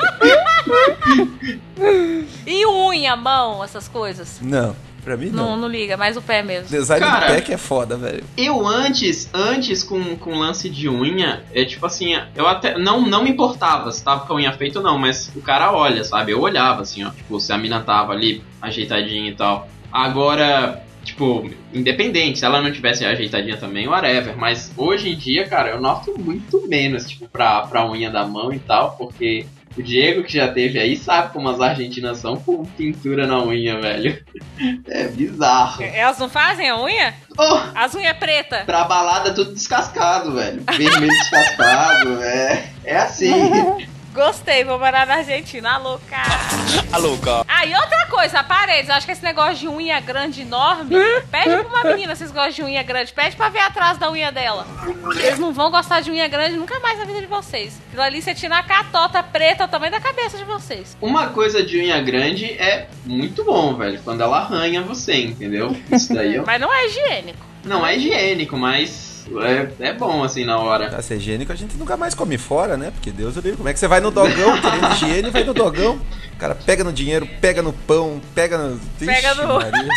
e 2.45 2.67
unha, 2.67 3.15
mão, 3.15 3.63
essas 3.63 3.87
coisas? 3.87 4.37
Não, 4.43 4.75
pra 5.03 5.17
mim 5.17 5.31
Não, 5.31 5.51
não. 5.51 5.57
não 5.61 5.67
liga, 5.67 5.97
mais 5.97 6.15
o 6.17 6.21
pé 6.21 6.43
mesmo. 6.43 6.69
Design 6.69 7.03
Cara. 7.03 7.25
do 7.25 7.33
pé 7.33 7.41
que 7.41 7.53
é 7.53 7.57
foda, 7.57 7.97
velho. 7.97 8.23
Eu 8.37 8.67
antes, 8.67 9.27
antes 9.33 9.81
com, 9.81 10.15
com 10.17 10.37
lance 10.37 10.69
de 10.69 10.87
unha, 10.87 11.43
é 11.51 11.65
tipo 11.65 11.83
assim, 11.87 12.15
eu 12.35 12.47
até 12.47 12.77
não, 12.77 13.01
não 13.01 13.23
me 13.23 13.31
importava 13.31 13.91
se 13.91 14.03
tava 14.03 14.27
com 14.27 14.33
a 14.33 14.35
unha 14.35 14.53
feita 14.53 14.77
ou 14.77 14.85
não, 14.85 14.99
mas 14.99 15.31
o 15.35 15.41
cara 15.41 15.71
olha, 15.71 16.03
sabe? 16.03 16.31
Eu 16.31 16.41
olhava 16.41 16.83
assim, 16.83 17.03
ó, 17.03 17.09
tipo, 17.09 17.39
se 17.39 17.51
a 17.51 17.57
mina 17.57 17.79
tava 17.81 18.13
ali 18.13 18.43
ajeitadinha 18.61 19.31
e 19.31 19.35
tal. 19.35 19.67
Agora, 19.93 20.81
tipo, 21.03 21.47
independente, 21.71 22.39
se 22.39 22.45
ela 22.45 22.61
não 22.61 22.71
tivesse 22.71 23.05
ajeitadinha 23.05 23.57
também, 23.57 23.87
whatever, 23.87 24.35
mas 24.35 24.71
hoje 24.75 25.09
em 25.11 25.15
dia, 25.15 25.47
cara, 25.47 25.69
eu 25.69 25.79
noto 25.79 26.13
muito 26.19 26.67
menos, 26.67 27.07
tipo, 27.07 27.27
pra, 27.29 27.61
pra 27.61 27.87
unha 27.87 28.09
da 28.09 28.25
mão 28.25 28.51
e 28.51 28.57
tal, 28.57 28.95
porque 28.97 29.45
o 29.77 29.81
Diego 29.83 30.23
que 30.23 30.33
já 30.37 30.47
teve 30.47 30.79
aí 30.79 30.95
sabe 30.95 31.31
como 31.33 31.47
as 31.49 31.59
argentinas 31.61 32.17
são 32.19 32.35
com 32.35 32.63
pintura 32.65 33.27
na 33.27 33.43
unha, 33.43 33.79
velho. 33.79 34.19
É 34.87 35.07
bizarro. 35.07 35.83
Elas 35.83 36.19
não 36.19 36.29
fazem 36.29 36.69
a 36.69 36.79
unha? 36.79 37.13
Oh, 37.37 37.59
As 37.75 37.93
unhas 37.95 38.15
preta. 38.17 38.63
pra 38.65 38.83
balada 38.83 39.33
tudo 39.33 39.51
descascado, 39.53 40.33
velho. 40.33 40.61
Vermelho 40.77 41.07
descascado, 41.07 42.21
é. 42.23 42.69
É 42.85 42.97
assim. 42.97 43.31
Gostei, 44.13 44.63
vou 44.63 44.77
morar 44.77 45.07
na 45.07 45.15
Argentina. 45.15 45.71
Alô, 45.73 45.99
cara. 46.07 46.29
Alô, 46.93 47.17
cara. 47.17 47.43
Ah, 47.47 47.65
e 47.65 47.73
outra 47.73 48.05
coisa, 48.05 48.43
paredes. 48.43 48.89
Acho 48.89 49.07
que 49.07 49.11
esse 49.11 49.23
negócio 49.23 49.55
de 49.55 49.67
unha 49.67 49.99
grande 49.99 50.41
enorme. 50.41 50.95
Pede 51.31 51.63
pra 51.63 51.67
uma 51.67 51.83
menina 51.83 52.13
se 52.15 52.19
vocês 52.19 52.31
gostam 52.31 52.51
de 52.51 52.63
unha 52.63 52.83
grande. 52.83 53.11
Pede 53.11 53.35
pra 53.35 53.49
ver 53.49 53.59
atrás 53.61 53.97
da 53.97 54.11
unha 54.11 54.31
dela. 54.31 54.67
Eles 55.15 55.39
não 55.39 55.51
vão 55.51 55.71
gostar 55.71 56.01
de 56.01 56.11
unha 56.11 56.27
grande 56.27 56.57
nunca 56.57 56.79
mais 56.79 56.99
na 56.99 57.05
vida 57.05 57.21
de 57.21 57.25
vocês. 57.25 57.81
Aquilo 57.87 58.03
ali 58.03 58.21
você 58.21 58.35
tira 58.35 58.57
a 58.57 58.63
catota 58.63 59.23
preta, 59.23 59.63
é 59.63 59.65
o 59.65 59.69
tamanho 59.69 59.91
da 59.91 59.99
cabeça 59.99 60.37
de 60.37 60.43
vocês. 60.43 60.95
Uma 61.01 61.27
coisa 61.29 61.63
de 61.63 61.79
unha 61.79 61.99
grande 62.01 62.45
é 62.53 62.87
muito 63.05 63.43
bom, 63.43 63.73
velho. 63.75 63.99
Quando 64.03 64.21
ela 64.21 64.37
arranha 64.41 64.83
você, 64.83 65.15
entendeu? 65.25 65.75
Isso 65.91 66.13
daí 66.13 66.35
eu- 66.35 66.43
Mas 66.47 66.61
não 66.61 66.71
é 66.71 66.85
higiênico. 66.85 67.39
não 67.63 67.85
é 67.85 67.95
higiênico, 67.97 68.57
mas 68.57 69.12
é, 69.41 69.89
é 69.89 69.93
bom 69.93 70.23
assim 70.23 70.43
na 70.45 70.57
hora. 70.57 70.89
Pra 70.89 71.01
ser 71.01 71.15
higiênico, 71.17 71.51
a 71.51 71.55
gente 71.55 71.75
nunca 71.77 71.95
mais 71.97 72.13
come 72.13 72.37
fora, 72.37 72.75
né? 72.77 72.91
Porque 72.91 73.11
Deus 73.11 73.35
o 73.35 73.39
livre. 73.41 73.57
Como 73.57 73.69
é 73.69 73.73
que 73.73 73.79
você 73.79 73.87
vai 73.87 73.99
no 74.01 74.11
dogão 74.11 74.59
querendo 74.61 74.91
higiene 74.93 75.29
vai 75.29 75.43
no 75.43 75.53
dogão? 75.53 75.99
O 76.33 76.37
cara 76.37 76.55
pega 76.55 76.83
no 76.83 76.91
dinheiro, 76.93 77.27
pega 77.39 77.61
no 77.61 77.71
pão, 77.73 78.19
pega 78.35 78.57
no. 78.57 78.79
Pega 78.99 79.31
Ixi, 79.31 79.41
no- 79.41 79.53
Maria. 79.55 79.87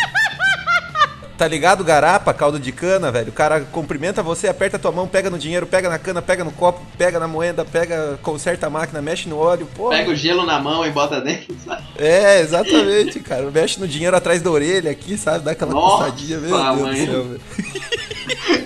Tá 1.37 1.47
ligado, 1.47 1.85
garapa, 1.85 2.33
caldo 2.33 2.59
de 2.59 2.73
cana, 2.73 3.13
velho? 3.13 3.29
O 3.29 3.33
cara 3.33 3.61
cumprimenta 3.61 4.23
você, 4.23 4.49
aperta 4.49 4.79
tua 4.79 4.91
mão, 4.91 5.07
pega 5.07 5.29
no 5.29 5.39
dinheiro, 5.39 5.67
pega 5.67 5.87
na 5.91 5.99
cana, 5.99 6.23
pega 6.23 6.43
no 6.43 6.51
copo, 6.51 6.81
pega 6.97 7.21
na 7.21 7.29
moeda, 7.29 7.63
pega, 7.63 8.19
conserta 8.23 8.69
a 8.69 8.71
máquina, 8.71 9.03
mexe 9.03 9.29
no 9.29 9.37
óleo, 9.37 9.69
pô. 9.77 9.91
Pega 9.91 10.11
o 10.11 10.15
gelo 10.17 10.47
na 10.47 10.59
mão 10.59 10.87
e 10.87 10.91
bota 10.91 11.21
dentro, 11.21 11.55
sabe? 11.63 11.83
É, 11.99 12.41
exatamente, 12.41 13.21
cara. 13.21 13.51
Mexe 13.51 13.79
no 13.79 13.87
dinheiro 13.87 14.17
atrás 14.17 14.41
da 14.41 14.51
orelha 14.51 14.91
aqui, 14.91 15.19
sabe? 15.19 15.45
Dá 15.45 15.51
aquela 15.51 15.73
Nossa, 15.73 16.05
coçadinha, 16.05 16.39
meu 16.39 16.49
Deus 16.57 16.81
mãe. 16.81 17.05
do 17.05 17.13
céu, 17.13 17.25
velho. 17.25 17.41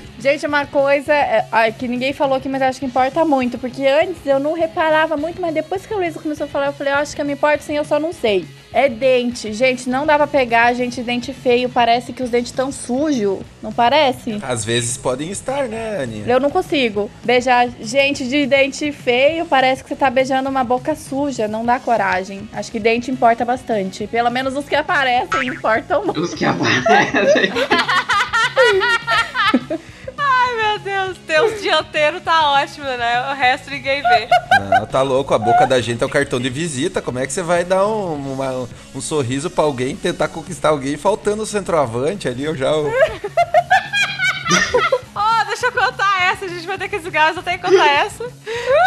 Gente, 0.20 0.46
uma 0.46 0.66
coisa 0.66 1.14
é, 1.14 1.46
ai, 1.50 1.72
que 1.72 1.88
ninguém 1.88 2.12
falou 2.12 2.36
aqui, 2.36 2.46
mas 2.46 2.60
acho 2.60 2.78
que 2.78 2.84
importa 2.84 3.24
muito. 3.24 3.58
Porque 3.58 3.86
antes 3.86 4.26
eu 4.26 4.38
não 4.38 4.52
reparava 4.52 5.16
muito, 5.16 5.40
mas 5.40 5.54
depois 5.54 5.86
que 5.86 5.94
a 5.94 5.96
Luísa 5.96 6.20
começou 6.20 6.44
a 6.44 6.48
falar, 6.48 6.66
eu 6.66 6.72
falei, 6.74 6.92
eu 6.92 6.98
acho 6.98 7.16
que 7.16 7.22
eu 7.22 7.24
me 7.24 7.32
importo 7.32 7.64
sim, 7.64 7.76
eu 7.76 7.84
só 7.84 7.98
não 7.98 8.12
sei. 8.12 8.46
É 8.72 8.88
dente. 8.88 9.52
Gente, 9.52 9.88
não 9.88 10.06
dá 10.06 10.16
pra 10.16 10.26
pegar, 10.26 10.74
gente, 10.74 11.02
dente 11.02 11.32
feio. 11.32 11.68
Parece 11.70 12.12
que 12.12 12.22
os 12.22 12.30
dentes 12.30 12.52
tão 12.52 12.70
sujos. 12.70 13.38
Não 13.62 13.72
parece? 13.72 14.38
Às 14.42 14.64
vezes 14.64 14.96
podem 14.96 15.30
estar, 15.30 15.66
né, 15.66 16.02
Aninha? 16.02 16.24
Eu 16.26 16.38
não 16.38 16.50
consigo. 16.50 17.10
Beijar 17.24 17.68
gente 17.80 18.28
de 18.28 18.46
dente 18.46 18.92
feio, 18.92 19.46
parece 19.46 19.82
que 19.82 19.88
você 19.88 19.96
tá 19.96 20.10
beijando 20.10 20.48
uma 20.48 20.62
boca 20.62 20.94
suja. 20.94 21.48
Não 21.48 21.64
dá 21.64 21.80
coragem. 21.80 22.48
Acho 22.52 22.70
que 22.70 22.78
dente 22.78 23.10
importa 23.10 23.44
bastante. 23.44 24.06
Pelo 24.06 24.30
menos 24.30 24.54
os 24.54 24.68
que 24.68 24.76
aparecem 24.76 25.48
importam 25.48 26.04
muito. 26.04 26.20
Os 26.20 26.34
que 26.34 26.44
aparecem. 26.44 27.50
Ai, 30.18 30.56
meu 30.56 30.78
Deus. 30.80 31.16
Deus 31.26 31.62
dianteiro 31.62 32.20
tá 32.20 32.52
ótimo, 32.52 32.84
né? 32.84 33.30
O 33.30 33.34
resto 33.34 33.70
ninguém 33.70 34.02
vê. 34.02 34.28
Não, 34.70 34.86
tá 34.86 35.00
louco, 35.02 35.32
a 35.32 35.38
boca 35.38 35.66
da 35.66 35.80
gente 35.80 36.02
é 36.02 36.06
o 36.06 36.10
cartão 36.10 36.40
de 36.40 36.50
visita. 36.50 37.00
Como 37.00 37.18
é 37.18 37.26
que 37.26 37.32
você 37.32 37.42
vai 37.42 37.64
dar 37.64 37.86
um, 37.86 38.32
uma- 38.34 38.68
um 38.94 39.00
sorriso 39.00 39.48
pra 39.50 39.64
alguém, 39.64 39.96
tentar 39.96 40.28
conquistar 40.28 40.68
alguém, 40.70 40.96
faltando 40.96 41.42
o 41.42 41.46
centroavante 41.46 42.28
ali, 42.28 42.44
eu 42.44 42.56
já. 42.56 42.70
Deixa 45.60 45.66
eu 45.66 45.72
contar 45.72 46.22
essa. 46.32 46.46
A 46.46 46.48
gente 46.48 46.66
vai 46.66 46.78
ter 46.78 46.88
que 46.88 46.96
desligar, 46.96 47.34
eu 47.36 47.42
tenho 47.42 47.58
que 47.58 47.66
contar 47.70 47.86
essa. 47.92 48.24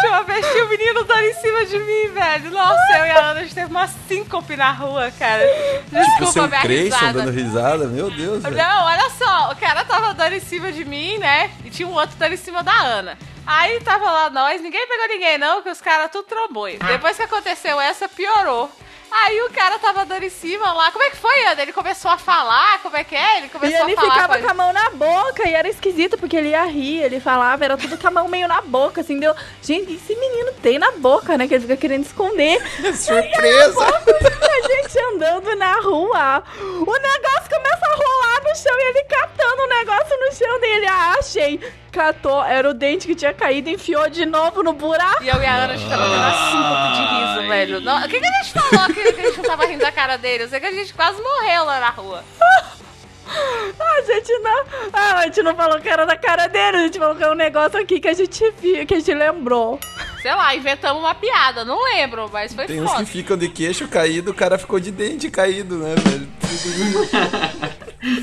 Tinha 0.00 0.10
uma 0.10 0.24
vez 0.24 0.44
tinha 0.50 0.64
um 0.64 0.68
menino 0.68 1.04
dando 1.04 1.22
em 1.22 1.34
cima 1.34 1.64
de 1.64 1.78
mim, 1.78 2.08
velho. 2.12 2.50
Nossa, 2.50 2.98
eu 2.98 3.06
e 3.06 3.10
a 3.10 3.18
Ana, 3.26 3.40
a 3.40 3.42
gente 3.44 3.54
teve 3.54 3.70
uma 3.70 3.86
síncope 3.86 4.56
na 4.56 4.72
rua, 4.72 5.12
cara. 5.16 5.42
Tipo 5.84 6.00
Desculpa 6.00 6.44
a 6.44 6.48
minha 6.48 6.60
Creyson 6.62 6.96
risada. 6.96 7.12
dando 7.12 7.30
risada, 7.30 7.84
meu 7.86 8.10
Deus, 8.10 8.42
velho. 8.42 8.56
Não, 8.56 8.84
olha 8.86 9.08
só, 9.10 9.52
o 9.52 9.56
cara 9.56 9.84
tava 9.84 10.12
dando 10.14 10.32
em 10.32 10.40
cima 10.40 10.72
de 10.72 10.84
mim, 10.84 11.16
né? 11.18 11.52
E 11.64 11.70
tinha 11.70 11.86
um 11.86 11.92
outro 11.92 12.16
dando 12.16 12.32
em 12.34 12.38
cima 12.38 12.64
da 12.64 12.72
Ana. 12.72 13.16
Aí 13.46 13.78
tava 13.80 14.10
lá 14.10 14.30
nós, 14.30 14.60
ninguém 14.60 14.86
pegou 14.88 15.06
ninguém 15.06 15.38
não, 15.38 15.62
que 15.62 15.68
os 15.68 15.80
caras 15.80 16.10
tudo 16.10 16.24
trombou. 16.24 16.66
Depois 16.66 17.16
que 17.16 17.22
aconteceu 17.22 17.80
essa, 17.80 18.08
piorou. 18.08 18.68
Aí 19.16 19.40
o 19.42 19.50
cara 19.50 19.78
tava 19.78 20.04
dando 20.04 20.24
em 20.24 20.28
cima 20.30 20.72
lá. 20.72 20.90
Como 20.90 21.04
é 21.04 21.10
que 21.10 21.16
foi, 21.16 21.44
Ana? 21.46 21.62
Ele 21.62 21.72
começou 21.72 22.10
a 22.10 22.18
falar, 22.18 22.80
como 22.82 22.96
é 22.96 23.04
que 23.04 23.14
é? 23.14 23.38
Ele 23.38 23.46
E 23.46 23.50
começou 23.50 23.82
ele 23.88 23.92
a 23.92 23.96
falar. 23.96 24.12
ficava 24.12 24.38
com 24.38 24.50
a 24.50 24.54
mão 24.54 24.72
na 24.72 24.90
boca 24.90 25.48
e 25.48 25.54
era 25.54 25.68
esquisito 25.68 26.18
porque 26.18 26.36
ele 26.36 26.48
ia 26.48 26.64
rir, 26.64 27.00
ele 27.02 27.20
falava, 27.20 27.64
era 27.64 27.76
tudo 27.76 27.96
com 27.96 28.08
a 28.08 28.10
mão 28.10 28.26
meio 28.28 28.48
na 28.48 28.60
boca, 28.60 29.02
assim, 29.02 29.18
deu. 29.20 29.34
Gente, 29.62 29.94
esse 29.94 30.16
menino 30.16 30.52
tem 30.60 30.78
na 30.80 30.90
boca, 30.92 31.38
né? 31.38 31.46
Que 31.46 31.54
ele 31.54 31.62
fica 31.62 31.76
querendo 31.76 32.04
esconder. 32.04 32.58
Surpresa! 32.96 33.84
A 33.84 34.66
gente 34.68 34.98
andando 35.14 35.54
na 35.56 35.74
rua, 35.80 36.42
o 36.60 36.92
negócio 36.92 37.50
começa 37.50 37.86
a 37.86 37.94
rolar 37.94 38.42
no 38.42 38.56
chão 38.56 38.76
e 38.78 38.88
ele 38.88 39.04
catando 39.04 39.62
o 39.62 39.66
negócio 39.68 40.16
no 40.18 40.32
chão 40.34 40.60
dele. 40.60 40.86
Ah, 40.86 41.16
achei. 41.18 41.60
Catou, 41.94 42.42
era 42.44 42.68
o 42.68 42.74
dente 42.74 43.06
que 43.06 43.14
tinha 43.14 43.32
caído, 43.32 43.70
enfiou 43.70 44.10
de 44.10 44.26
novo 44.26 44.64
no 44.64 44.72
buraco. 44.72 45.22
E 45.22 45.28
eu 45.28 45.40
e 45.40 45.46
a 45.46 45.54
Ana, 45.54 45.74
a 45.74 45.76
gente 45.76 45.88
tava 45.88 46.02
tendo 46.02 46.16
uma 46.16 46.50
síncope 46.50 46.92
de 46.96 47.14
riso, 47.14 47.48
velho. 47.48 47.80
Não, 47.80 48.04
o 48.04 48.08
que, 48.08 48.18
que 48.18 48.26
a 48.26 48.42
gente 48.42 48.52
falou 48.52 48.86
que, 48.88 49.12
que 49.12 49.20
a 49.20 49.24
gente 49.26 49.36
não 49.36 49.44
tava 49.44 49.66
rindo 49.66 49.80
da 49.80 49.92
cara 49.92 50.16
dele? 50.16 50.42
Eu 50.42 50.48
sei 50.48 50.58
que 50.58 50.66
a 50.66 50.72
gente 50.72 50.92
quase 50.92 51.22
morreu 51.22 51.64
lá 51.64 51.78
na 51.78 51.90
rua. 51.90 52.24
A 53.26 54.02
gente 54.02 54.38
não. 54.40 54.64
A 54.92 55.22
gente 55.24 55.42
não 55.42 55.56
falou 55.56 55.80
que 55.80 55.88
era 55.88 56.04
da 56.04 56.16
cara 56.16 56.46
dele, 56.46 56.76
a 56.76 56.80
gente 56.80 56.98
falou 56.98 57.16
que 57.16 57.24
é 57.24 57.30
um 57.30 57.34
negócio 57.34 57.80
aqui 57.80 57.98
que 57.98 58.06
a 58.06 58.12
gente 58.12 58.52
viu, 58.60 58.86
que 58.86 58.94
a 58.94 58.98
gente 58.98 59.14
lembrou. 59.14 59.80
Sei 60.20 60.32
lá, 60.34 60.54
inventamos 60.54 61.02
uma 61.02 61.14
piada, 61.14 61.64
não 61.64 61.82
lembro, 61.84 62.28
mas 62.32 62.54
foi 62.54 62.66
Tem 62.66 62.82
uns 62.82 62.90
foda. 62.90 63.04
que 63.04 63.10
ficam 63.10 63.36
de 63.36 63.48
queixo 63.48 63.88
caído, 63.88 64.30
o 64.30 64.34
cara 64.34 64.58
ficou 64.58 64.78
de 64.78 64.90
dente 64.90 65.30
caído, 65.30 65.78
né, 65.78 65.94
velho? 65.96 66.28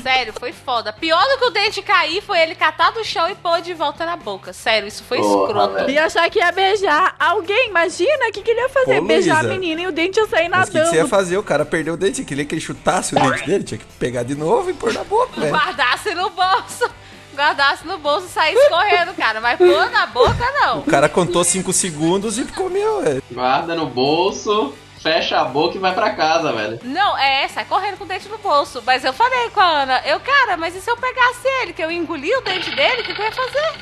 Sério, 0.02 0.32
foi 0.38 0.52
foda. 0.52 0.92
Pior 0.92 1.22
do 1.28 1.38
que 1.38 1.44
o 1.44 1.50
dente 1.50 1.82
cair 1.82 2.22
foi 2.22 2.40
ele 2.40 2.54
catar 2.54 2.90
do 2.92 3.04
chão 3.04 3.28
e 3.30 3.34
pôr 3.34 3.60
de 3.60 3.74
volta 3.74 4.04
na 4.06 4.16
boca. 4.16 4.52
Sério, 4.52 4.86
isso 4.88 5.02
foi 5.04 5.18
Porra, 5.18 5.46
escroto. 5.46 5.74
velho. 5.74 5.90
E 5.90 5.98
achar 5.98 6.30
que 6.30 6.38
ia 6.38 6.52
beijar 6.52 7.14
alguém, 7.18 7.68
imagina 7.68 8.28
o 8.28 8.32
que, 8.32 8.42
que 8.42 8.50
ele 8.50 8.60
ia 8.60 8.68
fazer? 8.68 9.00
Ô, 9.00 9.04
beijar 9.04 9.38
a 9.38 9.42
Luísa. 9.42 9.54
menina 9.58 9.82
e 9.82 9.86
o 9.86 9.92
dente 9.92 10.18
ia 10.20 10.26
sair 10.26 10.48
Mas 10.48 10.62
o 10.62 10.64
que, 10.66 10.70
que 10.72 10.78
nadando. 10.78 10.90
você 10.90 10.96
ia 11.02 11.08
fazer? 11.08 11.36
O 11.38 11.42
cara 11.42 11.64
perdeu 11.64 11.94
o 11.94 11.96
dente, 11.96 12.24
queria 12.24 12.44
que 12.44 12.54
ele 12.54 12.60
chutasse 12.60 13.14
o 13.14 13.18
dente 13.20 13.44
dele, 13.46 13.64
tinha 13.64 13.78
que 13.78 13.84
pegar 13.98 14.22
de 14.22 14.34
novo 14.34 14.70
e 14.70 14.74
pôr 14.74 14.92
na 14.92 15.04
boca, 15.04 15.40
velho. 15.40 15.52
Guardasse 15.52 16.14
no 16.14 16.30
bolso. 16.30 16.90
Guardasse 17.34 17.86
no 17.86 17.96
bolso 17.98 18.26
e 18.26 18.28
saísse 18.30 18.68
correndo, 18.68 19.14
cara. 19.16 19.40
Mas 19.40 19.56
pôr 19.56 19.90
na 19.90 20.04
boca, 20.06 20.44
não. 20.60 20.80
O 20.80 20.82
cara 20.84 21.08
contou 21.08 21.42
5 21.42 21.72
segundos 21.72 22.38
e 22.38 22.44
comeu, 22.44 23.00
velho. 23.02 23.22
Guarda 23.32 23.74
no 23.74 23.86
bolso, 23.86 24.74
fecha 25.02 25.40
a 25.40 25.44
boca 25.44 25.76
e 25.76 25.80
vai 25.80 25.92
pra 25.92 26.10
casa, 26.10 26.52
velho. 26.52 26.78
Não, 26.84 27.18
é, 27.18 27.48
sai 27.48 27.64
correndo 27.64 27.98
com 27.98 28.04
o 28.04 28.06
dente 28.06 28.28
no 28.28 28.38
bolso. 28.38 28.80
Mas 28.86 29.04
eu 29.04 29.12
falei 29.12 29.50
com 29.50 29.60
a 29.60 29.82
Ana, 29.82 30.00
eu, 30.06 30.20
cara, 30.20 30.56
mas 30.56 30.76
e 30.76 30.80
se 30.80 30.88
eu 30.88 30.96
pegasse 30.96 31.46
ele, 31.62 31.72
que 31.72 31.82
eu 31.82 31.90
engoli 31.90 32.32
o 32.36 32.40
dente 32.40 32.70
dele, 32.70 33.02
o 33.02 33.04
que, 33.04 33.14
que 33.14 33.20
eu 33.20 33.24
ia 33.26 33.32
fazer? 33.32 33.72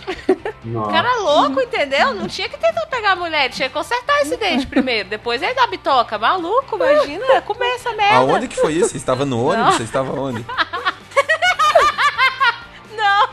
O 0.64 0.68
Nossa. 0.70 0.90
cara 0.90 1.14
louco, 1.20 1.60
entendeu? 1.60 2.14
Não 2.14 2.26
tinha 2.26 2.48
que 2.48 2.56
tentar 2.56 2.86
pegar 2.86 3.12
a 3.12 3.16
mulher, 3.16 3.50
tinha 3.50 3.68
que 3.68 3.74
consertar 3.74 4.22
esse 4.22 4.36
dente 4.38 4.66
primeiro. 4.66 5.08
Depois 5.10 5.42
aí 5.42 5.54
dá 5.54 5.66
bitoca. 5.66 6.18
Maluco, 6.18 6.76
imagina, 6.76 7.42
comer 7.42 7.74
essa 7.74 7.92
merda. 7.92 8.16
Aonde 8.16 8.48
que 8.48 8.56
foi 8.56 8.72
isso? 8.72 8.88
Você 8.90 8.96
estava 8.96 9.26
no 9.26 9.44
ônibus? 9.46 9.74
Você 9.74 9.82
estava 9.82 10.12
onde? 10.18 10.44
Não. 12.96 13.28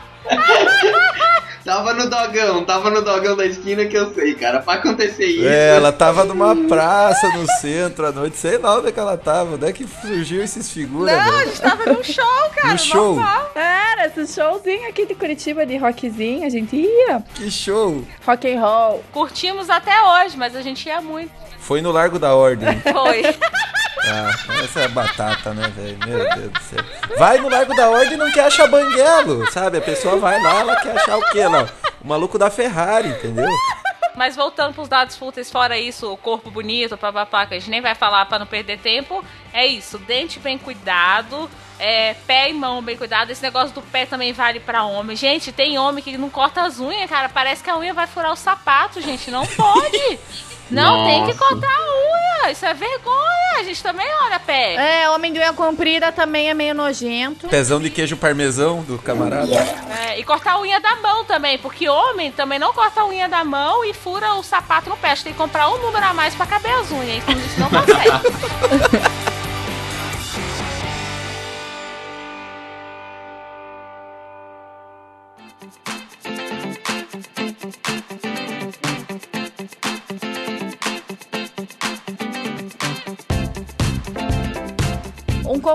Tava 1.68 1.92
no 1.92 2.08
dogão, 2.08 2.64
tava 2.64 2.88
no 2.88 3.02
dogão 3.02 3.36
da 3.36 3.44
esquina 3.44 3.84
que 3.84 3.94
eu 3.94 4.10
sei, 4.14 4.34
cara. 4.34 4.60
Pra 4.60 4.72
acontecer 4.72 5.26
isso. 5.26 5.46
É, 5.46 5.76
ela 5.76 5.92
tava 5.92 6.24
numa 6.24 6.56
praça 6.66 7.28
no 7.36 7.46
centro 7.60 8.06
à 8.06 8.10
noite, 8.10 8.38
sei 8.38 8.56
lá 8.56 8.78
onde 8.78 8.88
é 8.88 8.92
que 8.92 8.98
ela 8.98 9.18
tava, 9.18 9.56
onde 9.56 9.66
é 9.66 9.72
que 9.74 9.86
surgiu 9.86 10.42
esses 10.42 10.70
figuras, 10.70 11.12
Não, 11.14 11.20
a 11.20 11.30
velho? 11.30 11.48
gente 11.50 11.60
tava 11.60 11.84
num 11.92 12.02
show, 12.02 12.24
cara. 12.56 12.72
No 12.72 12.78
show? 12.78 13.14
normal. 13.16 13.50
Era 13.54 14.06
esse 14.06 14.32
showzinho 14.34 14.88
aqui 14.88 15.04
de 15.04 15.14
Curitiba 15.14 15.66
de 15.66 15.76
rockzinho, 15.76 16.46
a 16.46 16.48
gente 16.48 16.74
ia. 16.74 17.22
Que 17.34 17.50
show! 17.50 18.02
Rock 18.26 18.50
and 18.50 18.60
roll. 18.62 19.04
Curtimos 19.12 19.68
até 19.68 19.92
hoje, 20.02 20.38
mas 20.38 20.56
a 20.56 20.62
gente 20.62 20.88
ia 20.88 21.02
muito. 21.02 21.30
Foi 21.58 21.82
no 21.82 21.92
Largo 21.92 22.18
da 22.18 22.34
Ordem. 22.34 22.80
Foi. 22.80 23.22
Ah, 24.04 24.30
essa 24.62 24.80
é 24.80 24.88
batata, 24.88 25.52
né, 25.52 25.72
velho? 25.74 25.98
Meu 26.06 26.18
Deus 26.18 26.52
do 26.52 26.60
céu. 26.60 26.84
Vai 27.18 27.38
no 27.38 27.48
Largo 27.48 27.74
da 27.74 27.90
Ordem 27.90 28.14
e 28.14 28.16
não 28.16 28.30
quer 28.30 28.44
achar 28.44 28.66
banguelo, 28.66 29.50
sabe? 29.50 29.78
A 29.78 29.82
pessoa 29.82 30.16
vai 30.16 30.40
lá, 30.42 30.60
ela 30.60 30.76
quer 30.76 30.96
achar 30.96 31.18
o 31.18 31.30
quê, 31.30 31.46
lá? 31.46 31.68
O 32.00 32.06
maluco 32.06 32.38
da 32.38 32.50
Ferrari, 32.50 33.08
entendeu? 33.08 33.48
Mas 34.14 34.34
voltando 34.34 34.74
pros 34.74 34.88
dados 34.88 35.16
fúteis, 35.16 35.48
fora 35.48 35.78
isso, 35.78 36.12
o 36.12 36.16
corpo 36.16 36.50
bonito, 36.50 36.96
papapá, 36.96 37.46
que 37.46 37.54
a 37.54 37.58
gente 37.58 37.70
nem 37.70 37.80
vai 37.80 37.94
falar 37.94 38.26
pra 38.26 38.38
não 38.38 38.46
perder 38.46 38.78
tempo, 38.78 39.24
é 39.52 39.64
isso, 39.64 39.96
dente 39.96 40.40
bem 40.40 40.58
cuidado, 40.58 41.48
é, 41.78 42.14
pé 42.26 42.50
e 42.50 42.52
mão 42.52 42.82
bem 42.82 42.96
cuidado, 42.96 43.30
esse 43.30 43.40
negócio 43.40 43.72
do 43.72 43.80
pé 43.80 44.06
também 44.06 44.32
vale 44.32 44.58
pra 44.58 44.82
homem. 44.82 45.16
Gente, 45.16 45.52
tem 45.52 45.78
homem 45.78 46.02
que 46.02 46.18
não 46.18 46.28
corta 46.28 46.62
as 46.62 46.80
unhas, 46.80 47.08
cara, 47.08 47.28
parece 47.28 47.62
que 47.62 47.70
a 47.70 47.78
unha 47.78 47.94
vai 47.94 48.08
furar 48.08 48.32
o 48.32 48.36
sapato, 48.36 49.00
gente, 49.00 49.30
não 49.30 49.46
pode. 49.46 50.18
Não, 50.70 51.06
tem 51.06 51.24
que 51.26 51.32
Nossa. 51.32 51.38
cortar 51.38 51.70
a 51.70 52.44
unha, 52.44 52.52
isso 52.52 52.66
é 52.66 52.74
vergonha, 52.74 53.58
a 53.58 53.62
gente 53.62 53.82
também 53.82 54.06
olha 54.24 54.38
pé. 54.38 54.74
É, 54.74 55.10
homem 55.10 55.32
de 55.32 55.38
unha 55.38 55.52
comprida 55.52 56.12
também 56.12 56.50
é 56.50 56.54
meio 56.54 56.74
nojento. 56.74 57.48
Pezão 57.48 57.80
de 57.80 57.90
queijo 57.90 58.16
parmesão 58.16 58.82
do 58.82 58.98
camarada. 58.98 59.54
É, 60.00 60.18
e 60.18 60.24
cortar 60.24 60.52
a 60.52 60.60
unha 60.60 60.80
da 60.80 60.96
mão 60.96 61.24
também, 61.24 61.58
porque 61.58 61.88
homem 61.88 62.30
também 62.30 62.58
não 62.58 62.72
corta 62.72 63.00
a 63.00 63.06
unha 63.06 63.28
da 63.28 63.42
mão 63.44 63.84
e 63.84 63.92
fura 63.94 64.34
o 64.34 64.42
sapato 64.42 64.90
no 64.90 64.96
pé. 64.96 65.12
Acho 65.12 65.22
que 65.22 65.30
tem 65.30 65.32
que 65.32 65.38
comprar 65.38 65.68
um 65.70 65.78
número 65.78 66.04
a 66.04 66.14
mais 66.14 66.34
pra 66.34 66.46
caber 66.46 66.72
as 66.72 66.90
unhas, 66.90 67.16
então 67.16 67.34
isso 67.34 67.60
não 67.60 67.70
consegue. 67.70 69.08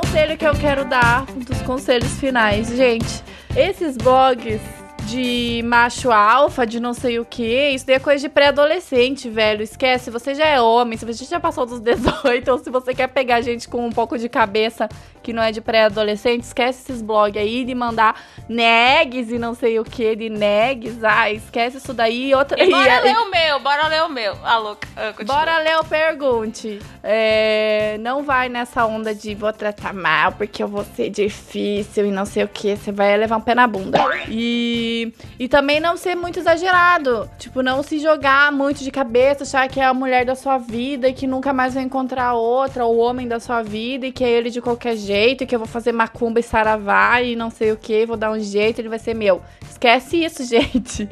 conselho 0.01 0.35
que 0.35 0.47
eu 0.47 0.55
quero 0.55 0.85
dar, 0.85 1.23
um 1.29 1.39
dos 1.39 1.61
conselhos 1.61 2.19
finais. 2.19 2.67
Gente, 2.69 3.23
esses 3.55 3.95
blogs 3.95 4.59
de 5.13 5.61
macho 5.63 6.11
alfa, 6.11 6.65
de 6.65 6.79
não 6.79 6.93
sei 6.93 7.19
o 7.19 7.25
que, 7.25 7.69
isso 7.69 7.85
daí 7.85 7.95
é 7.97 7.99
coisa 7.99 8.21
de 8.21 8.29
pré-adolescente, 8.29 9.29
velho. 9.29 9.61
Esquece, 9.61 10.05
se 10.05 10.09
você 10.11 10.33
já 10.33 10.45
é 10.45 10.59
homem, 10.59 10.97
se 10.97 11.05
você 11.05 11.23
já 11.25 11.39
passou 11.39 11.65
dos 11.65 11.79
18, 11.83 12.49
ou 12.51 12.57
se 12.57 12.69
você 12.69 12.93
quer 12.95 13.07
pegar 13.07 13.41
gente 13.41 13.67
com 13.67 13.85
um 13.85 13.91
pouco 13.91 14.17
de 14.17 14.27
cabeça 14.27 14.89
que 15.21 15.31
não 15.31 15.41
é 15.43 15.51
de 15.51 15.61
pré-adolescente, 15.61 16.41
esquece 16.43 16.81
esses 16.91 17.01
blogs 17.01 17.41
aí 17.41 17.63
de 17.63 17.73
mandar 17.73 18.21
negs 18.49 19.31
e 19.31 19.39
não 19.39 19.53
sei 19.53 19.79
o 19.79 19.83
que, 19.85 20.15
de 20.15 20.29
negs. 20.29 21.01
Ah, 21.03 21.31
esquece 21.31 21.77
isso 21.77 21.93
daí. 21.93 22.33
Outra, 22.33 22.61
E 22.61 22.69
bora 22.69 22.99
e- 22.99 23.01
ler 23.03 23.17
o 23.17 23.31
meu, 23.31 23.59
bora 23.61 23.87
ler 23.87 24.03
o 24.03 24.09
meu. 24.09 24.35
Ah, 24.43 24.57
louca. 24.57 24.85
Ah. 24.97 25.13
Bora, 25.23 25.59
Léo, 25.59 25.83
pergunte. 25.85 26.79
É, 27.01 27.97
não 28.01 28.23
vai 28.23 28.49
nessa 28.49 28.85
onda 28.85 29.13
de 29.15 29.33
vou 29.35 29.51
tratar 29.53 29.93
mal 29.93 30.33
porque 30.33 30.61
eu 30.61 30.67
vou 30.67 30.83
ser 30.95 31.09
difícil 31.09 32.05
e 32.07 32.11
não 32.11 32.25
sei 32.25 32.43
o 32.43 32.47
que. 32.47 32.75
Você 32.75 32.91
vai 32.91 33.15
levar 33.17 33.37
um 33.37 33.41
pé 33.41 33.55
na 33.55 33.65
bunda. 33.67 33.99
E, 34.27 35.02
e 35.39 35.47
também 35.47 35.79
não 35.79 35.97
ser 35.97 36.15
muito 36.15 36.39
exagerado. 36.39 37.29
Tipo, 37.39 37.61
não 37.61 37.81
se 37.81 37.99
jogar 37.99 38.51
muito 38.51 38.83
de 38.83 38.91
cabeça, 38.91 39.43
achar 39.43 39.67
que 39.67 39.79
é 39.79 39.85
a 39.85 39.93
mulher 39.93 40.25
da 40.25 40.35
sua 40.35 40.57
vida 40.57 41.09
e 41.09 41.13
que 41.13 41.25
nunca 41.25 41.51
mais 41.51 41.73
vai 41.73 41.83
encontrar 41.83 42.33
outra, 42.33 42.85
o 42.85 42.97
homem 42.97 43.27
da 43.27 43.39
sua 43.39 43.61
vida 43.61 44.07
e 44.07 44.11
que 44.11 44.23
é 44.23 44.29
ele 44.29 44.49
de 44.49 44.61
qualquer 44.61 44.95
jeito 44.95 45.43
e 45.43 45.47
que 45.47 45.55
eu 45.55 45.59
vou 45.59 45.67
fazer 45.67 45.91
macumba 45.91 46.39
e 46.39 46.43
saravá 46.43 47.21
e 47.21 47.35
não 47.35 47.49
sei 47.49 47.71
o 47.71 47.77
que, 47.77 48.05
vou 48.05 48.17
dar 48.17 48.31
um 48.31 48.39
jeito, 48.39 48.79
ele 48.79 48.89
vai 48.89 48.99
ser 48.99 49.13
meu. 49.13 49.41
Esquece 49.69 50.23
isso, 50.23 50.43
gente. 50.47 51.09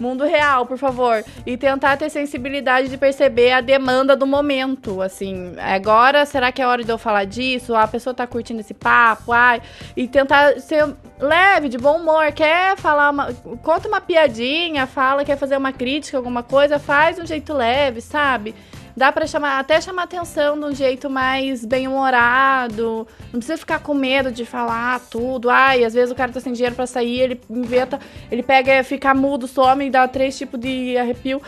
Mundo 0.00 0.24
real, 0.24 0.66
por 0.66 0.78
favor. 0.78 1.24
E 1.46 1.56
tentar 1.56 1.96
ter 1.96 2.10
sensibilidade 2.10 2.88
de 2.88 2.96
perceber 2.96 3.52
a 3.52 3.60
demanda 3.60 4.16
do 4.16 4.26
momento. 4.26 5.00
Assim, 5.00 5.54
agora 5.58 6.26
será 6.26 6.50
que 6.50 6.60
é 6.60 6.66
hora 6.66 6.82
de 6.82 6.90
eu 6.90 6.98
falar 6.98 7.24
disso? 7.24 7.74
A 7.74 7.86
pessoa 7.86 8.14
tá 8.14 8.26
curtindo 8.26 8.60
esse 8.60 8.74
papo, 8.74 9.32
ai. 9.32 9.62
E 9.96 10.08
tentar 10.08 10.60
ser 10.60 10.94
leve, 11.18 11.68
de 11.68 11.78
bom 11.78 11.98
humor. 11.98 12.32
Quer 12.32 12.76
falar 12.76 13.10
uma. 13.10 13.32
Conta 13.62 13.88
uma 13.88 14.00
piadinha, 14.00 14.86
fala, 14.86 15.24
quer 15.24 15.36
fazer 15.36 15.56
uma 15.56 15.72
crítica, 15.72 16.16
alguma 16.16 16.42
coisa, 16.42 16.78
faz 16.78 17.18
um 17.18 17.26
jeito 17.26 17.52
leve, 17.52 18.00
sabe? 18.00 18.54
Dá 18.96 19.10
pra 19.10 19.26
chamar, 19.26 19.58
até 19.58 19.80
chamar 19.80 20.02
atenção 20.02 20.58
de 20.58 20.66
um 20.66 20.74
jeito 20.74 21.08
mais 21.08 21.64
bem-humorado. 21.64 23.06
Não 23.32 23.38
precisa 23.40 23.56
ficar 23.56 23.78
com 23.80 23.94
medo 23.94 24.30
de 24.30 24.44
falar 24.44 25.00
tudo. 25.10 25.48
Ai, 25.48 25.84
às 25.84 25.94
vezes 25.94 26.10
o 26.10 26.14
cara 26.14 26.30
tá 26.30 26.40
sem 26.40 26.52
dinheiro 26.52 26.74
pra 26.74 26.86
sair, 26.86 27.20
ele 27.20 27.40
inventa, 27.48 27.98
ele 28.30 28.42
pega, 28.42 28.84
fica 28.84 29.14
mudo, 29.14 29.48
some 29.48 29.86
e 29.86 29.90
dá 29.90 30.06
três 30.06 30.36
tipos 30.36 30.60
de 30.60 30.96
arrepio. 30.98 31.40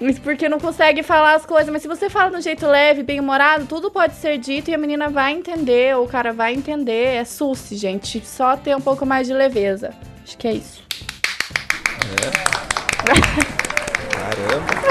Isso 0.00 0.20
porque 0.22 0.48
não 0.48 0.58
consegue 0.58 1.02
falar 1.02 1.34
as 1.34 1.44
coisas. 1.44 1.70
Mas 1.70 1.82
se 1.82 1.88
você 1.88 2.08
fala 2.08 2.30
de 2.30 2.36
um 2.36 2.40
jeito 2.40 2.66
leve, 2.66 3.02
bem-humorado, 3.02 3.66
tudo 3.66 3.90
pode 3.90 4.14
ser 4.14 4.38
dito 4.38 4.70
e 4.70 4.74
a 4.74 4.78
menina 4.78 5.08
vai 5.10 5.32
entender, 5.32 5.94
ou 5.96 6.06
o 6.06 6.08
cara 6.08 6.32
vai 6.32 6.54
entender. 6.54 7.16
É 7.16 7.24
suci, 7.24 7.76
gente. 7.76 8.24
Só 8.26 8.56
ter 8.56 8.74
um 8.74 8.80
pouco 8.80 9.04
mais 9.04 9.26
de 9.26 9.34
leveza. 9.34 9.92
Acho 10.24 10.38
que 10.38 10.48
é 10.48 10.52
isso. 10.54 10.82
Caramba. 14.10 14.89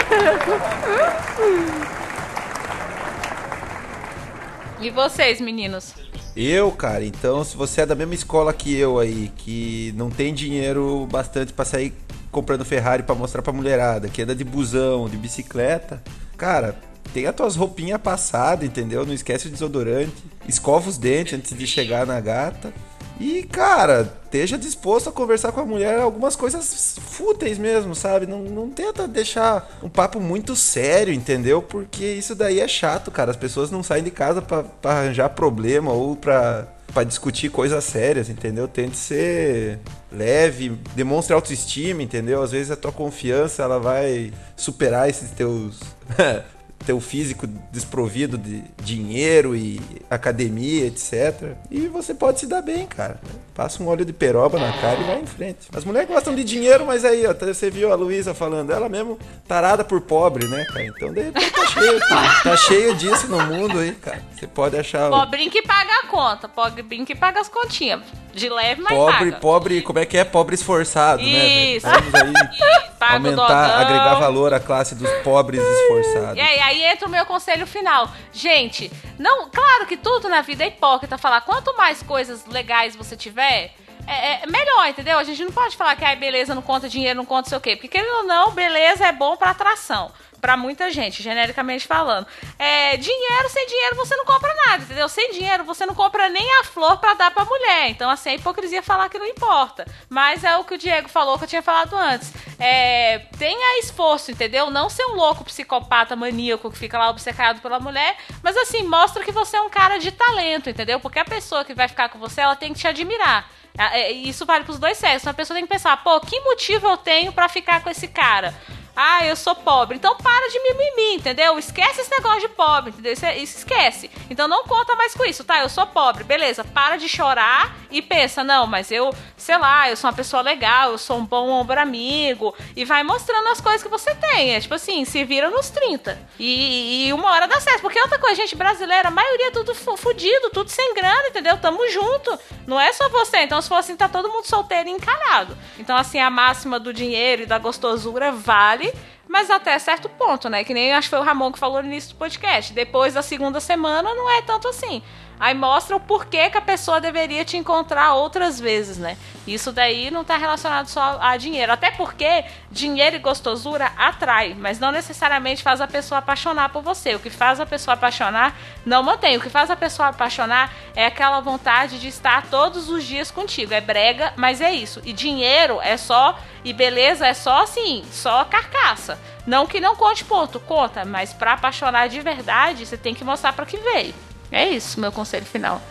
E 4.82 4.90
vocês, 4.90 5.42
meninos? 5.42 5.94
Eu, 6.36 6.72
cara, 6.72 7.04
então 7.04 7.44
se 7.44 7.58
você 7.58 7.82
é 7.82 7.86
da 7.86 7.96
mesma 7.96 8.14
escola 8.14 8.54
que 8.54 8.74
eu 8.76 8.98
aí, 8.98 9.32
que 9.36 9.94
não 9.98 10.10
tem 10.10 10.34
dinheiro 10.34 11.06
bastante 11.12 11.52
pra 11.52 11.66
sair 11.66 11.94
comprando 12.32 12.64
Ferrari 12.64 13.04
pra 13.04 13.16
mostrar 13.16 13.42
pra 13.42 13.52
mulherada, 13.52 14.08
que 14.08 14.22
anda 14.22 14.34
de 14.36 14.44
busão, 14.44 15.10
de 15.10 15.18
bicicleta, 15.18 16.02
cara, 16.38 16.80
tem 17.14 17.26
as 17.26 17.36
tuas 17.36 17.56
roupinhas 17.56 18.00
passadas, 18.00 18.66
entendeu? 18.66 19.06
Não 19.06 19.14
esquece 19.14 19.48
o 19.48 19.50
desodorante, 19.50 20.14
escova 20.48 20.90
os 20.90 20.98
dentes 20.98 21.34
antes 21.34 21.58
de 21.58 21.68
chegar 21.68 22.06
na 22.06 22.20
gata. 22.20 22.72
E, 23.20 23.44
cara, 23.44 24.10
esteja 24.24 24.58
disposto 24.58 25.10
a 25.10 25.12
conversar 25.12 25.52
com 25.52 25.60
a 25.60 25.66
mulher 25.66 26.00
algumas 26.00 26.38
coisas 26.38 26.98
fúteis 27.02 27.58
mesmo, 27.58 27.94
sabe? 27.94 28.26
Não, 28.26 28.40
não 28.44 28.70
tenta 28.70 29.08
deixar 29.08 29.78
um 29.84 29.90
papo 29.90 30.22
muito 30.22 30.56
sério, 30.56 31.14
entendeu? 31.14 31.62
Porque 31.62 32.06
isso 32.06 32.34
daí 32.34 32.62
é 32.62 32.68
chato, 32.68 33.12
cara. 33.12 33.32
As 33.32 33.38
pessoas 33.38 33.70
não 33.70 33.84
saem 33.84 34.04
de 34.04 34.12
casa 34.12 34.42
pra 34.42 34.64
arranjar 34.84 35.30
problema 35.32 35.92
ou 35.92 36.16
pra, 36.16 36.66
pra 36.94 37.04
discutir 37.04 37.50
coisas 37.50 37.84
sérias, 37.84 38.30
entendeu? 38.30 38.70
Tente 38.70 38.96
ser 38.96 39.80
leve, 40.10 40.80
demonstre 40.96 41.34
autoestima, 41.34 42.02
entendeu? 42.02 42.42
Às 42.42 42.52
vezes 42.52 42.72
a 42.72 42.78
tua 42.78 42.94
confiança 42.94 43.64
ela 43.64 43.80
vai 43.80 44.32
superar 44.56 45.10
esses 45.10 45.30
teus 45.32 45.80
teu 46.86 47.00
físico 47.00 47.48
desprovido 47.72 48.38
de 48.38 48.64
dinheiro 48.82 49.56
e 49.56 49.82
academia, 50.10 50.86
etc. 50.88 51.54
E 51.70 51.88
você 51.88 52.14
pode 52.14 52.40
se 52.40 52.48
dar 52.48 52.62
bem, 52.62 52.88
cara. 52.88 53.20
Passa 53.54 53.84
um 53.84 53.88
óleo 53.88 54.06
de 54.06 54.14
peroba 54.14 54.58
na 54.58 54.72
cara 54.74 55.00
e 55.00 55.04
vai 55.04 55.20
em 55.22 55.26
frente. 55.26 55.68
As 55.76 55.84
mulheres 55.84 56.08
gostam 56.08 56.34
de 56.34 56.44
dinheiro, 56.44 56.86
mas 56.86 57.04
aí, 57.04 57.26
ó, 57.28 57.34
você 57.34 57.70
viu 57.70 57.92
a 57.92 57.96
Luísa 57.96 58.34
falando, 58.34 58.72
ela 58.72 58.88
mesmo 58.88 59.20
tarada 59.48 59.84
por 59.84 60.00
pobre, 60.02 60.48
né, 60.48 60.64
cara? 60.66 60.86
Então, 60.86 61.14
de 61.14 61.22
repente, 61.24 61.52
tá 61.52 61.66
cheio, 61.68 62.00
tá 62.44 62.58
cheio 62.58 62.96
disso 62.96 63.28
no 63.28 63.42
mundo 63.42 63.80
aí, 63.80 63.92
cara. 63.94 64.24
Você 64.34 64.48
pode 64.48 64.78
achar... 64.78 65.10
Pobrinho 65.10 65.52
que 65.52 65.62
paga 65.62 65.92
a 66.04 66.08
conta, 66.08 66.48
pobrinho 66.48 67.06
que 67.06 67.16
paga 67.16 67.42
as 67.42 67.50
continhas. 67.50 68.02
De 68.34 68.48
leve, 68.48 68.82
mas 68.82 68.96
Pobre, 68.96 69.32
paga. 69.32 69.42
pobre, 69.42 69.82
como 69.82 70.00
é 70.00 70.06
que 70.06 70.18
é? 70.18 70.24
Pobre 70.24 70.54
esforçado, 70.56 71.22
né? 71.22 71.76
Isso. 71.76 71.88
Vamos 71.88 72.14
aí 72.14 72.32
Paga 73.00 73.14
o 73.14 73.28
aumentar, 73.28 73.80
agregar 73.82 74.20
valor 74.20 74.54
à 74.54 74.60
classe 74.60 74.94
dos 74.94 75.10
pobres 75.24 75.62
esforçados. 75.62 76.38
E 76.38 76.42
aí, 76.42 76.60
aí 76.70 76.84
entra 76.84 77.08
o 77.08 77.12
meu 77.12 77.26
conselho 77.26 77.66
final. 77.66 78.10
Gente, 78.32 78.92
não, 79.18 79.50
claro 79.50 79.86
que 79.86 79.98
tudo 79.98 80.30
na 80.30 80.42
vida 80.42 80.64
é 80.64 80.68
hipócrita 80.68 81.18
falar 81.18 81.42
quanto 81.42 81.76
mais 81.76 82.02
coisas 82.04 82.46
legais 82.46 82.96
você 82.96 83.18
tiver, 83.18 83.74
é, 84.08 84.44
é 84.44 84.46
melhor, 84.48 84.88
entendeu? 84.88 85.18
A 85.18 85.24
gente 85.24 85.44
não 85.44 85.52
pode 85.52 85.76
falar 85.76 85.96
que 85.96 86.06
ai, 86.06 86.16
beleza 86.16 86.56
não 86.56 86.62
conta 86.62 86.88
dinheiro, 86.88 87.18
não 87.18 87.26
conta 87.26 87.50
sei 87.50 87.58
o 87.58 87.62
quê. 87.62 87.76
Porque 87.76 87.88
querendo 87.88 88.18
ou 88.18 88.24
não, 88.24 88.52
beleza 88.52 89.06
é 89.06 89.12
bom 89.12 89.36
pra 89.36 89.52
atração. 89.52 90.12
Pra 90.42 90.56
muita 90.56 90.90
gente, 90.92 91.22
genericamente 91.22 91.86
falando. 91.86 92.26
É, 92.58 92.96
dinheiro, 92.98 93.50
sem 93.50 93.68
dinheiro 93.68 93.96
você 93.96 94.16
não 94.16 94.26
compra 94.26 94.54
nada, 94.66 94.84
entendeu? 94.84 95.10
Sem 95.10 95.32
dinheiro 95.32 95.64
você 95.64 95.86
não 95.86 95.94
compra 95.94 96.30
nem 96.30 96.60
a 96.60 96.64
flor 96.64 96.98
pra 96.98 97.14
dar 97.14 97.32
pra 97.32 97.46
mulher. 97.46 97.90
Então, 97.90 98.10
assim, 98.10 98.30
é 98.30 98.36
hipocrisia 98.36 98.82
falar 98.82 99.10
que 99.10 99.20
não 99.20 99.26
importa. 99.26 99.86
Mas 100.10 100.44
é 100.44 100.56
o 100.58 100.64
que 100.64 100.76
o 100.76 100.78
Diego 100.78 101.10
falou, 101.10 101.38
que 101.38 101.44
eu 101.44 101.48
tinha 101.48 101.62
falado 101.62 101.96
antes. 101.96 102.32
É, 102.58 103.20
tenha 103.38 103.80
esforço, 103.80 104.32
entendeu? 104.32 104.70
Não 104.70 104.90
ser 104.90 105.06
um 105.06 105.16
louco 105.16 105.44
psicopata 105.44 106.16
maníaco 106.16 106.72
que 106.72 106.78
fica 106.78 106.98
lá 106.98 107.10
obcecado 107.10 107.62
pela 107.62 107.80
mulher, 107.80 108.18
mas 108.42 108.56
assim, 108.58 108.84
mostra 108.84 109.24
que 109.24 109.32
você 109.32 109.58
é 109.58 109.62
um 109.62 109.70
cara 109.70 109.98
de 109.98 110.12
talento, 110.12 110.70
entendeu? 110.70 111.00
Porque 111.00 111.20
a 111.20 111.26
pessoa 111.26 111.66
que 111.66 111.74
vai 111.74 111.88
ficar 111.88 112.10
com 112.10 112.20
você, 112.20 112.42
ela 112.42 112.56
tem 112.56 112.74
que 112.74 112.80
te 112.80 112.88
admirar. 112.88 113.50
Ah, 113.78 113.98
é, 113.98 114.12
Isso 114.12 114.46
vale 114.46 114.64
pros 114.64 114.80
dois 114.80 114.98
sexos. 114.98 115.28
A 115.28 115.34
pessoa 115.34 115.56
tem 115.56 115.66
que 115.66 115.72
pensar, 115.72 115.96
pô, 116.04 116.20
que 116.20 116.40
motivo 116.42 116.88
eu 116.88 116.98
tenho 116.98 117.32
pra 117.32 117.48
ficar 117.48 117.82
com 117.82 117.90
esse 117.90 118.08
cara? 118.08 118.54
Ah, 119.02 119.26
eu 119.26 119.36
sou 119.36 119.56
pobre. 119.56 119.96
Então 119.96 120.16
para 120.18 120.50
de 120.50 120.60
mimimi, 120.60 121.16
entendeu? 121.16 121.58
Esquece 121.58 122.02
esse 122.02 122.12
negócio 122.12 122.42
de 122.42 122.50
pobre, 122.50 122.90
entendeu? 122.90 123.14
Isso, 123.14 123.26
é- 123.26 123.38
isso 123.38 123.58
esquece. 123.60 124.12
Então 124.30 124.48
não 124.48 124.64
conta 124.66 124.94
mais 124.96 125.14
com 125.14 125.24
isso, 125.24 125.44
tá? 125.44 125.60
Eu 125.60 125.70
sou 125.70 125.88
pobre, 125.88 126.24
beleza. 126.26 126.64
Para 126.66 126.98
de 126.98 127.08
chorar 127.08 127.76
e 127.90 128.02
pensa, 128.02 128.44
não, 128.44 128.68
mas 128.68 128.92
eu, 128.92 129.14
sei 129.38 129.58
lá, 129.58 129.90
eu 129.90 129.96
sou 129.96 130.10
uma 130.10 130.16
pessoa 130.16 130.42
legal, 130.42 130.92
eu 130.92 130.98
sou 130.98 131.18
um 131.18 131.26
bom 131.26 131.50
ombro 131.50 131.80
amigo. 131.80 132.54
E 132.76 132.84
vai 132.84 133.02
mostrando 133.04 133.48
as 133.48 133.62
coisas 133.62 133.82
que 133.82 133.88
você 133.90 134.14
tem. 134.16 134.54
É 134.56 134.60
tipo 134.60 134.74
assim, 134.74 135.06
se 135.06 135.24
vira 135.24 135.50
nos 135.50 135.70
30. 135.70 136.20
E, 136.38 137.08
e 137.08 137.14
uma 137.14 137.32
hora 137.32 137.48
dá 137.48 137.60
certo. 137.62 137.82
Porque 137.82 138.00
outra 138.02 138.20
coisa, 138.20 138.36
gente 138.36 138.56
brasileira, 138.56 139.08
a 139.08 139.12
maioria 139.12 139.48
é 139.48 139.52
tudo 139.52 139.74
fu- 139.74 139.96
fudido, 139.96 140.50
tudo 140.50 140.70
sem 140.70 140.94
grana, 140.94 141.28
entendeu? 141.30 141.58
Tamo 141.58 141.88
junto. 141.90 142.38
Não 142.68 142.80
é 142.80 142.92
só 142.92 143.08
você. 143.10 143.38
Então, 143.44 143.62
se 143.62 143.70
for 143.70 143.76
assim, 143.76 143.96
tá 143.96 144.10
todo 144.10 144.28
mundo 144.30 144.46
solteiro 144.46 144.90
e 144.90 144.92
encalhado. 144.92 145.58
Então, 145.78 145.96
assim, 145.96 146.20
a 146.20 146.30
máxima 146.30 146.80
do 146.80 146.94
dinheiro 146.94 147.44
e 147.44 147.46
da 147.46 147.58
gostosura 147.58 148.32
vale. 148.32 148.89
Mas 149.28 149.52
até 149.52 149.78
certo 149.78 150.10
ponto, 150.10 150.50
né? 150.50 150.64
Que 150.64 150.74
nem 150.74 150.94
acho 150.94 151.08
que 151.08 151.16
foi 151.16 151.20
o 151.20 151.24
Ramon 151.24 151.52
que 151.52 151.60
falou 151.60 151.82
no 151.82 151.88
início 151.88 152.10
do 152.10 152.18
podcast. 152.18 152.74
Depois 152.74 153.14
da 153.14 153.22
segunda 153.22 153.60
semana 153.60 154.14
não 154.14 154.30
é 154.30 154.42
tanto 154.42 154.68
assim. 154.68 155.04
Aí 155.40 155.54
mostra 155.54 155.96
o 155.96 156.00
porquê 156.02 156.50
que 156.50 156.58
a 156.58 156.62
pessoa 156.62 157.00
deveria 157.00 157.46
te 157.46 157.56
encontrar 157.56 158.14
outras 158.14 158.60
vezes, 158.60 158.98
né? 158.98 159.18
Isso 159.48 159.72
daí 159.72 160.12
não 160.12 160.24
tá 160.26 160.36
relacionado 160.36 160.88
só 160.88 161.18
a 161.22 161.38
dinheiro. 161.38 161.72
Até 161.72 161.92
porque 161.92 162.44
dinheiro 162.70 163.16
e 163.16 163.20
gostosura 163.20 163.92
atrai, 163.98 164.54
mas 164.54 164.80
não 164.80 164.92
necessariamente 164.92 165.64
faz 165.64 165.80
a 165.80 165.88
pessoa 165.88 166.20
apaixonar 166.20 166.70
por 166.70 166.84
você. 166.84 167.16
O 167.16 167.20
que 167.20 167.30
faz 167.30 167.60
a 167.62 167.66
pessoa 167.66 167.94
apaixonar 167.94 168.54
não 168.86 169.02
mantém. 169.02 169.38
O 169.38 169.42
que 169.42 169.50
faz 169.50 169.72
a 169.72 169.78
pessoa 169.78 170.10
apaixonar 170.10 170.74
é 170.94 171.06
aquela 171.06 171.40
vontade 171.40 172.00
de 172.00 172.10
estar 172.10 172.48
todos 172.48 172.90
os 172.90 173.06
dias 173.06 173.32
contigo. 173.32 173.74
É 173.74 173.80
brega, 173.80 174.34
mas 174.36 174.60
é 174.60 174.74
isso. 174.74 175.02
E 175.06 175.14
dinheiro 175.14 175.80
é 175.82 175.96
só. 175.96 176.38
E 176.66 176.74
beleza 176.74 177.26
é 177.26 177.34
só 177.34 177.64
assim, 177.64 178.04
só 178.12 178.44
carcaça. 178.44 179.18
Não 179.48 179.66
que 179.66 179.80
não 179.80 179.96
conte 179.96 180.26
ponto, 180.26 180.60
conta, 180.60 181.06
mas 181.06 181.32
pra 181.32 181.54
apaixonar 181.54 182.10
de 182.10 182.20
verdade, 182.20 182.86
você 182.86 182.98
tem 182.98 183.16
que 183.16 183.24
mostrar 183.24 183.54
pra 183.54 183.66
que 183.66 183.78
veio. 183.78 184.14
É 184.52 184.68
isso, 184.70 185.00
meu 185.00 185.12
conselho 185.12 185.46
final. 185.46 185.82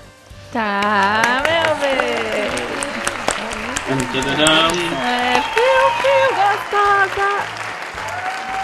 Tá, 0.53 1.23
meu 1.45 1.77
bem. 1.77 2.69
É, 4.95 5.41
piu, 5.55 5.81
piu, 6.03 6.29
gostosa. 6.37 7.31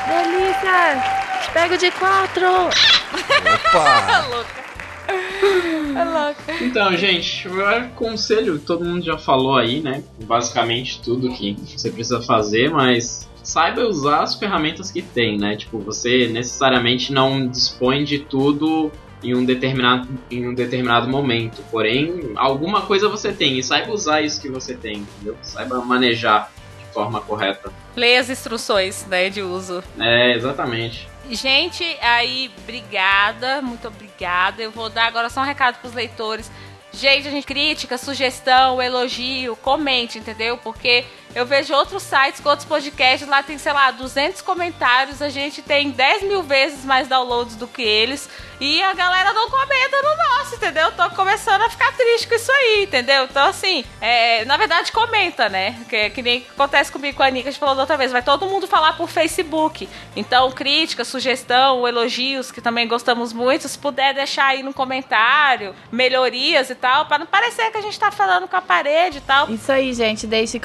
Delícia. 0.09 1.51
Pega 1.53 1.79
de 1.79 1.91
quatro. 1.93 2.47
Opa! 2.67 4.55
É 5.07 6.05
louca. 6.05 6.65
Então, 6.65 6.97
gente, 6.97 7.47
o 7.47 7.55
meu 7.55 7.89
conselho, 7.91 8.59
todo 8.59 8.85
mundo 8.85 9.05
já 9.05 9.19
falou 9.19 9.57
aí, 9.57 9.81
né? 9.81 10.03
Basicamente 10.25 11.01
tudo 11.03 11.31
que 11.33 11.57
você 11.77 11.91
precisa 11.91 12.23
fazer, 12.23 12.71
mas 12.71 13.29
saiba 13.43 13.83
usar 13.83 14.23
as 14.23 14.35
ferramentas 14.35 14.91
que 14.91 15.03
tem, 15.03 15.39
né? 15.39 15.57
Tipo, 15.57 15.79
você 15.79 16.27
necessariamente 16.29 17.13
não 17.13 17.47
dispõe 17.47 18.03
de 18.03 18.19
tudo 18.21 18.91
em 19.25 19.35
um 19.35 19.45
determinado, 19.45 20.09
em 20.31 20.47
um 20.47 20.55
determinado 20.55 21.09
momento. 21.09 21.65
Porém, 21.71 22.33
alguma 22.37 22.83
coisa 22.83 23.09
você 23.09 23.33
tem 23.33 23.59
e 23.59 23.63
saiba 23.63 23.93
usar 23.93 24.21
isso 24.21 24.41
que 24.41 24.49
você 24.49 24.75
tem, 24.75 24.99
entendeu? 24.99 25.37
Saiba 25.43 25.81
manejar 25.85 26.53
de 26.79 26.93
forma 26.93 27.21
correta. 27.21 27.73
Leia 27.97 28.21
as 28.21 28.29
instruções 28.29 29.07
né, 29.07 29.31
de 29.31 29.43
uso. 29.43 29.83
É, 29.99 30.35
exatamente. 30.35 31.09
Gente, 31.31 31.85
aí, 32.03 32.51
obrigada, 32.59 33.63
muito 33.63 33.89
obrigada. 33.89 34.63
Eu 34.63 34.71
vou 34.71 34.91
dar 34.91 35.07
agora 35.07 35.31
só 35.31 35.41
um 35.41 35.45
recado 35.45 35.79
pros 35.79 35.95
leitores. 35.95 36.51
Gente, 36.93 37.27
a 37.27 37.31
gente 37.31 37.47
crítica, 37.47 37.99
sugestão, 37.99 38.81
elogio, 38.81 39.57
comente, 39.57 40.19
entendeu? 40.19 40.57
Porque 40.59 41.05
eu 41.35 41.45
vejo 41.45 41.75
outros 41.75 42.03
sites 42.03 42.41
com 42.41 42.49
outros 42.49 42.67
podcasts, 42.67 43.29
lá 43.29 43.43
tem, 43.43 43.59
sei 43.59 43.73
lá, 43.73 43.91
200 43.91 44.41
comentários, 44.43 45.21
a 45.21 45.29
gente 45.29 45.63
tem 45.63 45.91
10 45.91 46.23
mil 46.23 46.43
vezes 46.43 46.85
mais 46.85 47.09
downloads 47.09 47.57
do 47.57 47.67
que 47.67 47.83
eles, 47.83 48.29
e 48.61 48.81
a 48.83 48.95
galera 48.95 49.33
não 49.33 49.51
comenta 49.51 49.97
no 50.03 50.17
nosso, 50.17 50.55
entendeu? 50.55 50.93
Tô 50.93 51.11
começando 51.11 51.63
a 51.63 51.69
ficar 51.69 51.93
triste 51.93 52.29
com 52.29 52.35
isso 52.35 52.53
aí, 52.53 52.85
entendeu? 52.85 53.25
Então, 53.25 53.49
assim, 53.49 53.85
é, 54.01 54.45
na 54.45 54.57
verdade, 54.57 54.93
comenta, 54.93 55.49
né? 55.49 55.77
Que, 55.89 56.11
que 56.11 56.23
nem 56.23 56.47
acontece 56.51 56.91
comigo 56.91 57.17
com 57.17 57.23
a 57.23 57.31
Nika, 57.31 57.49
a 57.49 57.53
gente 57.53 57.61
falou 57.61 57.75
da 57.75 57.83
outra 57.83 57.97
vez, 57.97 58.13
vai 58.13 58.23
todo 58.23 58.47
mundo 58.47 58.67
falar 58.67 58.97
por 58.97 59.09
Facebook. 59.09 59.89
Então, 60.15 60.51
crítica, 60.53 61.05
sugestão, 61.05 61.87
elogios, 61.87 62.53
que 62.53 62.61
também 62.61 62.87
gostamos 62.87 63.33
muito, 63.33 63.69
se 63.69 63.79
puder 63.79 64.15
deixar 64.15 64.47
aí 64.47 64.63
no 64.63 64.73
comentário, 64.73 65.75
melhorias 65.91 66.71
e 66.71 66.75
tal, 66.75 67.07
pra 67.07 67.19
não 67.19 67.27
parecer 67.27 67.71
que 67.71 67.79
a 67.79 67.83
gente 67.83 67.99
tá 67.99 68.11
falando 68.11 68.47
com 68.47 68.57
a 68.57 68.63
parede 68.63 69.19
e 69.19 69.23
tal. 69.23 69.51
Isso 69.51 69.71
aí, 69.71 69.93
gente. 69.93 70.27
Deixe 70.27 70.61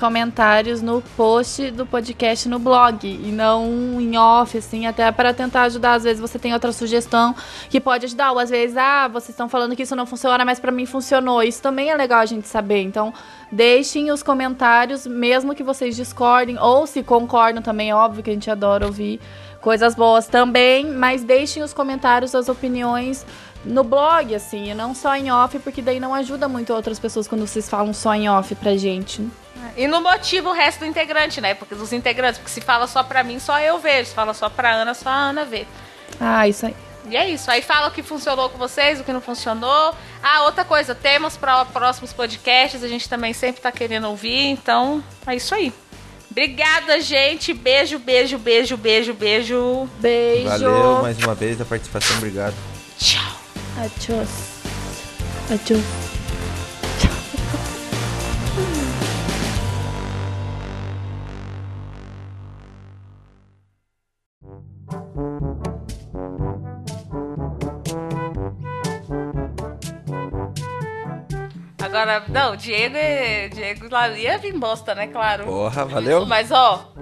comentários 0.60 0.81
no 0.81 1.02
post 1.15 1.72
do 1.72 1.86
podcast 1.86 2.49
no 2.49 2.60
blog 2.60 3.07
e 3.07 3.31
não 3.31 4.02
em 4.02 4.18
off, 4.18 4.57
assim, 4.57 4.86
até 4.86 5.10
para 5.10 5.34
tentar 5.34 5.64
ajudar. 5.64 5.94
Às 5.94 6.03
vezes 6.03 6.19
você 6.19 6.38
tem 6.38 6.53
outra 6.53 6.73
sugestão 6.73 7.34
que 7.69 7.80
pode 7.80 8.06
ajudar, 8.06 8.34
ou 8.34 8.40
às 8.40 8.49
vezes, 8.49 8.76
ah, 8.76 9.07
vocês 9.07 9.30
estão 9.30 9.48
falando 9.48 9.73
que 9.73 9.84
isso 9.84 9.95
não 9.95 10.06
funciona, 10.06 10.44
mas 10.44 10.60
para 10.60 10.72
mim 10.72 10.86
funcionou. 10.86 11.41
Isso 11.41 11.61
também 11.61 11.90
é 11.90 11.95
legal 11.95 12.19
a 12.19 12.26
gente 12.26 12.45
saber. 12.45 12.81
Então, 12.81 13.14
deixem 13.49 14.11
os 14.11 14.22
comentários, 14.22 15.07
mesmo 15.07 15.56
que 15.56 15.64
vocês 15.64 15.95
discordem, 15.95 16.60
ou 16.60 16.86
se 16.86 17.03
concordam 17.03 17.64
também, 17.64 17.91
é 17.91 17.95
óbvio 17.95 18.22
que 18.22 18.30
a 18.30 18.34
gente 18.34 18.52
adora 18.52 18.86
ouvir 18.86 19.22
coisas 19.61 19.95
boas 19.95 20.27
também, 20.27 20.86
mas 20.91 21.23
deixem 21.23 21.64
os 21.64 21.73
comentários, 21.73 22.36
as 22.36 22.49
opiniões 22.49 23.26
no 23.64 23.84
blog, 23.84 24.36
assim, 24.36 24.72
e 24.72 24.73
não 24.73 24.94
só 24.94 25.15
em 25.15 25.31
off, 25.31 25.57
porque 25.60 25.81
daí 25.81 25.99
não 26.02 26.14
ajuda 26.14 26.49
muito 26.49 26.73
outras 26.73 26.99
pessoas 26.99 27.27
quando 27.30 27.48
vocês 27.48 27.69
falam 27.69 27.94
só 27.94 28.14
em 28.14 28.30
off 28.30 28.53
pra 28.56 28.76
gente. 28.76 29.26
E 29.76 29.88
não 29.88 30.02
motiva 30.02 30.49
o 30.49 30.53
resto 30.53 30.80
do 30.80 30.86
integrante, 30.86 31.40
né? 31.40 31.53
Porque 31.53 31.76
dos 31.76 31.94
integrantes, 31.94 32.38
porque 32.38 32.52
se 32.52 32.61
fala 32.61 32.88
só 32.88 33.03
pra 33.03 33.23
mim, 33.23 33.40
só 33.40 33.60
eu 33.60 33.80
vejo. 33.80 34.10
Se 34.10 34.15
fala 34.15 34.34
só 34.34 34.49
pra 34.49 34.72
Ana, 34.72 34.94
só 34.94 35.10
a 35.10 35.15
Ana 35.15 35.45
vê. 35.45 35.65
Ah, 36.19 36.48
isso 36.48 36.65
aí. 36.65 36.76
E 37.10 37.15
é 37.18 37.27
isso. 37.30 37.49
Aí 37.49 37.61
fala 37.61 37.88
o 37.88 37.91
que 37.91 38.03
funcionou 38.03 38.49
com 38.49 38.57
vocês, 38.57 38.99
o 38.99 39.03
que 39.03 39.11
não 39.11 39.22
funcionou. 39.22 39.95
Ah, 40.22 40.44
outra 40.44 40.64
coisa, 40.64 40.94
temas 40.94 41.36
para 41.38 41.65
próximos 41.65 42.14
podcasts, 42.14 42.84
a 42.84 42.88
gente 42.88 43.10
também 43.10 43.34
sempre 43.34 43.61
tá 43.61 43.72
querendo 43.72 44.07
ouvir, 44.07 44.45
então 44.45 45.03
é 45.26 45.36
isso 45.36 45.56
aí. 45.56 45.73
Obrigada, 46.30 47.02
gente. 47.02 47.53
Beijo, 47.53 47.98
beijo, 47.98 48.38
beijo, 48.38 48.77
beijo, 48.77 49.14
beijo. 49.14 49.90
Beijo. 49.99 50.49
Valeu 50.49 51.02
mais 51.02 51.18
uma 51.18 51.34
vez 51.34 51.60
a 51.60 51.65
participação, 51.65 52.18
obrigado. 52.18 52.56
Tchau. 52.98 53.36
Adiós. 53.77 54.30
Adiós. 55.49 56.18
Agora, 71.81 72.23
não, 72.29 72.55
Diego 72.55 72.95
é. 72.95 73.49
Diego 73.49 73.87
lá 73.91 74.09
ia 74.09 74.37
vir 74.37 74.53
bosta, 74.53 74.93
né? 74.93 75.07
Claro. 75.07 75.45
Porra, 75.45 75.85
valeu? 75.85 76.25
Mas, 76.25 76.51
ó. 76.51 76.93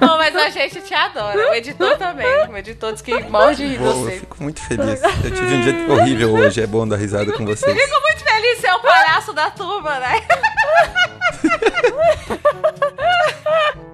Não, 0.00 0.18
mas 0.18 0.36
a 0.36 0.50
gente 0.50 0.80
te 0.82 0.94
adora. 0.94 1.50
O 1.50 1.54
editor 1.54 1.96
também. 1.96 2.26
O 2.48 2.56
editor 2.56 2.92
diz 2.92 3.02
que 3.02 3.24
morre 3.24 3.56
de 3.56 3.66
rir 3.66 3.80
eu 3.82 4.10
fico 4.10 4.42
muito 4.42 4.60
feliz. 4.60 5.02
Eu 5.02 5.30
tive 5.34 5.54
um 5.54 5.60
dia 5.62 5.92
horrível 5.92 6.32
hoje, 6.34 6.62
é 6.62 6.66
bom 6.66 6.86
dar 6.86 6.96
risada 6.96 7.32
com 7.32 7.44
vocês. 7.44 7.76
Fico 7.76 8.00
muito 8.00 8.22
feliz 8.22 8.60
ser 8.60 8.70
o 8.70 8.80
palhaço 8.80 9.32
da 9.32 9.50
turma, 9.50 9.98
né? 9.98 10.22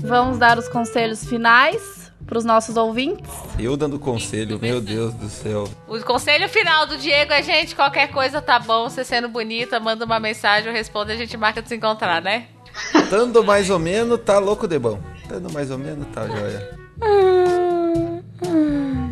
Vamos 0.00 0.38
dar 0.38 0.58
os 0.58 0.68
conselhos 0.68 1.24
finais 1.24 2.12
pros 2.26 2.44
nossos 2.44 2.76
ouvintes. 2.76 3.30
Eu 3.58 3.76
dando 3.76 3.98
conselho, 3.98 4.58
meu 4.60 4.80
Deus 4.80 5.12
do 5.14 5.28
céu. 5.28 5.68
O 5.88 5.98
conselho 6.00 6.48
final 6.48 6.86
do 6.86 6.96
Diego 6.96 7.32
é, 7.32 7.42
gente, 7.42 7.74
qualquer 7.74 8.12
coisa 8.12 8.40
tá 8.42 8.58
bom, 8.58 8.88
você 8.88 9.04
sendo 9.04 9.28
bonita, 9.28 9.80
manda 9.80 10.04
uma 10.04 10.20
mensagem, 10.20 10.68
eu 10.68 10.72
respondo 10.72 11.10
e 11.10 11.14
a 11.14 11.16
gente 11.16 11.36
marca 11.36 11.62
de 11.62 11.68
se 11.68 11.76
encontrar, 11.76 12.22
né? 12.22 12.46
Tando 13.08 13.44
mais 13.44 13.70
ou 13.70 13.78
menos, 13.78 14.18
tá 14.20 14.38
louco 14.38 14.66
de 14.66 14.78
bom. 14.78 15.00
Tando 15.28 15.52
mais 15.52 15.70
ou 15.70 15.78
menos, 15.78 16.06
tá 16.08 16.26
joia. 16.26 16.78